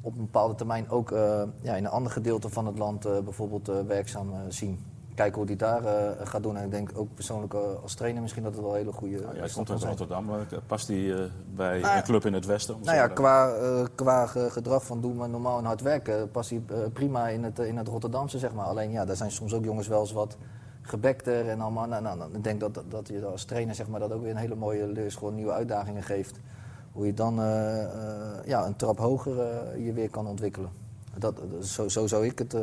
op 0.00 0.12
een 0.14 0.20
bepaalde 0.24 0.54
termijn 0.54 0.90
ook 0.90 1.10
ja, 1.60 1.74
in 1.76 1.84
een 1.84 1.90
ander 1.90 2.12
gedeelte 2.12 2.48
van 2.48 2.66
het 2.66 2.78
land 2.78 3.02
bijvoorbeeld 3.24 3.66
werkzaam 3.86 4.32
zien. 4.48 4.84
Kijken 5.22 5.38
hoe 5.40 5.46
hij 5.46 5.56
daar 5.56 5.84
eh, 5.84 6.26
gaat 6.26 6.42
doen. 6.42 6.56
En 6.56 6.64
ik 6.64 6.70
denk 6.70 6.90
ook 6.94 7.14
persoonlijk 7.14 7.54
eh, 7.54 7.60
als 7.82 7.94
trainer 7.94 8.22
misschien 8.22 8.42
dat 8.42 8.52
het 8.52 8.60
wel 8.62 8.70
een 8.70 8.76
hele 8.76 8.92
goede 8.92 9.20
Nou, 9.20 9.36
jij 9.36 9.48
komt 9.54 9.70
uit. 9.70 9.82
Rotterdam, 9.82 10.30
eh, 10.30 10.58
past 10.66 10.88
hij 10.88 11.30
bij 11.54 11.80
Nou 11.80 11.96
een 11.96 12.02
club 12.02 12.24
in 12.24 12.32
het 12.32 12.46
Westen? 12.46 12.76
Nou 12.82 12.96
ja, 12.96 13.08
qua, 13.08 13.52
qua 13.94 14.26
ge- 14.26 14.50
gedrag 14.50 14.84
van 14.84 15.00
doen 15.00 15.16
maar 15.16 15.28
normaal 15.28 15.58
en 15.58 15.64
hard 15.64 15.80
werken 15.80 16.30
past 16.30 16.50
hij 16.50 16.62
prima 16.92 17.28
in 17.28 17.44
het, 17.44 17.58
in 17.58 17.76
het 17.76 17.88
Rotterdamse, 17.88 18.38
zeg 18.38 18.52
maar. 18.52 18.64
Alleen 18.64 18.90
ja, 18.90 19.04
daar 19.04 19.16
zijn 19.16 19.30
soms 19.30 19.54
ook 19.54 19.64
jongens 19.64 19.88
wel 19.88 20.00
eens 20.00 20.12
wat 20.12 20.36
gebekter 20.82 21.48
en 21.48 21.60
allemaal. 21.60 21.86
Nou, 21.86 22.02
nou, 22.02 22.18
nou, 22.18 22.30
ik 22.34 22.44
denk 22.44 22.60
dat, 22.60 22.82
dat 22.88 23.08
je 23.08 23.26
als 23.26 23.44
trainer 23.44 23.74
zeg 23.74 23.88
maar, 23.88 24.00
dat 24.00 24.12
ook 24.12 24.22
weer 24.22 24.30
een 24.30 24.36
hele 24.36 24.54
mooie 24.54 24.86
leerschool, 24.86 25.30
nieuwe 25.30 25.52
uitdagingen 25.52 26.02
geeft. 26.02 26.38
Hoe 26.92 27.06
je 27.06 27.14
dan 27.14 27.34
ja, 28.44 28.66
een 28.66 28.76
trap 28.76 28.98
hoger 28.98 29.36
je 29.78 29.92
weer 29.92 30.10
kan 30.10 30.26
ontwikkelen. 30.26 30.70
Dat, 31.18 31.34
zo, 31.62 31.88
zo 31.88 32.06
zou 32.06 32.26
ik 32.26 32.38
het 32.38 32.56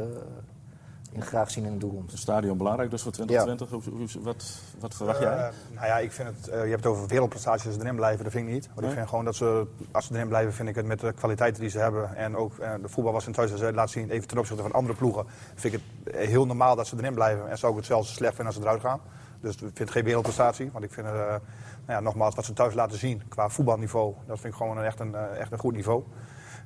graag 1.20 1.52
zien 1.52 1.66
in 1.66 1.74
de 1.74 1.78
toekomst. 1.80 2.12
Het 2.12 2.20
stadion 2.20 2.58
belangrijk 2.58 2.90
dus 2.92 3.02
voor 3.02 3.12
2020. 3.12 3.70
Hoe, 3.70 3.98
hoe- 4.14 4.24
wat, 4.24 4.62
wat 4.80 4.96
verwacht 4.96 5.20
jij? 5.20 5.38
Eh, 5.38 5.48
nou 5.74 5.86
ja, 5.88 5.98
ik 5.98 6.12
vind 6.12 6.28
het, 6.38 6.48
eh, 6.48 6.64
je 6.64 6.70
hebt 6.70 6.84
het 6.84 6.94
over 6.94 7.08
wereldprestaties 7.08 7.66
als 7.66 7.76
ze 7.76 7.82
erin 7.82 7.96
blijven, 7.96 8.24
dat 8.24 8.34
vind 8.34 8.48
ik 8.48 8.54
niet. 8.54 8.66
Want 8.68 8.80
Nee? 8.80 8.90
ik 8.90 8.96
vind 8.96 9.10
gewoon 9.10 9.26
dat 9.26 9.36
ze, 9.36 9.68
als 9.92 10.06
ze 10.06 10.14
erin 10.14 10.28
blijven, 10.28 10.54
vind 10.54 10.70
ik 10.70 10.76
het 10.76 10.86
met 10.86 11.00
de 11.00 11.14
kwaliteiten 11.14 11.62
die 11.62 11.70
ze 11.72 11.80
hebben. 11.80 12.16
En 12.16 12.36
ook 12.36 12.58
eh, 12.58 12.72
de 12.82 12.90
voetbal 12.90 13.14
was 13.14 13.26
in 13.28 13.32
thuis 13.34 13.52
laat 13.74 13.90
zien, 13.90 14.10
even 14.10 14.28
ten 14.28 14.38
opzichte 14.38 14.62
van 14.62 14.72
andere 14.72 14.96
ploegen, 14.96 15.26
vind 15.56 15.74
ik 15.74 15.82
het 16.04 16.16
heel 16.16 16.46
normaal 16.46 16.76
dat 16.76 16.88
ze 16.88 16.96
erin 16.98 17.14
blijven. 17.14 17.50
En 17.50 17.58
zou 17.58 17.72
ik 17.72 17.78
het 17.78 17.88
zelfs 17.88 18.14
slecht 18.14 18.36
vinden 18.36 18.46
als 18.46 18.56
ze 18.56 18.62
eruit 18.62 18.82
gaan. 18.82 19.00
Dus 19.42 19.54
ik 19.54 19.60
vind 19.60 19.78
het 19.80 19.92
geen 19.92 20.04
wereldprestatie. 20.04 20.70
Want 20.74 20.84
ik 20.84 20.92
vind, 20.94 21.08
eh, 21.08 21.14
nou 21.14 21.40
ja, 21.88 22.00
nogmaals, 22.00 22.36
wat 22.36 22.46
ze 22.46 22.54
thuis 22.54 22.74
laten 22.74 22.98
zien 22.98 23.22
qua 23.28 23.50
voetbalniveau, 23.50 24.14
dat 24.28 24.40
vind 24.40 24.54
ik 24.54 24.60
gewoon 24.60 24.78
een, 24.78 24.84
echt, 24.84 25.00
een, 25.00 25.16
echt 25.16 25.52
een 25.52 25.60
goed 25.60 25.74
niveau. 25.76 26.04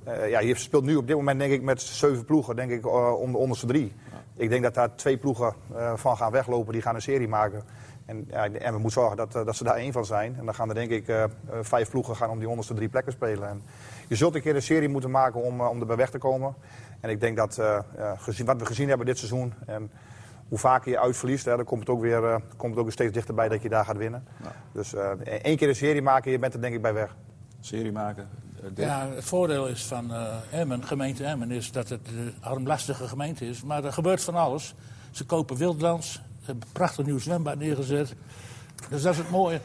Eh, 0.04 0.30
ja, 0.30 0.40
je 0.40 0.56
speelt 0.56 0.84
nu 0.84 0.96
op 0.96 1.08
dit 1.08 1.16
moment 1.16 1.40
denk 1.40 1.52
ik 1.52 1.62
met 1.62 1.82
zeven 1.82 2.26
ploegen, 2.26 2.56
denk 2.56 2.72
ik, 2.72 2.86
eh, 2.86 3.22
om 3.22 3.32
de 3.32 3.38
onderste 3.38 3.66
drie. 3.66 3.94
Ik 4.36 4.50
denk 4.50 4.64
dat 4.64 4.74
daar 4.74 4.96
twee 4.96 5.18
ploegen 5.18 5.54
eh, 5.76 5.94
van 5.96 6.18
gaan 6.18 6.32
weglopen, 6.32 6.74
die 6.74 6.82
gaan 6.82 6.96
een 6.96 7.02
serie 7.02 7.28
maken. 7.28 7.64
En, 8.06 8.26
ja, 8.30 8.44
en 8.44 8.74
we 8.74 8.80
moeten 8.80 9.02
zorgen 9.02 9.18
dat, 9.18 9.32
dat 9.32 9.56
ze 9.56 9.64
daar 9.64 9.76
één 9.76 9.92
van 9.92 10.06
zijn. 10.06 10.36
En 10.38 10.46
dan 10.46 10.56
gaan 10.56 10.70
er 10.70 10.76
denk 10.76 10.92
ik 10.92 11.30
vijf 11.62 11.90
ploegen 11.90 12.16
gaan 12.16 12.30
om 12.30 12.40
die 12.40 12.50
onderste 12.50 12.74
drie 12.74 12.90
plekken 12.90 13.12
spelen. 13.12 13.50
En 13.50 13.62
je 14.08 14.16
zult 14.16 14.36
een 14.36 14.42
keer 14.42 14.56
een 14.56 14.62
serie 14.62 14.90
moeten 14.90 15.12
maken 15.12 15.42
om, 15.42 15.62
om 15.62 15.80
erbij 15.80 15.96
weg 15.96 16.10
te 16.10 16.18
komen. 16.18 16.56
En 17.00 17.10
ik 17.10 17.20
denk 17.20 17.38
dat 17.38 17.62
gezien, 18.18 18.46
wat 18.46 18.60
we 18.60 18.66
gezien 18.66 18.88
hebben 18.88 19.06
dit 19.06 19.18
seizoen... 19.18 19.54
En, 19.66 19.92
hoe 20.54 20.62
vaker 20.62 20.92
je 20.92 21.00
uitverliest, 21.00 21.46
hè, 21.46 21.56
dan 21.56 21.66
komt 21.66 21.80
het 21.80 21.90
ook 21.90 22.02
weer, 22.02 22.42
komt 22.58 22.76
het 22.76 22.86
ook 22.86 22.92
steeds 22.92 23.14
dichterbij 23.14 23.50
dat 23.50 23.62
je 23.62 23.70
daar 23.70 23.86
gaat 23.86 23.98
winnen. 23.98 24.28
Dus 24.72 24.94
eh, 24.94 25.10
één 25.42 25.58
keer 25.58 25.68
een 25.68 25.76
serie 25.76 26.02
maken, 26.02 26.32
je 26.32 26.40
bent 26.40 26.54
er 26.54 26.62
denk 26.62 26.76
ik 26.76 26.82
bij 26.82 26.94
weg. 26.94 27.16
Serie 27.60 27.92
maken? 27.92 28.30
Eh? 28.66 28.86
Ja, 28.86 29.08
het 29.16 29.24
voordeel 29.24 29.68
is 29.68 29.84
van 29.84 30.14
eh, 30.14 30.28
Emmen, 30.52 30.84
gemeente 30.86 31.24
Emmen, 31.26 31.52
is 31.52 31.72
dat 31.72 31.90
het 31.90 32.08
een 32.08 32.34
armlastige 32.40 33.08
gemeente 33.08 33.48
is. 33.48 33.64
Maar 33.64 33.84
er 33.84 33.94
gebeurt 33.94 34.24
van 34.24 34.36
alles. 34.36 34.74
Ze 35.12 35.26
kopen 35.26 35.56
wildlands, 35.58 36.12
ze 36.14 36.20
hebben 36.46 36.64
een 36.68 36.74
prachtig 36.74 37.06
nieuw 37.06 37.20
zwembad 37.20 37.58
neergezet. 37.58 38.16
Dus 38.90 39.02
dat 39.02 39.12
is 39.12 39.18
het 39.20 39.30
mooie. 39.30 39.60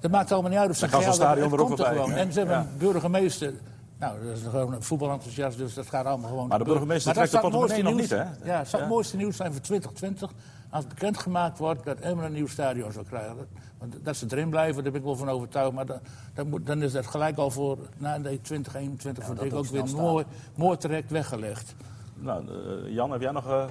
Dat 0.00 0.10
maakt 0.10 0.32
allemaal 0.32 0.50
niet 0.50 0.60
uit 0.60 0.70
of 0.70 0.76
ze 0.76 0.86
hebben, 0.86 1.14
stadion 1.14 1.52
er 1.52 1.60
ook 1.60 1.76
bij, 1.76 1.92
gewoon. 1.92 2.12
En 2.12 2.32
ze 2.32 2.38
hebben 2.38 2.56
Ja. 2.56 2.62
een 2.62 2.78
burgemeester. 2.78 3.52
Nou, 3.98 4.24
dat 4.26 4.36
is 4.36 4.42
gewoon 4.42 4.72
een 4.72 4.82
voetbalenthousiast, 4.82 5.58
dus 5.58 5.74
dat 5.74 5.86
gaat 5.88 6.04
allemaal 6.06 6.28
gewoon. 6.30 6.48
Maar 6.48 6.58
de 6.58 6.64
burgemeester 6.64 7.14
Maar 7.14 7.26
trekt 7.28 7.42
de 7.42 7.50
portemonnee 7.50 7.82
nog 7.82 8.00
niet, 8.00 8.10
hè? 8.10 8.16
Ja, 8.16 8.24
het 8.24 8.34
zou 8.44 8.66
Ja. 8.70 8.78
het 8.78 8.88
mooiste 8.88 9.16
nieuws 9.16 9.36
zijn 9.36 9.52
voor 9.52 9.60
2020 9.60 10.30
als 10.72 10.86
bekendgemaakt 10.86 11.58
wordt 11.58 11.84
dat 11.84 11.98
Emmen 11.98 12.24
een 12.24 12.32
nieuw 12.32 12.46
stadion 12.46 12.92
zou 12.92 13.04
krijgen. 13.06 13.36
Dat- 13.36 13.46
Want 13.78 14.04
dat 14.04 14.16
ze 14.16 14.26
erin 14.28 14.50
blijven, 14.50 14.82
daar 14.82 14.92
ben 14.92 15.00
ik 15.00 15.06
wel 15.06 15.16
van 15.16 15.28
overtuigd. 15.28 15.72
Maar 15.72 15.86
dan, 15.86 15.98
dan, 16.34 16.48
moet, 16.48 16.66
dan 16.66 16.82
is 16.82 16.92
dat 16.92 17.06
gelijk 17.06 17.36
al 17.36 17.50
voor 17.50 17.78
na 17.96 18.18
de 18.18 18.40
2021 18.40 19.24
voor 19.24 19.34
dat 19.34 19.44
ik 19.44 19.52
ook 19.52 19.58
ook 19.58 19.66
weer 19.66 19.96
mooi, 19.96 20.24
mooi 20.54 20.76
terecht 20.76 21.10
weggelegd. 21.10 21.74
Nou, 22.14 22.46
eh, 22.48 22.92
Jan, 22.94 23.10
heb 23.10 23.20
jij 23.20 23.30
nog 23.32 23.46
eh, 23.46 23.64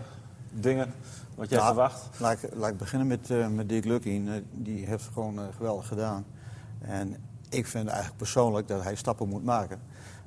dingen 0.52 0.93
wat 1.36 1.49
jij 1.49 1.60
Ja, 1.60 1.66
verwacht? 1.66 2.10
Laat 2.20 2.43
ik, 2.43 2.56
laat 2.56 2.70
ik 2.70 2.78
beginnen 2.78 3.08
met, 3.08 3.30
eh, 3.30 3.47
met. 3.47 3.72
Eh, 3.72 4.34
die 4.52 4.86
heeft 4.86 5.04
het 5.06 5.14
gewoon 5.14 5.39
geweldig 5.58 5.88
gedaan. 5.88 6.26
En 6.82 7.16
ik 7.49 7.68
vind 7.68 7.88
eigenlijk 7.88 8.18
persoonlijk 8.18 8.68
dat 8.68 8.84
hij 8.84 8.95
stappen 8.95 9.28
moet 9.30 9.43
maken. 9.43 9.80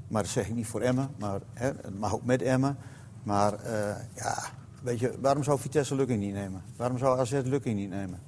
Maar 0.08 0.22
dat 0.22 0.30
zeg 0.30 0.48
ik 0.48 0.54
niet 0.54 0.66
voor 0.66 0.80
Emmen, 0.80 1.08
maar 1.18 1.40
hè, 1.52 1.66
het 1.66 1.98
mag 1.98 2.14
ook 2.14 2.24
met 2.24 2.42
Emmen. 2.42 2.76
Maar 3.22 3.52
eh, 3.54 3.96
ja, 4.14 4.36
weet 4.84 4.98
je, 4.98 5.14
waarom 5.20 5.42
zou 5.44 5.58
Vitesse 5.58 5.94
Lukien 5.94 6.18
niet 6.18 6.32
nemen? 6.34 6.62
Waarom 6.76 6.98
zou 6.98 7.18
AZ 7.18 7.30
Lukien 7.44 7.76
niet 7.76 7.90
nemen? 7.90 8.20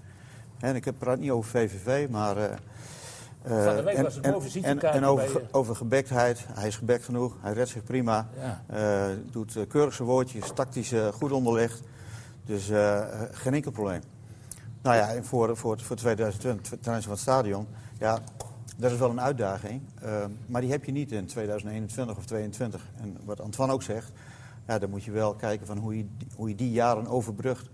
En 0.61 0.75
ik 0.77 0.85
heb 0.85 0.95
praat 0.99 1.19
niet 1.19 1.31
over 1.31 1.51
VVV, 1.51 2.09
maar... 2.11 2.37
eh, 2.37 2.45
eh, 2.45 3.65
Van 3.65 3.77
de 3.77 3.83
week 3.83 3.95
en- 3.97 4.03
was 4.03 4.15
het 4.15 4.25
en- 4.25 4.35
over, 5.05 5.33
bij 5.33 5.43
je. 5.43 5.49
over 5.53 5.77
gebektheid, 5.77 6.45
hij 6.55 6.67
is 6.67 6.77
gebekt 6.77 7.05
genoeg, 7.05 7.37
hij 7.41 7.53
redt 7.53 7.69
zich 7.69 7.85
prima. 7.85 8.29
Ja. 8.39 8.63
Eh, 8.67 9.17
doet 9.31 9.57
eh, 9.57 9.63
keurig 9.69 9.95
zijn 9.95 10.09
woordjes, 10.09 10.51
tactisch 10.55 10.93
eh, 10.93 11.07
goed 11.09 11.33
onderlegd. 11.33 11.83
Dus 12.45 12.69
eh, 12.71 12.99
eh, 12.99 13.29
geen 13.33 13.55
enkel 13.55 13.71
probleem. 13.71 14.01
Nou 14.83 14.97
ja, 14.97 15.09
en 15.15 15.25
voor, 15.25 15.57
voor, 15.57 15.81
voor 15.81 15.97
2020, 15.97 16.69
ten 16.81 16.93
aanzien 16.93 17.03
van 17.03 17.13
het 17.13 17.21
stadion, 17.21 17.67
ja, 17.99 18.19
dat 18.77 18.91
is 18.93 18.99
wel 18.99 19.11
een 19.11 19.21
uitdaging. 19.21 19.81
eh, 20.03 20.25
maar 20.47 20.61
die 20.61 20.71
heb 20.71 20.85
je 20.85 20.93
niet 20.93 21.13
in 21.13 21.27
2021 21.27 22.17
of 22.17 22.25
2022. 22.27 22.87
En 23.03 23.17
wat 23.25 23.41
Antoine 23.41 23.73
ook 23.73 23.83
zegt, 23.83 24.11
ja, 24.67 24.79
dan 24.79 24.91
moet 24.91 25.05
je 25.05 25.11
wel 25.11 25.35
kijken 25.35 25.67
van 25.67 25.79
hoe 25.79 25.97
je, 25.97 26.07
hoe 26.35 26.49
je 26.49 26.55
die 26.55 26.71
jaren 26.71 27.07
overbrugt. 27.07 27.71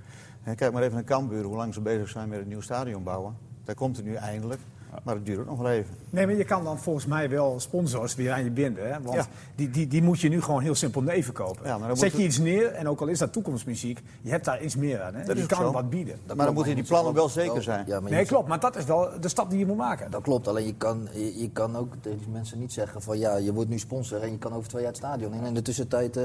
Kijk 0.57 0.73
maar 0.73 0.83
even 0.83 0.95
naar 0.95 1.05
Cambuur, 1.05 1.45
hoe 1.45 1.57
lang 1.57 1.75
ze 1.75 1.81
bezig 1.81 2.09
zijn 2.09 2.29
met 2.29 2.41
een 2.41 2.49
nieuw 2.49 2.61
stadion 2.61 3.03
bouwen. 3.03 3.37
Daar 3.65 3.75
komt 3.75 3.97
het 3.97 4.07
nu 4.07 4.15
eindelijk, 4.15 4.61
maar 5.05 5.15
het 5.15 5.27
duurt 5.27 5.47
nog 5.47 5.59
wel 5.59 5.71
even. 5.71 5.95
Nee, 6.11 6.27
maar 6.27 6.35
je 6.35 6.45
kan 6.45 6.65
dan 6.65 6.79
volgens 6.79 7.07
mij 7.07 7.31
wel 7.31 7.61
sponsors 7.61 8.15
weer 8.15 8.33
aan 8.33 8.45
je 8.45 8.51
binden. 8.51 8.93
Hè? 8.93 9.01
Want 9.03 9.15
Ja. 9.17 9.27
die, 9.55 9.71
die, 9.71 9.87
die 9.87 10.03
moet 10.03 10.21
je 10.21 10.29
nu 10.29 10.43
gewoon 10.43 10.63
heel 10.63 10.75
simpel 10.75 11.03
nee 11.03 11.25
verkopen. 11.25 11.67
Ja, 11.67 11.79
maar 11.79 11.97
Zet 11.97 12.11
je 12.13 12.17
het- 12.17 12.27
iets 12.27 12.39
neer, 12.39 12.67
en 12.73 12.89
ook 12.89 13.01
al 13.01 13.07
is 13.07 13.19
dat 13.19 13.33
toekomstmuziek, 13.33 14.01
je 14.23 14.31
hebt 14.31 14.45
daar 14.45 14.63
iets 14.63 14.77
meer 14.77 15.03
aan. 15.03 15.15
Hè? 15.15 15.25
Dat 15.25 15.39
je 15.39 15.47
kan 15.47 15.59
zo. 15.59 15.73
wat 15.73 15.91
bieden. 15.91 16.19
Dat 16.27 16.37
Maar 16.37 16.45
dan 16.47 16.55
moeten 16.55 16.73
je 16.75 16.79
die 16.81 16.89
plannen 16.89 17.15
wel 17.15 17.29
zeker 17.29 17.63
zijn. 17.63 17.85
Ja, 17.87 18.01
maar 18.01 18.11
je 18.11 18.17
Nee, 18.17 18.27
klopt, 18.27 18.49
maar 18.49 18.61
dat 18.61 18.77
is 18.77 18.85
wel 18.85 19.09
de 19.21 19.29
stap 19.29 19.51
die 19.51 19.59
je 19.59 19.67
moet 19.67 19.77
maken. 19.77 20.11
Dat 20.11 20.23
klopt, 20.23 20.49
alleen 20.49 20.67
je 20.67 20.75
kan, 20.75 21.09
je, 21.13 21.39
je 21.41 21.51
kan 21.51 21.77
ook 21.77 21.93
tegen 22.01 22.19
die 22.19 22.29
mensen 22.29 22.59
niet 22.59 22.73
zeggen 22.73 23.03
van 23.03 23.19
ja, 23.19 23.37
je 23.37 23.53
wordt 23.53 23.71
nu 23.71 23.79
sponsor 23.79 24.23
en 24.23 24.31
je 24.31 24.39
kan 24.39 24.53
over 24.55 24.69
twee 24.69 24.83
jaar 24.83 24.91
het 24.91 25.01
stadion 25.01 25.33
in. 25.35 25.41
En 25.41 25.47
in 25.47 25.55
de 25.55 25.63
tussentijd... 25.63 26.17
eh, 26.17 26.25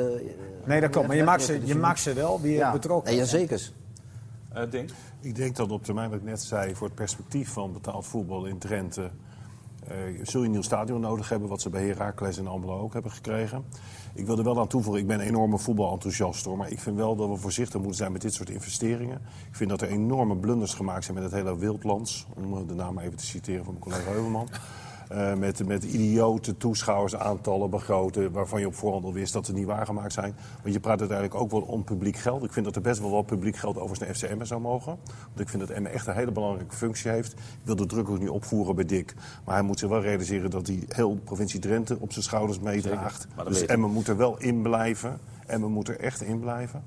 Nee, 0.66 0.82
dat 0.82 0.90
klopt, 0.90 1.08
maar 1.08 1.16
je 1.16 1.24
maakt 1.24 1.44
ze, 1.44 1.60
Dus 1.60 1.68
je 1.70 1.76
maakt 1.76 2.00
ze 2.00 2.14
wel 2.14 2.42
weer 2.42 2.56
ja. 2.58 2.72
betrokken. 2.72 3.10
Nee, 3.12 3.20
ja, 3.20 3.26
zeker. 3.28 3.72
Eh 4.58 4.72
Dink? 4.72 4.90
Ik 5.20 5.36
denk 5.36 5.56
dat 5.56 5.72
op 5.72 5.84
termijn, 5.84 6.10
wat 6.10 6.20
ik 6.20 6.26
net 6.26 6.42
zei, 6.42 6.76
voor 6.76 6.88
het 6.88 6.96
perspectief 6.96 7.50
van 7.50 7.74
betaald 7.74 8.06
voetbal 8.06 8.46
in 8.46 8.58
Drenthe... 8.58 9.12
eh, 9.88 9.96
zul 10.24 10.40
je 10.40 10.46
een 10.46 10.52
nieuw 10.52 10.62
stadion 10.62 11.02
nodig 11.02 11.30
hebben, 11.30 11.50
wat 11.50 11.62
ze 11.62 11.70
bij 11.70 11.86
Heracles 11.86 12.38
en 12.38 12.48
Almelo 12.48 12.80
ook 12.80 12.94
hebben 12.94 13.12
gekregen. 13.12 13.66
Ik 14.14 14.26
wil 14.26 14.38
er 14.38 14.44
wel 14.44 14.60
aan 14.60 14.68
toevoegen, 14.68 15.02
ik 15.02 15.08
ben 15.08 15.20
een 15.20 15.26
enorme 15.26 15.58
voetbalenthousiast 15.58 16.46
hoor... 16.46 16.58
maar 16.58 16.72
ik 16.72 16.80
vind 16.80 16.96
wel 16.96 17.16
dat 17.16 17.30
we 17.30 17.36
voorzichtig 17.36 17.76
moeten 17.76 17.98
zijn 17.98 18.12
met 18.12 18.22
dit 18.22 18.34
soort 18.34 18.50
investeringen. 18.50 19.22
Ik 19.50 19.56
vind 19.56 19.70
dat 19.70 19.82
er 19.82 19.88
enorme 19.88 20.38
blunders 20.38 20.74
gemaakt 20.74 21.04
zijn 21.04 21.16
met 21.16 21.26
het 21.26 21.34
hele 21.34 21.58
Wildlands... 21.58 22.28
om 22.36 22.68
de 22.68 22.74
naam 22.74 23.00
even 23.00 23.18
te 23.18 23.26
citeren 23.26 23.64
van 23.64 23.74
mijn 23.74 23.86
collega 23.86 24.12
Heuvelman. 24.12 24.48
Eh, 25.10 25.34
met, 25.34 25.68
met 25.68 25.84
idiote 25.84 26.58
toeschouwersaantallen 26.58 27.70
begroten. 27.70 28.32
waarvan 28.32 28.60
je 28.60 28.68
op 28.68 28.76
voorhand 28.76 29.04
al 29.04 29.14
wist 29.14 29.34
dat 29.34 29.46
ze 29.46 29.54
niet 29.54 29.66
waargemaakt 29.66 30.14
zijn. 30.14 30.36
Want 30.62 30.74
je 30.74 30.80
praat 30.80 31.00
uiteindelijk 31.00 31.40
ook 31.40 31.52
wel 31.52 31.62
om 31.62 31.84
publiek 31.84 32.18
geld. 32.18 32.44
Ik 32.44 32.54
vind 32.54 32.66
dat 32.66 32.76
er 32.76 32.82
best 32.82 33.00
wel 33.00 33.10
wat 33.10 33.26
publiek 33.26 33.56
geld 33.56 33.78
overigens 33.78 34.22
naar 34.22 34.30
FCM 34.30 34.46
zou 34.46 34.62
mogen. 34.62 34.98
Want 35.06 35.40
ik 35.40 35.50
vind 35.50 35.68
dat 35.68 35.70
Emmen 35.70 35.92
echt 35.92 36.08
een 36.08 36.14
hele 36.14 36.32
belangrijke 36.32 36.76
functie 36.76 37.12
heeft. 37.12 37.34
Ik 37.34 37.40
wil 37.64 37.76
de 37.76 37.86
druk 37.86 38.10
ook 38.10 38.20
niet 38.20 38.30
opvoeren 38.30 38.76
bij 38.76 38.86
Dick. 38.86 39.14
Maar 39.46 39.56
hij 39.56 39.64
moet 39.64 39.80
zich 39.80 39.90
wel 39.90 40.02
realiseren 40.02 40.50
dat 40.50 40.68
hij 40.68 40.84
heel 40.88 41.20
provincie 41.24 41.60
Drenthe 41.60 41.98
op 42.00 42.12
zijn 42.12 42.24
schouders 42.24 42.60
meedraagt. 42.60 43.28
Dus. 43.48 43.66
Emmen 43.66 43.92
moet 43.92 44.08
er 44.08 44.18
wel 44.18 44.38
in 44.40 44.62
blijven. 44.62 45.20
Emmen 45.46 45.72
moet 45.72 45.88
er 45.88 46.00
echt 46.00 46.22
in 46.22 46.40
blijven. 46.40 46.84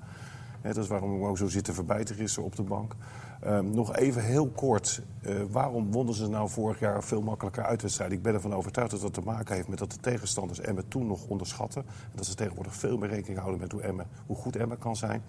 Dat 0.62 0.76
is 0.76 0.88
waarom 0.88 1.16
ik 1.16 1.26
ook 1.26 1.38
zo 1.38 1.48
zit 1.48 1.64
te 1.64 1.72
verbijten 1.72 2.14
gisteren 2.14 2.44
op 2.44 2.56
de 2.56 2.62
bank. 2.62 2.94
Ehm, 3.40 3.70
nog 3.70 3.96
even 3.96 4.24
heel 4.24 4.48
kort. 4.48 5.02
eh, 5.22 5.34
waarom 5.50 5.92
wonnen 5.92 6.14
ze 6.14 6.28
nou 6.28 6.48
vorig 6.48 6.78
jaar 6.78 7.04
veel 7.04 7.22
makkelijker 7.22 7.64
uitwedstrijden? 7.64 8.16
Ik 8.16 8.22
ben 8.22 8.34
ervan 8.34 8.54
overtuigd 8.54 8.90
dat 8.90 9.00
dat 9.00 9.14
te 9.14 9.20
maken 9.20 9.54
heeft 9.54 9.68
met 9.68 9.78
dat 9.78 9.90
de 9.90 10.00
tegenstanders 10.00 10.60
Emmen 10.60 10.88
toen 10.88 11.06
nog 11.06 11.26
onderschatten. 11.26 11.82
En 11.86 12.16
dat 12.16 12.26
ze 12.26 12.34
tegenwoordig 12.34 12.74
veel 12.74 12.98
meer 12.98 13.08
rekening 13.08 13.38
houden 13.38 13.60
met 13.60 13.72
hoe, 13.72 13.82
Emmen, 13.82 14.06
hoe 14.26 14.36
goed 14.36 14.56
Emmen 14.56 14.78
kan 14.78 14.96
zijn. 14.96 15.22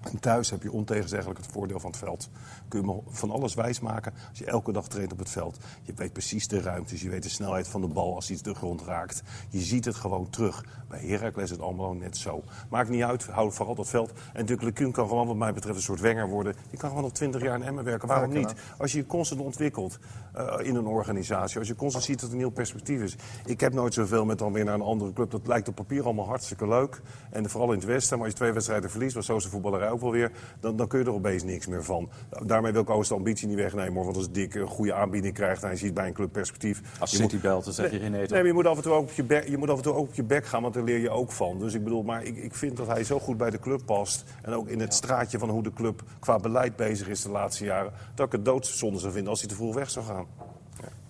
En 0.00 0.20
thuis 0.20 0.50
heb 0.50 0.62
je 0.62 0.72
ontegenzeggelijk 0.72 1.38
het 1.38 1.48
voordeel 1.52 1.80
van 1.80 1.90
het 1.90 1.98
veld. 1.98 2.30
Kun 2.68 2.80
je 2.80 2.86
me 2.86 3.00
van 3.08 3.30
alles 3.30 3.54
wijsmaken 3.54 4.12
als 4.28 4.38
je 4.38 4.44
elke 4.44 4.72
dag 4.72 4.88
traint 4.88 5.12
op 5.12 5.18
het 5.18 5.30
veld. 5.30 5.58
Je 5.82 5.92
weet 5.96 6.12
precies 6.12 6.48
de 6.48 6.60
ruimtes, 6.60 7.00
je 7.00 7.08
weet 7.08 7.22
de 7.22 7.28
snelheid 7.28 7.68
van 7.68 7.80
de 7.80 7.86
bal 7.86 8.14
als 8.14 8.30
iets 8.30 8.42
de 8.42 8.54
grond 8.54 8.82
raakt. 8.82 9.22
Je 9.48 9.60
ziet 9.60 9.84
het 9.84 9.96
gewoon 9.96 10.30
terug. 10.30 10.64
Bij 10.88 11.00
Heracles 11.00 11.44
is 11.44 11.50
het 11.50 11.60
allemaal 11.60 11.92
net 11.92 12.16
zo. 12.16 12.42
Maakt 12.70 12.88
niet 12.88 13.02
uit, 13.02 13.26
hou 13.26 13.52
vooral 13.52 13.74
dat 13.74 13.88
veld. 13.88 14.12
En 14.32 14.46
Duke 14.46 14.64
Lecun 14.64 14.92
kan 14.92 15.08
gewoon 15.08 15.26
wat 15.26 15.36
mij 15.36 15.52
betreft 15.52 15.76
een 15.76 15.82
soort 15.82 16.00
wenger 16.00 16.28
worden. 16.28 16.54
Die 16.70 16.78
kan 16.78 16.88
gewoon 16.88 17.04
nog 17.04 17.12
20 17.12 17.42
jaar 17.42 17.54
in 17.54 17.62
Emmen 17.62 17.84
werken. 17.84 18.08
Waarom 18.08 18.32
niet? 18.32 18.54
Als 18.78 18.92
je 18.92 18.98
je 18.98 19.06
constant 19.06 19.40
ontwikkelt 19.40 19.98
eh, 20.32 20.54
in 20.62 20.74
een 20.74 20.86
organisatie. 20.86 21.58
Als 21.58 21.68
je 21.68 21.74
constant 21.74 22.04
ziet 22.04 22.20
dat 22.20 22.28
er 22.28 22.34
een 22.34 22.40
nieuw 22.40 22.50
perspectief 22.50 23.00
is. 23.02 23.16
Ik 23.44 23.60
heb 23.60 23.72
nooit 23.72 23.94
zoveel 23.94 24.24
met 24.24 24.38
dan 24.38 24.52
weer 24.52 24.64
naar 24.64 24.74
een 24.74 24.80
andere 24.80 25.12
club. 25.12 25.30
Dat 25.30 25.46
lijkt 25.46 25.68
op 25.68 25.74
papier 25.74 26.04
allemaal 26.04 26.26
hartstikke 26.26 26.68
leuk. 26.68 27.00
En 27.30 27.50
vooral 27.50 27.72
in 27.72 27.78
het 27.78 27.86
Westen. 27.86 28.16
Maar 28.16 28.24
als 28.26 28.34
je 28.34 28.40
twee 28.40 28.52
wedstrijden 28.52 28.90
verliest, 28.90 29.14
wat 29.14 29.24
zo 29.24 29.36
is 29.36 29.42
de 29.42 29.48
voetballerij 29.50 29.90
ook 29.90 30.00
wel 30.00 30.10
weer. 30.10 30.32
Dan, 30.60 30.76
dan 30.76 30.88
kun 30.88 30.98
je 30.98 31.04
er 31.04 31.12
opeens 31.12 31.42
niks 31.44 31.66
meer 31.66 31.84
van. 31.84 32.10
Daarmee 32.44 32.72
wil 32.72 32.80
ik 32.80 32.88
overigens 32.88 33.08
de 33.08 33.14
ambitie 33.14 33.48
niet 33.48 33.56
wegnemen. 33.56 33.94
Hoor, 33.94 34.04
want 34.04 34.16
als 34.16 34.30
Dick 34.30 34.54
een 34.54 34.66
goede 34.66 34.94
aanbieding 34.94 35.34
krijgt 35.34 35.62
en 35.62 35.68
hij 35.68 35.76
ziet 35.76 35.94
bij 35.94 36.06
een 36.06 36.12
club 36.12 36.32
perspectief. 36.32 36.82
Als 37.00 37.10
je 37.10 37.16
City 37.16 37.32
moet- 37.32 37.42
belt, 37.42 37.64
dan 37.64 37.72
zeg 37.72 37.90
je 37.90 37.98
geen 37.98 38.10
nee. 38.10 38.20
Nee, 38.20 38.28
maar 38.30 38.46
je 38.46 38.52
moet 38.52 38.66
af 38.66 38.76
en 38.76 38.82
toe 38.82 38.92
ook 38.92 39.02
op 39.02 39.10
je 39.10 39.24
bek, 39.24 39.48
je 39.48 39.56
moet 39.58 39.70
af 39.70 39.76
en 39.76 39.82
toe 39.82 39.92
ook 39.94 40.08
op 40.08 40.14
je 40.14 40.24
bek 40.24 40.46
gaan, 40.46 40.62
want 40.62 40.74
daar 40.74 40.82
leer 40.84 40.98
je 40.98 41.10
ook 41.10 41.32
van. 41.32 41.58
Dus 41.58 41.74
ik 41.74 41.84
bedoel, 41.84 42.02
maar 42.02 42.24
ik, 42.24 42.36
ik 42.36 42.54
vind 42.54 42.76
dat 42.76 42.86
hij 42.86 43.04
zo 43.04 43.18
goed 43.18 43.36
bij 43.36 43.50
de 43.50 43.58
club 43.58 43.82
past. 43.86 44.24
En 44.42 44.52
ook 44.52 44.68
in 44.68 44.80
het 44.80 44.94
straatje 44.94 45.38
van 45.38 45.48
hoe 45.48 45.62
de 45.62 45.72
club 45.72 46.02
qua 46.20 46.36
beleid 46.38 46.76
bezig 46.76 47.08
is 47.08 47.22
de 47.22 47.30
laatste 47.30 47.64
jaren. 47.64 47.92
Dat 48.14 48.26
ik 48.26 48.32
het 48.32 48.44
doodzonde 48.44 48.98
zou 48.98 49.12
vinden 49.12 49.30
als 49.30 49.40
hij 49.40 49.48
te 49.48 49.54
vroeg 49.54 49.74
weg 49.74 49.90
zou 49.90 50.04
gaan. 50.06 50.21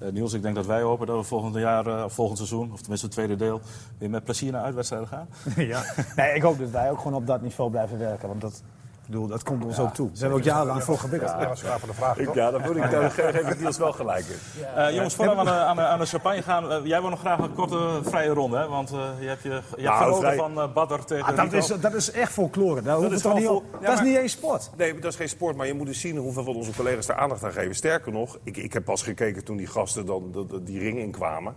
Eh, 0.04 0.12
Niels, 0.12 0.32
ik 0.32 0.42
denk 0.42 0.54
dat 0.54 0.66
wij 0.66 0.82
hopen 0.82 1.06
dat 1.06 1.16
we 1.16 1.22
volgend 1.22 1.54
jaar, 1.54 1.86
eh, 1.86 2.04
volgend 2.08 2.38
seizoen, 2.38 2.72
of 2.72 2.80
tenminste 2.80 3.06
het 3.06 3.14
tweede 3.14 3.36
deel, 3.36 3.60
weer 3.98 4.10
met 4.10 4.24
plezier 4.24 4.52
naar 4.52 4.62
uitwedstrijden 4.62 5.08
gaan. 5.08 5.28
ja. 5.56 5.82
nee, 6.16 6.34
ik 6.34 6.42
hoop 6.42 6.58
dat 6.58 6.70
wij 6.70 6.90
ook 6.90 6.98
gewoon 6.98 7.14
op 7.14 7.26
dat 7.26 7.42
niveau 7.42 7.70
blijven 7.70 7.98
werken. 7.98 8.28
Want 8.28 8.40
dat, 8.40 8.62
bedoel, 9.12 9.26
dat 9.26 9.42
komt 9.42 9.64
ons 9.64 9.78
ook 9.78 9.94
toe. 9.94 10.06
Daar 10.08 10.16
zijn 10.16 10.30
we 10.30 10.36
ook 10.36 10.42
jarenlang 10.42 10.82
voor 10.84 10.98
gewikkeld. 10.98 11.30
Ja, 11.32 11.38
dat 11.38 11.48
was 11.48 11.62
graag 11.62 11.78
voor 11.78 11.88
de 11.88 11.94
vraag, 11.94 12.16
toch? 12.16 12.34
Ja, 12.34 12.50
daar, 12.50 12.60
moet 12.60 12.76
ik, 12.76 12.90
daar 12.90 13.10
geef 13.10 13.48
ik 13.50 13.60
Niels 13.60 13.78
wel 13.78 13.92
gelijk 13.92 14.24
in. 14.26 14.64
Eh, 14.76 14.94
jongens, 14.94 15.14
voordat 15.14 15.34
we 15.34 15.40
aan 15.40 15.46
de, 15.46 15.52
aan, 15.52 15.76
de, 15.76 15.82
aan 15.82 15.98
de 15.98 16.06
champagne 16.06 16.42
gaan, 16.42 16.70
eh, 16.72 16.78
jij 16.84 17.00
wil 17.00 17.10
nog 17.10 17.20
graag 17.20 17.38
een 17.38 17.54
korte 17.54 18.00
vrije 18.02 18.28
ronde, 18.28 18.56
hè? 18.56 18.68
Want 18.68 18.90
eh, 18.92 18.98
je 19.20 19.26
hebt, 19.28 19.42
je, 19.42 19.48
je 19.48 19.54
hebt 19.54 19.82
Nou, 19.82 19.98
genoten 19.98 20.20
vrij- 20.20 20.36
van 20.36 20.72
Badder 20.74 21.04
tegen 21.04 21.24
Ah, 21.26 21.36
dat, 21.36 21.44
Rico. 21.44 21.56
is, 21.56 21.66
dat 21.80 21.94
is 21.94 22.10
echt 22.10 22.32
folklore. 22.32 22.92
Hoeven 22.92 23.12
is 23.12 23.22
niet 23.22 23.46
vol- 23.46 23.62
ja, 23.80 23.86
dat 23.86 23.94
is 23.98 24.00
niet 24.06 24.16
eens 24.16 24.32
sport. 24.32 24.70
Nee, 24.76 24.98
dat 24.98 25.10
is 25.10 25.16
geen 25.16 25.28
sport, 25.28 25.56
maar 25.56 25.66
je 25.66 25.74
moet 25.74 25.88
eens 25.88 26.00
zien 26.00 26.16
hoeveel 26.16 26.44
van 26.44 26.54
onze 26.56 26.72
collega's 26.76 27.06
daar 27.06 27.16
aandacht 27.16 27.44
aan 27.44 27.52
geven. 27.52 27.74
Sterker 27.74 28.12
nog, 28.12 28.38
ik, 28.42 28.56
ik 28.56 28.72
heb 28.72 28.84
pas 28.84 29.02
gekeken 29.02 29.44
toen 29.44 29.56
die 29.56 29.66
gasten 29.66 30.06
dan 30.06 30.32
de- 30.32 30.46
de- 30.46 30.62
die 30.62 30.78
ring 30.78 30.98
inkwamen. 30.98 31.54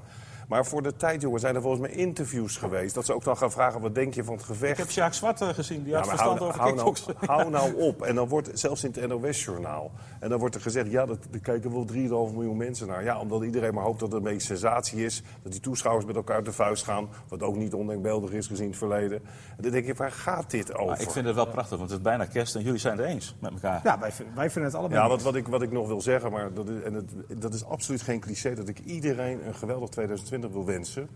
Maar 0.48 0.66
voor 0.66 0.82
de 0.82 0.96
tijd, 0.96 1.22
jongen, 1.22 1.40
zijn 1.40 1.56
er 1.56 1.62
volgens 1.62 1.82
mij 1.82 1.92
interviews 1.92 2.58
geweest. 2.58 2.96
Dat 2.96 3.06
ze 3.06 3.14
ook 3.14 3.24
dan 3.24 3.38
gaan 3.38 3.52
vragen, 3.52 3.82
wat 3.82 3.96
denk 3.96 4.14
je 4.14 4.24
van 4.24 4.36
het 4.36 4.44
gevecht? 4.44 4.72
Ik 4.72 4.78
heb 4.78 4.92
Sjaak 4.92 5.14
Zwart 5.14 5.42
eh, 5.42 5.50
gezien, 5.50 5.84
die 5.84 5.94
had 5.96 6.04
Ja, 6.04 6.10
verstand 6.10 6.38
hou, 6.38 6.50
over 6.50 6.62
hou, 6.62 6.76
nou, 6.76 6.96
hou 7.26 7.50
nou 7.60 7.74
op. 7.74 8.02
En 8.02 8.16
dan 8.16 8.28
wordt 8.28 8.50
zelfs 8.54 8.84
in 8.84 8.94
het 8.96 9.08
NOS-journaal. 9.08 9.92
En 10.20 10.30
dan 10.30 10.40
wordt 10.40 10.56
er 10.56 10.62
gezegd, 10.62 10.92
ja, 10.92 11.06
dat, 11.06 11.18
er 11.32 11.40
kijken 11.40 11.72
wel 11.72 11.86
3,5 12.30 12.34
miljoen 12.34 12.58
mensen 12.58 12.88
naar. 12.88 13.04
Ja, 13.04 13.20
omdat 13.20 13.44
iedereen 13.44 13.74
maar 13.74 13.84
hoopt 13.84 14.00
dat 14.00 14.12
het 14.12 14.18
een 14.18 14.24
beetje 14.24 14.48
sensatie 14.48 15.06
is. 15.06 15.24
Dat 15.44 15.52
die 15.52 15.62
toeschouwers 15.62 16.06
met 16.06 16.16
elkaar 16.16 16.36
uit 16.36 16.46
de 16.46 16.52
vuist 16.52 16.84
gaan. 16.84 17.10
Wat 17.28 17.44
ook 17.44 17.56
niet 17.56 17.74
ondenkbeeldig 17.74 18.32
is 18.32 18.48
gezien 18.48 18.68
het 18.68 18.78
verleden. 18.78 19.22
En 19.58 19.64
dan 19.64 19.72
denk 19.72 19.86
je, 19.86 19.94
waar 19.94 20.12
gaat 20.12 20.52
dit 20.52 20.74
over? 20.74 20.86
Maar 20.86 21.02
ik 21.02 21.10
vind 21.10 21.26
het 21.26 21.36
wel 21.36 21.48
prachtig, 21.48 21.78
want 21.78 21.90
het 21.90 22.00
is 22.00 22.06
bijna 22.06 22.26
kerst 22.26 22.56
en 22.56 22.64
jullie 22.64 22.80
zijn 22.80 22.98
het 22.98 23.06
eens 23.06 23.36
met 23.40 23.52
elkaar. 23.52 23.82
Ja, 23.84 24.00
wij, 24.00 24.12
wij 24.36 24.50
vinden 24.50 24.72
het 24.72 24.80
allebei. 24.80 25.02
Ja, 25.02 25.08
wat, 25.08 25.22
wat, 25.22 25.36
ik, 25.36 25.48
wat 25.48 25.62
ik 25.62 25.72
nog 25.72 25.88
wil 25.88 26.02
zeggen, 26.02 26.32
maar 26.32 26.54
dat 26.54 26.70
is, 26.70 26.82
en 26.82 26.94
het, 26.94 27.42
dat 27.42 27.54
is 27.54 27.66
absoluut 27.66 28.02
geen 28.02 28.20
cliché, 28.20 28.56
dat 28.56 28.68
ik 28.68 28.80
iedereen 28.80 29.48
een 29.48 29.56
geweldig 29.56 29.90
2020 29.90 30.35
wil 30.42 30.66
wensen. 30.66 31.08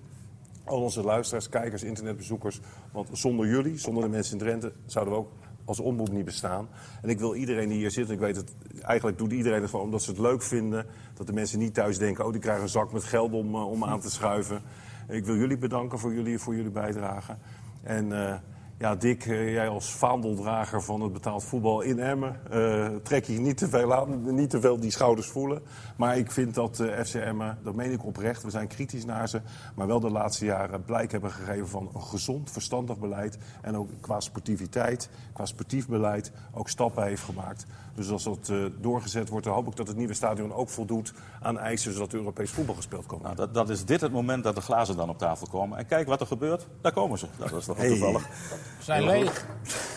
Al 0.63 0.81
onze 0.81 1.03
luisteraars, 1.03 1.49
kijkers, 1.49 1.83
internetbezoekers. 1.83 2.59
Want 2.91 3.09
zonder 3.11 3.47
jullie, 3.47 3.77
zonder 3.77 4.03
de 4.03 4.09
mensen 4.09 4.33
in 4.33 4.39
Drenthe, 4.39 4.73
zouden 4.85 5.13
we 5.13 5.19
ook 5.19 5.31
als 5.65 5.79
omroep 5.79 6.11
niet 6.11 6.25
bestaan. 6.25 6.67
En 7.01 7.09
ik 7.09 7.19
wil 7.19 7.35
iedereen 7.35 7.69
die 7.69 7.77
hier 7.77 7.91
zit, 7.91 8.09
ik 8.09 8.19
weet 8.19 8.35
het, 8.35 8.55
eigenlijk 8.81 9.17
doet 9.17 9.31
iedereen 9.31 9.61
het 9.61 9.69
gewoon 9.69 9.85
omdat 9.85 10.01
ze 10.01 10.09
het 10.09 10.19
leuk 10.19 10.41
vinden. 10.41 10.85
Dat 11.13 11.27
de 11.27 11.33
mensen 11.33 11.59
niet 11.59 11.73
thuis 11.73 11.97
denken, 11.97 12.25
oh 12.25 12.31
die 12.31 12.41
krijgen 12.41 12.63
een 12.63 12.69
zak 12.69 12.91
met 12.91 13.03
geld 13.03 13.33
om, 13.33 13.55
eh, 13.55 13.71
om 13.71 13.83
aan 13.83 13.99
te 13.99 14.09
schuiven. 14.09 14.61
En 15.07 15.15
ik 15.15 15.25
wil 15.25 15.35
jullie 15.35 15.57
bedanken 15.57 15.99
voor 15.99 16.13
jullie, 16.13 16.39
voor 16.39 16.55
jullie 16.55 16.71
bijdrage. 16.71 17.35
En 17.83 18.27
eh, 18.27 18.35
ja, 18.79 18.95
Dick, 18.95 19.25
eh, 19.25 19.53
jij 19.53 19.69
als 19.69 19.91
vaandeldrager 19.91 20.83
van 20.83 21.01
het 21.01 21.13
betaald 21.13 21.43
voetbal 21.43 21.81
in 21.81 21.99
Emmen... 21.99 22.39
eh, 22.51 22.87
trek 23.03 23.25
je 23.25 23.39
niet 23.39 23.57
te 23.57 23.69
veel 23.69 23.93
aan, 23.93 24.35
niet 24.35 24.49
te 24.49 24.59
veel 24.59 24.79
die 24.79 24.91
schouders 24.91 25.27
voelen. 25.27 25.61
Maar 25.97 26.17
ik 26.17 26.31
vind 26.31 26.53
dat 26.53 26.79
eh 26.79 27.05
FC 27.05 27.13
Emmen, 27.13 27.57
dat 27.63 27.75
meen 27.75 27.91
ik 27.91 28.05
oprecht, 28.05 28.43
we 28.43 28.49
zijn 28.49 28.67
kritisch 28.67 29.05
naar 29.05 29.29
ze... 29.29 29.41
maar 29.75 29.87
wel 29.87 29.99
de 29.99 30.09
laatste 30.09 30.45
jaren 30.45 30.83
blijk 30.83 31.11
hebben 31.11 31.31
gegeven 31.31 31.67
van 31.67 31.89
een 31.93 32.03
gezond, 32.03 32.51
verstandig 32.51 32.97
beleid... 32.97 33.37
en 33.61 33.77
ook 33.77 33.89
qua 34.01 34.19
sportiviteit, 34.19 35.09
qua 35.33 35.45
sportief 35.45 35.87
beleid 35.87 36.31
ook 36.51 36.69
stappen 36.69 37.03
heeft 37.03 37.23
gemaakt. 37.23 37.65
Dus 37.95 38.09
als 38.11 38.23
dat 38.23 38.49
eh, 38.51 38.57
doorgezet 38.79 39.29
wordt, 39.29 39.45
dan 39.45 39.53
hoop 39.55 39.67
ik 39.67 39.75
dat 39.75 39.87
het 39.87 39.97
nieuwe 39.97 40.13
stadion 40.13 40.53
ook 40.53 40.69
voldoet 40.69 41.13
aan 41.41 41.59
eisen... 41.59 41.93
zodat 41.93 42.13
Europees 42.13 42.51
voetbal 42.51 42.75
gespeeld 42.75 43.05
kan 43.05 43.17
worden. 43.19 43.35
Nou, 43.37 43.51
dat, 43.51 43.67
dat 43.67 43.77
is 43.77 43.85
dit 43.85 44.01
het 44.01 44.11
moment 44.11 44.43
dat 44.43 44.55
de 44.55 44.61
glazen 44.61 44.95
dan 44.95 45.09
op 45.09 45.17
tafel 45.17 45.47
komen. 45.47 45.77
En 45.77 45.85
kijk 45.85 46.07
wat 46.07 46.21
er 46.21 46.27
gebeurt, 46.27 46.67
daar 46.81 46.91
komen 46.91 47.17
ze. 47.17 47.25
Nou, 47.37 47.49
dat 47.49 47.59
is 47.59 47.65
toch 47.65 47.77
toevallig. 47.77 48.21
Ze 48.21 48.83
zijn 48.83 49.03
leeg. 49.05 49.33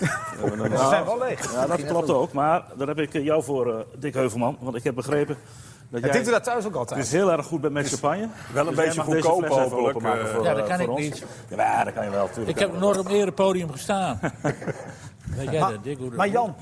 Ze 0.01 0.86
zijn 0.88 1.05
wel 1.05 1.18
leeg. 1.18 1.53
Ja, 1.53 1.66
dat 1.66 1.84
klopt 1.84 2.11
ook. 2.11 2.32
Maar 2.32 2.64
daar 2.76 2.86
heb 2.86 2.99
ik 2.99 3.14
eh, 3.14 3.24
jou 3.24 3.43
voor, 3.43 3.74
eh, 3.78 3.84
Dick 3.99 4.14
Heuvelman. 4.14 4.57
Want 4.61 4.76
ik 4.76 4.84
heb 4.84 4.95
begrepen 4.95 5.36
dat 5.88 6.01
jij... 6.05 6.12
Doet 6.22 6.30
dat 6.32 6.45
thuis 6.45 6.64
ook 6.64 6.70
Het 6.70 6.78
altijd. 6.78 7.01
is 7.01 7.12
heel 7.12 7.32
erg 7.32 7.47
goed 7.47 7.61
met 7.62 7.72
met 7.72 7.88
champagne. 7.88 8.28
wel 8.53 8.66
een 8.66 8.74
Dus 8.74 8.84
beetje 8.84 9.01
goedkoop, 9.01 9.47
hopelijk, 9.49 10.01
voor, 10.28 10.45
Ja, 10.45 10.55
dat 10.55 10.66
kan 10.66 10.76
voor 10.76 10.84
ik 10.84 10.90
ons. 10.90 11.01
niet. 11.01 11.24
Ja, 11.49 11.84
dat 11.84 11.95
kan 11.95 12.05
je 12.05 12.11
wel. 12.11 12.26
Tuurlijk. 12.26 12.49
Ik 12.49 12.59
heb 12.59 12.78
nooit 12.78 12.99
op 12.99 13.07
een 13.07 13.11
erepodium 13.12 13.70
gestaan. 13.72 14.18
Weet 15.36 15.51
jij 15.51 15.61
dat, 15.61 15.84
Dick? 15.84 15.99
hoe 15.99 16.09
dat 16.09 16.16
Maar 16.16 16.28
Jan, 16.28 16.55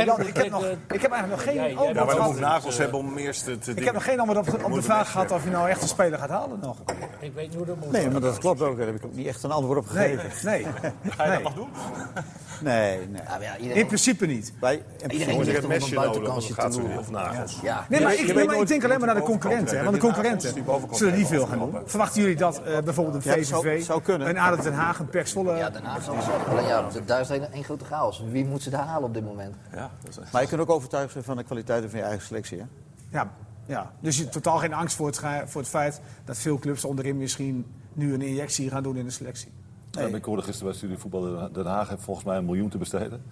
ik 0.00 0.36
heb, 0.36 0.50
nog, 0.50 0.64
eh, 0.64 0.70
ik 0.70 1.02
heb 1.02 1.10
eigenlijk 1.12 1.28
nog 1.28 1.42
geen 1.42 1.54
jij- 1.54 1.68
antwoord 1.76 1.94
Ja, 1.96 2.04
maar 2.04 2.22
moet 2.26 2.34
ik 2.34 2.40
nagels 2.40 2.78
hebben 2.78 2.98
om 2.98 3.16
eerst 3.18 3.44
te, 3.44 3.58
te 3.58 3.70
Ik 3.70 3.84
heb 3.84 3.94
nog 3.94 4.04
geen 4.04 4.20
antwoord 4.20 4.48
op, 4.48 4.64
op 4.64 4.72
de 4.74 4.82
vraag 4.82 5.10
gehad 5.10 5.30
of 5.30 5.44
je 5.44 5.50
nou 5.50 5.68
echt 5.68 5.82
een 5.82 5.88
speler 5.88 6.18
gaat 6.18 6.28
halen 6.30 6.58
nog. 6.62 6.76
Ik 7.20 7.32
weet 7.34 7.46
niet 7.48 7.56
hoe 7.56 7.66
dat 7.66 7.76
moet. 7.76 7.90
Nee, 7.90 8.10
maar 8.10 8.20
dat 8.20 8.38
klopt 8.38 8.60
ook. 8.62 8.76
Daar 8.76 8.86
heb 8.86 8.94
ik 8.96 9.04
ook 9.04 9.14
niet 9.14 9.26
echt 9.26 9.42
een 9.42 9.50
antwoord 9.50 9.78
op 9.78 9.92
Nee, 9.92 10.18
gegeven. 10.18 10.48
nee. 10.50 10.66
Ga 11.16 11.24
je 11.24 11.30
dat 11.32 11.42
nog 11.42 11.54
doen? 11.54 11.68
Nee, 12.60 12.98
nee. 13.08 13.22
Ja, 13.40 13.54
In 13.56 13.62
iedereen, 13.62 13.86
principe 13.86 14.26
niet. 14.26 14.52
Wij, 14.60 14.74
in 14.74 14.82
iedereen 15.12 15.34
principe- 15.36 15.38
je 15.38 15.44
ligt 15.44 15.56
een 15.56 15.62
er 15.62 15.68
mesje 15.68 15.94
nodig, 15.94 16.10
buitenkantje 16.12 16.54
te 16.70 16.80
loeren. 16.80 16.98
Of 16.98 17.10
nagels. 17.10 17.58
Ja. 17.62 17.86
Nee, 17.88 18.00
maar 18.00 18.12
ik, 18.14 18.34
nee, 18.34 18.46
maar 18.46 18.56
denk 18.68 18.84
alleen 18.84 18.98
maar 18.98 19.06
naar 19.06 19.16
de 19.16 19.22
concurrenten. 19.22 19.76
hè, 19.76 19.82
Want 19.82 19.94
de 19.94 20.00
concurrenten 20.00 20.54
zullen 20.90 21.14
niet 21.18 21.26
veel 21.26 21.46
gaan 21.46 21.58
doen. 21.58 21.76
Verwachten 21.84 22.20
jullie 22.20 22.36
dat 22.36 22.62
eh, 22.62 22.78
bijvoorbeeld 22.78 23.16
een 23.16 23.22
kunnen. 24.02 24.28
een 24.28 24.38
ADO 24.38 24.62
Den 24.62 24.74
Haag, 24.74 24.98
een 24.98 25.08
PEC 25.08 25.26
Zwolle... 25.26 25.56
Ja, 25.56 25.70
Den 25.70 25.84
Haag. 25.84 26.08
Alleen 26.48 26.66
ja, 26.66 26.84
daar 27.06 27.20
is 27.20 27.30
één 27.30 27.52
één 27.52 27.64
grote 27.64 27.84
chaos. 27.84 28.22
Wie 28.30 28.44
moet 28.44 28.62
ze 28.62 28.70
daar 28.70 28.84
halen 28.84 29.04
op 29.04 29.14
dit 29.14 29.24
moment? 29.24 29.54
Ja, 29.82 29.90
dat 30.00 30.10
is 30.10 30.18
echt- 30.18 30.32
Maar 30.32 30.42
je 30.42 30.48
kunt 30.48 30.60
ook 30.60 30.70
overtuigd 30.70 31.12
zijn 31.12 31.24
van 31.24 31.36
de 31.36 31.42
kwaliteiten 31.42 31.90
van 31.90 31.98
je 31.98 32.04
eigen 32.04 32.26
selectie. 32.26 32.58
Hè? 32.58 32.64
Ja, 33.10 33.30
ja. 33.66 33.92
Dus 34.00 34.16
je 34.16 34.20
hebt 34.22 34.34
totaal 34.34 34.58
geen 34.58 34.72
angst 34.72 34.96
voor 34.96 35.06
het, 35.06 35.16
voor 35.46 35.60
het 35.60 35.70
feit 35.70 36.00
dat 36.24 36.38
veel 36.38 36.58
clubs 36.58 36.84
onderin 36.84 37.16
misschien 37.16 37.66
nu 37.92 38.14
een 38.14 38.22
injectie 38.22 38.70
gaan 38.70 38.82
doen 38.82 38.96
in 38.96 39.04
de 39.04 39.10
selectie. 39.10 39.48
Ja, 39.90 40.00
ik 40.00 40.24
hoorde 40.24 40.42
gisteren 40.42 40.68
bij 40.68 40.76
Studie 40.76 40.98
Voetbal 40.98 41.48
Den 41.52 41.66
Haag 41.66 41.88
heeft 41.88 42.02
volgens 42.02 42.26
mij 42.26 42.36
een 42.36 42.44
miljoen 42.44 42.68
te 42.68 42.78
besteden. 42.78 43.22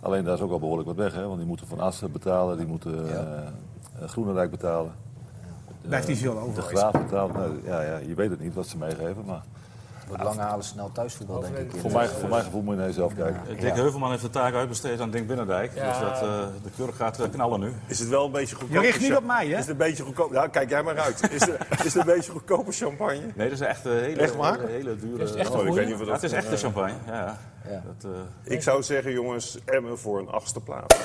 Alleen 0.00 0.24
daar 0.24 0.34
is 0.34 0.40
ook 0.40 0.50
al 0.50 0.58
behoorlijk 0.58 0.88
wat 0.88 0.96
weg, 0.96 1.14
hè? 1.14 1.26
want 1.26 1.38
die 1.38 1.46
moeten 1.46 1.66
Van 1.66 1.80
Assen 1.80 2.12
betalen, 2.12 2.56
die 2.56 2.66
moeten 2.66 3.08
eh, 3.10 3.38
eh, 3.38 4.08
Groenendijk 4.08 4.50
betalen. 4.50 4.92
Blijft 5.80 6.08
niet 6.08 6.18
veel 6.18 6.34
De 6.34 6.40
over. 6.40 6.62
Graaf 6.62 6.92
betalen. 6.92 7.36
Nou, 7.36 7.60
ja, 7.64 7.82
ja, 7.82 7.96
je 7.96 8.14
weet 8.14 8.30
het 8.30 8.40
niet 8.40 8.54
wat 8.54 8.66
ze 8.66 8.78
meegeven, 8.78 9.24
maar 9.24 9.42
Wordt 10.10 10.24
lange 10.24 10.40
halen 10.40 10.64
snel 10.64 10.90
thuisvoetbal, 10.92 11.40
denk 11.40 11.56
ik. 11.56 11.80
voor, 11.80 11.92
mij, 11.92 12.08
voor 12.08 12.28
mijn 12.28 12.42
gevoel 12.44 12.62
moet 12.62 12.74
je 12.74 12.78
naar 12.78 12.88
jezelf 12.88 13.14
kijken. 13.14 13.42
Eh, 13.48 13.60
Dick 13.60 13.74
Heuvelman 13.74 14.10
heeft 14.10 14.22
de 14.22 14.30
taak 14.30 14.54
uitbesteed 14.54 15.00
aan 15.00 15.10
Dink 15.10 15.26
Binnendijk. 15.26 15.74
Dus 15.74 15.82
dat, 15.82 16.22
eh, 16.22 16.46
de 16.62 16.70
kurk 16.76 16.94
gaat 16.94 17.20
eh, 17.20 17.30
knallen 17.30 17.60
nu. 17.60 17.72
Is 17.86 17.98
het 17.98 18.08
wel 18.08 18.24
een 18.24 18.32
beetje 18.32 18.54
goedkoop? 18.56 18.74
Je 18.74 18.80
richt 18.80 19.00
niet 19.00 19.16
op 19.16 19.24
mij, 19.24 19.46
hè? 19.46 19.52
Is 19.52 19.58
het 19.58 19.68
een 19.68 19.76
beetje 19.76 20.02
goedkoop? 20.02 20.32
Ja, 20.32 20.46
kijk 20.46 20.70
jij 20.70 20.82
maar 20.82 20.98
uit. 20.98 21.30
Is 21.30 21.40
het, 21.40 21.56
is 21.84 21.94
het 21.94 21.94
een 21.94 22.14
beetje 22.14 22.32
goedkope 22.32 22.72
champagne? 22.72 23.20
Nee, 23.34 23.48
dat 23.48 23.60
is 23.60 23.66
echt 23.66 23.84
een 23.84 23.98
hele, 23.98 24.20
Echt 24.20 24.34
hele, 24.34 24.66
hele 24.66 24.96
dure... 24.96 25.22
Is 25.22 25.30
het 25.30 25.38
echt 25.38 25.50
Oh, 25.50 25.60
een 25.60 25.66
ik 25.66 25.74
weet 25.74 25.86
niet 25.86 25.94
of 25.94 26.06
Ja, 26.06 26.12
het 26.12 26.22
is 26.22 26.32
echte 26.32 26.56
champagne. 26.56 26.94
Ja. 27.06 27.38
Dat, 27.68 28.10
eh, 28.12 28.52
Ik 28.52 28.62
zou 28.62 28.82
zeggen, 28.82 29.12
jongens, 29.12 29.58
Emmen 29.64 29.98
voor 29.98 30.18
een 30.18 30.28
achtste 30.28 30.60
plaats. 30.60 30.96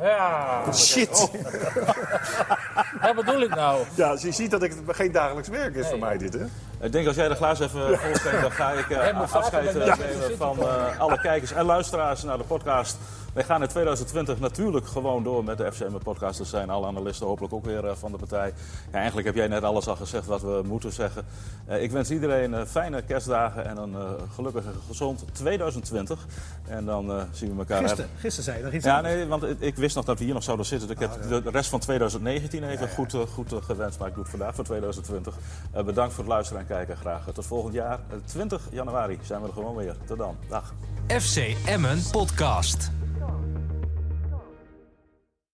Ja. 0.00 0.72
Shit! 0.72 1.30
Wat 3.02 3.14
bedoel 3.14 3.40
ik 3.40 3.54
nou? 3.54 3.82
Ja, 3.94 4.12
dus 4.12 4.22
je 4.22 4.32
ziet 4.32 4.50
dat 4.50 4.60
het 4.60 4.76
geen 4.86 5.12
dagelijks 5.12 5.48
werk 5.48 5.74
is 5.74 5.88
voor 5.88 5.98
mij 5.98 6.18
dit, 6.18 6.32
hè? 6.32 6.44
Ik 6.82 6.92
denk 6.92 7.06
als 7.06 7.16
jij 7.16 7.28
de 7.28 7.34
glaas 7.34 7.60
even 7.60 7.98
volsteekt, 7.98 8.40
dan 8.40 8.52
ga 8.52 8.70
ik 8.70 8.90
eh, 8.90 9.34
afscheid 9.34 9.76
eh, 9.76 9.96
nemen 9.96 10.36
van 10.36 10.58
eh, 10.58 10.98
alle 10.98 11.20
kijkers 11.20 11.52
en 11.52 11.64
luisteraars 11.64 12.22
naar 12.22 12.38
de 12.38 12.44
podcast. 12.44 12.96
Wij 13.32 13.44
gaan 13.44 13.62
in 13.62 13.68
2020 13.68 14.38
natuurlijk 14.40 14.86
gewoon 14.86 15.22
door 15.22 15.44
met 15.44 15.58
de 15.58 15.72
FCM 15.72 15.98
podcast. 16.02 16.40
Er 16.40 16.46
zijn 16.46 16.70
alle 16.70 16.86
analisten 16.86 17.26
hopelijk 17.26 17.54
ook 17.54 17.64
weer 17.64 17.86
eh, 17.86 17.94
van 17.94 18.10
de 18.12 18.18
partij. 18.18 18.52
Ja, 18.92 18.96
eigenlijk 18.98 19.26
heb 19.26 19.36
jij 19.36 19.48
net 19.48 19.62
alles 19.62 19.86
al 19.88 19.96
gezegd 19.96 20.26
wat 20.26 20.42
we 20.42 20.62
moeten 20.64 20.92
zeggen. 20.92 21.24
Eh, 21.66 21.82
ik 21.82 21.90
wens 21.90 22.10
iedereen 22.10 22.54
eh, 22.54 22.64
fijne 22.66 23.02
kerstdagen 23.02 23.66
en 23.66 23.76
een 23.76 23.94
eh, 23.94 24.00
gelukkig 24.34 24.64
en 24.64 24.72
gezond 24.88 25.24
2020. 25.32 26.26
En 26.66 26.84
dan 26.84 27.10
eh, 27.10 27.22
zien 27.30 27.52
we 27.52 27.58
elkaar. 27.58 27.80
Gisteren, 27.82 28.10
gisteren 28.18 28.44
zei 28.44 28.58
je 28.58 28.64
nog 28.64 28.72
iets 28.72 28.84
Ja, 28.84 28.96
anders. 28.96 29.14
nee, 29.14 29.26
want 29.26 29.44
ik- 29.62 29.76
wist 29.76 29.96
nog 29.96 30.04
dat 30.04 30.18
we 30.18 30.24
hier 30.24 30.34
nog 30.34 30.42
zouden 30.42 30.66
zitten. 30.66 30.88
Dus 30.88 30.96
ik 30.96 31.02
heb 31.02 31.44
de 31.44 31.50
rest 31.50 31.70
van 31.70 31.78
2019 31.80 32.64
even 32.64 32.88
goed, 32.88 33.14
goed 33.32 33.52
gewenst, 33.64 33.98
maar 33.98 34.08
ik 34.08 34.14
doe 34.14 34.22
het 34.22 34.32
vandaag 34.32 34.54
voor 34.54 34.64
2020. 34.64 35.34
Eh, 35.72 35.84
bedankt 35.84 36.14
voor 36.14 36.24
het 36.24 36.32
luisteren 36.32 36.60
en 36.62 36.68
kijken. 36.68 36.96
Graag 36.96 37.24
tot 37.34 37.46
volgend 37.46 37.74
jaar. 37.74 37.98
Eh, 38.08 38.16
20 38.24 38.60
januari 38.70 39.18
zijn 39.22 39.40
we 39.40 39.46
er 39.46 39.52
gewoon 39.52 39.76
weer. 39.76 39.96
Tot 40.06 40.18
dan. 40.18 40.36
Dag. 40.48 40.74
FC 41.06 41.56
Emmen 41.66 42.02
Podcast. 42.10 42.90